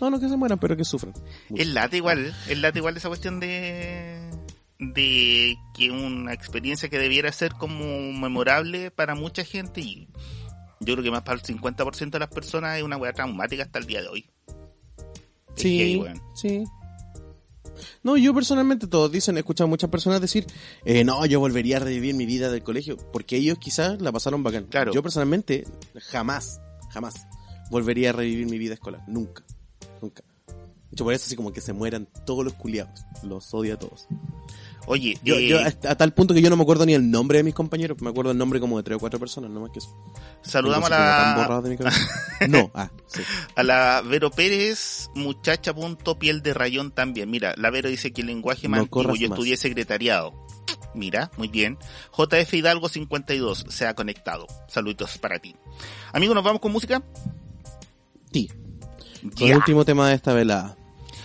No, 0.00 0.08
no 0.08 0.20
que 0.20 0.28
se 0.28 0.36
mueran, 0.36 0.60
pero 0.60 0.76
que 0.76 0.84
sufran. 0.84 1.12
Es 1.56 1.66
lata 1.66 1.96
igual, 1.96 2.32
es 2.48 2.58
lata 2.58 2.78
igual 2.78 2.96
esa 2.96 3.08
cuestión 3.08 3.40
de 3.40 4.30
de 4.78 5.56
que 5.74 5.90
una 5.90 6.32
experiencia 6.34 6.88
que 6.88 6.98
debiera 6.98 7.32
ser 7.32 7.52
como 7.54 7.84
memorable 8.12 8.90
para 8.92 9.14
mucha 9.14 9.44
gente 9.44 9.80
y 9.80 10.08
yo 10.80 10.94
creo 10.94 11.02
que 11.02 11.10
más 11.10 11.22
para 11.22 11.38
el 11.38 11.42
50% 11.44 12.10
de 12.10 12.18
las 12.18 12.28
personas 12.28 12.76
es 12.76 12.82
una 12.84 12.96
weá 12.96 13.12
traumática 13.12 13.62
hasta 13.64 13.78
el 13.78 13.86
día 13.86 14.02
de 14.02 14.08
hoy. 14.08 14.30
Es 15.56 15.62
Sí, 15.62 16.02
sí. 16.34 16.64
No, 18.02 18.16
yo 18.16 18.34
personalmente, 18.34 18.86
todos 18.86 19.10
dicen, 19.10 19.36
he 19.36 19.40
escuchado 19.40 19.66
a 19.66 19.70
muchas 19.70 19.90
personas 19.90 20.20
decir, 20.20 20.46
eh, 20.84 21.04
no, 21.04 21.24
yo 21.26 21.40
volvería 21.40 21.78
a 21.78 21.80
revivir 21.80 22.14
mi 22.14 22.26
vida 22.26 22.50
del 22.50 22.62
colegio, 22.62 22.96
porque 23.12 23.36
ellos 23.36 23.58
quizás 23.58 24.00
la 24.00 24.12
pasaron 24.12 24.42
bacán. 24.42 24.64
Claro. 24.64 24.92
Yo 24.92 25.02
personalmente, 25.02 25.64
jamás, 26.10 26.60
jamás 26.90 27.26
volvería 27.70 28.10
a 28.10 28.12
revivir 28.12 28.46
mi 28.46 28.58
vida 28.58 28.74
escolar. 28.74 29.02
Nunca, 29.06 29.42
nunca. 30.00 30.22
De 30.46 30.96
hecho, 30.96 31.04
por 31.04 31.12
eso 31.12 31.24
así 31.26 31.36
como 31.36 31.52
que 31.52 31.60
se 31.60 31.72
mueran 31.72 32.06
todos 32.24 32.44
los 32.44 32.54
culiados. 32.54 33.04
Los 33.22 33.52
odio 33.52 33.74
a 33.74 33.78
todos. 33.78 34.06
Oye, 34.86 35.18
Yo, 35.22 35.36
eh, 35.36 35.48
yo 35.48 35.58
a 35.60 35.94
tal 35.94 36.12
punto 36.12 36.34
que 36.34 36.42
yo 36.42 36.50
no 36.50 36.56
me 36.56 36.62
acuerdo 36.62 36.84
ni 36.84 36.92
el 36.94 37.10
nombre 37.10 37.38
de 37.38 37.44
mis 37.44 37.54
compañeros, 37.54 38.00
me 38.02 38.10
acuerdo 38.10 38.32
el 38.32 38.38
nombre 38.38 38.60
como 38.60 38.76
de 38.76 38.82
tres 38.82 38.96
o 38.96 39.00
cuatro 39.00 39.18
personas, 39.18 39.50
no 39.50 39.60
más 39.60 39.70
que 39.70 39.78
eso. 39.78 39.96
saludamos 40.42 40.90
a 40.90 40.90
la. 40.90 41.62
No, 42.48 42.70
ah, 42.74 42.90
sí. 43.06 43.22
a 43.56 43.62
la 43.62 44.02
Vero 44.04 44.30
Pérez, 44.30 45.08
muchacha 45.14 45.72
punto 45.74 46.18
piel 46.18 46.42
de 46.42 46.52
rayón 46.52 46.90
también. 46.90 47.30
Mira, 47.30 47.54
la 47.56 47.70
Vero 47.70 47.88
dice 47.88 48.12
que 48.12 48.20
el 48.20 48.26
lenguaje 48.26 48.68
más 48.68 48.78
No 48.78 48.82
antiguo, 48.82 49.02
corras 49.04 49.18
yo 49.18 49.28
más. 49.30 49.38
estudié 49.38 49.56
secretariado. 49.56 50.32
Mira, 50.94 51.30
muy 51.38 51.48
bien. 51.48 51.78
JF 52.16 52.52
Hidalgo 52.54 52.88
52, 52.88 53.66
se 53.68 53.86
ha 53.86 53.94
conectado. 53.94 54.46
Saluditos 54.68 55.18
para 55.18 55.38
ti. 55.38 55.56
Amigos, 56.12 56.34
¿nos 56.34 56.44
vamos 56.44 56.60
con 56.60 56.72
música? 56.72 57.02
Sí. 58.32 58.50
Con 59.36 59.48
el 59.48 59.56
último 59.56 59.84
tema 59.84 60.08
de 60.08 60.14
esta 60.14 60.32
velada, 60.34 60.76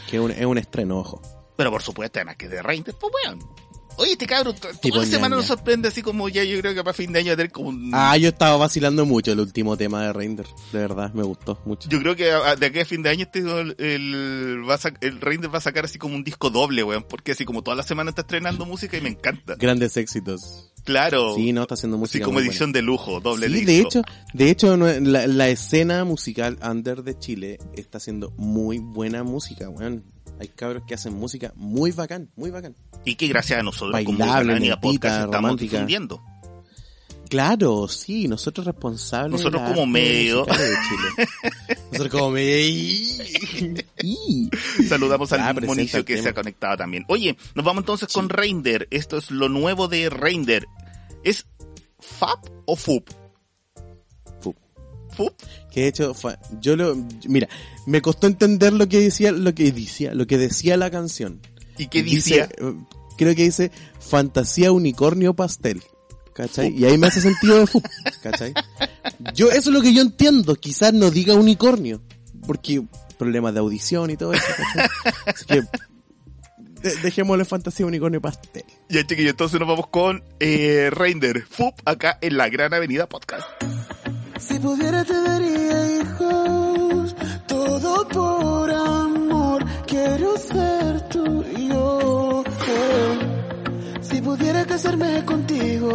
que 0.10 0.18
es 0.18 0.22
un, 0.24 0.32
es 0.32 0.45
un 0.45 0.57
estreno, 0.57 0.99
ojo. 0.99 1.22
Pero 1.60 1.72
por 1.72 1.82
supuesto, 1.82 2.20
además 2.20 2.38
que 2.38 2.47
de 2.47 2.62
Reiner, 2.62 2.95
pues 2.95 3.12
weón. 3.26 3.39
Oye, 3.97 4.14
este 4.14 4.26
cabrón, 4.26 4.55
toda 4.55 4.99
la 4.99 5.05
semana 5.05 5.36
nos 5.36 5.47
sorprende 5.47 5.89
así 5.89 6.01
como 6.01 6.30
ya 6.30 6.41
yo 6.41 6.57
creo 6.62 6.74
que 6.74 6.82
para 6.86 6.93
fin 6.93 7.12
de 7.12 7.20
año 7.20 7.28
va 7.32 7.34
a 7.34 7.36
tener 7.36 7.51
como 7.51 7.68
un... 7.68 7.91
Ah, 7.93 8.16
yo 8.16 8.30
estaba 8.30 8.55
vacilando 8.55 9.05
mucho 9.05 9.34
el 9.34 9.41
último 9.41 9.76
tema 9.76 10.03
de 10.03 10.14
Render. 10.14 10.45
De 10.72 10.80
verdad, 10.80 11.14
me 11.14 11.24
gustó 11.24 11.60
mucho. 11.66 11.89
Yo 11.89 11.99
creo 11.99 12.16
que 12.16 12.32
de 12.57 12.66
aquí 12.66 12.80
a 12.80 12.86
fin 12.86 13.03
de 13.03 13.10
año 13.10 13.24
este, 13.24 13.39
el, 13.39 13.76
el, 13.78 14.64
va 14.70 14.76
a 14.76 14.80
el 15.01 15.20
Reiner 15.20 15.53
va 15.53 15.57
a 15.57 15.62
sacar 15.62 15.84
así 15.84 15.99
como 15.99 16.16
un 16.16 16.24
disco 16.24 16.49
doble, 16.49 16.82
weón. 16.82 17.03
Porque 17.03 17.34
así 17.34 17.43
como 17.43 17.62
toda 17.62 17.76
la 17.76 17.84
semana 17.84 18.12
está 18.12 18.22
estrenando 18.22 18.66
música 18.66 18.95
y 18.95 19.01
me 19.01 19.10
encanta. 19.10 19.55
Grandes 19.55 19.97
éxitos. 19.97 20.72
Claro. 20.86 21.36
Sí, 21.36 21.51
no, 21.51 21.64
está 21.64 21.74
haciendo 21.74 21.97
música. 21.97 22.24
como 22.24 22.39
muy 22.39 22.47
edición 22.47 22.72
de 22.72 22.82
lujo, 22.82 23.20
doble 23.20 23.49
buena. 23.49 23.60
Sí, 23.60 23.66
disco. 23.66 24.01
de 24.34 24.49
hecho, 24.49 24.78
de 24.78 24.86
hecho, 24.86 25.01
la, 25.01 25.28
la 25.28 25.49
escena 25.49 26.05
musical 26.05 26.57
under 26.64 27.03
de 27.03 27.20
Chile 27.20 27.60
está 27.76 27.97
haciendo 27.97 28.32
muy 28.38 28.78
buena 28.80 29.24
música, 29.24 29.68
weón. 29.68 30.05
Hay 30.40 30.48
cabros 30.48 30.84
que 30.88 30.94
hacen 30.94 31.14
música 31.14 31.52
muy 31.56 31.92
bacán, 31.92 32.30
muy 32.36 32.50
bacán. 32.50 32.76
Y 33.06 33.16
que 33.16 33.28
gracias 33.28 33.60
a 33.60 33.64
nosotros 33.64 34.04
como 34.06 34.18
Bailable, 34.20 34.54
lentita, 34.54 34.80
Podcast 34.82 35.16
estamos 35.26 35.36
romántica. 35.36 35.72
difundiendo. 35.74 36.24
Claro, 37.30 37.88
sí, 37.88 38.28
nosotros 38.28 38.66
responsables. 38.66 39.32
Nosotros 39.34 39.62
como 39.70 39.86
medio. 39.86 40.46
musical 40.48 40.58
de 40.68 40.76
Chile. 40.90 41.30
nosotros 41.92 42.10
como 42.12 42.32
medio. 42.32 43.84
Saludamos 44.88 45.32
al 45.34 45.40
Ah, 45.42 45.54
Monicio 45.54 46.04
que 46.04 46.22
se 46.22 46.30
ha 46.30 46.34
conectado 46.34 46.78
también. 46.78 47.06
Oye, 47.08 47.38
nos 47.54 47.64
vamos 47.66 47.84
entonces 47.84 48.12
con 48.12 48.30
Reinder. 48.30 48.88
Esto 48.90 49.18
es 49.18 49.30
lo 49.30 49.48
nuevo 49.48 49.88
de 49.88 50.10
Reinder. 50.10 50.66
¿Es 51.24 51.46
FAP 52.00 52.46
o? 52.66 52.76
Fup. 52.76 53.10
FUP. 55.16 55.34
Que 55.72 55.82
de 55.82 55.88
hecho, 55.88 56.14
fa- 56.14 56.39
yo 56.62 56.76
lo, 56.76 56.95
mira, 57.28 57.47
me 57.86 58.01
costó 58.01 58.28
entender 58.28 58.74
lo 58.74 58.88
que 58.88 58.99
decía, 58.99 59.32
lo 59.32 59.53
que 59.53 59.72
decía, 59.72 60.14
lo 60.14 60.28
que 60.28 60.38
decía 60.38 60.78
la 60.78 60.89
canción. 60.91 61.39
¿Y 61.78 61.88
qué 61.88 62.03
Dice, 62.03 62.30
decía? 62.41 62.49
eh, 62.57 62.74
creo 63.18 63.36
que 63.36 63.43
dice 63.43 63.72
fantasía 63.99 64.72
unicornio 64.72 65.34
pastel. 65.34 65.82
¿Cachai? 66.34 66.74
Y 66.74 66.86
ahí 66.86 66.97
me 66.97 67.07
hace 67.07 67.20
sentido 67.20 67.60
de 67.60 67.68
fu, 67.68 67.82
¿cachai? 68.24 68.53
Yo, 69.34 69.49
eso 69.49 69.57
es 69.70 69.76
lo 69.76 69.82
que 69.82 69.93
yo 69.93 70.01
entiendo. 70.01 70.55
Quizás 70.55 70.93
no 70.93 71.12
diga 71.12 71.34
unicornio. 71.34 72.01
Porque 72.47 72.82
problemas 73.18 73.53
de 73.53 73.60
audición 73.60 74.10
y 74.10 74.16
todo 74.16 74.32
eso, 74.34 74.45
¿cachai? 74.57 74.88
Así 75.26 75.45
que, 75.45 75.62
de- 76.82 76.95
dejémosle 77.03 77.43
fantasía 77.43 77.86
unicornio 77.86 78.22
pastel. 78.22 78.64
Ya, 78.88 79.05
chiquillos, 79.05 79.32
entonces 79.32 79.60
nos 79.60 79.68
vamos 79.68 79.88
con 79.88 80.24
eh, 80.39 80.89
Reinder, 80.91 81.45
FUP, 81.45 81.76
acá 81.84 82.18
en 82.22 82.38
la 82.38 82.47
Gran 82.47 82.74
Avenida 82.74 83.10
Podcast. 83.10 83.45
Si 84.40 84.58
pudiera 84.60 85.04
te 85.04 85.14
daría 85.22 86.02
hijos, 86.02 87.16
todo 87.46 88.08
por 88.08 88.72
amor, 88.72 89.66
quiero 89.86 90.38
ser 90.38 91.02
tuyo. 91.10 92.44
Si 94.02 94.22
pudiera 94.22 94.66
casarme 94.66 95.24
contigo, 95.26 95.92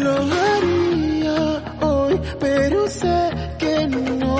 lo 0.00 0.12
haría 0.12 1.76
hoy, 1.80 2.20
pero 2.40 2.88
sé 2.88 3.30
que 3.58 3.86
no. 3.88 4.36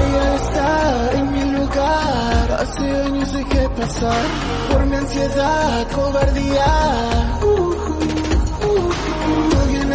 Ella 0.00 0.34
está 0.36 1.12
en 1.18 1.32
mi 1.32 1.44
lugar, 1.58 2.52
hace 2.60 2.90
años 3.02 3.32
dejé 3.32 3.68
pasar 3.70 4.26
por 4.70 4.86
mi 4.86 4.96
ansiedad, 4.96 5.88
cobardía. 5.92 7.38
Uh, 7.42 7.79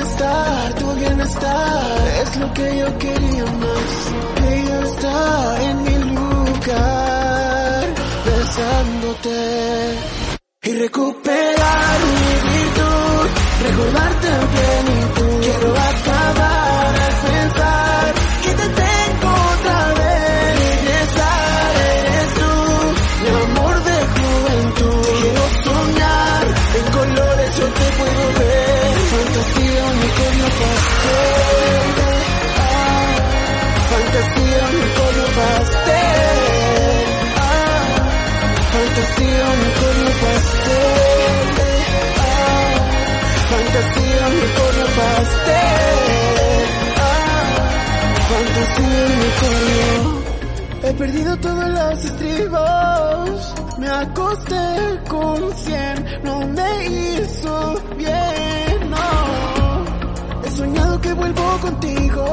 bienestar, 0.05 0.73
tu 0.75 0.93
bienestar 0.93 2.07
es 2.21 2.37
lo 2.37 2.53
que 2.53 2.77
yo 2.77 2.97
quería 2.97 3.45
más. 3.45 3.93
Ella 4.53 4.79
está 4.81 5.63
en 5.69 5.83
mi 5.83 5.97
lugar, 6.15 7.85
besándote. 8.25 9.97
Y 10.63 10.73
recuperar 10.73 11.99
mi 12.17 12.49
virtud, 12.49 13.29
perdido 51.05 51.37
todos 51.37 51.69
los 51.69 52.05
estribos. 52.05 53.53
Me 53.77 53.87
acosté 53.87 54.65
con 55.07 55.55
cien, 55.55 56.05
no 56.23 56.47
me 56.47 56.85
hizo 56.85 57.75
bien, 57.95 58.89
no. 58.89 60.45
He 60.45 60.49
soñado 60.49 60.99
que 61.01 61.13
vuelvo 61.13 61.57
contigo. 61.61 62.25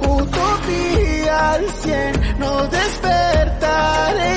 Utopía 0.00 1.52
al 1.52 1.64
cien, 1.82 2.12
no 2.38 2.66
despertaré. 2.66 4.32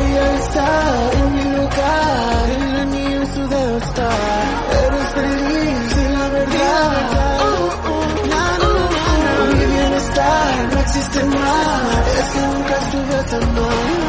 Ella 0.00 0.26
está 0.42 0.68
en 1.18 1.34
mi 1.36 1.44
lugar, 1.56 2.50
el 2.58 2.80
anillo 2.84 3.20
en 3.22 3.34
su 3.34 3.48
dedo 3.48 3.78
está. 3.78 4.10
Eres 4.84 5.08
feliz 5.18 5.96
la 6.18 6.28
verdad. 6.28 7.09
Más. 11.24 12.06
Es 12.18 12.24
que 12.32 12.40
nunca 12.40 12.76
estuve 12.78 13.14
mal. 13.54 13.99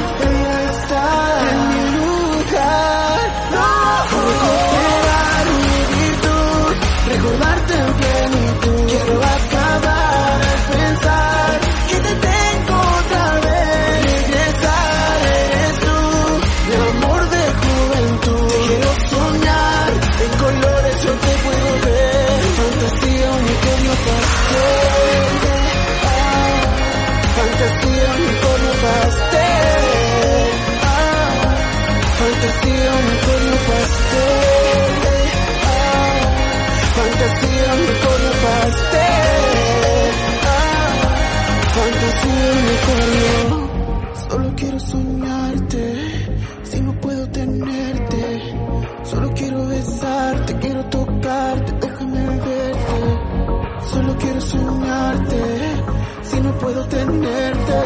Puedo 56.72 56.86
tenerte. 56.88 57.82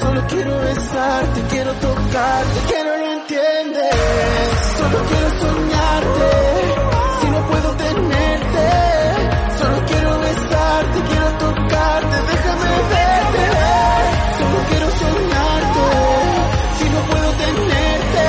Solo 0.00 0.26
quiero 0.28 0.58
besarte, 0.60 1.42
quiero 1.50 1.72
tocarte, 1.74 2.58
que 2.68 2.84
no 2.84 2.96
lo 2.96 3.12
entiendes. 3.12 3.94
Solo 4.78 4.98
quiero 5.10 5.28
soñarte, 5.42 6.30
si 7.20 7.30
no 7.30 7.40
puedo 7.50 7.70
tenerte. 7.76 8.68
Solo 9.58 9.76
quiero 9.86 10.18
besarte, 10.18 10.98
quiero 11.10 11.28
tocarte, 11.44 12.16
déjame 12.30 12.72
verte. 12.94 13.46
Solo 14.38 14.58
quiero 14.70 14.86
soñarte, 15.02 15.86
si 16.78 16.84
no 16.94 17.00
puedo 17.10 17.30
tenerte. 17.44 18.28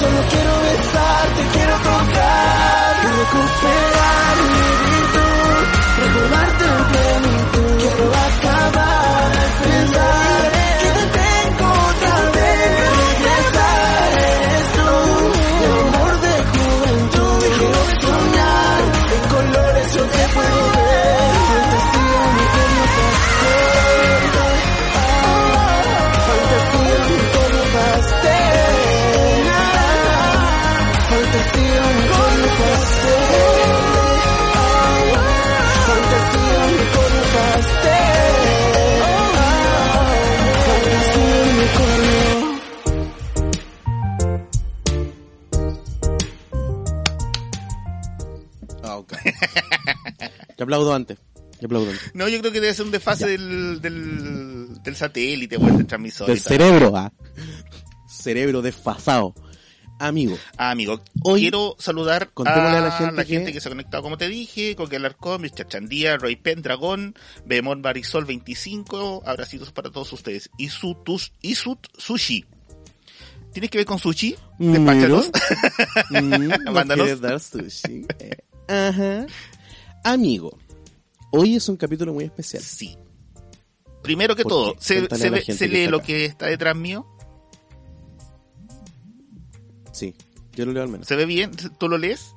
Solo 0.00 0.20
quiero 0.32 0.52
besarte, 0.66 1.40
quiero 1.54 1.74
tocar 1.76 2.96
y 3.02 3.91
aplaudo 50.82 50.94
antes. 50.94 51.18
Te 51.58 51.66
aplaudo 51.66 51.90
antes. 51.90 52.14
No, 52.14 52.28
yo 52.28 52.38
creo 52.40 52.52
que 52.52 52.60
debe 52.60 52.74
ser 52.74 52.84
un 52.86 52.92
desfase 52.92 53.26
del, 53.26 53.80
del, 53.80 54.82
del 54.82 54.96
satélite 54.96 55.56
o 55.56 55.60
del 55.60 55.86
transmisor. 55.86 56.26
Del 56.26 56.36
y 56.36 56.40
cerebro, 56.40 56.96
ah. 56.96 57.12
Cerebro 58.08 58.62
desfasado. 58.62 59.34
Amigo, 59.98 60.36
Ah, 60.56 60.70
amigo, 60.70 61.00
Hoy, 61.22 61.42
quiero 61.42 61.76
saludar 61.78 62.32
a, 62.44 62.76
a 62.78 62.80
la 62.80 62.90
gente 62.90 63.24
que- 63.46 63.52
que... 63.52 63.60
se 63.60 63.68
ha 63.68 63.70
conectado, 63.70 64.02
como 64.02 64.18
te 64.18 64.28
dije, 64.28 64.74
con 64.74 64.92
Alarcón, 64.92 65.42
Mr. 65.42 65.68
Chandía, 65.68 66.16
Roy 66.16 66.34
Penn, 66.34 66.60
Dragón, 66.60 67.14
Bemón 67.46 67.82
Barisol 67.82 68.24
25, 68.24 69.22
abracitos 69.24 69.70
para 69.70 69.90
todos 69.92 70.12
ustedes. 70.12 70.50
Isutus, 70.58 71.32
Isut 71.40 71.86
Sushi. 71.96 72.44
¿Tienes 73.52 73.70
que 73.70 73.78
ver 73.78 73.86
con 73.86 74.00
sushi? 74.00 74.34
Despáchanos. 74.58 75.30
Mm, 76.10 76.48
¿no 76.64 76.72
Mándanos. 76.72 77.04
quieres 77.04 77.20
dar 77.20 77.38
sushi? 77.38 78.04
Eh, 78.18 78.38
Ajá. 78.66 79.26
Amigo, 80.04 80.58
hoy 81.32 81.56
es 81.56 81.68
un 81.68 81.76
capítulo 81.76 82.12
muy 82.14 82.24
especial. 82.24 82.62
Sí. 82.62 82.96
Primero 84.02 84.34
que 84.36 84.42
¿Por 84.44 84.50
todo? 84.52 84.76
¿se, 84.78 85.00
lee 85.68 85.86
lo 85.86 85.98
acá. 85.98 86.06
que 86.06 86.24
está 86.24 86.46
detrás 86.46 86.74
mío? 86.76 87.06
Sí, 89.92 90.14
yo 90.54 90.64
lo 90.66 90.72
leo 90.72 90.82
al 90.82 90.88
menos. 90.88 91.06
¿Se 91.06 91.14
ve 91.16 91.26
bien? 91.26 91.50
¿Tú 91.78 91.88
lo 91.88 91.98
lees? 91.98 92.34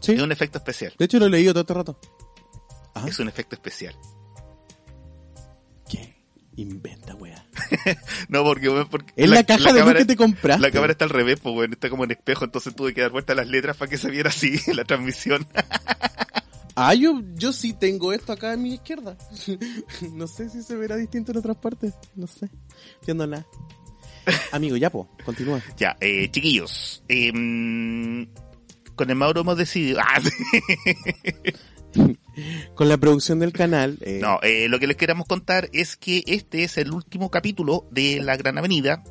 Sí. 0.00 0.12
Es 0.12 0.20
un 0.22 0.32
efecto 0.32 0.58
especial. 0.58 0.92
De 0.98 1.04
hecho, 1.04 1.18
lo 1.18 1.26
he 1.26 1.30
leído 1.30 1.52
todo 1.52 1.60
este 1.62 1.74
rato. 1.74 1.98
Ah, 2.94 3.04
Es 3.08 3.18
un 3.20 3.28
efecto 3.28 3.54
especial. 3.54 3.94
¿Qué? 5.88 6.14
Inventa, 6.56 7.14
wea. 7.14 7.46
No, 8.28 8.42
porque, 8.44 8.68
porque 8.90 9.12
Es 9.16 9.30
la, 9.30 9.44
caja 9.44 9.72
de 9.72 9.78
cámara- 9.80 10.00
que 10.00 10.04
te 10.04 10.16
compraste. 10.16 10.60
La 10.60 10.70
cámara 10.70 10.92
está 10.92 11.04
al 11.04 11.10
revés, 11.10 11.38
pues 11.40 11.54
bueno, 11.54 11.72
está 11.72 11.88
como 11.88 12.04
en 12.04 12.10
espejo, 12.10 12.44
entonces 12.44 12.74
tuve 12.74 12.92
que 12.92 13.00
dar 13.00 13.10
vuelta 13.10 13.32
a 13.32 13.36
las 13.36 13.46
letras 13.46 13.76
para 13.76 13.88
que 13.90 13.96
se 13.96 14.10
viera 14.10 14.28
así 14.28 14.58
la 14.74 14.84
transmisión. 14.84 15.46
Ah, 16.74 16.94
yo, 16.94 17.20
yo 17.34 17.52
sí 17.52 17.72
tengo 17.74 18.12
esto 18.12 18.32
acá 18.32 18.52
a 18.52 18.56
mi 18.56 18.74
izquierda. 18.74 19.16
no 20.12 20.26
sé 20.26 20.48
si 20.48 20.62
se 20.62 20.76
verá 20.76 20.96
distinto 20.96 21.32
en 21.32 21.38
otras 21.38 21.56
partes. 21.56 21.94
No 22.14 22.26
sé. 22.26 22.48
Entiendo 23.00 23.26
nada. 23.26 23.46
Amigo, 24.52 24.76
ya 24.76 24.90
po, 24.90 25.08
continúa. 25.24 25.60
ya, 25.76 25.96
eh, 26.00 26.30
chiquillos, 26.30 27.02
em, 27.08 28.28
con 28.94 29.10
el 29.10 29.16
Mauro 29.16 29.40
hemos 29.40 29.56
decidido... 29.56 30.00
Ah, 30.14 30.20
sí. 31.94 32.18
Con 32.74 32.88
la 32.88 32.96
producción 32.96 33.38
del 33.38 33.52
canal. 33.52 33.98
eh, 34.00 34.18
no, 34.22 34.38
eh, 34.42 34.66
lo 34.70 34.78
que 34.78 34.86
les 34.86 34.96
queremos 34.96 35.26
contar 35.26 35.68
es 35.74 35.96
que 35.98 36.24
este 36.26 36.64
es 36.64 36.78
el 36.78 36.90
último 36.90 37.30
capítulo 37.30 37.86
de 37.90 38.22
La 38.22 38.36
Gran 38.38 38.56
Avenida, 38.56 39.04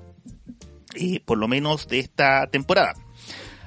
eh, 0.95 1.19
por 1.23 1.37
lo 1.37 1.47
menos 1.47 1.87
de 1.87 1.99
esta 1.99 2.47
temporada. 2.47 2.93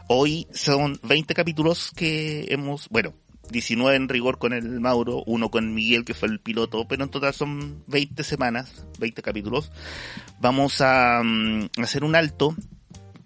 Hoy 0.08 0.48
son 0.52 0.98
20 1.04 1.32
capítulos 1.34 1.92
que 1.94 2.46
hemos, 2.48 2.88
bueno, 2.88 3.14
19 3.50 3.96
en 3.96 4.08
rigor 4.08 4.38
con 4.38 4.52
el 4.52 4.80
Mauro, 4.80 5.22
uno 5.26 5.50
con 5.50 5.74
Miguel 5.74 6.04
que 6.04 6.14
fue 6.14 6.28
el 6.28 6.40
piloto, 6.40 6.86
pero 6.88 7.04
en 7.04 7.10
total 7.10 7.34
son 7.34 7.82
20 7.86 8.22
semanas, 8.24 8.86
20 8.98 9.22
capítulos. 9.22 9.70
Vamos 10.40 10.80
a 10.80 11.22
mm, 11.22 11.70
hacer 11.82 12.04
un 12.04 12.16
alto, 12.16 12.54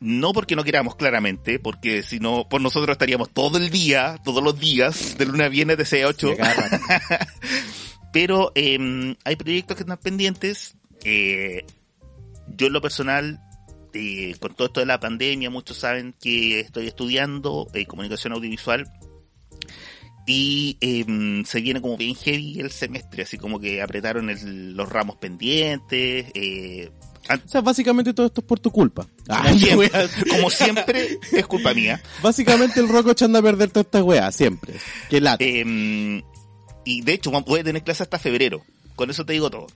no 0.00 0.32
porque 0.32 0.56
no 0.56 0.64
queramos 0.64 0.96
claramente, 0.96 1.58
porque 1.58 2.02
si 2.02 2.20
no, 2.20 2.48
por 2.48 2.60
nosotros 2.60 2.94
estaríamos 2.94 3.30
todo 3.30 3.58
el 3.58 3.70
día, 3.70 4.18
todos 4.24 4.42
los 4.42 4.58
días, 4.58 5.16
de 5.18 5.26
lunes 5.26 5.46
a 5.46 5.48
viernes 5.48 5.78
de 5.78 5.84
6 5.84 6.04
a 6.04 6.08
8. 6.08 6.34
se 6.36 6.42
agarra. 6.42 6.80
Pero 8.12 8.52
eh, 8.54 9.16
hay 9.24 9.36
proyectos 9.36 9.76
que 9.76 9.82
están 9.82 9.98
pendientes. 9.98 10.76
Eh, 11.04 11.64
yo 12.56 12.68
en 12.68 12.72
lo 12.72 12.80
personal, 12.80 13.40
eh, 13.92 14.34
con 14.40 14.54
todo 14.54 14.68
esto 14.68 14.80
de 14.80 14.86
la 14.86 15.00
pandemia, 15.00 15.50
muchos 15.50 15.78
saben 15.78 16.14
que 16.20 16.60
estoy 16.60 16.86
estudiando 16.86 17.68
eh, 17.74 17.86
comunicación 17.86 18.32
audiovisual 18.32 18.90
y 20.28 20.76
eh, 20.82 21.42
se 21.46 21.60
viene 21.62 21.80
como 21.80 21.96
bien 21.96 22.14
heavy 22.14 22.60
el 22.60 22.70
semestre, 22.70 23.22
así 23.22 23.38
como 23.38 23.58
que 23.58 23.80
apretaron 23.82 24.28
el- 24.30 24.74
los 24.74 24.88
ramos 24.88 25.16
pendientes. 25.16 26.26
Eh, 26.34 26.90
O 27.44 27.48
sea, 27.48 27.60
básicamente 27.62 28.12
todo 28.14 28.26
esto 28.26 28.42
es 28.42 28.46
por 28.46 28.60
tu 28.60 28.70
culpa. 28.70 29.06
como, 29.26 29.38
Ay, 29.42 29.58
siempre, 29.58 29.90
como 30.30 30.50
siempre, 30.50 31.18
es 31.32 31.46
culpa 31.46 31.72
mía. 31.74 32.00
Básicamente 32.22 32.78
el 32.80 32.88
Rocco 32.88 33.10
echando 33.12 33.38
a 33.38 33.42
perder 33.42 33.70
toda 33.70 33.80
esta 33.82 34.04
weá, 34.04 34.30
siempre. 34.30 34.74
Que 35.10 35.20
lata. 35.20 35.42
Eh, 35.44 36.22
y 36.84 37.00
de 37.02 37.12
hecho, 37.12 37.30
voy 37.30 37.60
a 37.60 37.64
tener 37.64 37.82
clase 37.82 38.02
hasta 38.02 38.18
febrero. 38.18 38.62
Con 38.96 39.10
eso 39.10 39.24
te 39.24 39.32
digo 39.32 39.50
todo. 39.50 39.66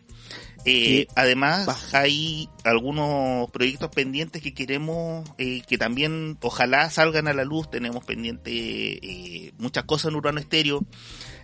Eh, 0.64 1.06
además, 1.16 1.66
baja. 1.66 2.00
hay 2.00 2.48
algunos 2.64 3.50
proyectos 3.50 3.90
pendientes 3.90 4.42
que 4.42 4.54
queremos 4.54 5.28
eh, 5.38 5.62
que 5.66 5.78
también, 5.78 6.38
ojalá 6.40 6.88
salgan 6.90 7.28
a 7.28 7.32
la 7.32 7.44
luz. 7.44 7.70
Tenemos 7.70 8.04
pendiente 8.04 8.52
eh, 8.52 9.52
muchas 9.58 9.84
cosas 9.84 10.10
en 10.10 10.16
Urbano 10.16 10.40
Estéreo. 10.40 10.84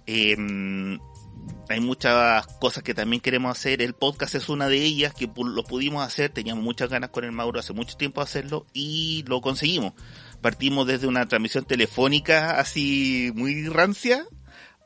Eh, 0.06 0.36
hay 1.68 1.80
muchas 1.80 2.46
cosas 2.58 2.82
que 2.82 2.94
también 2.94 3.20
queremos 3.20 3.56
hacer. 3.56 3.82
El 3.82 3.94
podcast 3.94 4.34
es 4.34 4.48
una 4.48 4.68
de 4.68 4.82
ellas 4.82 5.12
que 5.14 5.30
lo 5.36 5.64
pudimos 5.64 6.04
hacer. 6.04 6.30
Teníamos 6.30 6.64
muchas 6.64 6.88
ganas 6.88 7.10
con 7.10 7.24
el 7.24 7.32
Mauro 7.32 7.60
hace 7.60 7.72
mucho 7.72 7.96
tiempo 7.96 8.20
de 8.20 8.24
hacerlo 8.24 8.66
y 8.72 9.24
lo 9.26 9.40
conseguimos. 9.40 9.92
Partimos 10.40 10.86
desde 10.86 11.06
una 11.06 11.26
transmisión 11.26 11.64
telefónica 11.64 12.58
así 12.58 13.32
muy 13.34 13.68
rancia 13.68 14.26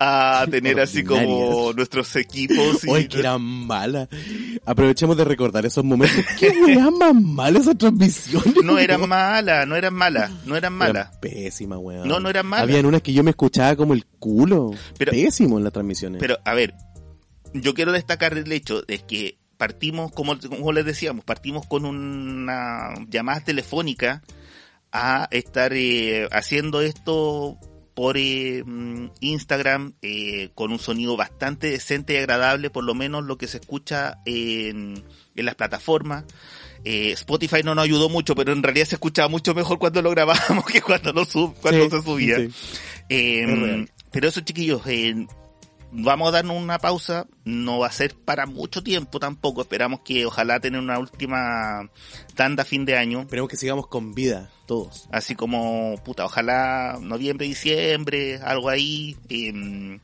a 0.02 0.46
tener 0.50 0.80
así 0.80 1.04
como 1.04 1.72
nuestros 1.74 2.14
equipos. 2.16 2.84
y- 2.84 2.90
Oye, 2.90 3.08
que 3.08 3.18
era 3.20 3.38
mala. 3.38 4.08
Aprovechemos 4.64 5.16
de 5.16 5.24
recordar 5.24 5.64
esos 5.66 5.84
momentos. 5.84 6.24
Qué 6.38 6.50
weá 6.50 6.90
más 6.98 7.14
mala 7.14 7.58
esa 7.58 7.74
transmisión. 7.74 8.42
No 8.64 8.78
eran 8.78 9.08
malas, 9.08 9.66
no 9.66 9.76
eran 9.76 9.94
malas, 9.94 10.30
no 10.44 10.56
eran 10.56 10.72
malas. 10.72 11.08
Eran 11.08 11.20
pésimas, 11.20 11.78
weón. 11.80 12.08
No, 12.08 12.20
no 12.20 12.28
eran 12.30 12.46
malas. 12.46 12.64
Habían 12.64 12.86
unas 12.86 13.02
que 13.02 13.12
yo 13.12 13.22
me 13.22 13.30
escuchaba 13.30 13.76
como 13.76 13.94
el 13.94 14.04
culo. 14.06 14.72
Pero- 14.98 15.12
Pésimo 15.12 15.58
en 15.58 15.64
las 15.64 15.72
transmisiones. 15.72 16.20
Pero, 16.20 16.38
a 16.44 16.54
ver, 16.54 16.74
yo 17.54 17.74
quiero 17.74 17.92
destacar 17.92 18.36
el 18.36 18.50
hecho 18.52 18.82
de 18.82 18.98
que 18.98 19.38
partimos, 19.58 20.10
como, 20.12 20.38
como 20.38 20.72
les 20.72 20.84
decíamos, 20.84 21.24
partimos 21.24 21.66
con 21.66 21.84
una 21.84 22.94
llamada 23.08 23.40
telefónica 23.40 24.22
a 24.90 25.28
estar 25.30 25.72
eh, 25.74 26.28
haciendo 26.32 26.80
esto 26.80 27.58
por 27.94 28.16
eh, 28.16 28.62
mm, 28.64 29.06
Instagram 29.20 29.94
eh, 30.02 30.50
con 30.54 30.72
un 30.72 30.78
sonido 30.78 31.16
bastante 31.16 31.70
decente 31.70 32.14
y 32.14 32.16
agradable, 32.16 32.70
por 32.70 32.84
lo 32.84 32.94
menos 32.94 33.24
lo 33.24 33.36
que 33.36 33.46
se 33.48 33.58
escucha 33.58 34.18
en, 34.24 35.04
en 35.34 35.44
las 35.44 35.54
plataformas. 35.54 36.24
Eh, 36.84 37.12
Spotify 37.12 37.62
no 37.62 37.74
nos 37.74 37.84
ayudó 37.84 38.08
mucho, 38.08 38.34
pero 38.34 38.52
en 38.52 38.62
realidad 38.62 38.86
se 38.86 38.96
escuchaba 38.96 39.28
mucho 39.28 39.54
mejor 39.54 39.78
cuando 39.78 40.02
lo 40.02 40.10
grabábamos 40.10 40.64
que 40.72 40.80
cuando, 40.82 41.12
lo 41.12 41.24
sub, 41.24 41.54
cuando 41.60 41.84
Sí, 41.84 41.90
se 41.90 42.02
subía. 42.02 42.36
sí. 42.38 42.48
Real. 43.08 43.90
pero 44.10 44.28
eso, 44.28 44.40
chiquillos, 44.40 44.82
vamos 45.92 46.28
a 46.28 46.32
darnos 46.32 46.56
una 46.60 46.78
pausa, 46.78 47.26
no 47.44 47.78
va 47.80 47.86
a 47.88 47.92
ser 47.92 48.14
para 48.14 48.46
mucho 48.46 48.82
tiempo 48.82 49.20
tampoco, 49.20 49.60
esperamos 49.62 50.00
que 50.00 50.24
ojalá 50.26 50.58
tener 50.58 50.80
una 50.80 50.98
última 50.98 51.90
tanda 52.34 52.62
a 52.62 52.66
fin 52.66 52.84
de 52.84 52.96
año, 52.96 53.20
Esperemos 53.20 53.48
que 53.50 53.56
sigamos 53.56 53.86
con 53.86 54.14
vida, 54.14 54.50
todos. 54.66 55.06
así 55.12 55.34
como, 55.34 55.94
puta, 56.04 56.24
ojalá 56.24 56.98
noviembre, 57.00 57.46
diciembre, 57.46 58.38
algo 58.42 58.68
ahí. 58.70 59.16
Eh, 59.28 59.98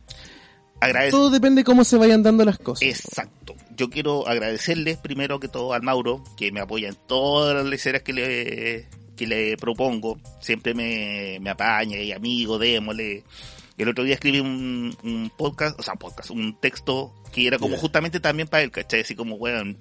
agradec- 0.81 1.11
Todo 1.11 1.31
depende 1.31 1.61
de 1.61 1.65
cómo 1.65 1.85
se 1.85 1.97
vayan 1.97 2.23
dando 2.23 2.45
las 2.45 2.59
cosas. 2.59 2.83
Exacto. 2.87 3.55
Yo 3.77 3.91
quiero 3.91 4.27
agradecerles 4.29 4.97
primero 4.99 5.41
que 5.41 5.49
todo 5.49 5.73
al 5.73 5.83
Mauro, 5.83 6.23
que 6.37 6.53
me 6.53 6.61
apoya 6.61 6.89
en 6.89 6.97
todas 7.07 7.55
las 7.55 7.65
leceras 7.65 8.03
que 8.03 8.13
le, 8.13 8.89
que 9.17 9.27
le 9.27 9.57
propongo. 9.57 10.19
Siempre 10.41 10.75
me, 10.75 11.39
me 11.41 11.51
apaña 11.51 11.97
y 11.99 12.13
amigo, 12.13 12.59
démosle. 12.59 13.25
El 13.79 13.89
otro 13.89 14.05
día 14.05 14.15
escribí 14.15 14.41
un, 14.41 14.97
un 15.03 15.31
podcast, 15.37 15.79
o 15.79 15.83
sea, 15.83 15.95
un 15.95 15.99
podcast, 15.99 16.31
un 16.31 16.59
texto 16.61 17.15
que 17.33 17.47
era 17.47 17.59
como 17.59 17.77
justamente 17.77 18.21
también 18.21 18.49
para 18.49 18.65
él, 18.65 18.71
¿cachai? 18.71 19.01
Así 19.01 19.15
como, 19.15 19.37
weón, 19.37 19.79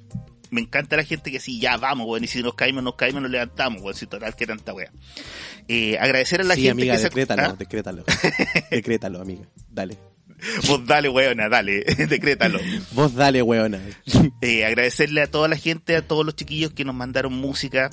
me 0.51 0.61
encanta 0.61 0.95
la 0.95 1.03
gente 1.03 1.31
que 1.31 1.39
sí, 1.39 1.59
ya 1.59 1.77
vamos, 1.77 2.07
weón, 2.07 2.23
y 2.23 2.27
si 2.27 2.41
nos 2.41 2.53
caímos, 2.53 2.83
nos 2.83 2.95
caímos, 2.95 3.21
nos 3.21 3.31
levantamos, 3.31 3.81
weón, 3.81 3.95
si 3.95 4.05
total, 4.07 4.35
que 4.35 4.45
tanta 4.45 4.73
weón. 4.73 4.91
Eh, 5.67 5.97
agradecer 5.99 6.41
a 6.41 6.43
la 6.43 6.55
sí, 6.55 6.61
gente 6.61 6.83
amiga, 6.83 6.93
que 6.93 6.99
se... 6.99 7.03
decrétalo, 7.05 7.41
¿Ah? 7.43 7.55
decrétalo. 7.57 8.03
decrétalo, 8.71 9.21
amiga. 9.21 9.47
Dale. 9.69 9.97
Vos 10.67 10.85
dale, 10.85 11.09
weona, 11.09 11.49
dale, 11.49 11.83
decrétalo. 12.09 12.59
Vos 12.91 13.15
dale, 13.15 13.41
weona. 13.41 13.81
Eh, 14.41 14.65
agradecerle 14.65 15.21
a 15.21 15.27
toda 15.31 15.47
la 15.47 15.57
gente, 15.57 15.95
a 15.95 16.07
todos 16.07 16.25
los 16.25 16.35
chiquillos 16.35 16.73
que 16.73 16.85
nos 16.85 16.93
mandaron 16.93 17.33
música, 17.33 17.89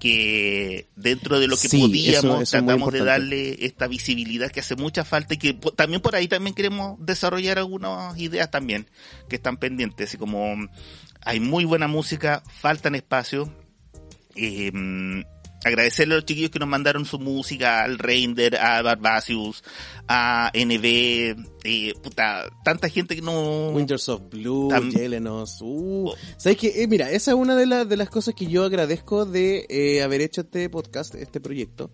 que 0.00 0.88
dentro 0.96 1.38
de 1.38 1.46
lo 1.46 1.56
que 1.56 1.68
Sí, 1.68 1.78
podíamos 1.78 2.24
eso- 2.24 2.40
eso 2.42 2.50
tratamos 2.66 2.92
de 2.92 3.04
darle 3.04 3.64
esta 3.66 3.86
visibilidad 3.86 4.50
que 4.50 4.60
hace 4.60 4.74
mucha 4.74 5.04
falta 5.04 5.34
y 5.34 5.36
que 5.36 5.52
también 5.76 6.00
por 6.00 6.16
ahí 6.16 6.26
también 6.26 6.54
queremos 6.54 6.96
desarrollar 6.98 7.58
algunas 7.58 8.18
ideas 8.18 8.50
también 8.50 8.88
que 9.28 9.36
están 9.36 9.58
pendientes, 9.58 10.08
así 10.08 10.16
como 10.16 10.56
mm, 10.56 10.68
hay 11.20 11.38
muy 11.38 11.64
buena 11.66 11.86
música, 11.86 12.42
faltan 12.60 12.94
espacios. 12.94 13.48
Eh, 14.34 14.70
mm, 14.72 15.20
agradecerle 15.64 16.14
a 16.14 16.16
los 16.18 16.24
chiquillos 16.24 16.50
que 16.50 16.58
nos 16.58 16.68
mandaron 16.68 17.04
su 17.04 17.18
música, 17.18 17.82
al 17.82 17.98
Render, 17.98 18.56
a 18.56 18.82
Barbasius, 18.82 19.62
a 20.08 20.50
NB, 20.54 20.84
eh, 21.64 21.94
puta, 22.02 22.50
tanta 22.64 22.88
gente 22.88 23.14
que 23.14 23.22
no... 23.22 23.70
Winters 23.70 24.08
of 24.08 24.22
Blue, 24.30 24.68
Tam- 24.68 24.90
Yelenos. 24.90 25.58
Uh. 25.60 26.12
¿Sabes 26.36 26.58
qué? 26.58 26.82
Eh, 26.82 26.88
mira, 26.88 27.10
esa 27.10 27.32
es 27.32 27.36
una 27.36 27.56
de, 27.56 27.66
las 27.66 27.88
de 27.88 27.96
las 27.96 28.08
cosas 28.08 28.34
que 28.34 28.46
yo 28.46 28.64
agradezco 28.64 29.26
de 29.26 29.66
eh, 29.68 30.02
haber 30.02 30.20
hecho 30.22 30.42
este 30.42 30.68
podcast, 30.70 31.14
este 31.14 31.40
proyecto, 31.40 31.90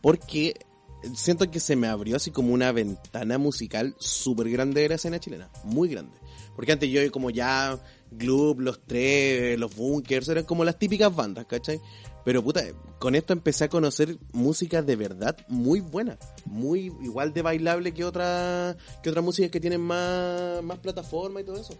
porque 0.00 0.54
siento 1.14 1.50
que 1.50 1.60
se 1.60 1.76
me 1.76 1.86
abrió 1.86 2.16
así 2.16 2.30
como 2.30 2.52
una 2.52 2.72
ventana 2.72 3.38
musical 3.38 3.94
súper 3.98 4.50
grande 4.50 4.82
de 4.82 4.88
la 4.88 4.94
escena 4.96 5.18
chilena. 5.18 5.50
Muy 5.64 5.88
grande. 5.88 6.18
Porque 6.56 6.72
antes 6.72 6.90
yo 6.90 7.00
como 7.10 7.30
ya 7.30 7.78
Gloop, 8.10 8.60
Los 8.60 8.80
Tres, 8.86 9.58
Los 9.58 9.74
Bunkers, 9.76 10.28
eran 10.28 10.44
como 10.44 10.64
las 10.64 10.78
típicas 10.78 11.14
bandas, 11.14 11.46
¿cachai? 11.46 11.80
Pero 12.24 12.42
puta, 12.42 12.62
con 12.98 13.14
esto 13.14 13.32
empecé 13.32 13.64
a 13.64 13.68
conocer 13.68 14.18
música 14.32 14.82
de 14.82 14.94
verdad 14.96 15.36
muy 15.48 15.80
buena, 15.80 16.18
muy 16.44 16.92
igual 17.02 17.32
de 17.32 17.42
bailable 17.42 17.92
que 17.94 18.04
otra 18.04 18.76
que 19.02 19.08
otras 19.08 19.24
músicas 19.24 19.50
que 19.50 19.60
tienen 19.60 19.80
más, 19.80 20.62
más 20.62 20.78
plataforma 20.78 21.40
y 21.40 21.44
todo 21.44 21.60
eso. 21.60 21.74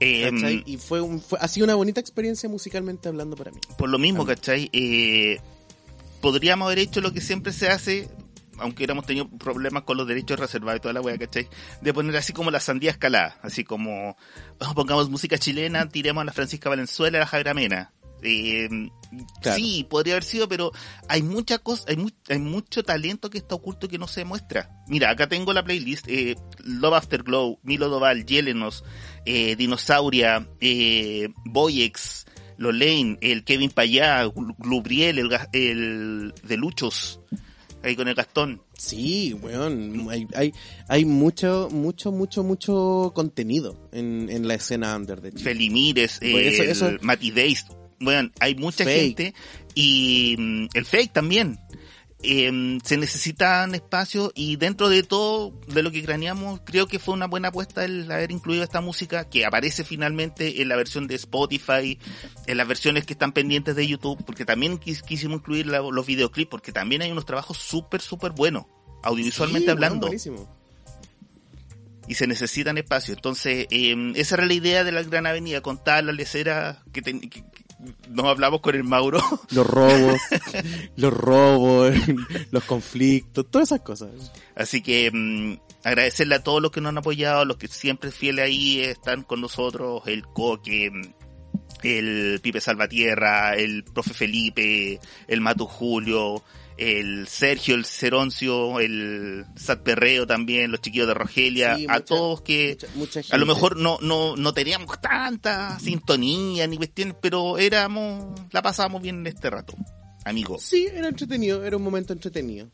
eh, 0.00 0.30
¿cachai? 0.30 0.62
Y 0.64 0.78
fue, 0.78 1.00
un, 1.02 1.20
fue 1.20 1.38
ha 1.40 1.48
sido 1.48 1.64
una 1.64 1.74
bonita 1.74 2.00
experiencia 2.00 2.48
musicalmente 2.48 3.08
hablando 3.08 3.36
para 3.36 3.50
mí. 3.50 3.60
por 3.76 3.90
lo 3.90 3.98
mismo. 3.98 4.24
¿cachai? 4.24 4.70
Eh, 4.72 5.38
podríamos 6.22 6.66
haber 6.66 6.78
hecho 6.78 7.00
lo 7.02 7.12
que 7.12 7.20
siempre 7.20 7.52
se 7.52 7.68
hace, 7.68 8.08
aunque 8.62 8.78
hubiéramos 8.80 9.04
tenido 9.06 9.28
problemas 9.28 9.82
con 9.82 9.96
los 9.96 10.06
derechos 10.08 10.38
reservados 10.40 10.78
y 10.78 10.82
toda 10.82 10.94
la 10.94 11.00
wea, 11.00 11.18
¿cachai? 11.18 11.48
De 11.80 11.92
poner 11.92 12.16
así 12.16 12.32
como 12.32 12.50
la 12.50 12.60
sandía 12.60 12.90
escalada, 12.92 13.38
así 13.42 13.64
como 13.64 14.16
oh, 14.60 14.74
pongamos 14.74 15.10
música 15.10 15.36
chilena, 15.38 15.88
tiremos 15.88 16.22
a 16.22 16.24
la 16.24 16.32
Francisca 16.32 16.68
Valenzuela, 16.70 17.18
a 17.18 17.20
la 17.20 17.26
Javiera 17.26 17.54
Mena. 17.54 17.92
Eh, 18.22 18.68
Claro. 19.42 19.58
Sí, 19.58 19.86
podría 19.90 20.14
haber 20.14 20.24
sido, 20.24 20.48
pero 20.48 20.72
hay 21.06 21.22
mucha 21.22 21.58
cosa, 21.58 21.84
hay, 21.88 21.96
mu- 21.98 22.08
hay 22.30 22.38
mucho 22.38 22.82
talento 22.82 23.28
que 23.28 23.36
está 23.36 23.56
oculto 23.56 23.86
que 23.86 23.98
no 23.98 24.06
se 24.08 24.24
muestra. 24.24 24.70
Mira, 24.88 25.10
acá 25.10 25.28
tengo 25.28 25.52
la 25.52 25.62
playlist, 25.62 26.06
eh, 26.08 26.34
Love 26.64 26.94
Afterglow, 26.94 27.58
Milo 27.62 27.90
Doval, 27.90 28.24
Yelenos, 28.24 28.84
eh, 29.26 29.54
Dinosauria, 29.56 30.48
eh, 30.62 31.28
Boyex, 31.44 32.24
Lolaine, 32.56 33.18
el 33.20 33.44
Kevin 33.44 33.68
Payá, 33.70 34.24
Glu- 34.26 34.54
Glubriel, 34.56 35.18
el, 35.18 35.30
el 35.52 36.32
de 36.42 36.56
Luchos, 36.56 37.20
ahí 37.82 37.96
con 37.96 38.08
el 38.08 38.14
Gastón. 38.14 38.62
Sí, 38.76 39.34
weón, 39.34 40.08
hay, 40.10 40.26
hay, 40.34 40.52
hay 40.88 41.04
mucho, 41.04 41.68
mucho, 41.70 42.10
mucho, 42.12 42.42
mucho 42.42 43.12
contenido 43.14 43.88
en, 43.92 44.28
en 44.30 44.46
la 44.48 44.54
escena 44.54 44.94
under 44.96 45.20
de 45.20 45.30
Chile. 45.32 45.44
Felimires, 45.44 46.18
Pues 46.20 46.58
eso- 46.58 46.90
Days. 47.34 47.66
Bueno, 48.00 48.30
hay 48.40 48.54
mucha 48.56 48.84
Fake. 48.84 49.00
gente 49.00 49.34
y 49.74 50.34
mm, 50.38 50.66
el 50.74 50.84
fake 50.84 51.12
también. 51.12 51.58
Eh, 52.24 52.78
se 52.84 52.96
necesitan 52.96 53.74
espacios 53.74 54.30
y 54.36 54.54
dentro 54.56 54.88
de 54.88 55.02
todo, 55.02 55.52
de 55.66 55.82
lo 55.82 55.90
que 55.90 56.04
craneamos, 56.04 56.60
creo 56.64 56.86
que 56.86 57.00
fue 57.00 57.14
una 57.14 57.26
buena 57.26 57.48
apuesta 57.48 57.84
el 57.84 58.10
haber 58.12 58.30
incluido 58.30 58.62
esta 58.62 58.80
música 58.80 59.28
que 59.28 59.44
aparece 59.44 59.82
finalmente 59.82 60.62
en 60.62 60.68
la 60.68 60.76
versión 60.76 61.08
de 61.08 61.16
Spotify, 61.16 61.98
en 62.46 62.56
las 62.56 62.68
versiones 62.68 63.06
que 63.06 63.14
están 63.14 63.32
pendientes 63.32 63.74
de 63.74 63.88
YouTube, 63.88 64.22
porque 64.24 64.44
también 64.44 64.78
quis- 64.78 65.02
quisimos 65.02 65.38
incluir 65.38 65.66
la- 65.66 65.80
los 65.80 66.06
videoclips, 66.06 66.48
porque 66.50 66.70
también 66.70 67.02
hay 67.02 67.10
unos 67.10 67.26
trabajos 67.26 67.58
súper, 67.58 68.00
súper 68.00 68.30
buenos, 68.30 68.66
audiovisualmente 69.02 69.66
Sí, 69.66 69.70
hablando 69.72 70.06
y 72.08 72.14
se 72.14 72.26
necesitan 72.26 72.78
espacios. 72.78 73.16
Entonces, 73.16 73.66
eh, 73.70 74.12
esa 74.16 74.34
era 74.36 74.46
la 74.46 74.54
idea 74.54 74.84
de 74.84 74.92
la 74.92 75.02
Gran 75.02 75.26
Avenida, 75.26 75.60
contar 75.60 76.02
la 76.04 76.12
lecera 76.12 76.82
que, 76.92 77.00
que- 77.02 77.20
que- 77.28 77.44
nos 78.08 78.26
hablamos 78.26 78.60
con 78.60 78.74
el 78.74 78.84
Mauro. 78.84 79.20
Los 79.50 79.66
robos, 79.66 80.20
los 80.96 81.12
robos, 81.12 81.94
los 82.50 82.64
conflictos, 82.64 83.50
todas 83.50 83.68
esas 83.68 83.80
cosas. 83.80 84.10
Así 84.54 84.82
que 84.82 85.10
mm, 85.12 85.58
agradecerle 85.84 86.36
a 86.36 86.42
todos 86.42 86.62
los 86.62 86.70
que 86.70 86.80
nos 86.80 86.90
han 86.90 86.98
apoyado, 86.98 87.44
los 87.44 87.56
que 87.56 87.68
siempre 87.68 88.10
fieles 88.10 88.44
ahí 88.44 88.80
están 88.80 89.22
con 89.22 89.40
nosotros, 89.40 90.02
el 90.06 90.22
Coque, 90.22 90.90
el 91.82 92.40
Pipe 92.42 92.60
Salvatierra, 92.60 93.54
el 93.56 93.84
Profe 93.84 94.14
Felipe, 94.14 95.00
el 95.26 95.40
Matu 95.40 95.66
Julio, 95.66 96.42
el 96.82 97.28
Sergio, 97.28 97.74
el 97.74 97.84
Ceroncio, 97.84 98.80
el 98.80 99.44
Sat 99.56 99.80
Perreo 99.82 100.26
también, 100.26 100.70
los 100.70 100.80
chiquillos 100.80 101.06
de 101.06 101.14
Rogelia, 101.14 101.76
Sí, 101.76 101.84
a 101.88 101.92
mucha- 101.94 102.04
todos 102.04 102.42
que 102.42 102.76
Mucha, 102.96 103.20
mucha 103.20 103.34
a 103.34 103.38
lo 103.38 103.46
mejor 103.46 103.76
no, 103.76 103.98
no, 104.00 104.36
no 104.36 104.52
teníamos 104.54 105.00
tanta 105.00 105.78
sintonía 105.78 106.66
ni 106.66 106.76
cuestiones, 106.76 107.14
pero 107.20 107.58
éramos, 107.58 108.40
la 108.50 108.62
pasábamos 108.62 109.02
bien 109.02 109.20
en 109.20 109.26
este 109.28 109.50
rato, 109.50 109.74
amigos. 110.24 110.62
Sí, 110.62 110.86
era 110.92 111.08
entretenido, 111.08 111.64
era 111.64 111.76
un 111.76 111.82
momento 111.82 112.12
entretenido. 112.12 112.68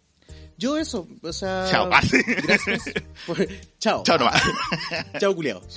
Yo 0.58 0.76
eso, 0.76 1.06
o 1.22 1.32
sea... 1.32 1.66
Chao. 1.70 1.88
Gracias. 1.88 2.82
por- 3.26 3.46
Chao. 3.78 4.02
Chao 4.02 4.18
nomás. 4.18 4.42
Chao, 5.20 5.34
culiados. 5.34 5.76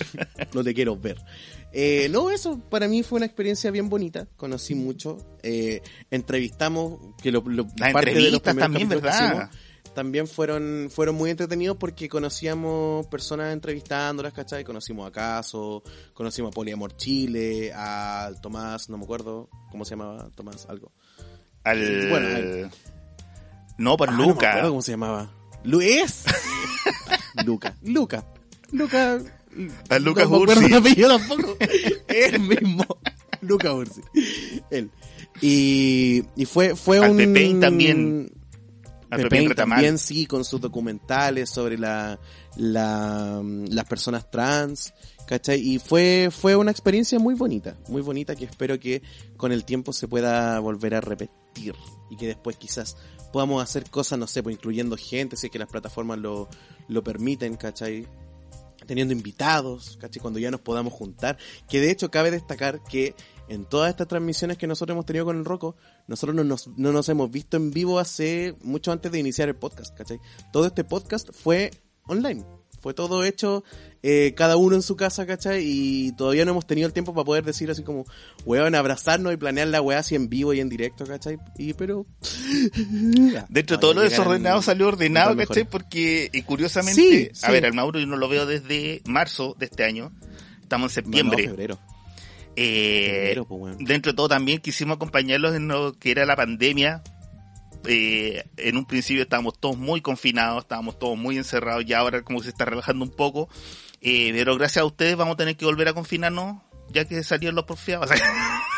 No 0.53 0.63
te 0.63 0.73
quiero 0.73 0.97
ver. 0.97 1.17
Eh, 1.71 2.09
no, 2.09 2.31
eso 2.31 2.59
para 2.69 2.87
mí 2.87 3.03
fue 3.03 3.17
una 3.17 3.27
experiencia 3.27 3.69
bien 3.71 3.89
bonita. 3.89 4.27
Conocí 4.35 4.73
mucho. 4.75 5.17
Eh, 5.43 5.81
entrevistamos, 6.09 6.99
que 7.21 7.31
lo, 7.31 7.41
lo- 7.45 7.67
Las 7.77 7.93
parte 7.93 8.13
de 8.13 8.31
los 8.31 8.33
entrevistas 8.33 8.57
también, 8.57 8.89
¿verdad? 8.89 9.25
hicimos, 9.29 9.49
también 9.93 10.27
fueron, 10.27 10.89
fueron 10.89 11.15
muy 11.15 11.29
entretenidos 11.29 11.77
porque 11.77 12.09
conocíamos 12.09 13.05
personas 13.07 13.53
entrevistándolas, 13.53 14.33
¿cachai? 14.33 14.63
Conocimos 14.63 15.07
a 15.07 15.11
Caso, 15.11 15.83
conocimos 16.13 16.49
a 16.51 16.53
Poliamor 16.55 16.95
Chile, 16.97 17.71
a 17.75 18.31
Tomás, 18.41 18.89
no 18.89 18.97
me 18.97 19.03
acuerdo 19.03 19.49
cómo 19.69 19.85
se 19.85 19.91
llamaba, 19.91 20.29
Tomás 20.35 20.65
algo. 20.69 20.91
Al... 21.63 22.09
Bueno, 22.09 22.27
al- 22.35 22.71
No, 23.81 23.97
por 23.97 24.09
Ah, 24.09 24.11
no 24.13 24.17
me 24.19 24.27
Luca. 24.27 24.49
acuerdo 24.49 24.69
cómo 24.69 24.81
se 24.81 24.91
llamaba. 24.91 25.31
Luis. 25.63 26.23
Luca. 27.45 27.75
Luca. 27.83 28.25
Luca. 28.71 29.19
A 29.89 29.99
Luca 29.99 30.23
no 30.23 30.29
me 30.29 30.35
acuerdo 30.43 30.61
Ursi. 30.61 30.65
el 30.65 30.73
apellido 30.73 31.17
tampoco. 31.17 31.57
Él 32.07 32.39
mismo. 32.39 32.85
Luca 33.41 33.73
Ursi. 33.73 34.01
Él. 34.69 34.89
Y, 35.41 36.23
y 36.35 36.45
fue, 36.45 36.75
fue 36.75 36.99
Al 36.99 37.11
un... 37.11 37.17
Pepein 37.17 37.59
también. 37.59 38.31
Al 39.09 39.23
Retamal. 39.23 39.55
también 39.55 39.97
sí, 39.97 40.25
con 40.25 40.45
sus 40.45 40.61
documentales 40.61 41.49
sobre 41.49 41.77
la, 41.77 42.17
la, 42.55 43.41
las 43.43 43.85
personas 43.85 44.31
trans, 44.31 44.93
¿cachai? 45.27 45.59
Y 45.59 45.79
fue, 45.79 46.29
fue 46.31 46.55
una 46.55 46.71
experiencia 46.71 47.19
muy 47.19 47.35
bonita, 47.35 47.75
muy 47.89 48.01
bonita 48.01 48.37
que 48.37 48.45
espero 48.45 48.79
que 48.79 49.01
con 49.35 49.51
el 49.51 49.65
tiempo 49.65 49.91
se 49.91 50.07
pueda 50.07 50.57
volver 50.59 50.95
a 50.95 51.01
repetir 51.01 51.35
y 51.55 52.17
que 52.17 52.27
después 52.27 52.57
quizás 52.57 52.97
podamos 53.31 53.63
hacer 53.63 53.89
cosas, 53.89 54.19
no 54.19 54.27
sé, 54.27 54.43
pues 54.43 54.55
incluyendo 54.55 54.97
gente, 54.97 55.37
si 55.37 55.47
es 55.47 55.51
que 55.51 55.59
las 55.59 55.69
plataformas 55.69 56.19
lo, 56.19 56.49
lo 56.87 57.03
permiten, 57.03 57.55
¿cachai? 57.55 58.07
Teniendo 58.85 59.13
invitados, 59.13 59.97
¿cachai? 59.97 60.21
Cuando 60.21 60.39
ya 60.39 60.51
nos 60.51 60.61
podamos 60.61 60.93
juntar. 60.93 61.37
Que 61.69 61.79
de 61.79 61.91
hecho 61.91 62.11
cabe 62.11 62.31
destacar 62.31 62.83
que 62.83 63.15
en 63.47 63.65
todas 63.65 63.89
estas 63.89 64.07
transmisiones 64.07 64.57
que 64.57 64.67
nosotros 64.67 64.95
hemos 64.95 65.05
tenido 65.05 65.25
con 65.25 65.37
el 65.37 65.45
Rocco, 65.45 65.75
nosotros 66.07 66.35
no 66.35 66.43
nos, 66.43 66.67
no 66.77 66.91
nos 66.91 67.09
hemos 67.09 67.29
visto 67.31 67.57
en 67.57 67.71
vivo 67.71 67.99
hace 67.99 68.55
mucho 68.63 68.91
antes 68.91 69.11
de 69.11 69.19
iniciar 69.19 69.49
el 69.49 69.55
podcast, 69.55 69.95
¿cachai? 69.95 70.19
Todo 70.51 70.65
este 70.65 70.83
podcast 70.83 71.29
fue 71.31 71.71
online, 72.07 72.45
Fue 72.81 72.93
todo 72.93 73.23
hecho, 73.23 73.63
eh, 74.01 74.33
cada 74.35 74.57
uno 74.57 74.75
en 74.75 74.81
su 74.81 74.95
casa, 74.95 75.27
¿cachai? 75.27 75.63
Y 75.63 76.11
todavía 76.13 76.45
no 76.45 76.51
hemos 76.51 76.65
tenido 76.65 76.87
el 76.87 76.93
tiempo 76.93 77.13
para 77.13 77.25
poder 77.25 77.45
decir 77.45 77.69
así 77.69 77.83
como, 77.83 78.05
weón, 78.45 78.73
abrazarnos 78.73 79.31
y 79.33 79.37
planear 79.37 79.67
la 79.67 79.81
weá 79.81 79.99
así 79.99 80.15
en 80.15 80.29
vivo 80.29 80.53
y 80.53 80.59
en 80.59 80.69
directo, 80.69 81.05
¿cachai? 81.05 81.37
Y 81.57 81.73
pero... 81.73 82.07
Dentro 83.49 83.77
de 83.77 83.81
todo 83.81 83.93
lo 83.93 84.01
desordenado 84.01 84.61
salió 84.61 84.87
ordenado, 84.87 85.37
¿cachai? 85.37 85.65
Porque 85.65 86.29
eh, 86.33 86.43
curiosamente, 86.43 87.31
Sí, 87.33 87.45
a 87.45 87.51
ver, 87.51 87.65
al 87.65 87.73
Mauro 87.73 87.99
yo 87.99 88.07
no 88.07 88.17
lo 88.17 88.27
veo 88.27 88.45
desde 88.45 89.01
marzo 89.05 89.55
de 89.59 89.67
este 89.67 89.83
año. 89.83 90.11
Estamos 90.61 90.97
en 90.97 91.03
septiembre. 91.03 91.43
febrero. 91.43 91.79
Eh, 92.55 93.11
Febrero, 93.11 93.45
pues, 93.45 93.61
weón. 93.61 93.85
dentro 93.85 94.11
de 94.11 94.15
todo 94.15 94.27
también 94.27 94.59
quisimos 94.59 94.95
acompañarlos 94.95 95.55
en 95.55 95.67
lo 95.67 95.93
que 95.93 96.11
era 96.11 96.25
la 96.25 96.35
pandemia. 96.35 97.03
Eh, 97.87 98.43
en 98.57 98.77
un 98.77 98.85
principio 98.85 99.23
estábamos 99.23 99.59
todos 99.59 99.77
muy 99.77 100.01
confinados, 100.01 100.63
estábamos 100.63 100.99
todos 100.99 101.17
muy 101.17 101.37
encerrados 101.37 101.83
y 101.87 101.93
ahora 101.93 102.21
como 102.21 102.39
que 102.39 102.45
se 102.45 102.49
está 102.49 102.65
relajando 102.65 103.03
un 103.03 103.11
poco. 103.11 103.49
Eh, 104.01 104.31
pero 104.33 104.57
gracias 104.57 104.81
a 104.81 104.85
ustedes 104.85 105.15
vamos 105.15 105.35
a 105.35 105.37
tener 105.37 105.55
que 105.55 105.65
volver 105.65 105.87
a 105.87 105.93
confinarnos 105.93 106.57
ya 106.89 107.05
que 107.05 107.23
salieron 107.23 107.55
los 107.55 107.65
porfiados. 107.65 108.09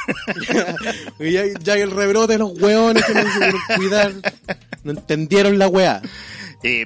Ya, 1.19 1.43
ya 1.59 1.75
el 1.75 1.91
rebrote 1.91 2.33
de 2.33 2.39
los 2.39 2.59
weones 2.61 3.05
que 3.05 3.13
no 3.13 3.21
se 3.21 3.75
cuidar, 3.77 4.11
no 4.83 4.91
entendieron 4.91 5.57
la 5.57 5.67
weá. 5.67 6.01
Eh, 6.63 6.85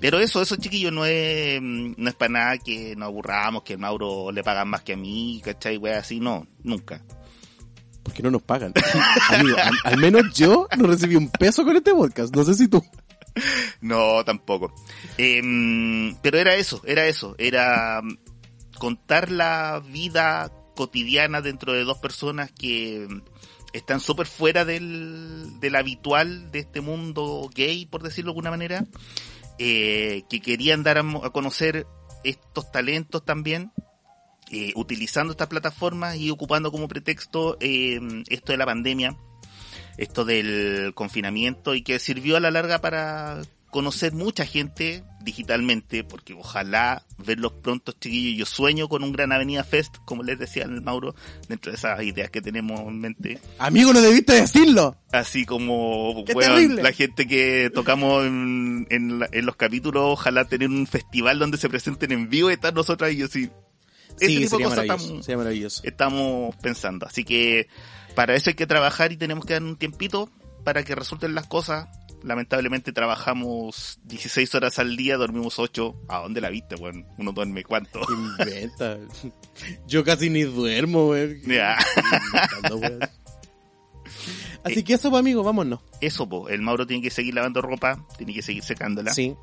pero 0.00 0.18
eso, 0.20 0.40
eso 0.42 0.56
chiquillos 0.56 0.92
no 0.92 1.04
es, 1.04 1.60
no 1.62 2.08
es 2.08 2.14
para 2.14 2.32
nada 2.32 2.58
que 2.58 2.96
nos 2.96 3.06
aburramos, 3.06 3.62
que 3.62 3.74
el 3.74 3.78
Mauro 3.78 4.32
le 4.32 4.42
pagan 4.42 4.68
más 4.68 4.82
que 4.82 4.94
a 4.94 4.96
mí, 4.96 5.40
¿cachai? 5.44 5.76
Wea 5.76 5.98
así, 5.98 6.20
no, 6.20 6.46
nunca. 6.62 7.02
Porque 8.02 8.22
no 8.22 8.30
nos 8.30 8.42
pagan. 8.42 8.72
Amigo, 9.30 9.56
al, 9.84 9.96
menos 9.98 10.34
yo 10.34 10.68
no 10.76 10.86
recibí 10.86 11.16
un 11.16 11.30
peso 11.30 11.64
con 11.64 11.76
este 11.76 11.94
podcast. 11.94 12.34
No 12.34 12.44
sé 12.44 12.54
si 12.54 12.68
tú. 12.68 12.82
No, 13.80 14.24
tampoco. 14.24 14.74
Mm, 15.18 16.14
pero 16.22 16.38
era 16.38 16.54
eso, 16.54 16.82
era 16.84 17.06
eso, 17.06 17.34
era 17.38 18.00
mm, 18.02 18.18
contar 18.78 19.30
la 19.30 19.82
vida 19.86 20.52
cotidiana 20.74 21.40
dentro 21.40 21.72
de 21.72 21.84
dos 21.84 21.98
personas 21.98 22.50
que 22.52 23.06
mm, 23.08 23.22
están 23.72 24.00
súper 24.00 24.26
fuera 24.26 24.64
del, 24.64 25.60
del 25.60 25.76
habitual 25.76 26.50
de 26.50 26.60
este 26.60 26.80
mundo 26.80 27.48
gay, 27.54 27.86
por 27.86 28.02
decirlo 28.02 28.30
de 28.30 28.32
alguna 28.32 28.50
manera, 28.50 28.84
eh, 29.58 30.24
que 30.28 30.40
querían 30.40 30.82
dar 30.82 30.98
a, 30.98 31.00
a 31.00 31.30
conocer 31.30 31.86
estos 32.24 32.70
talentos 32.70 33.24
también, 33.24 33.72
eh, 34.52 34.72
utilizando 34.76 35.32
estas 35.32 35.48
plataformas 35.48 36.16
y 36.16 36.30
ocupando 36.30 36.70
como 36.70 36.86
pretexto 36.86 37.56
eh, 37.60 37.98
esto 38.28 38.52
de 38.52 38.58
la 38.58 38.66
pandemia, 38.66 39.16
esto 39.96 40.24
del 40.24 40.92
confinamiento 40.94 41.74
y 41.74 41.82
que 41.82 41.98
sirvió 41.98 42.36
a 42.36 42.40
la 42.40 42.50
larga 42.50 42.80
para 42.80 43.42
conocer 43.70 44.12
mucha 44.12 44.44
gente 44.44 45.02
digitalmente, 45.22 46.04
porque 46.04 46.34
ojalá 46.34 47.06
verlos 47.16 47.52
pronto, 47.62 47.92
chiquillos. 47.92 48.38
Yo 48.38 48.44
sueño 48.54 48.86
con 48.88 49.02
un 49.02 49.12
Gran 49.12 49.32
Avenida 49.32 49.64
Fest, 49.64 49.96
como 50.04 50.22
les 50.22 50.38
decía 50.38 50.64
el 50.64 50.82
Mauro, 50.82 51.14
dentro 51.48 51.72
de 51.72 51.78
esas 51.78 52.02
ideas 52.02 52.28
que 52.28 52.42
tenemos 52.42 52.80
en 52.80 53.00
mente. 53.00 53.38
Amigo, 53.58 53.94
no 53.94 54.02
debiste 54.02 54.34
decirlo. 54.34 54.96
Así 55.10 55.46
como, 55.46 56.22
la 56.82 56.92
gente 56.92 57.26
que 57.26 57.70
tocamos 57.72 58.26
en, 58.26 58.86
en 58.90 59.20
la- 59.20 59.28
en 59.32 59.46
los 59.46 59.56
capítulos, 59.56 60.02
ojalá 60.06 60.44
tener 60.44 60.68
un 60.68 60.86
festival 60.86 61.38
donde 61.38 61.56
se 61.56 61.70
presenten 61.70 62.12
en 62.12 62.28
vivo 62.28 62.50
y 62.50 62.54
estar 62.54 62.74
nosotros 62.74 63.08
ahí, 63.08 63.22
así. 63.22 63.48
Ese 64.20 64.26
Sí, 64.26 64.38
tipo 64.40 64.58
de 64.58 64.64
cosas 64.64 64.86
estamos, 65.82 66.56
pensando. 66.56 67.06
Así 67.06 67.24
que 67.24 67.68
para 68.14 68.34
eso 68.34 68.50
hay 68.50 68.54
que 68.54 68.66
trabajar 68.66 69.12
y 69.12 69.16
tenemos 69.16 69.44
que 69.44 69.54
dar 69.54 69.62
un 69.62 69.76
tiempito 69.76 70.30
para 70.64 70.84
que 70.84 70.94
resulten 70.94 71.34
las 71.34 71.46
cosas. 71.46 71.88
Lamentablemente 72.22 72.92
trabajamos 72.92 73.98
16 74.04 74.54
horas 74.54 74.78
al 74.78 74.96
día, 74.96 75.16
dormimos 75.16 75.58
8. 75.58 76.02
¿A 76.08 76.18
dónde 76.18 76.40
la 76.40 76.50
viste, 76.50 76.76
weón? 76.76 77.04
Uno 77.18 77.32
duerme 77.32 77.64
cuánto. 77.64 78.00
Inventa. 78.08 78.98
Yo 79.88 80.04
casi 80.04 80.30
ni 80.30 80.42
duermo, 80.42 81.08
weón. 81.08 81.40
Ya. 81.46 81.76
Así 84.64 84.84
que 84.84 84.94
eso, 84.94 85.10
pues, 85.10 85.20
amigo, 85.20 85.42
vámonos. 85.42 85.80
Eso, 86.00 86.28
po. 86.28 86.48
El 86.48 86.62
Mauro 86.62 86.86
tiene 86.86 87.02
que 87.02 87.10
seguir 87.10 87.34
lavando 87.34 87.60
ropa, 87.60 88.06
tiene 88.16 88.32
que 88.32 88.42
seguir 88.42 88.62
secándola. 88.62 89.12
Sí. 89.12 89.34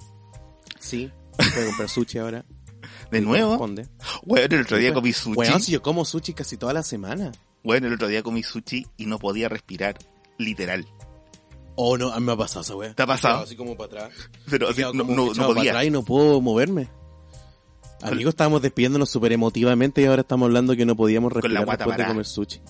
Sí. 0.80 1.12
Voy 1.38 1.64
a 1.64 1.66
comprar 1.68 1.90
sushi 1.90 2.18
ahora. 2.18 2.46
¿De 3.11 3.22
nuevo? 3.22 3.57
Weón, 4.23 4.52
el 4.53 4.61
otro 4.61 4.77
día 4.77 4.94
comí 4.94 5.14
sushi. 5.14 5.36
Weón, 5.38 5.61
si 5.61 5.72
yo 5.72 5.81
como 5.81 6.06
sushi 6.06 6.34
casi 6.34 6.57
toda 6.57 6.73
la 6.73 6.84
semana. 6.84 7.31
Bueno, 7.64 7.88
el 7.88 7.94
otro 7.94 8.07
día 8.07 8.22
comí 8.23 8.44
sushi 8.44 8.86
y 8.98 9.06
no 9.06 9.19
podía 9.19 9.49
respirar. 9.49 9.98
Literal. 10.38 10.86
Oh, 11.76 11.98
no, 11.98 12.11
a 12.11 12.19
mí 12.19 12.26
me 12.26 12.34
ha 12.34 12.38
pasado 12.38 12.61
esa 12.61 12.76
weá. 12.76 12.94
¿Te 12.94 13.03
ha 13.03 13.07
pasado? 13.07 13.44
Así 13.44 13.56
como 13.56 13.76
para 13.76 14.06
atrás. 14.06 14.30
Pero 14.49 14.69
así, 14.69 14.81
no, 14.81 14.94
no, 14.94 15.03
no 15.03 15.34
para 15.34 15.48
podía. 15.48 15.72
atrás 15.72 15.86
y 15.86 15.90
no 15.91 16.03
puedo 16.03 16.40
moverme. 16.41 16.88
Amigos, 18.02 18.31
estábamos 18.31 18.61
despidiéndonos 18.61 19.10
súper 19.10 19.34
emotivamente 19.34 20.02
y 20.02 20.06
ahora 20.06 20.22
estamos 20.22 20.45
hablando 20.48 20.76
que 20.76 20.86
no 20.86 20.95
podíamos 20.95 21.34
Con 21.34 21.53
la 21.53 21.60
respirar 21.61 21.77
después 21.77 21.98
de 21.98 22.06
comer 22.07 22.26
sushi. 22.26 22.61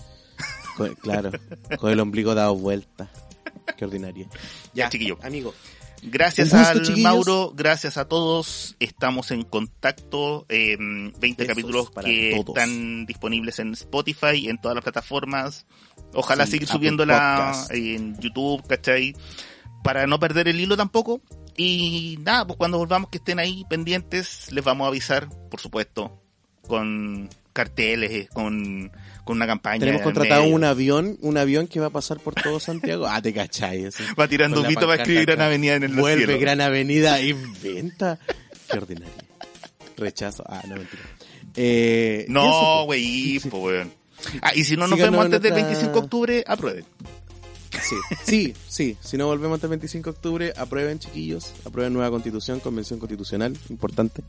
Con- 0.76 0.94
claro, 0.96 1.30
con 1.78 1.90
el 1.92 2.00
ombligo 2.00 2.34
dado 2.34 2.54
vuelta. 2.56 3.10
Qué 3.76 3.84
ordinaria. 3.84 4.28
Ya, 4.74 4.88
chiquillo. 4.88 5.18
Amigo. 5.22 5.54
Gracias 6.02 6.50
gusto, 6.50 6.68
al 6.68 6.82
chiquillos. 6.82 7.02
Mauro, 7.02 7.52
gracias 7.54 7.96
a 7.96 8.06
todos. 8.08 8.76
Estamos 8.80 9.30
en 9.30 9.42
contacto. 9.42 10.46
eh, 10.48 10.76
20 10.78 11.20
Besos 11.20 11.46
capítulos 11.46 11.90
para 11.90 12.08
que 12.08 12.32
todos. 12.44 12.56
están 12.56 13.06
disponibles 13.06 13.58
en 13.58 13.72
Spotify 13.74 14.48
en 14.48 14.58
todas 14.60 14.74
las 14.74 14.82
plataformas. 14.84 15.66
Ojalá 16.14 16.44
Sí, 16.46 16.52
seguir 16.52 16.68
Apple 16.68 16.78
subiéndola 16.78 17.52
Podcast. 17.52 17.72
en 17.72 18.18
YouTube, 18.20 18.66
¿cachai? 18.66 19.14
Para 19.84 20.06
no 20.06 20.18
perder 20.18 20.48
el 20.48 20.58
hilo 20.60 20.76
tampoco. 20.76 21.20
Y 21.56 22.18
nada, 22.22 22.46
pues 22.46 22.56
cuando 22.56 22.78
volvamos 22.78 23.10
que 23.10 23.18
estén 23.18 23.38
ahí 23.38 23.64
pendientes, 23.68 24.50
les 24.52 24.64
vamos 24.64 24.86
a 24.86 24.88
avisar, 24.88 25.28
por 25.50 25.60
supuesto, 25.60 26.22
con 26.66 27.28
carteles, 27.52 28.10
eh, 28.10 28.28
con, 28.32 28.90
con 29.24 29.36
una 29.36 29.46
campaña. 29.46 29.80
Tenemos 29.80 30.00
en 30.00 30.04
contratado 30.04 30.42
medio. 30.42 30.54
un 30.54 30.64
avión, 30.64 31.18
un 31.20 31.36
avión 31.36 31.66
que 31.66 31.80
va 31.80 31.86
a 31.86 31.90
pasar 31.90 32.20
por 32.20 32.34
todo 32.34 32.60
Santiago. 32.60 33.06
Ah, 33.06 33.20
te 33.20 33.32
cachai. 33.32 33.86
así. 33.86 34.02
Va 34.18 34.28
tirando 34.28 34.60
la 34.60 34.66
humito 34.66 34.86
para 34.86 35.02
escribir 35.02 35.26
Gran. 35.26 35.40
Avenida 35.42 35.74
en 35.74 35.82
el 35.84 35.92
Vuelve 35.94 36.24
cielo. 36.26 36.40
Gran 36.40 36.60
Avenida, 36.60 37.20
inventa. 37.20 38.18
Qué 38.70 38.78
ordinaria. 38.78 39.14
Rechazo. 39.96 40.44
Ah, 40.46 40.62
no, 40.68 40.76
mentira. 40.76 41.02
Eh, 41.56 42.26
No, 42.28 42.84
pues. 42.86 43.00
güey, 43.02 43.38
pues, 43.50 43.62
weón. 43.62 43.92
Ah, 44.42 44.52
y 44.54 44.64
si 44.64 44.76
no 44.76 44.86
nos 44.86 44.96
Síganos 44.96 45.12
vemos 45.12 45.24
antes 45.26 45.40
del 45.42 45.50
nuestra- 45.52 45.68
25 45.68 45.92
de 45.98 46.04
octubre, 46.04 46.44
aprueben. 46.46 46.84
Sí, 47.82 47.96
sí, 48.24 48.54
sí. 48.68 48.96
Si 49.00 49.16
no 49.16 49.26
volvemos 49.26 49.56
hasta 49.56 49.66
el 49.66 49.70
25 49.70 50.10
de 50.10 50.16
octubre, 50.16 50.52
aprueben, 50.56 50.98
chiquillos. 50.98 51.52
Aprueben 51.64 51.92
nueva 51.92 52.10
constitución, 52.10 52.60
convención 52.60 52.98
constitucional, 52.98 53.56
importante. 53.70 54.22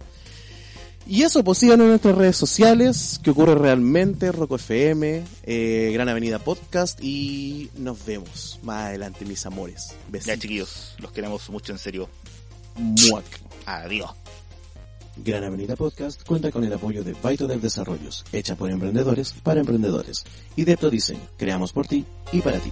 Y 1.08 1.24
eso, 1.24 1.44
pues 1.44 1.58
síganos 1.58 1.86
en 1.86 1.90
nuestras 1.90 2.16
redes 2.16 2.38
sociales, 2.38 3.20
que 3.24 3.32
ocurre 3.32 3.56
realmente, 3.56 4.32
Roco 4.32 4.56
FM, 4.56 5.24
eh, 5.44 5.92
Gran 5.94 6.08
Avenida 6.10 6.40
Podcast, 6.40 7.04
y 7.04 7.70
nos 7.76 8.06
vemos 8.06 8.60
más 8.64 8.88
adelante, 8.88 9.26
mis 9.26 9.46
amores. 9.46 9.90
Ya, 9.90 9.96
Besitos. 10.10 10.40
chiquillos, 10.40 10.96
los 11.00 11.12
queremos 11.12 11.50
mucho 11.50 11.72
en 11.72 11.80
serio. 11.80 12.10
Muac. 12.76 13.26
Adiós. 13.66 14.12
Gran 15.18 15.44
Avenida 15.44 15.76
Podcast 15.76 16.24
cuenta 16.26 16.52
con 16.52 16.64
el 16.64 16.72
apoyo 16.72 17.04
de 17.04 17.14
Baito 17.22 17.46
del 17.46 17.60
Desarrollos, 17.60 18.24
hecha 18.32 18.56
por 18.56 18.72
emprendedores 18.72 19.34
para 19.44 19.60
emprendedores, 19.60 20.24
y 20.56 20.64
Depto 20.64 20.90
Diseño, 20.90 21.28
creamos 21.38 21.74
por 21.74 21.86
ti 21.86 22.06
y 22.32 22.40
para 22.42 22.60
ti. 22.60 22.72